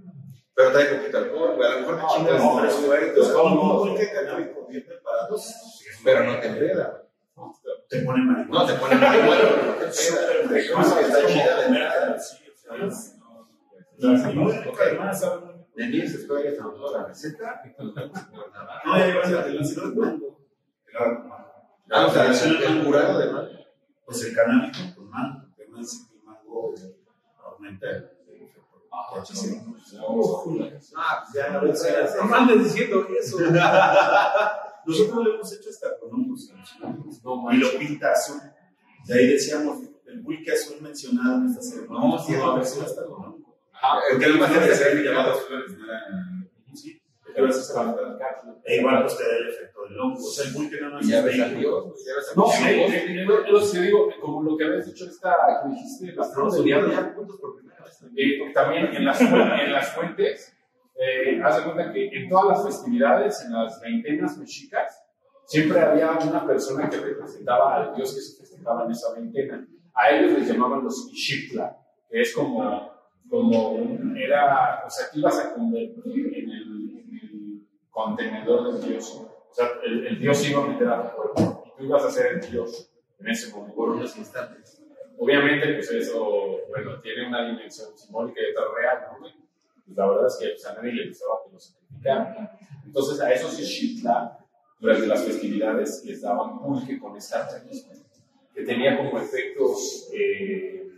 Pero 0.55 0.73
trae 0.73 0.97
poquito 0.97 1.19
alcohol, 1.19 1.55
güey. 1.57 1.71
A 1.71 1.75
lo 1.77 1.81
mejor 1.81 1.97
te 2.01 2.07
chingas 2.15 2.45
no, 2.45 2.61
tres 2.61 2.75
preparado, 4.83 5.37
Pero 6.05 6.25
no 6.25 6.41
te 6.41 6.47
empleda. 6.49 7.03
Te 7.89 8.03
pone 8.03 8.23
marihuana. 8.25 8.61
No 8.61 8.67
te 8.67 8.75
pone 8.75 8.95
no 10.75 11.01
está 11.01 11.27
chida 11.27 11.57
de 11.57 11.67
entrada. 11.67 12.19
Sí, 12.19 12.37
o 12.49 12.57
sea, 12.57 12.87
es- 12.87 13.17
no, 13.99 14.09
no, 14.13 14.49
no, 14.65 14.73
que 14.73 14.83
además 14.83 15.21
sabe 15.21 15.41
muy- 15.47 15.53
De 15.77 15.87
mí 15.87 16.07
se 16.07 16.17
estoy 16.23 16.43
toda 16.57 17.01
la 17.01 17.07
receta. 17.09 17.63
No, 18.85 18.99
ya 18.99 19.07
ibas 19.09 19.27
a 19.33 19.43
decir, 19.45 19.65
si 19.65 19.77
no 19.81 19.87
es 19.89 19.95
mango. 19.97 20.39
Claro, 20.87 21.19
mango. 21.21 21.53
Ah, 21.91 22.07
o 22.07 22.11
sea, 22.11 22.27
el, 22.27 22.63
el 22.63 22.85
curado 22.85 23.19
de 23.19 23.27
mango. 23.33 23.49
Pues 24.05 24.25
el 24.25 24.35
canábico 24.35 24.79
con 24.97 25.09
mango. 25.11 25.43
Además, 25.57 25.81
dice 25.81 25.97
que 26.11 26.17
el 26.19 26.25
mango 26.25 26.75
aumenta. 27.45 27.87
Ah, 28.95 29.09
pues 31.25 31.35
ya, 31.35 31.51
No 31.51 32.25
me 32.25 32.37
andes 32.37 32.65
diciendo 32.65 33.07
eso. 33.19 33.39
Nosotros 34.87 35.25
lo 35.25 35.35
hemos 35.35 35.53
hecho 35.59 35.71
hasta 35.71 35.99
con 35.99 36.13
hongos. 36.15 36.51
No 37.25 37.53
y 37.53 37.57
lo 37.57 37.71
pinta 37.79 38.13
azul. 38.13 38.41
De 39.07 39.15
ahí 39.19 39.27
decíamos, 39.29 39.79
el 40.07 40.23
pulque 40.23 40.53
azul 40.53 40.77
mencionado 40.81 41.37
en 41.39 41.47
esta 41.49 41.63
ceremonia. 41.63 42.09
No, 42.09 42.19
sí, 42.19 42.33
no. 42.33 42.65
sido 42.65 42.85
hasta 42.87 43.05
con 43.05 43.25
hongos. 43.25 43.55
Ajá, 43.73 43.99
Porque 44.11 44.27
lo 44.29 44.39
más 44.39 44.51
Imagínate 44.51 44.65
que 44.67 44.71
que 44.71 44.77
se 44.77 44.85
se 44.85 45.03
llamado 45.05 45.35
no 45.51 45.85
eran. 45.85 46.51
Sí, 46.75 47.03
E 48.65 48.77
igual 48.77 49.03
pues 49.03 49.17
te 49.19 49.25
da 49.25 49.37
el 49.39 49.49
efecto 49.49 49.83
del 49.85 49.99
hongo. 50.01 50.19
O 50.23 50.31
sea, 50.31 50.47
el 50.47 50.53
pulque 50.55 50.81
no 50.81 50.91
no 50.91 51.01
es 51.01 51.07
Ya 51.09 51.23
ves 51.23 51.41
a 51.41 51.49
Dios, 51.49 51.85
No, 52.37 52.45
Dios. 52.45 52.55
eh, 52.61 52.87
eh, 52.87 53.23
eh, 53.23 53.25
lo 53.25 53.61
que 53.61 53.67
te 53.73 53.81
digo, 53.81 54.09
como 54.21 54.43
lo 54.43 54.57
que 54.57 54.65
habías 54.65 54.87
dicho 54.87 55.07
esta, 55.07 55.35
que 55.65 55.71
dijiste, 55.71 56.15
diablo, 56.63 56.93
ya 56.93 57.15
puntos 57.15 57.39
por 57.41 57.57
primera 57.57 57.83
vez. 57.85 57.99
Eh, 58.17 58.53
también 58.53 58.87
fu- 59.19 59.35
en 59.37 59.73
las 59.73 59.95
fuentes, 59.95 60.55
eh, 60.95 61.41
haz 61.43 61.57
de 61.59 61.65
cuenta 61.65 61.93
que 61.93 62.09
en 62.09 62.29
todas 62.29 62.49
las 62.49 62.67
festividades, 62.67 63.45
en 63.45 63.53
las 63.53 63.81
veintenas 63.81 64.39
mexicas, 64.39 65.05
siempre 65.45 65.81
había 65.81 66.11
una 66.13 66.47
persona 66.47 66.89
que 66.89 66.97
representaba 66.99 67.77
al 67.77 67.95
dios 67.95 68.15
que 68.15 68.21
se 68.21 68.39
festejaba 68.39 68.85
en 68.85 68.91
esa 68.93 69.13
veintena. 69.15 69.67
A 69.95 70.11
ellos 70.11 70.39
les 70.39 70.49
llamaban 70.49 70.85
los 70.85 71.09
Ixitla, 71.13 71.77
que 72.09 72.21
es 72.21 72.35
como, 72.35 72.91
como 73.29 73.79
era, 74.17 74.85
o 74.87 74.91
sea, 74.91 75.07
que 75.13 75.19
ibas 75.19 75.39
a 75.39 75.55
convertir 75.55 76.39
en 76.39 76.51
el, 76.51 76.91
en 76.99 77.21
el 77.23 77.69
contenedor 77.91 78.73
del 78.73 78.89
dios. 78.89 79.29
O 79.51 79.55
sea, 79.55 79.69
el, 79.85 80.07
el 80.07 80.19
dios 80.19 80.49
iba 80.49 80.65
a 80.65 80.67
meter 80.67 80.89
a 80.89 81.11
tu 81.11 81.17
cuerpo 81.17 81.65
y 81.67 81.79
tú 81.79 81.85
ibas 81.85 82.05
a 82.05 82.11
ser 82.11 82.35
el 82.35 82.51
dios 82.51 82.91
en 83.19 83.29
ese 83.29 83.53
momento. 83.53 83.77
Por 83.77 83.91
unos 83.91 84.17
instantes. 84.17 84.83
Obviamente, 85.19 85.75
pues 85.75 85.91
eso, 85.91 86.59
bueno, 86.71 87.01
tiene 87.01 87.29
una 87.29 87.47
dimensión 87.47 87.97
simbólica 87.97 88.41
y 88.41 88.51
otra 88.51 88.65
real, 88.75 89.19
¿no? 89.21 89.42
Pues 89.85 89.97
la 89.97 90.07
verdad 90.07 90.27
es 90.27 90.37
que 90.37 90.49
pues, 90.51 90.67
a 90.67 90.75
nadie 90.75 90.93
le 90.93 91.09
gustaba 91.09 91.35
que 91.45 91.53
lo 91.53 91.61
sacrificaran. 91.61 92.51
Entonces, 92.85 93.21
a 93.21 93.33
esos 93.33 93.59
Ixitla, 93.59 94.39
durante 94.81 95.07
las 95.07 95.23
festividades, 95.23 96.05
les 96.05 96.23
daban 96.23 96.61
pulque 96.61 96.99
con 96.99 97.13
raíz, 97.13 97.87
que 98.55 98.63
tenía 98.63 98.97
como 98.97 99.19
efectos, 99.19 100.09
eh, 100.13 100.91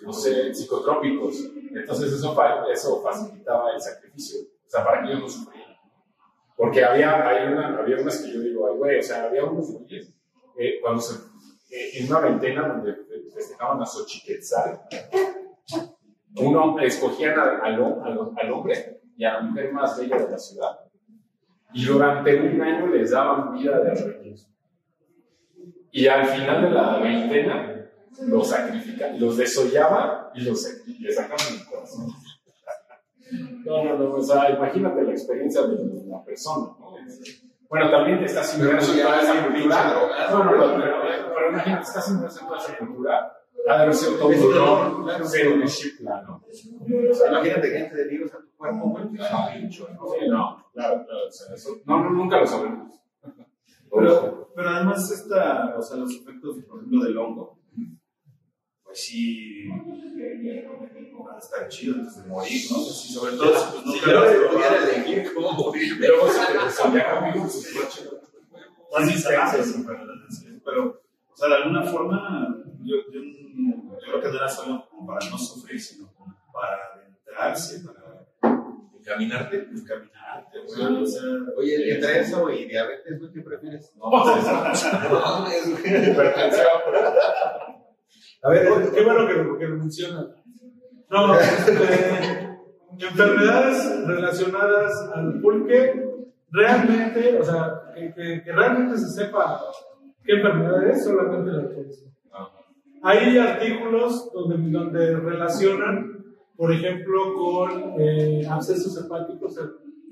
no 0.00 0.12
sé, 0.12 0.54
psicotrópicos. 0.54 1.44
Entonces, 1.70 2.12
eso, 2.12 2.36
eso 2.72 3.02
facilitaba 3.02 3.72
el 3.74 3.80
sacrificio, 3.80 4.40
o 4.40 4.70
sea, 4.70 4.84
para 4.84 5.02
que 5.02 5.08
ellos 5.08 5.20
no 5.20 5.28
sufrieran. 5.28 5.76
Porque 6.56 6.84
había, 6.84 7.28
hay 7.28 7.52
una, 7.52 7.78
había 7.78 7.98
unas 7.98 8.18
que 8.18 8.32
yo 8.32 8.40
digo, 8.40 8.66
ay, 8.66 8.76
güey, 8.76 8.98
o 8.98 9.02
sea, 9.02 9.24
había 9.24 9.44
unos 9.44 9.70
güeyes, 9.70 10.12
eh, 10.58 10.80
cuando 10.80 11.00
se, 11.00 11.14
eh, 11.70 11.98
en 11.98 12.08
una 12.08 12.20
veintena 12.20 12.66
donde 12.66 12.96
festejaban 13.32 13.80
a 13.80 13.86
Xochiquetzal, 13.86 14.80
uno 16.36 16.78
escogían 16.80 17.38
al, 17.38 17.60
al, 17.62 17.74
al- 18.36 18.52
hombre 18.52 19.00
y 19.16 19.24
a 19.24 19.34
la 19.34 19.40
mujer 19.40 19.72
más 19.72 19.98
bella 19.98 20.16
de 20.18 20.30
la 20.30 20.38
ciudad. 20.38 20.78
Y 21.72 21.84
durante 21.84 22.34
un 22.40 22.62
año 22.62 22.86
les 22.86 23.10
daban 23.10 23.52
vida 23.52 23.78
de 23.80 23.94
reyes. 23.94 24.48
Y 25.90 26.06
al 26.06 26.26
final 26.26 26.62
de 26.62 26.70
la 26.70 26.98
veintena 26.98 27.74
los 28.26 28.48
sacrificaban, 28.48 29.20
los 29.20 29.36
desollaban 29.36 30.28
y 30.34 30.42
los 30.42 30.84
y 30.86 30.98
les 31.00 31.14
sacaban 31.16 31.46
el 31.58 31.66
corazón. 31.66 32.06
No, 33.64 33.84
no, 33.84 33.98
no, 33.98 34.12
o 34.14 34.22
sea, 34.22 34.50
imagínate 34.50 35.02
la 35.02 35.10
experiencia 35.10 35.62
de 35.62 35.76
la 36.06 36.22
persona, 36.24 36.68
¿no? 36.78 36.94
Bueno, 37.68 37.90
también 37.90 38.24
estás 38.24 38.58
inmerso 38.58 38.94
en 38.94 39.02
toda 39.02 39.20
esa 39.22 39.46
cultura. 39.46 40.12
No, 40.30 40.44
no, 40.44 40.52
no, 40.56 40.74
pero, 40.80 41.02
pero 41.34 41.50
imagínate, 41.50 41.82
estás 41.82 42.08
inmerso 42.10 42.40
en 42.40 42.46
toda 42.46 42.58
esa 42.60 42.78
cultura. 42.78 43.32
Haber 43.68 43.94
sido 43.94 44.12
todo 44.16 44.28
un 44.28 44.56
honor 44.58 45.26
ser 45.26 45.48
un 45.48 45.62
Shipla, 45.64 46.22
¿no? 46.22 46.42
O 47.10 47.14
sea, 47.14 47.28
imagínate 47.28 47.70
que 47.70 47.78
entre 47.78 48.04
virus 48.08 48.32
a 48.34 48.38
tu 48.38 48.50
cuerpo, 48.56 48.88
güey. 48.90 49.04
pincho, 49.08 49.88
¿no? 49.94 50.08
Sí, 50.08 50.28
no, 50.28 50.70
claro, 50.72 51.04
claro, 51.06 51.28
eso, 51.28 51.76
no, 51.84 52.04
no, 52.04 52.10
nunca 52.10 52.40
lo 52.40 52.46
sabremos. 52.46 52.94
Pero, 53.90 54.52
pero 54.54 54.68
además, 54.68 55.10
esta, 55.10 55.74
o 55.76 55.82
sea, 55.82 55.96
los 55.98 56.14
efectos, 56.14 56.56
por 56.68 56.78
ejemplo, 56.78 57.04
del 57.04 57.18
hongo, 57.18 57.58
pues 58.84 59.00
sí, 59.04 59.68
van 59.68 61.34
a 61.34 61.38
estar 61.38 61.62
antes 61.64 62.22
de 62.22 62.28
morir, 62.28 62.60
¿no? 62.70 62.78
Sí, 62.78 63.12
sobre 63.12 63.36
todo 63.36 63.54
si 63.54 63.64
pues, 63.72 63.82
Si 63.82 63.90
nunca 63.90 64.06
yo 64.06 64.12
lo 64.12 64.20
has 64.20 64.34
pudiera 64.34 64.68
probado. 64.68 64.88
elegir 64.88 65.34
cómo 65.34 65.52
morir, 65.52 65.96
Luego 65.98 66.28
se 66.28 66.52
te 66.52 66.64
desolla 66.64 67.20
conmigo, 67.20 67.44
coche. 67.44 68.08
Más 68.92 69.10
instancias, 69.10 69.74
pero, 69.86 70.00
pero, 70.64 71.02
o 71.32 71.36
sea, 71.36 71.48
de 71.48 71.54
alguna 71.56 71.82
forma, 71.84 72.56
yo, 72.82 72.96
yo, 73.12 73.20
yo 73.58 73.96
creo 74.00 74.20
que 74.20 74.28
no 74.28 74.34
era 74.36 74.48
solo 74.48 74.86
como 74.90 75.06
para 75.06 75.30
no 75.30 75.38
sufrir, 75.38 75.80
sino 75.80 76.12
como 76.14 76.34
para 76.52 76.78
adentrarse, 76.94 77.80
para 77.84 78.26
encaminarte. 78.98 79.56
encaminarte, 79.70 80.58
güey, 80.66 81.02
o 81.02 81.06
sea, 81.06 81.22
Oye, 81.56 81.94
entre 81.94 82.20
eso 82.20 82.50
y 82.50 82.66
diabetes, 82.66 83.18
güey, 83.18 83.32
¿qué 83.32 83.40
prefieres? 83.40 83.92
No, 83.96 84.10
pues, 84.10 84.44
No 85.10 85.44
güey. 85.44 86.10
hipertensión. 86.10 86.66
A 88.42 88.50
ver, 88.50 88.68
qué 88.94 89.04
bueno 89.04 89.26
que 89.26 89.34
lo, 89.34 89.58
que 89.58 89.64
lo 89.66 89.76
mencionas. 89.76 90.26
No, 91.10 91.34
este, 91.40 92.56
enfermedades 92.98 94.06
relacionadas 94.06 94.92
al 95.14 95.40
pulque, 95.40 96.04
realmente, 96.50 97.38
o 97.40 97.44
sea, 97.44 97.80
que, 97.94 98.12
que- 98.14 98.42
que 98.44 98.52
realmente 98.52 98.98
se 98.98 99.08
sepa 99.08 99.60
qué 100.24 100.32
enfermedad 100.34 100.86
es, 100.88 101.02
solamente 101.04 101.50
el 101.50 101.60
alcoholismo. 101.60 102.12
Hay 103.02 103.38
artículos 103.38 104.30
donde, 104.32 104.70
donde 104.70 105.16
relacionan, 105.16 106.24
por 106.56 106.72
ejemplo, 106.72 107.34
con 107.34 107.94
eh, 108.00 108.46
abscesos 108.48 109.04
hepáticos, 109.04 109.56
eh, 109.58 109.62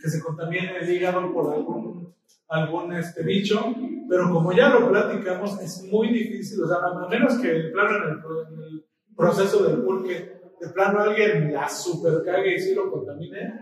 que 0.01 0.09
se 0.09 0.23
contamine 0.23 0.79
el 0.79 0.91
hígado 0.91 1.33
por 1.33 1.53
algún, 1.53 2.15
algún 2.49 2.93
este, 2.93 3.23
bicho, 3.23 3.75
pero 4.09 4.31
como 4.31 4.53
ya 4.53 4.69
lo 4.69 4.89
platicamos, 4.89 5.61
es 5.61 5.83
muy 5.91 6.09
difícil, 6.09 6.63
o 6.63 6.69
sea, 6.69 6.77
a 6.77 7.09
menos 7.09 7.39
que 7.39 7.49
de 7.49 7.71
plano 7.71 7.97
en 7.97 8.03
el, 8.05 8.53
en 8.53 8.63
el 8.63 8.85
proceso 9.17 9.65
del 9.65 9.83
pulque, 9.83 10.37
de 10.61 10.69
plano 10.69 11.01
alguien 11.01 11.53
la 11.53 11.69
super 11.69 12.23
cague 12.25 12.55
y 12.55 12.61
sí 12.61 12.75
lo 12.75 12.91
contamine, 12.91 13.53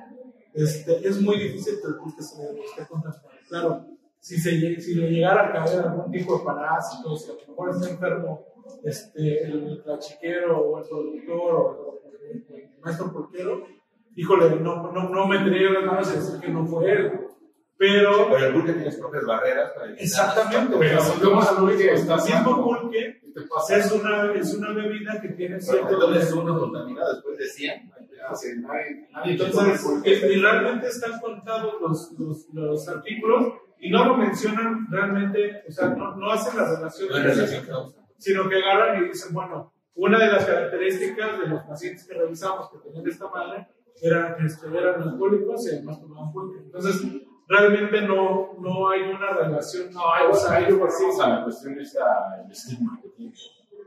este, 0.53 1.07
es 1.07 1.21
muy 1.21 1.39
difícil 1.39 1.75
que 1.81 1.89
el 1.89 1.97
pulque 1.97 2.23
se 2.23 2.37
le 2.43 2.61
esté 2.61 2.87
contaminado. 2.87 3.29
Claro, 3.49 3.87
si, 4.21 4.37
se, 4.39 4.81
si 4.81 4.95
le 4.95 5.11
llegara 5.11 5.49
a 5.49 5.53
caer 5.53 5.81
algún 5.81 6.11
tipo 6.11 6.39
de 6.39 6.45
parásito, 6.45 7.17
si 7.17 7.31
a 7.31 7.35
lo 7.35 7.41
mejor 7.49 7.71
está 7.71 7.91
enfermo 7.91 8.54
este, 8.85 9.45
el 9.45 9.81
plachiquero 9.85 10.59
o 10.59 10.79
el 10.79 10.89
productor 10.89 11.55
o 11.55 12.01
el, 12.31 12.45
el 12.55 12.71
maestro 12.81 13.13
pulquero, 13.13 13.67
híjole, 14.17 14.57
no, 14.61 14.93
no, 14.93 15.09
no 15.09 15.27
metería 15.27 15.71
las 15.71 15.85
manos 15.85 16.13
y 16.13 16.17
decir 16.17 16.41
que 16.41 16.49
no 16.49 16.67
fue 16.67 16.91
él. 16.93 17.13
Pero 17.77 18.29
Pero 18.31 18.47
el 18.47 18.53
pulque 18.55 18.73
tiene 18.73 18.91
sus 18.91 19.01
propias 19.01 19.27
barreras 19.27 19.73
para 19.73 19.93
Exactamente, 19.95 20.77
Pero 20.79 21.01
volvemos 21.03 21.49
a 21.49 21.51
mismo. 21.53 21.67
pulque, 21.67 21.91
El 21.91 22.03
mismo 22.05 22.65
pulque 22.65 23.21
es 23.71 23.93
una, 23.93 24.33
es 24.33 24.55
una 24.55 24.73
bebida 24.73 25.21
que 25.21 25.29
tiene 25.31 25.57
Pero 25.57 25.61
cierto 25.73 25.95
entonces 25.95 26.33
uno 26.33 26.59
contaminado 26.61 27.15
después 27.15 27.37
de 27.39 27.47
100. 27.47 27.93
Sí, 28.37 28.49
nadie- 28.61 29.09
nadie 29.13 29.37
que 29.37 29.45
tome 29.51 29.73
Entonces, 29.73 30.23
y 30.23 30.41
realmente 30.41 30.87
están 30.87 31.21
contados 31.21 31.75
los, 31.81 32.13
los, 32.19 32.47
los 32.55 32.89
artículos 32.89 33.55
y 33.81 33.91
no 33.91 34.05
lo 34.07 34.17
mencionan 34.17 34.87
realmente, 34.91 35.65
o 35.69 35.73
sea, 35.73 35.89
no, 35.89 36.17
no 36.17 36.31
hacen 36.31 36.57
la 36.57 36.75
relación, 36.77 37.09
No 37.11 37.17
hay 37.17 37.23
relación 37.23 37.67
causa. 37.67 37.99
Sino 38.19 38.49
que 38.49 38.57
agarran 38.57 39.03
y 39.03 39.09
dicen, 39.09 39.33
bueno, 39.33 39.73
una 39.97 40.19
de 40.19 40.33
las 40.33 40.45
características 40.45 41.39
de 41.39 41.47
los 41.47 41.63
pacientes 41.63 42.07
que 42.07 42.15
revisamos 42.15 42.71
que 42.71 42.79
tenían 42.79 43.07
esta 43.07 43.29
madre 43.29 43.69
eran, 44.03 44.37
eran 44.75 45.03
alcohólicos 45.03 45.67
y 45.67 45.77
además 45.77 46.01
tomaban 46.01 46.33
pulque. 46.33 46.61
Entonces, 46.65 47.01
realmente 47.49 48.01
no, 48.03 48.55
no 48.59 48.89
hay 48.89 49.03
una 49.03 49.31
relación. 49.31 49.93
No, 49.93 50.13
hay, 50.13 50.27
o 50.27 50.35
sea, 50.35 50.57
hay 50.57 50.67
sí, 50.67 50.73
o 50.73 51.13
sea, 51.13 51.29
la 51.29 51.45
cuestión 51.45 51.79
es 51.79 51.95
el 51.95 52.51
estigma 52.51 52.99
que 53.01 53.09
tiene. 53.11 53.33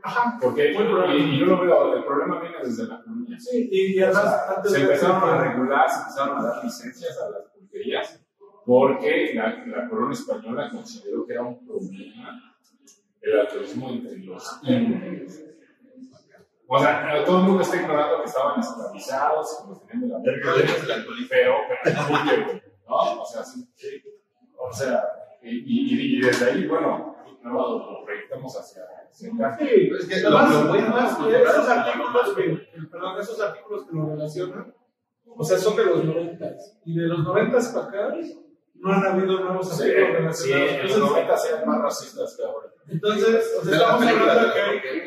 Ajá, 0.02 0.38
Porque, 0.40 0.72
y, 0.72 1.16
y 1.16 1.38
yo 1.40 1.46
lo 1.46 1.60
veo, 1.60 1.96
el 1.96 2.04
problema 2.04 2.40
viene 2.40 2.58
desde 2.62 2.86
la 2.86 3.00
economía. 3.00 3.38
sí, 3.38 3.68
y, 3.70 3.98
y 3.98 4.02
además, 4.02 4.46
antes 4.56 4.72
se 4.72 4.80
empezaron 4.80 5.28
a 5.28 5.42
regular, 5.42 5.90
se 5.90 5.98
empezaron 6.00 6.38
a 6.38 6.42
dar 6.42 6.64
licencias 6.64 7.18
a 7.20 7.30
las 7.30 7.42
pulquerías, 7.50 8.24
porque 8.64 9.32
la, 9.34 9.64
la 9.66 9.88
corona 9.88 10.12
española 10.12 10.70
consideró 10.70 11.26
que 11.26 11.32
era 11.32 11.42
un 11.42 11.66
problema 11.66 12.57
el 13.22 13.40
alcoholismo 13.40 13.90
entre 13.90 14.18
los 14.18 14.60
indios. 14.62 15.40
O 16.70 16.78
sea, 16.78 17.24
todo 17.24 17.38
el 17.38 17.44
mundo 17.44 17.62
está 17.62 17.76
ignorando 17.80 18.18
que 18.18 18.26
estaban 18.28 18.60
esclavizados, 18.60 19.62
que 19.62 19.68
los 19.70 19.86
tenían 19.86 20.00
de 20.02 20.14
la 20.14 20.18
verga, 20.18 20.52
pero, 21.30 21.54
pero 21.82 22.60
¿no? 22.88 23.22
O 23.22 23.24
sea, 23.24 23.42
sí, 23.42 23.66
sí. 23.74 24.02
O 24.58 24.70
sea, 24.72 25.02
y, 25.42 25.48
y, 25.50 26.18
y 26.18 26.20
desde 26.20 26.50
ahí, 26.50 26.66
bueno, 26.66 27.16
no 27.42 27.52
lo 27.52 28.04
proyectamos 28.04 28.54
hacia. 28.60 28.82
Sí, 29.10 29.30
Es 29.98 30.06
que 30.06 30.20
lo- 30.20 30.74
es- 30.74 31.48
esos 31.50 31.68
artículos 31.68 32.34
que, 32.36 32.86
perdón, 32.90 33.18
esos 33.20 33.40
artículos 33.40 33.86
que 33.86 33.96
lo 33.96 34.06
relacionan, 34.10 34.74
o 35.26 35.44
sea, 35.44 35.56
son 35.58 35.74
de 35.76 35.84
los 35.86 36.04
90 36.04 36.50
y 36.84 36.98
de 36.98 37.06
los 37.06 37.20
90 37.24 37.58
para 37.72 37.86
acá 37.86 38.16
no 38.80 38.92
han 38.92 39.04
habido 39.06 39.40
nuevos 39.40 39.68
Sí, 39.76 39.82
artículos 39.92 40.38
sí, 40.38 40.52
relacionados. 40.52 40.70
en 40.70 40.82
los 40.82 40.92
Entonces, 40.96 41.10
90 41.10 41.36
sean 41.36 41.66
más 41.66 41.82
racistas 41.82 42.36
que 42.36 42.44
ahora. 42.44 42.68
entonces, 42.88 43.54
o 43.60 43.64
sea, 43.64 43.74
estamos 43.76 44.06
hablando 44.06 44.46
de 44.48 44.52
que, 44.52 44.60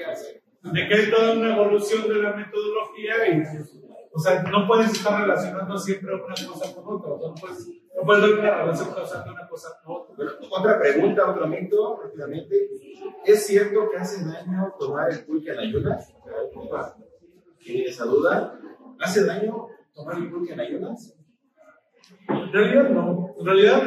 hay, 0.05 0.15
sí. 0.15 0.27
de 0.63 0.87
que 0.87 0.93
hay 0.93 1.11
toda 1.11 1.33
una 1.33 1.55
evolución 1.55 2.07
de 2.09 2.15
la 2.15 2.33
metodología 2.33 3.27
y, 3.29 3.43
o 4.13 4.19
sea, 4.19 4.43
no 4.43 4.67
puedes 4.67 4.91
estar 4.91 5.21
relacionando 5.21 5.77
siempre 5.77 6.13
una 6.15 6.35
cosa 6.47 6.75
con 6.75 6.95
otra. 6.95 7.11
O 7.13 7.19
sea, 7.19 7.29
no 7.29 7.35
puedes, 7.35 7.67
no 7.95 8.01
puedes 8.03 8.23
ver 8.23 8.39
una 8.39 8.55
relación 8.57 8.93
causal 8.93 9.23
de 9.23 9.29
una 9.31 9.47
cosa 9.47 9.69
con 9.83 9.95
otra. 10.01 10.15
Bueno, 10.15 10.31
otra 10.51 10.79
pregunta, 10.79 11.29
otro 11.31 11.47
mito, 11.47 11.99
rápidamente. 12.03 12.69
¿Es 13.25 13.45
cierto 13.45 13.89
que 13.89 13.97
hace 13.97 14.25
daño 14.25 14.75
tomar 14.79 15.09
el 15.11 15.23
pulque 15.25 15.51
en 15.51 15.59
ayunas? 15.59 16.13
¿Tiene 17.59 17.83
esa 17.85 18.05
duda? 18.05 18.59
¿Hace 18.99 19.23
daño 19.25 19.67
tomar 19.93 20.17
el 20.17 20.29
pulque 20.29 20.53
en 20.53 20.59
ayunas? 20.59 21.15
En 22.45 22.51
realidad 22.51 22.89
no. 22.89 23.35
En 23.39 23.45
realidad, 23.45 23.81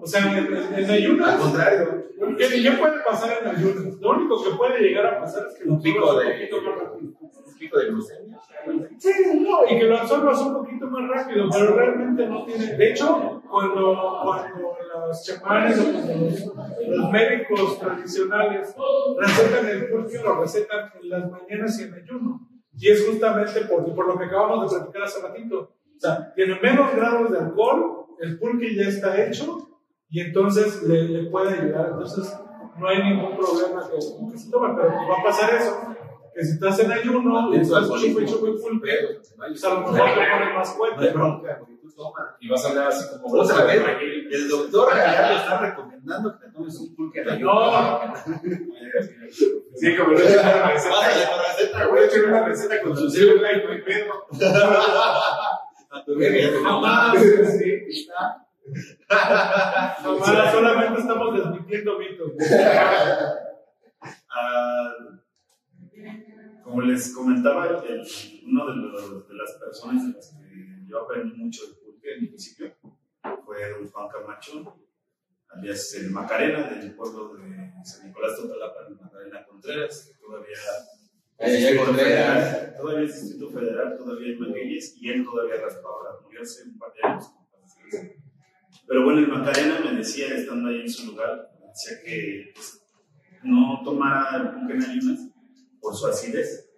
o 0.00 0.06
sea, 0.06 0.38
en, 0.38 0.46
en- 0.78 0.90
ayunas. 0.90 1.34
Al 1.34 1.40
contrario, 1.40 2.06
¿Qué, 2.38 2.62
qué 2.62 2.72
puede 2.72 3.00
pasar 3.06 3.30
en 3.42 3.48
ayunas? 3.48 4.00
Lo 4.00 4.10
único 4.10 4.42
que 4.42 4.50
puede 4.56 4.80
llegar 4.80 5.06
a 5.06 5.20
pasar 5.20 5.46
es 5.48 5.54
que 5.58 5.64
lo 5.68 5.78
pico 5.78 6.18
de, 6.18 6.26
un 6.26 6.32
poquito 6.32 6.62
más 6.62 6.78
rápido. 6.82 7.12
un 7.20 7.58
pico 7.58 7.78
de 7.78 7.86
glucemia. 7.90 8.40
Sí, 8.98 9.10
no, 9.40 9.58
y 9.70 9.78
que 9.78 9.84
lo 9.84 9.98
absorbas 9.98 10.40
un 10.40 10.54
poquito 10.54 10.86
más 10.86 11.08
rápido, 11.10 11.46
pero 11.52 11.74
realmente 11.76 12.26
no 12.26 12.44
tiene. 12.46 12.74
De 12.74 12.90
hecho, 12.90 13.42
cuando, 13.50 14.20
cuando 14.24 14.76
los 15.08 15.24
chamanes 15.24 15.78
o 15.78 15.92
los, 15.92 16.88
los 16.88 17.10
médicos 17.10 17.78
tradicionales 17.78 18.74
recetan 19.18 19.68
el 19.68 19.88
pulque, 19.90 20.18
lo 20.22 20.40
recetan 20.40 20.90
en 21.02 21.08
las 21.10 21.30
mañanas 21.30 21.80
y 21.80 21.82
en 21.84 21.94
ayuno. 21.94 22.48
Y 22.78 22.88
es 22.90 23.06
justamente 23.06 23.60
por, 23.62 23.94
por 23.94 24.06
lo 24.06 24.18
que 24.18 24.24
acabamos 24.24 24.70
de 24.70 24.78
platicar 24.78 25.02
hace 25.02 25.20
ratito. 25.22 25.75
O 25.96 26.00
sea, 26.00 26.32
tiene 26.34 26.58
menos 26.60 26.94
grados 26.94 27.30
de 27.30 27.38
alcohol, 27.38 28.06
el 28.20 28.38
pulque 28.38 28.74
ya 28.74 28.84
está 28.88 29.22
hecho 29.24 29.68
y 30.08 30.20
entonces 30.20 30.82
le, 30.82 31.02
le 31.04 31.30
puede 31.30 31.54
ayudar. 31.58 31.88
Entonces, 31.92 32.32
no 32.78 32.88
hay 32.88 33.02
ningún 33.02 33.36
problema 33.36 33.82
que, 33.88 33.96
que 34.32 34.38
se 34.38 34.50
tome, 34.50 34.74
pero 34.76 34.88
va 34.90 35.20
a 35.20 35.24
pasar 35.24 35.54
eso. 35.54 35.80
Que 36.34 36.44
si 36.44 36.52
estás 36.52 36.78
en 36.80 36.92
ayuno 36.92 37.54
y 37.54 37.56
estás 37.60 37.88
chupe 37.88 38.22
y 38.22 38.26
chupe 38.26 38.52
pulque, 38.60 38.92
pues 39.36 39.64
a 39.64 39.68
lo 39.70 39.80
mejor 39.80 39.94
te 39.94 40.00
pones 40.00 40.54
más 40.54 40.68
No 40.68 40.74
fuerte. 40.76 41.14
¿no? 41.14 41.42
Y 42.40 42.48
vas 42.50 42.62
a 42.66 42.68
hablar 42.68 42.88
así 42.88 43.08
como 43.08 43.40
Otra 43.40 43.64
vez, 43.64 43.82
el 44.30 44.48
doctor 44.50 44.88
ya 44.94 45.28
te 45.28 45.34
está 45.36 45.58
recomendando 45.60 46.38
que 46.38 46.46
te 46.46 46.52
tomes 46.52 46.78
un 46.78 46.94
pulque 46.94 47.20
en 47.22 47.30
ayunas. 47.30 48.26
No, 48.26 48.36
Sí, 49.76 49.96
como 49.96 50.10
le 50.12 50.24
echan 50.24 50.44
una 50.44 50.66
receta. 50.68 51.84
Le 51.84 51.86
güey. 51.90 52.04
echan 52.04 52.24
una 52.26 52.44
receta 52.46 52.82
con 52.82 52.96
su 52.96 53.10
célula 53.10 53.52
y 53.52 53.64
no 53.64 53.72
hay 53.72 53.82
pedo. 53.82 54.12
Jamás, 56.62 57.14
solamente 60.52 61.00
estamos 61.00 61.36
desmintiendo 61.36 61.98
mitos. 61.98 62.32
Ah, 64.28 64.92
como 66.62 66.82
les 66.82 67.14
comentaba, 67.14 67.66
uno 67.68 68.66
de, 68.66 69.28
de 69.28 69.34
las 69.34 69.52
personas 69.52 70.06
de 70.06 70.12
las 70.14 70.30
que 70.30 70.86
yo 70.88 71.02
aprendí 71.02 71.36
mucho 71.36 71.66
del 71.66 71.76
pulque 71.76 72.14
en 72.14 72.20
mi 72.22 72.26
principio 72.28 72.74
fue 73.44 73.70
don 73.70 73.88
Juan 73.88 74.08
Camacho, 74.08 74.76
alias 75.48 75.94
el 75.94 76.10
Macarena 76.10 76.68
del 76.68 76.94
pueblo 76.94 77.34
de 77.34 77.72
San 77.84 78.06
Nicolás 78.06 78.36
Totalapa, 78.36 78.86
el 78.88 78.96
Macarena 78.96 79.44
Contreras, 79.46 80.06
que 80.06 80.14
todavía 80.24 80.58
Distrito 81.38 81.84
Contreras. 81.84 82.76
Todavía 82.76 83.06
es 83.06 83.22
Distrito 83.22 83.50
Federal, 83.50 83.96
todavía 83.96 84.28
hay 84.28 84.36
Magueyes, 84.36 84.96
y 85.00 85.10
él 85.10 85.24
todavía 85.24 85.56
raspaba, 85.56 86.20
murió 86.22 86.42
hace 86.42 86.64
un 86.64 86.78
par 86.78 86.92
de 86.92 87.08
años. 87.08 87.30
Pero 88.86 89.04
bueno, 89.04 89.20
el 89.20 89.28
Macarena 89.28 89.80
me 89.80 89.96
decía, 89.96 90.34
estando 90.34 90.68
ahí 90.68 90.82
en 90.82 90.90
su 90.90 91.06
lugar, 91.06 91.50
me 91.60 91.68
decía 91.68 91.98
que 92.04 92.52
pues, 92.54 92.82
no 93.42 93.82
tomara 93.84 94.36
el 94.36 94.50
pulque 94.50 94.74
en 94.74 94.84
ayunas 94.84 95.28
por 95.80 95.94
su 95.94 96.06
acidez. 96.06 96.70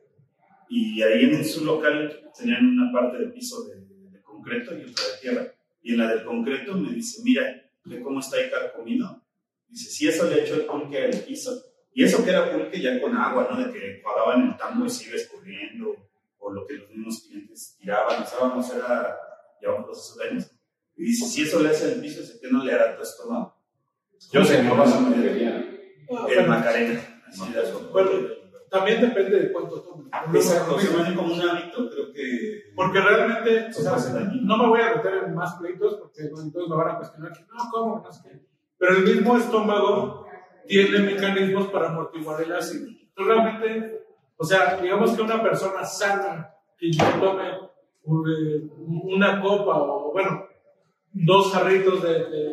Y 0.70 1.02
ahí 1.02 1.24
en 1.24 1.44
su 1.44 1.64
local 1.64 2.30
tenían 2.36 2.66
una 2.66 2.92
parte 2.92 3.18
de 3.18 3.26
piso 3.28 3.64
de, 3.64 3.76
de 4.10 4.22
concreto 4.22 4.76
y 4.76 4.82
otra 4.82 5.04
de 5.04 5.20
tierra. 5.20 5.54
Y 5.82 5.92
en 5.92 5.98
la 5.98 6.14
del 6.14 6.24
concreto 6.24 6.74
me 6.76 6.92
dice, 6.92 7.22
mira, 7.24 7.42
ve 7.84 8.00
cómo 8.00 8.20
está 8.20 8.36
ahí 8.36 8.50
carcomido. 8.50 9.22
Dice, 9.68 9.90
si 9.90 10.08
eso 10.08 10.28
le 10.28 10.34
ha 10.34 10.44
hecho 10.44 10.54
el 10.54 10.66
pulque 10.66 11.04
al 11.04 11.20
piso. 11.24 11.67
Y 11.98 12.04
eso 12.04 12.24
que 12.24 12.30
era 12.30 12.52
pulque 12.52 12.80
ya 12.80 13.00
con 13.00 13.16
agua, 13.16 13.48
¿no? 13.50 13.56
De 13.56 13.72
que 13.72 14.00
pagaban 14.04 14.50
el 14.50 14.56
tambo 14.56 14.86
y 14.86 14.88
sigue 14.88 15.16
escurriendo, 15.16 15.96
o 16.38 16.52
lo 16.52 16.64
que 16.64 16.74
los 16.74 16.88
mismos 16.90 17.24
clientes 17.26 17.76
tiraban, 17.76 18.22
usábamos, 18.22 18.72
era, 18.72 19.18
llevamos 19.60 19.88
los 19.88 20.20
años. 20.20 20.48
Y 20.96 21.06
dice, 21.06 21.26
si 21.26 21.42
eso 21.42 21.58
le 21.58 21.70
hace 21.70 21.94
al 21.94 22.00
piso, 22.00 22.22
¿es 22.22 22.38
que 22.40 22.52
no 22.52 22.62
le 22.62 22.72
hará 22.72 22.94
tu 22.94 23.02
estómago? 23.02 23.52
Yo 24.30 24.44
sé 24.44 24.58
que 24.58 24.62
no 24.62 24.76
vas 24.76 24.94
a 24.94 25.00
meter 25.00 25.90
El 26.28 26.46
Macarena. 26.46 27.20
Así 27.26 27.52
de 27.52 27.62
eso. 27.62 27.90
Bueno, 27.92 28.10
también 28.70 29.00
depende 29.00 29.40
de 29.40 29.52
cuánto 29.52 29.82
tomes. 29.82 30.06
Exacto, 30.34 30.78
se 30.78 31.02
hace 31.02 31.14
como 31.16 31.34
un 31.34 31.42
hábito, 31.42 31.90
creo 31.90 32.12
que... 32.12 32.74
Porque 32.76 33.00
realmente, 33.00 33.70
o 33.70 33.72
sea, 33.72 33.96
no 34.40 34.56
me 34.56 34.68
voy 34.68 34.80
a 34.82 34.94
meter 34.94 35.24
en 35.26 35.34
más 35.34 35.56
pleitos 35.56 35.96
porque 35.96 36.28
bueno, 36.30 36.46
entonces 36.46 36.70
me 36.70 36.76
van 36.76 36.94
a 36.94 36.96
cuestionar 36.98 37.32
que 37.32 37.40
no, 37.40 37.70
¿cómo? 37.72 38.02
No 38.04 38.12
sé 38.12 38.20
qué. 38.22 38.46
Pero 38.78 38.98
el 38.98 39.02
mismo 39.02 39.36
estómago 39.36 40.27
tiene 40.68 40.98
mecanismos 41.00 41.68
para 41.68 41.88
amortiguar 41.88 42.42
el 42.42 42.52
ácido. 42.52 42.90
Realmente, 43.16 44.04
o 44.36 44.44
sea, 44.44 44.76
digamos 44.76 45.16
que 45.16 45.22
una 45.22 45.42
persona 45.42 45.84
sana 45.84 46.54
que 46.78 46.92
yo 46.92 47.04
tome 47.20 47.48
eh, 47.48 48.68
una 48.86 49.40
copa 49.40 49.82
o, 49.82 50.12
bueno, 50.12 50.46
dos 51.12 51.52
jarritos 51.52 52.02
de, 52.02 52.12
de, 52.12 52.48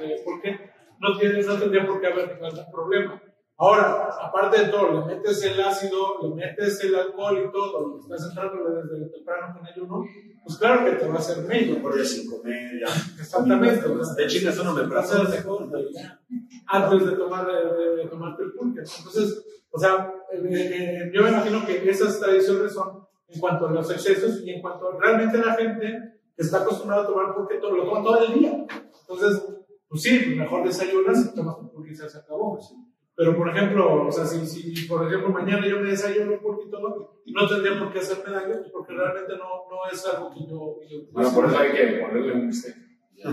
de 0.00 0.22
pulque, 0.24 0.70
no, 1.00 1.18
tiene, 1.18 1.42
no 1.42 1.58
tendría 1.58 1.86
por 1.86 2.00
qué 2.00 2.06
haber 2.06 2.40
ningún 2.40 2.72
problema. 2.72 3.22
Ahora, 3.60 4.08
aparte 4.22 4.66
de 4.66 4.68
todo, 4.68 4.92
le 4.92 5.16
metes 5.16 5.42
el 5.42 5.60
ácido, 5.60 6.18
le 6.22 6.28
metes 6.32 6.80
el 6.84 6.94
alcohol 6.94 7.44
y 7.44 7.50
todo, 7.50 7.96
y 7.96 8.00
estás 8.00 8.28
entrando 8.28 8.70
desde 8.70 9.10
temprano 9.10 9.52
con 9.58 9.66
ayuno, 9.66 10.04
pues 10.44 10.58
claro 10.58 10.84
que 10.84 10.92
te 10.92 11.08
va 11.08 11.16
a 11.16 11.18
hacer 11.18 11.44
medio. 11.44 11.82
Por 11.82 11.98
sin 12.06 12.30
comer, 12.30 12.70
ya. 12.80 13.20
Exactamente. 13.20 13.88
De 14.16 14.26
chicas 14.28 14.56
uno 14.60 14.74
me 14.74 14.86
va 14.86 15.00
a 15.00 15.02
ser 15.02 15.28
mejor, 15.28 15.68
ya, 15.92 16.20
antes 16.68 17.06
de, 17.06 17.16
tomar, 17.16 17.46
de, 17.48 17.96
de 17.96 18.06
tomarte 18.06 18.44
el 18.44 18.52
pulque. 18.52 18.80
Entonces, 18.80 19.44
o 19.72 19.78
sea, 19.78 20.14
eh, 20.32 20.40
eh, 20.52 21.10
yo 21.12 21.22
me 21.22 21.30
imagino 21.30 21.66
que 21.66 21.90
esas 21.90 22.20
tradiciones 22.20 22.72
son 22.72 23.08
en 23.26 23.40
cuanto 23.40 23.66
a 23.66 23.72
los 23.72 23.90
excesos 23.90 24.40
y 24.44 24.50
en 24.50 24.62
cuanto 24.62 24.88
a 24.88 25.00
realmente 25.00 25.36
la 25.36 25.54
gente 25.54 26.20
que 26.36 26.42
está 26.42 26.58
acostumbrada 26.58 27.02
a 27.02 27.06
tomar 27.08 27.34
pulque 27.34 27.58
todo, 27.58 27.72
lo 27.72 27.84
toma 27.84 28.04
todo 28.04 28.24
el 28.24 28.34
día. 28.34 28.66
Entonces, 29.00 29.42
pues 29.88 30.00
sí, 30.00 30.34
mejor 30.36 30.64
desayunas 30.64 31.26
y 31.26 31.34
tomas 31.34 31.58
tu 31.58 31.72
pulque 31.72 31.90
y 31.90 31.96
se 31.96 32.06
acabó. 32.06 32.54
pues, 32.54 32.68
sí. 32.68 32.87
Pero, 33.18 33.36
por 33.36 33.48
ejemplo, 33.48 34.06
o 34.06 34.12
sea, 34.12 34.24
si, 34.24 34.46
si 34.46 34.86
por 34.86 35.04
ejemplo 35.04 35.30
mañana 35.30 35.66
yo 35.66 35.80
me 35.80 35.90
desayuno 35.90 36.38
un 36.40 36.70
todo, 36.70 37.20
no 37.26 37.48
tendría 37.48 37.76
por 37.76 37.92
qué 37.92 37.98
hacerme 37.98 38.32
daño, 38.32 38.60
pues, 38.60 38.70
porque 38.70 38.92
realmente 38.92 39.32
no, 39.32 39.66
no 39.68 39.90
es 39.92 40.06
algo 40.06 40.32
que 40.32 40.46
yo... 40.48 40.76
que 40.78 40.88
yo 40.88 40.98
Bueno, 41.10 41.34
por 41.34 41.46
eso 41.46 41.58
hay 41.58 41.72
que 41.72 41.86
ponerle 42.00 42.32
un 42.34 42.46
bistec. 42.46 42.76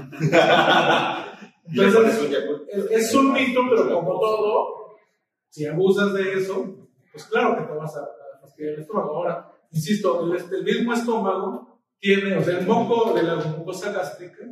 Entonces, 1.67 2.31
es, 2.67 2.91
es 2.91 3.13
un 3.13 3.31
mito, 3.31 3.61
pero 3.69 3.87
como 3.93 4.19
todo, 4.19 4.97
si 5.49 5.67
abusas 5.67 6.13
de 6.13 6.33
eso, 6.33 6.89
pues 7.11 7.25
claro 7.25 7.55
que 7.55 7.65
te 7.65 7.73
vas 7.77 7.95
a, 7.95 8.09
fastidiar 8.41 8.73
el 8.73 8.81
estómago. 8.81 9.17
Ahora, 9.17 9.51
insisto, 9.69 10.33
el, 10.33 10.35
el 10.51 10.63
mismo 10.63 10.93
estómago 10.93 11.79
tiene, 11.99 12.35
o 12.35 12.41
sea, 12.41 12.57
el 12.57 12.65
moco 12.65 13.13
de 13.13 13.21
la 13.21 13.35
mucosa 13.35 13.91
gástrica 13.91 14.47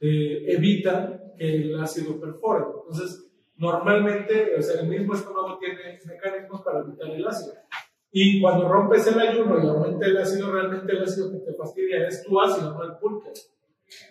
eh, 0.00 0.44
evita 0.48 1.20
que 1.36 1.56
el 1.56 1.78
ácido 1.78 2.18
perfore. 2.18 2.64
Entonces, 2.88 3.25
normalmente, 3.58 4.54
o 4.58 4.62
sea, 4.62 4.80
el 4.80 4.88
mismo 4.88 5.14
estómago 5.14 5.58
tiene 5.58 5.98
mecanismos 6.04 6.62
para 6.62 6.80
evitar 6.80 7.08
el 7.10 7.26
ácido. 7.26 7.54
Y 8.12 8.40
cuando 8.40 8.68
rompes 8.68 9.06
el 9.08 9.18
ayuno 9.18 9.62
y 9.62 9.66
aumenta 9.68 10.06
el 10.06 10.16
ácido, 10.18 10.50
realmente 10.52 10.92
el 10.92 11.02
ácido 11.02 11.30
que 11.32 11.38
te 11.38 11.52
fastidia 11.54 12.06
es 12.08 12.22
tu 12.22 12.40
ácido, 12.40 12.72
no 12.72 12.82
el 12.84 12.96
pulque. 12.98 13.30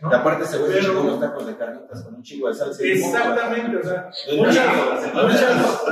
¿no? 0.01 0.09
Y 0.09 0.13
aparte 0.15 0.45
se 0.45 0.57
vuelve 0.57 0.80
chico 0.80 1.01
unos 1.01 1.19
tacos 1.19 1.45
de 1.47 1.57
carnitas 1.57 2.01
con 2.03 2.15
un 2.15 2.23
chingo 2.23 2.47
de 2.47 2.53
salsa. 2.53 2.81
Exactamente, 2.84 3.76
o 3.77 3.84
sea, 3.84 4.09
muchas, 4.38 4.65
muchas, 5.13 5.84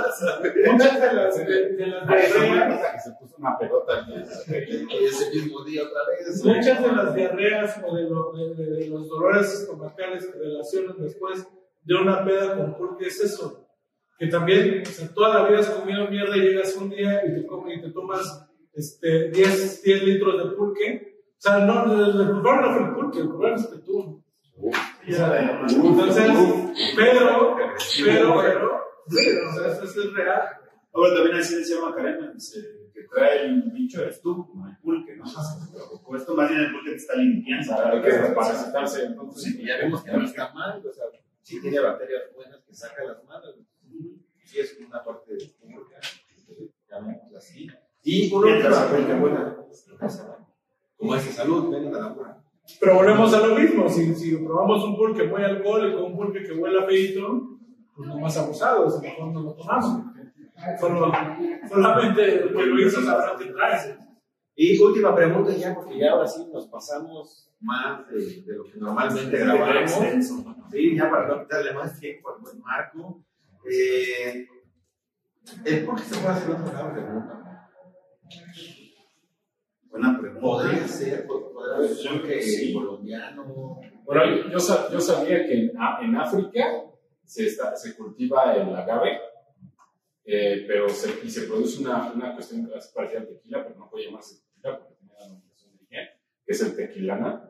muchas 0.72 1.02
de 1.02 1.14
las, 1.14 1.38
de, 1.38 1.70
de 1.74 1.88
las 1.88 2.08
diarreas, 2.08 3.04
se 3.04 3.12
puso 3.20 3.36
una 3.40 3.58
pelota. 3.58 4.06
Ese 4.48 5.30
mismo 5.32 5.64
día 5.66 5.82
otra 5.84 6.02
vez. 6.10 6.44
muchas 6.46 6.82
de 6.82 6.92
las 6.92 7.16
diarreas 7.16 7.82
o 7.86 7.96
de, 7.96 8.04
lo- 8.04 8.32
de- 8.34 8.56
de- 8.56 8.72
de 8.72 8.88
los 8.88 9.08
dolores 9.10 9.54
estomacales 9.54 10.28
que 10.28 10.38
relacionan 10.40 10.96
después 11.00 11.46
de 11.84 11.96
una 11.96 12.24
peda 12.24 12.56
con 12.58 12.76
pulque 12.76 13.08
es 13.08 13.20
eso. 13.22 13.68
Que 14.18 14.28
también, 14.28 14.84
o 14.86 14.90
sea, 14.90 15.14
toda 15.14 15.42
la 15.42 15.50
vida 15.50 15.60
has 15.60 15.70
comido 15.70 16.08
mierda 16.08 16.38
y 16.38 16.42
llegas 16.42 16.76
un 16.76 16.90
día 16.90 17.26
y 17.26 17.34
te, 17.34 17.46
comes, 17.46 17.78
y 17.78 17.82
te 17.82 17.90
tomas 17.92 18.48
este, 18.74 19.30
10, 19.32 19.84
10 19.84 20.04
litros 20.04 20.44
de 20.44 20.56
pulque. 20.56 21.24
O 21.38 21.42
sea, 21.42 21.60
no, 21.60 21.92
el, 21.92 22.22
el 22.22 22.28
problema 22.28 22.62
no 22.62 22.74
fue 22.74 22.88
el 22.88 22.94
pulque, 22.94 23.20
el 23.20 23.28
problema 23.28 23.56
es 23.56 23.68
que 23.68 23.78
tú. 23.80 24.24
Entonces, 25.06 26.32
pero, 26.96 27.56
pero, 27.58 28.38
pero, 28.38 29.50
o 29.50 29.54
sea, 29.54 29.84
eso, 29.84 29.84
es 29.84 30.14
real. 30.14 30.42
Ahora 30.94 31.16
también 31.16 31.38
así 31.38 31.56
decía 31.56 31.78
Macarena, 31.82 32.32
dice, 32.34 32.60
que 32.94 33.02
trae 33.14 33.46
el 33.46 33.64
bicho 33.72 34.02
eres 34.02 34.22
tú, 34.22 34.48
no 34.54 34.70
el 34.70 34.78
pulque, 34.78 35.16
¿no? 35.16 35.24
O 36.06 36.16
esto 36.16 36.36
más 36.36 36.50
bien 36.50 36.62
el 36.62 36.72
pulque 36.72 36.92
te 36.92 36.96
está 36.98 37.16
limpiando. 37.16 37.74
Hay 37.74 38.02
que. 38.02 38.10
Entonces, 38.10 39.56
Y 39.56 39.66
ya 39.66 39.78
vemos 39.78 40.04
que 40.04 40.12
no 40.12 40.24
está 40.24 40.54
mal, 40.54 40.82
o 40.86 40.94
sea, 40.94 41.06
sí 41.44 41.62
tiene 41.62 41.80
bacterias 41.80 42.24
buenas 42.34 42.64
que 42.64 42.74
saca 42.74 43.04
las 43.04 43.24
malas. 43.26 43.56
Sí 44.46 44.60
es 44.60 44.78
una 44.80 45.04
parte 45.04 45.34
de 45.34 45.46
pulque, 45.60 45.96
llamémosla 46.90 47.38
así. 47.38 47.68
Y 48.04 48.34
una 48.34 49.20
buena, 49.20 49.58
como 50.98 51.16
es 51.16 51.26
de 51.26 51.32
salud, 51.32 51.70
venga 51.70 52.00
la 52.00 52.14
pura. 52.14 52.44
Pero 52.80 52.96
volvemos 52.96 53.34
a 53.34 53.46
lo 53.46 53.56
mismo, 53.56 53.90
si, 53.90 54.16
si 54.16 54.36
probamos 54.38 54.84
un 54.84 54.96
pulque 54.96 55.24
muy 55.24 55.44
alcohólico, 55.44 56.06
un 56.06 56.16
pulque 56.16 56.44
que 56.44 56.54
huele 56.54 56.82
a 56.82 56.86
feito, 56.86 57.60
pues 57.96 58.08
no 58.08 58.20
más 58.20 58.38
abusados, 58.38 59.02
mejor 59.02 59.34
no 59.34 59.42
lo 59.42 59.54
tomamos. 59.54 60.04
Solo, 60.80 61.12
solamente 61.70 62.44
el 62.44 62.56
que 62.56 62.66
lo 62.66 62.80
hizo 62.82 63.02
sabrá 63.02 63.36
qué 63.38 63.46
trae. 63.46 63.98
Y 64.56 64.80
última 64.80 65.16
pregunta 65.16 65.52
ya, 65.54 65.74
porque 65.74 65.98
ya 65.98 66.12
ahora 66.12 66.28
sí 66.28 66.46
nos 66.54 66.68
pasamos 66.68 67.50
más 67.60 68.08
de, 68.10 68.42
de 68.44 68.56
lo 68.56 68.64
que 68.66 68.78
normalmente 68.78 69.38
grabamos. 69.38 69.92
Sí, 70.72 70.96
ya 70.96 71.10
para 71.10 71.28
no 71.28 71.42
quitarle 71.44 71.74
más 71.74 72.00
tiempo 72.00 72.30
al 72.34 72.42
buen 72.42 72.60
Marco. 72.60 73.24
Eh, 73.70 74.46
¿El 75.66 75.86
por 75.86 75.96
qué 75.96 76.04
se 76.04 76.16
puede 76.16 76.28
hacer 76.34 76.52
otra 76.52 76.94
pregunta? 76.94 77.70
Buena 79.90 80.20
pregunta. 80.20 80.42
Podría 80.42 80.88
ser, 80.88 81.26
podría 81.28 81.76
haber 81.76 81.96
Yo 81.96 82.10
creo 82.22 82.24
que 82.24 82.42
sí. 82.42 82.74
colombiano. 82.74 83.80
Bueno, 84.06 84.26
yo- 84.26 84.50
yo, 84.52 84.60
sa- 84.60 84.92
yo 84.92 85.00
sabía 85.00 85.46
que 85.46 85.54
en, 85.54 85.72
en 86.02 86.16
África 86.16 86.66
se, 87.24 87.48
está, 87.48 87.76
se 87.76 87.96
cultiva 87.96 88.54
el 88.56 88.76
agave, 88.76 89.20
eh, 90.26 90.66
pero 90.68 90.90
se, 90.90 91.26
y 91.26 91.30
se 91.30 91.44
produce 91.48 91.82
una, 91.82 92.12
una 92.12 92.34
cuestión 92.34 92.68
parecida 92.94 93.20
al 93.22 93.28
tequila, 93.28 93.64
pero 93.66 93.80
no 93.80 93.90
puede 93.90 94.06
llamarse 94.06 94.43
tequila 94.64 94.80
porque 94.80 95.06
la 95.20 95.28
de 95.28 95.34
origen, 95.34 96.08
que 96.46 96.52
es 96.52 96.62
el 96.62 96.76
tequilana. 96.76 97.50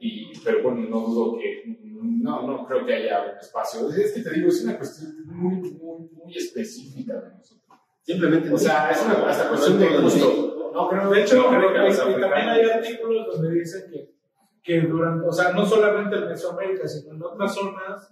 Y, 0.00 0.32
pero 0.44 0.62
bueno, 0.64 0.80
no 0.90 1.00
dudo 1.00 1.38
que, 1.38 1.62
no, 1.92 2.42
no 2.46 2.66
creo 2.66 2.84
que 2.84 2.94
haya 2.94 3.36
espacio. 3.40 3.88
Es 3.88 4.12
que 4.12 4.22
te 4.22 4.30
digo, 4.32 4.48
es 4.48 4.64
una 4.64 4.76
cuestión 4.76 5.14
muy, 5.26 5.54
muy, 5.72 6.08
muy 6.12 6.36
específica 6.36 7.14
de 7.20 7.30
nosotros. 7.36 7.78
Simplemente. 8.02 8.52
O 8.52 8.58
sea, 8.58 8.90
es 8.90 9.00
una 9.04 9.28
hasta 9.30 9.48
cuestión 9.48 9.78
de 9.78 9.98
gusto. 9.98 10.70
No 10.74 10.88
creo, 10.88 11.10
De 11.10 11.20
hecho, 11.22 11.36
no 11.36 11.48
creo 11.56 11.72
que 11.72 11.78
hay- 11.78 11.92
también 11.96 12.48
hay 12.48 12.64
artículos 12.70 13.26
donde 13.32 13.50
dicen 13.60 13.90
que, 13.92 14.10
que 14.62 14.80
durante, 14.88 15.26
o 15.28 15.32
sea, 15.32 15.52
no 15.52 15.64
solamente 15.64 16.16
en 16.16 16.28
Mesoamérica, 16.28 16.88
sino 16.88 17.14
en 17.14 17.22
otras 17.22 17.54
zonas 17.54 18.10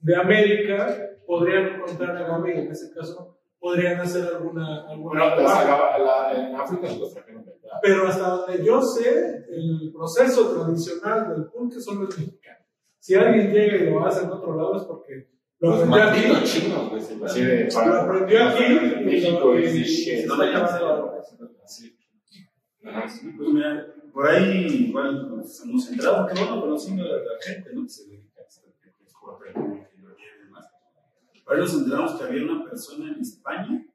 de 0.00 0.16
América 0.16 0.94
podrían 1.26 1.76
encontrar 1.76 2.16
agave 2.16 2.54
y 2.56 2.60
en 2.66 2.70
ese 2.72 2.92
caso 2.92 3.38
podrían 3.58 4.00
hacer 4.00 4.24
alguna. 4.34 4.88
alguna 4.90 5.20
Bueno, 5.30 5.42
las 5.42 5.52
agava- 5.58 5.98
la- 5.98 6.32
en 6.48 6.54
África 6.56 6.88
los 6.98 7.14
trajeron 7.14 7.39
de 7.39 7.39
allá. 7.39 7.39
Pero 7.82 8.06
hasta 8.08 8.28
donde 8.28 8.64
yo 8.64 8.82
sé, 8.82 9.46
el 9.50 9.92
proceso 9.92 10.50
tradicional 10.52 11.28
del 11.34 11.46
pulque 11.46 11.80
solo 11.80 12.08
es 12.08 12.18
mexicano. 12.18 12.64
Si 12.98 13.14
alguien 13.14 13.52
llega 13.52 13.76
y 13.76 13.90
lo 13.90 14.04
hace 14.06 14.24
en 14.24 14.30
otro 14.30 14.54
lado 14.56 14.76
es 14.76 14.82
porque 14.84 15.28
lo 15.60 15.70
Los 15.70 15.78
aprendió 15.80 16.02
aquí. 16.04 16.20
malditos 16.28 16.50
chinos, 16.52 16.90
güey. 16.90 17.00
se 17.02 17.24
Así 17.24 17.44
de, 17.44 17.68
Lo 17.72 17.94
aprendió 17.94 18.44
aquí 18.48 18.64
y 18.64 19.04
México 19.04 19.58
y- 19.58 19.64
y 19.64 19.84
se 19.84 20.26
No. 20.26 20.34
Así. 21.64 21.96
Ajá. 22.84 23.04
Pues 23.36 23.48
mira, 23.50 23.86
por 24.12 24.26
ahí 24.28 24.86
igual 24.88 25.28
nos 25.36 25.60
hemos 25.62 25.88
entrado, 25.90 26.26
que 26.26 26.34
bueno, 26.34 26.60
conociendo 26.60 27.04
a 27.04 27.06
la, 27.06 27.14
la 27.16 27.22
gente, 27.42 27.70
¿no? 27.74 27.82
Que 27.84 27.88
se 27.90 28.04
dedica 28.08 28.40
a 28.40 28.44
esto, 28.46 28.68
que 28.82 28.88
es 28.88 29.12
por 29.20 29.34
aprender 29.34 29.90
y 29.96 30.44
demás. 30.44 30.66
Por 31.44 31.54
ahí 31.54 31.60
nos 31.60 31.74
enteramos 31.74 32.12
que 32.14 32.24
había 32.24 32.42
una 32.42 32.64
persona 32.68 33.12
en 33.12 33.20
España 33.20 33.86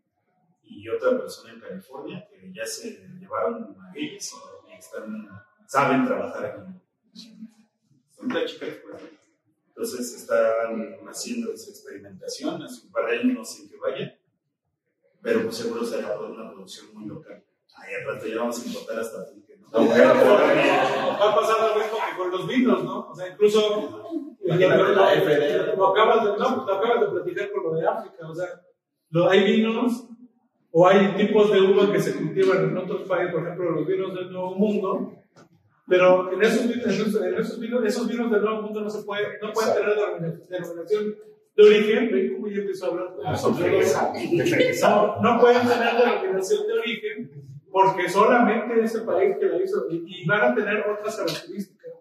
y 0.68 0.90
otra 0.90 1.18
persona 1.18 1.54
en 1.54 1.60
California 1.60 2.28
que 2.30 2.52
ya 2.54 2.66
se 2.66 3.08
llevaron 3.20 3.76
magueyes 3.78 4.34
y 4.68 4.74
están, 4.78 5.30
saben 5.68 6.06
trabajar 6.06 6.46
aquí. 6.46 6.62
Son 8.12 8.30
las 8.30 8.46
chicas, 8.52 8.70
pues, 8.84 9.02
¿no? 9.02 9.10
Entonces 9.68 10.14
están 10.14 10.98
haciendo 11.08 11.52
esa 11.52 11.70
experimentación, 11.70 12.62
hace 12.64 12.86
un 12.86 12.92
par 12.94 13.10
de 13.10 13.20
años 13.20 13.38
no 13.38 13.44
sé 13.44 13.70
qué 13.70 13.76
vaya, 13.78 14.18
pero 15.22 15.44
pues 15.44 15.58
seguro 15.58 15.84
será 15.84 16.16
por 16.16 16.32
una 16.32 16.50
producción 16.50 16.94
muy 16.94 17.08
local. 17.08 17.44
Ahí 17.76 17.94
al 17.94 18.06
rato 18.06 18.26
ya 18.26 18.38
vamos 18.38 18.64
a 18.64 18.68
importar 18.68 19.00
hasta 19.00 19.26
pulque, 19.26 19.58
¿no? 19.58 19.70
Va 19.74 21.32
a 21.32 21.36
pasar 21.36 21.70
lo 21.70 21.76
mismo 21.76 21.98
que 21.98 22.18
con 22.18 22.32
los 22.32 22.48
vinos, 22.48 22.84
¿no? 22.86 23.10
O 23.10 23.16
sea, 23.16 23.28
incluso 23.28 24.38
lo, 24.42 24.54
acabas 25.88 26.24
de, 26.24 26.38
no, 26.38 26.62
acabas 26.62 27.02
de 27.02 27.08
platicar 27.08 27.52
con 27.52 27.64
lo 27.64 27.74
de 27.74 27.86
África. 27.86 28.30
O 28.30 28.34
sea, 28.34 28.62
hay 29.30 29.44
vinos 29.44 30.08
o 30.78 30.86
hay 30.86 31.16
tipos 31.16 31.50
de 31.54 31.62
uva 31.62 31.90
que 31.90 32.02
se 32.02 32.16
cultivan 32.18 32.66
en 32.66 32.78
otros 32.78 33.04
países, 33.08 33.34
por 33.34 33.44
ejemplo, 33.44 33.72
los 33.72 33.88
vinos 33.88 34.14
del 34.14 34.30
Nuevo 34.30 34.56
Mundo. 34.56 35.14
Pero 35.88 36.34
en 36.34 36.42
esos, 36.42 36.68
vinos- 36.68 36.84
en 36.86 36.92
esos, 36.92 37.22
en 37.24 37.34
esos 37.36 37.60
vinos, 37.62 37.86
esos 37.86 38.08
vinos 38.10 38.30
del 38.30 38.42
Nuevo 38.42 38.62
Mundo 38.64 38.82
no 38.82 38.90
se 38.90 39.04
puede, 39.04 39.40
no 39.42 39.54
pueden 39.54 39.74
tener 39.74 39.96
denomina- 39.96 40.42
denominación 40.50 41.16
de 41.56 41.64
origen. 41.64 42.12
¿Ven 42.12 42.34
cómo 42.34 42.48
ya 42.50 42.58
empiezo 42.58 42.86
a 42.86 42.90
hablar? 42.90 43.08
Ah. 43.24 43.32
No, 45.22 45.22
no 45.22 45.40
pueden 45.40 45.62
tener 45.66 45.96
denominación 45.96 46.68
de 46.68 46.74
origen 46.74 47.32
porque 47.72 48.10
solamente 48.10 48.82
ese 48.84 49.00
país 49.02 49.38
que 49.40 49.46
la 49.46 49.64
hizo 49.64 49.86
y, 49.90 50.26
van 50.26 50.52
a 50.52 50.56
tener 50.56 50.84
otras 50.90 51.16
características. 51.16 51.94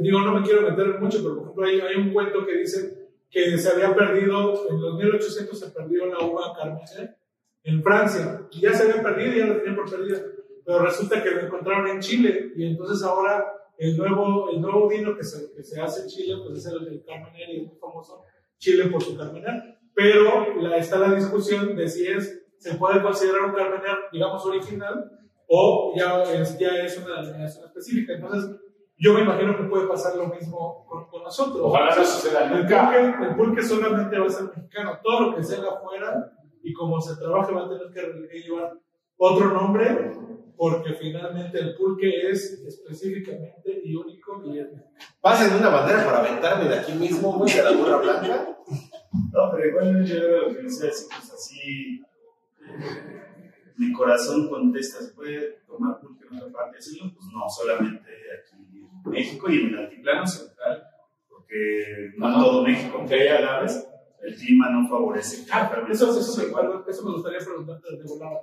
Digo, 0.00 0.20
no 0.20 0.34
me 0.38 0.42
quiero 0.42 0.62
meter 0.68 1.00
mucho, 1.00 1.18
pero 1.22 1.36
por 1.36 1.44
ejemplo 1.44 1.64
hay, 1.64 1.80
hay 1.80 1.96
un 2.02 2.12
cuento 2.12 2.44
que 2.44 2.58
dice 2.58 3.08
que 3.30 3.56
se 3.56 3.70
había 3.70 3.94
perdido, 3.94 4.68
en 4.68 4.80
los 4.82 4.94
1800 4.96 5.58
se 5.58 5.70
perdió 5.70 6.06
la 6.06 6.18
uva 6.20 6.54
Carmener 6.54 7.16
en 7.66 7.82
Francia, 7.82 8.46
y 8.50 8.60
ya 8.60 8.72
se 8.72 8.84
había 8.84 9.02
perdido, 9.02 9.32
ya 9.36 9.46
la 9.46 9.56
tenían 9.58 9.76
por 9.76 9.90
perdida, 9.90 10.18
pero 10.64 10.78
resulta 10.80 11.22
que 11.22 11.30
lo 11.30 11.40
encontraron 11.40 11.88
en 11.88 12.00
Chile, 12.00 12.52
y 12.56 12.64
entonces 12.66 13.04
ahora 13.04 13.44
el 13.76 13.96
nuevo, 13.96 14.48
el 14.50 14.60
nuevo 14.60 14.88
vino 14.88 15.16
que 15.16 15.24
se, 15.24 15.52
que 15.52 15.62
se 15.62 15.80
hace 15.80 16.02
en 16.02 16.08
Chile, 16.08 16.34
pues 16.44 16.58
es 16.58 16.66
el, 16.72 16.86
el 16.86 17.04
Carmener, 17.04 17.50
y 17.50 17.60
es 17.62 17.66
muy 17.68 17.78
famoso 17.78 18.22
Chile 18.58 18.86
por 18.86 19.02
su 19.02 19.16
Carmener, 19.16 19.78
pero 19.94 20.54
la, 20.60 20.76
está 20.76 20.98
la 20.98 21.14
discusión 21.14 21.74
de 21.76 21.88
si 21.88 22.06
es, 22.06 22.42
se 22.58 22.74
puede 22.76 23.02
considerar 23.02 23.42
un 23.42 23.54
Carmener, 23.54 23.96
digamos, 24.12 24.46
original, 24.46 25.10
o 25.48 25.92
ya 25.96 26.22
es, 26.22 26.58
ya 26.58 26.76
es 26.84 26.96
una 26.98 27.20
denominación 27.22 27.66
específica, 27.66 28.14
entonces 28.14 28.56
yo 28.98 29.12
me 29.12 29.20
imagino 29.20 29.56
que 29.56 29.64
puede 29.64 29.86
pasar 29.86 30.16
lo 30.16 30.28
mismo 30.28 30.86
con, 30.88 31.06
con 31.08 31.22
nosotros. 31.22 31.60
Ojalá 31.62 31.94
no 31.94 32.04
suceda 32.04 32.44
El 32.46 32.62
nunca. 32.62 32.90
pulque, 32.90 33.26
el 33.28 33.36
pulque 33.36 33.62
solamente 33.62 34.18
va 34.18 34.26
a 34.26 34.30
ser 34.30 34.46
mexicano. 34.46 34.98
Todo 35.02 35.20
lo 35.20 35.36
que 35.36 35.44
se 35.44 35.56
haga 35.56 35.72
afuera 35.72 36.32
y 36.66 36.72
como 36.72 37.00
se 37.00 37.14
trabaje 37.16 37.52
va 37.52 37.64
a 37.64 37.68
tener 37.68 38.28
que, 38.28 38.40
llevar 38.40 38.76
otro 39.16 39.52
nombre 39.52 40.10
porque 40.56 40.94
finalmente 40.94 41.60
el 41.60 41.76
pulque 41.76 42.28
es 42.28 42.60
específicamente 42.66 43.82
y 43.84 43.94
único 43.94 44.42
y 44.44 44.58
es. 44.58 44.66
Pasen 45.20 45.54
una 45.54 45.68
bandera 45.68 46.04
para 46.04 46.18
aventarme 46.18 46.68
de 46.68 46.80
aquí 46.80 46.92
mismo, 46.92 47.34
güey, 47.34 47.54
de 47.54 47.62
la 47.62 47.70
burra 47.70 47.98
blanca. 47.98 48.58
No, 49.32 49.50
pero 49.52 49.68
igual 49.68 50.04
yo 50.04 50.18
lo 50.18 50.54
que 50.56 50.62
decía, 50.62 50.88
así, 50.90 51.06
pues 51.08 51.32
así, 51.32 52.04
eh, 52.62 53.72
mi 53.76 53.92
corazón 53.92 54.48
contesta, 54.48 55.04
¿se 55.04 55.12
puede 55.12 55.60
tomar 55.68 56.00
pulque 56.00 56.24
en 56.28 56.36
otra 56.38 56.52
parte? 56.52 56.78
Decirlo, 56.78 57.12
pues 57.14 57.26
no, 57.32 57.48
solamente 57.48 58.10
aquí 58.42 58.56
en 58.56 59.10
México 59.12 59.48
y 59.48 59.60
en 59.60 59.66
el 59.68 59.78
altiplano 59.78 60.26
central, 60.26 60.82
porque 61.28 62.12
no 62.16 62.26
Ajá. 62.26 62.40
todo 62.40 62.64
México, 62.64 62.96
aunque 62.98 63.14
haya 63.14 63.38
agaves, 63.38 63.86
el 64.22 64.34
clima 64.36 64.70
no 64.70 64.88
favorece 64.88 65.46
Ah, 65.52 65.70
eso, 65.90 66.18
eso, 66.18 66.40
me, 66.42 66.48
igual. 66.48 66.84
eso 66.88 67.04
me 67.04 67.12
gustaría 67.12 67.38
preguntarte 67.38 67.96
de 67.96 68.02
volada. 68.04 68.40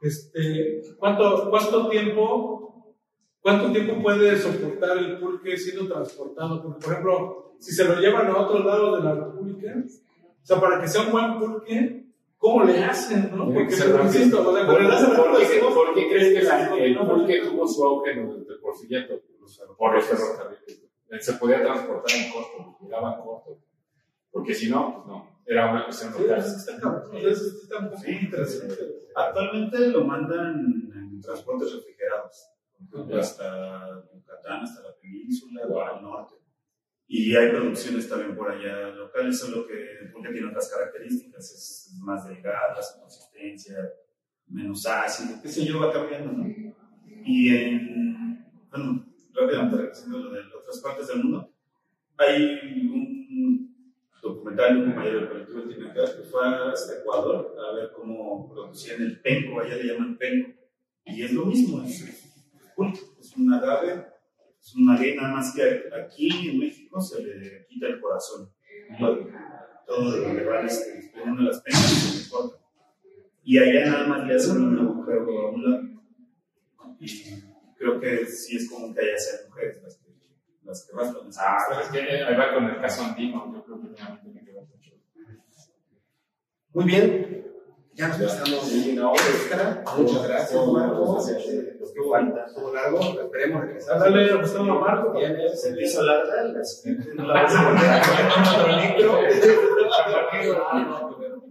Este, 0.00 0.82
¿cuánto, 0.98 1.50
¿Cuánto 1.50 1.88
tiempo 1.88 2.94
cuánto 3.40 3.72
tiempo 3.72 4.02
puede 4.02 4.36
soportar 4.38 4.98
el 4.98 5.18
pulque 5.18 5.56
siendo 5.56 5.88
transportado? 5.92 6.62
Porque, 6.62 6.80
por 6.84 6.92
ejemplo, 6.92 7.54
si 7.58 7.72
se 7.72 7.84
lo 7.84 7.98
llevan 8.00 8.26
a 8.28 8.36
otros 8.38 8.64
lados 8.64 8.98
de 8.98 9.04
la 9.08 9.14
República, 9.14 9.74
o 9.76 10.46
sea, 10.46 10.60
para 10.60 10.80
que 10.80 10.88
sea 10.88 11.02
un 11.02 11.12
buen 11.12 11.38
pulque, 11.38 12.06
¿cómo 12.36 12.64
le 12.64 12.84
hacen? 12.84 13.30
¿no? 13.36 13.52
Porque, 13.52 13.74
rápido. 13.74 14.04
insisto, 14.04 14.48
o 14.48 14.54
sea, 14.56 14.66
¿Por 14.66 14.78
qué, 14.78 15.60
por 15.74 15.94
qué 15.94 16.08
crees 16.08 16.38
que 16.38 16.44
la- 16.44 16.76
el 16.76 16.98
pulque 16.98 17.40
tuvo 17.44 17.66
su 17.66 17.84
auge 17.84 18.12
en 18.12 18.18
el 18.20 18.46
porfiriato? 18.60 19.14
Por 19.76 19.94
los 19.94 20.04
ferrocarriles. 20.04 20.84
Se 21.20 21.32
podía 21.34 21.62
transportar 21.62 22.14
en 22.16 22.30
corto, 22.32 22.76
llegaban 22.82 23.20
corto. 23.22 23.58
Porque 24.30 24.54
si 24.54 24.70
no, 24.70 24.94
pues 24.94 25.06
no. 25.06 25.38
Era 25.46 25.72
una 25.72 25.84
cuestión 25.84 26.12
Sí, 26.12 26.24
es 26.24 26.52
que 26.52 27.62
está 27.62 27.78
un 27.78 27.90
poco 27.90 28.02
Sí, 28.02 28.18
interesante. 28.20 28.76
Actualmente 29.16 29.88
lo 29.88 30.04
mandan 30.04 30.90
en 30.94 31.20
transportes 31.22 31.74
refrigerados, 31.74 32.50
hasta 33.18 34.04
Yucatán, 34.12 34.62
hasta 34.62 34.82
la 34.82 34.94
península, 35.00 35.66
o 35.66 35.80
al 35.80 36.02
norte. 36.02 36.34
Y 37.06 37.34
hay 37.34 37.48
producciones 37.48 38.06
también 38.06 38.36
por 38.36 38.50
allá 38.50 38.88
locales, 38.88 39.38
solo 39.38 39.66
que 39.66 39.92
el 40.02 40.12
pulque 40.12 40.30
tiene 40.30 40.48
otras 40.48 40.70
características, 40.70 41.50
es 41.50 41.98
más 42.02 42.28
delgada, 42.28 42.82
su 42.82 43.00
consistencia, 43.00 43.76
menos 44.48 44.84
ácido, 44.84 45.40
qué 45.40 45.48
sé 45.48 45.64
yo, 45.64 45.80
va 45.80 45.90
cambiando, 45.90 46.32
¿no? 46.32 46.46
Y 47.24 47.54
en, 47.54 48.46
bueno, 48.70 49.06
rápidamente 49.32 49.76
regresando 49.78 50.18
a 50.18 50.20
lo 50.20 50.30
de 50.30 50.40
otras 50.54 50.78
partes 50.80 51.08
del 51.08 51.24
mundo, 51.24 51.50
hay 52.18 52.60
un 52.92 53.67
documental 54.34 54.76
un 54.76 54.84
compañero 54.86 55.20
del 55.20 55.28
colectivo 55.28 55.62
Tinaca 55.62 56.16
que 56.16 56.22
fue 56.22 56.72
hasta 56.72 57.00
Ecuador 57.00 57.56
a 57.58 57.74
ver 57.74 57.92
cómo 57.92 58.48
producían 58.48 59.02
el 59.02 59.20
penco, 59.20 59.60
allá 59.60 59.76
le 59.76 59.92
llaman 59.92 60.18
penco. 60.18 60.58
Y 61.04 61.22
es 61.22 61.32
lo 61.32 61.46
mismo, 61.46 61.82
es, 61.82 62.02
es 62.02 63.36
un 63.36 63.52
agave, 63.52 64.06
es 64.60 64.74
una 64.76 64.98
ley 64.98 65.16
nada 65.16 65.34
más 65.34 65.54
que 65.54 65.84
aquí 66.02 66.50
en 66.50 66.58
México 66.58 67.00
se 67.00 67.22
le 67.22 67.66
quita 67.66 67.86
el 67.86 68.00
corazón. 68.00 68.52
Todo, 69.86 70.12
de 70.12 70.20
donde 70.20 70.44
van 70.44 70.66
este, 70.66 70.92
desprendiendo 70.92 71.42
las 71.42 71.62
penas 71.62 71.80
se 71.80 72.24
le 72.24 72.28
corta. 72.28 72.58
Y 73.42 73.58
allá 73.58 73.86
nada 73.86 74.06
más 74.06 74.26
le 74.26 74.34
hacen 74.34 74.62
un 74.62 74.78
agujero 74.78 75.40
a 75.40 75.50
un 75.50 75.64
lado. 75.64 75.82
Y 77.00 77.06
creo 77.78 77.98
que 77.98 78.26
sí 78.26 78.56
es 78.56 78.70
como 78.70 78.94
que 78.94 79.00
allá 79.00 79.16
sean 79.16 79.48
mujeres 79.48 79.82
las 79.82 79.96
que, 79.96 80.10
las 80.64 80.84
que 80.84 80.96
raspan. 80.96 81.30
Ah, 81.38 81.80
es 81.82 81.88
que 81.88 82.00
ahí 82.00 82.36
va 82.36 82.54
con 82.54 82.64
el 82.64 82.80
caso 82.80 83.04
andino. 83.04 83.57
Muy 86.72 86.84
bien. 86.84 87.28
Ya 87.94 88.06
nos 88.08 88.18
pasamos 88.18 88.62
Sí, 88.62 88.94
no, 88.94 89.12
extra. 89.12 89.82
Muchas 89.96 90.28
gracias, 90.28 90.66
Marco. 90.68 91.18
Estuvo 91.20 92.72
largo. 92.72 93.00
Esperemos 93.00 93.62
regresar. 93.62 93.98
Dale, 93.98 94.34
Gustavo, 94.36 94.72
a 94.72 94.80
Marco. 94.80 95.12
Tienes 95.18 95.60
Se 95.60 95.72
le 95.74 95.82
hizo 95.82 96.02
larga 96.02 96.44
la 96.44 96.62
No 97.16 97.26
la 97.26 97.42
vas 97.42 97.54
a 97.56 97.64
poner. 97.64 98.02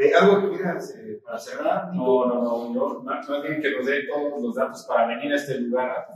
Eh, 0.00 0.12
¿Algo 0.14 0.40
que 0.40 0.56
quieras 0.56 0.94
eh, 0.96 1.20
para 1.22 1.38
cerrar? 1.38 1.94
No, 1.94 2.26
no, 2.26 2.42
no. 2.42 2.74
Yo, 2.74 3.02
más 3.02 3.26
bien 3.42 3.60
que 3.60 3.70
nos 3.70 3.84
dé 3.84 4.06
todos 4.06 4.40
los 4.42 4.54
datos 4.54 4.84
para 4.86 5.08
venir 5.08 5.32
a 5.32 5.36
este 5.36 5.58
lugar. 5.60 6.06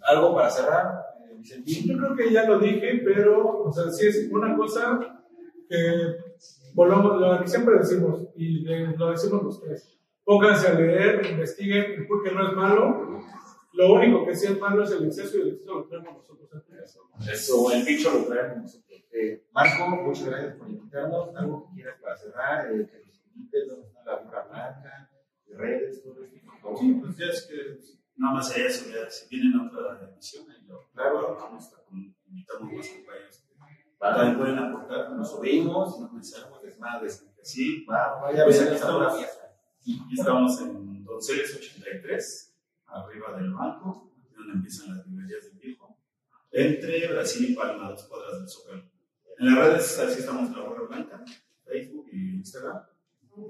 ¿Algo 0.00 0.34
para 0.34 0.50
cerrar? 0.50 1.15
Yo 1.42 1.96
creo 1.98 2.16
que 2.16 2.32
ya 2.32 2.48
lo 2.48 2.58
dije, 2.58 3.02
pero, 3.04 3.64
o 3.64 3.72
sea, 3.72 3.90
sí 3.90 4.06
es 4.06 4.28
una 4.30 4.56
cosa 4.56 5.22
que 5.68 6.16
volvamos, 6.74 7.20
lo 7.20 7.40
que 7.40 7.48
siempre 7.48 7.78
decimos, 7.78 8.28
y 8.36 8.60
lo 8.96 9.10
decimos 9.10 9.42
los 9.42 9.60
tres. 9.60 9.98
Pónganse 10.24 10.68
a 10.68 10.74
leer, 10.74 11.24
investiguen, 11.30 12.06
porque 12.08 12.32
no 12.32 12.48
es 12.48 12.54
malo. 12.54 13.20
Lo 13.72 13.92
único 13.92 14.26
que 14.26 14.34
sí 14.34 14.46
es 14.46 14.58
malo 14.58 14.82
es 14.82 14.90
el 14.90 15.04
exceso 15.06 15.38
y 15.38 15.40
el 15.42 15.48
exceso 15.48 15.74
lo 15.74 15.84
tenemos 15.84 16.16
nosotros 16.16 16.36
eso. 17.32 17.70
El 17.72 17.84
bicho 17.84 18.12
lo 18.12 18.24
traemos 18.24 18.62
nosotros. 18.62 19.00
Eh, 19.12 19.44
Marco, 19.52 19.88
muchas 20.02 20.26
gracias 20.26 20.54
por 20.56 20.68
invitarnos. 20.68 21.34
¿Algo 21.36 21.68
que 21.68 21.74
quieras 21.74 22.00
para 22.00 22.16
cerrar? 22.16 22.72
Eh, 22.72 22.86
que 22.86 23.06
nos 23.06 23.22
invites, 23.26 23.68
¿dónde 23.68 23.86
está 23.86 24.04
la 24.04 24.16
burra 24.22 24.46
blanca? 24.48 25.10
Redes, 25.48 26.02
todo 26.02 26.24
esto. 26.24 26.76
Sí, 26.78 26.98
pues 27.00 27.16
ya 27.16 27.26
es 27.26 27.42
que 27.46 27.78
nada 28.16 28.34
más 28.34 28.48
sería 28.48 28.66
eso, 28.66 28.88
ya 28.90 29.08
si 29.10 29.28
vienen 29.28 29.58
a 29.60 29.66
otra 29.66 30.10
emisión, 30.10 30.46
y 30.50 30.66
lo, 30.66 30.88
claro, 30.92 31.36
vamos 31.38 31.72
a 31.72 31.82
invitamos 32.28 32.72
más 32.72 32.88
compañeros 32.88 33.38
que 33.38 33.46
también 33.98 34.38
pueden 34.38 34.58
aportar, 34.58 35.10
Nos 35.12 35.30
subimos, 35.30 36.00
nos 36.00 36.12
mencionamos 36.12 36.62
desmadres. 36.62 37.26
Sí, 37.42 37.84
Va, 37.84 38.20
vaya 38.20 38.42
a 38.42 38.44
Pues 38.44 38.64
ver 38.64 38.72
esta 38.74 38.96
buena 38.96 39.12
estamos. 39.20 40.12
estamos 40.12 40.60
en 40.60 41.04
Donceles 41.04 41.56
83, 41.56 42.56
arriba 42.86 43.36
del 43.38 43.52
banco, 43.52 44.12
donde 44.34 44.52
empiezan 44.54 44.96
las 44.96 45.06
librerías 45.06 45.44
del 45.44 45.58
viejo, 45.58 45.96
entre 46.50 47.08
Brasil 47.08 47.50
y 47.50 47.54
Palma, 47.54 47.90
dos 47.90 48.04
cuadras 48.04 48.40
del 48.40 48.48
Zócalo. 48.48 48.82
En 49.38 49.46
las 49.46 49.58
redes 49.58 49.98
así 49.98 50.20
estamos 50.20 50.50
la 50.56 50.62
Borra 50.62 50.86
Blanca, 50.88 51.24
Facebook 51.64 52.08
y 52.12 52.36
Instagram. 52.36 52.82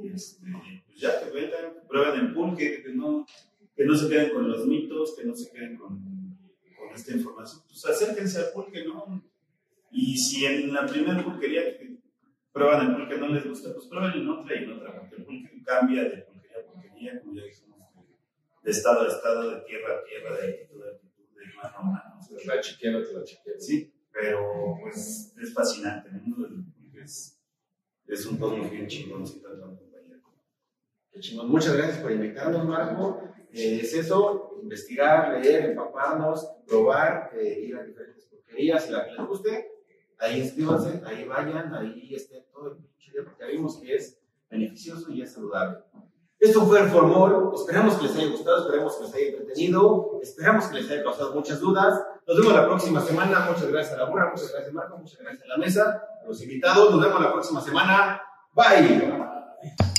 Y 0.02 0.12
este, 0.12 0.44
pues 0.84 1.00
ya 1.00 1.20
que 1.20 1.30
vengan, 1.30 1.74
prueben 1.88 2.20
el 2.20 2.34
pulque, 2.34 2.82
que 2.82 2.92
no, 2.92 3.24
que 3.76 3.84
no 3.84 3.94
se 3.94 4.08
queden 4.08 4.30
con 4.30 4.48
los 4.48 4.66
mitos, 4.66 5.14
que 5.16 5.24
no 5.26 5.36
se 5.36 5.50
queden 5.52 5.76
con, 5.76 5.98
con 5.98 6.94
esta 6.94 7.12
información. 7.12 7.62
Pues 7.68 7.84
acérquense 7.84 8.38
al 8.38 8.52
pulque, 8.52 8.84
¿no? 8.84 9.22
Y 9.90 10.16
si 10.16 10.46
en 10.46 10.72
la 10.72 10.86
primera 10.86 11.22
pulquería 11.22 11.78
que 11.78 11.98
prueban 12.52 12.88
el 12.88 12.96
pulque 12.96 13.18
no 13.18 13.28
les 13.28 13.46
gusta, 13.46 13.72
pues 13.74 13.86
prueben 13.86 14.22
en 14.22 14.28
otra 14.28 14.58
y 14.58 14.64
en 14.64 14.72
otra, 14.72 14.98
porque 14.98 15.16
el 15.16 15.24
pulque 15.24 15.62
cambia 15.64 16.04
de 16.04 16.22
pulquería 16.22 16.58
a 16.58 16.72
pulquería, 16.72 17.20
como 17.20 17.34
ya 17.34 17.44
dijimos, 17.44 17.76
de 18.62 18.70
estado 18.70 19.02
a 19.02 19.08
estado, 19.08 19.50
de 19.50 19.60
tierra 19.62 19.98
a 19.98 20.04
tierra, 20.04 20.36
de 20.36 20.46
altitud 20.46 20.82
a 20.82 20.88
altitud, 20.88 21.24
de 21.36 21.54
mano 21.54 21.76
a 21.76 21.82
mano. 21.82 22.18
o 22.18 22.22
sea, 22.22 22.54
La 22.54 22.60
chiquera 22.60 22.98
la 22.98 23.24
chiquera. 23.24 23.60
Sí, 23.60 23.92
pero 24.10 24.78
pues 24.80 25.34
es 25.40 25.54
fascinante. 25.54 26.08
El 26.08 26.22
mundo 26.22 26.48
del 26.48 26.64
pulque 26.64 27.02
es, 27.02 27.38
es 28.06 28.26
un 28.26 28.38
cosmos 28.38 28.70
bien 28.70 28.86
chingón, 28.86 29.26
sin 29.26 29.42
tanto 29.42 29.86
chingón. 31.20 31.48
Muchas 31.50 31.76
gracias 31.76 31.98
por 31.98 32.12
invitarnos, 32.12 32.64
Marco. 32.66 33.25
Eh, 33.52 33.80
es 33.82 33.94
eso, 33.94 34.58
investigar, 34.62 35.40
leer, 35.40 35.70
empaparnos, 35.70 36.46
probar, 36.66 37.30
eh, 37.34 37.64
ir 37.66 37.76
a 37.76 37.82
diferentes 37.82 38.24
porquerías 38.26 38.88
y 38.88 38.92
la 38.92 39.04
que 39.04 39.12
les 39.12 39.26
guste. 39.26 39.72
Ahí 40.18 40.40
inscríbanse, 40.40 41.02
ahí 41.04 41.24
vayan, 41.24 41.74
ahí 41.74 42.14
esté 42.14 42.46
todo 42.52 42.72
el 42.72 42.76
pinche 42.76 43.12
porque 43.22 43.44
ya 43.44 43.46
vimos 43.46 43.78
que 43.78 43.94
es 43.94 44.18
beneficioso 44.50 45.10
y 45.10 45.22
es 45.22 45.32
saludable. 45.32 45.78
Esto 46.38 46.66
fue 46.66 46.80
el 46.80 46.88
Formol. 46.88 47.52
Esperamos 47.54 47.94
que 47.96 48.06
les 48.06 48.16
haya 48.16 48.30
gustado, 48.30 48.58
esperamos 48.58 48.96
que 48.96 49.04
les 49.04 49.14
haya 49.14 49.26
entretenido, 49.28 50.18
esperamos 50.22 50.66
que 50.66 50.80
les 50.80 50.90
haya 50.90 51.02
causado 51.02 51.34
muchas 51.34 51.60
dudas. 51.60 52.02
Nos 52.26 52.38
vemos 52.38 52.52
la 52.52 52.66
próxima 52.66 53.00
semana. 53.00 53.46
Muchas 53.48 53.70
gracias 53.70 53.94
a 53.94 53.98
la 53.98 54.10
burra, 54.10 54.30
muchas 54.30 54.52
gracias, 54.52 54.72
Marco, 54.72 54.98
muchas 54.98 55.18
gracias 55.18 55.42
a 55.44 55.48
la 55.48 55.56
mesa, 55.56 56.02
a 56.22 56.26
los 56.26 56.42
invitados. 56.42 56.90
Nos 56.90 57.00
vemos 57.00 57.20
la 57.20 57.32
próxima 57.32 57.60
semana. 57.60 58.20
Bye. 58.52 59.95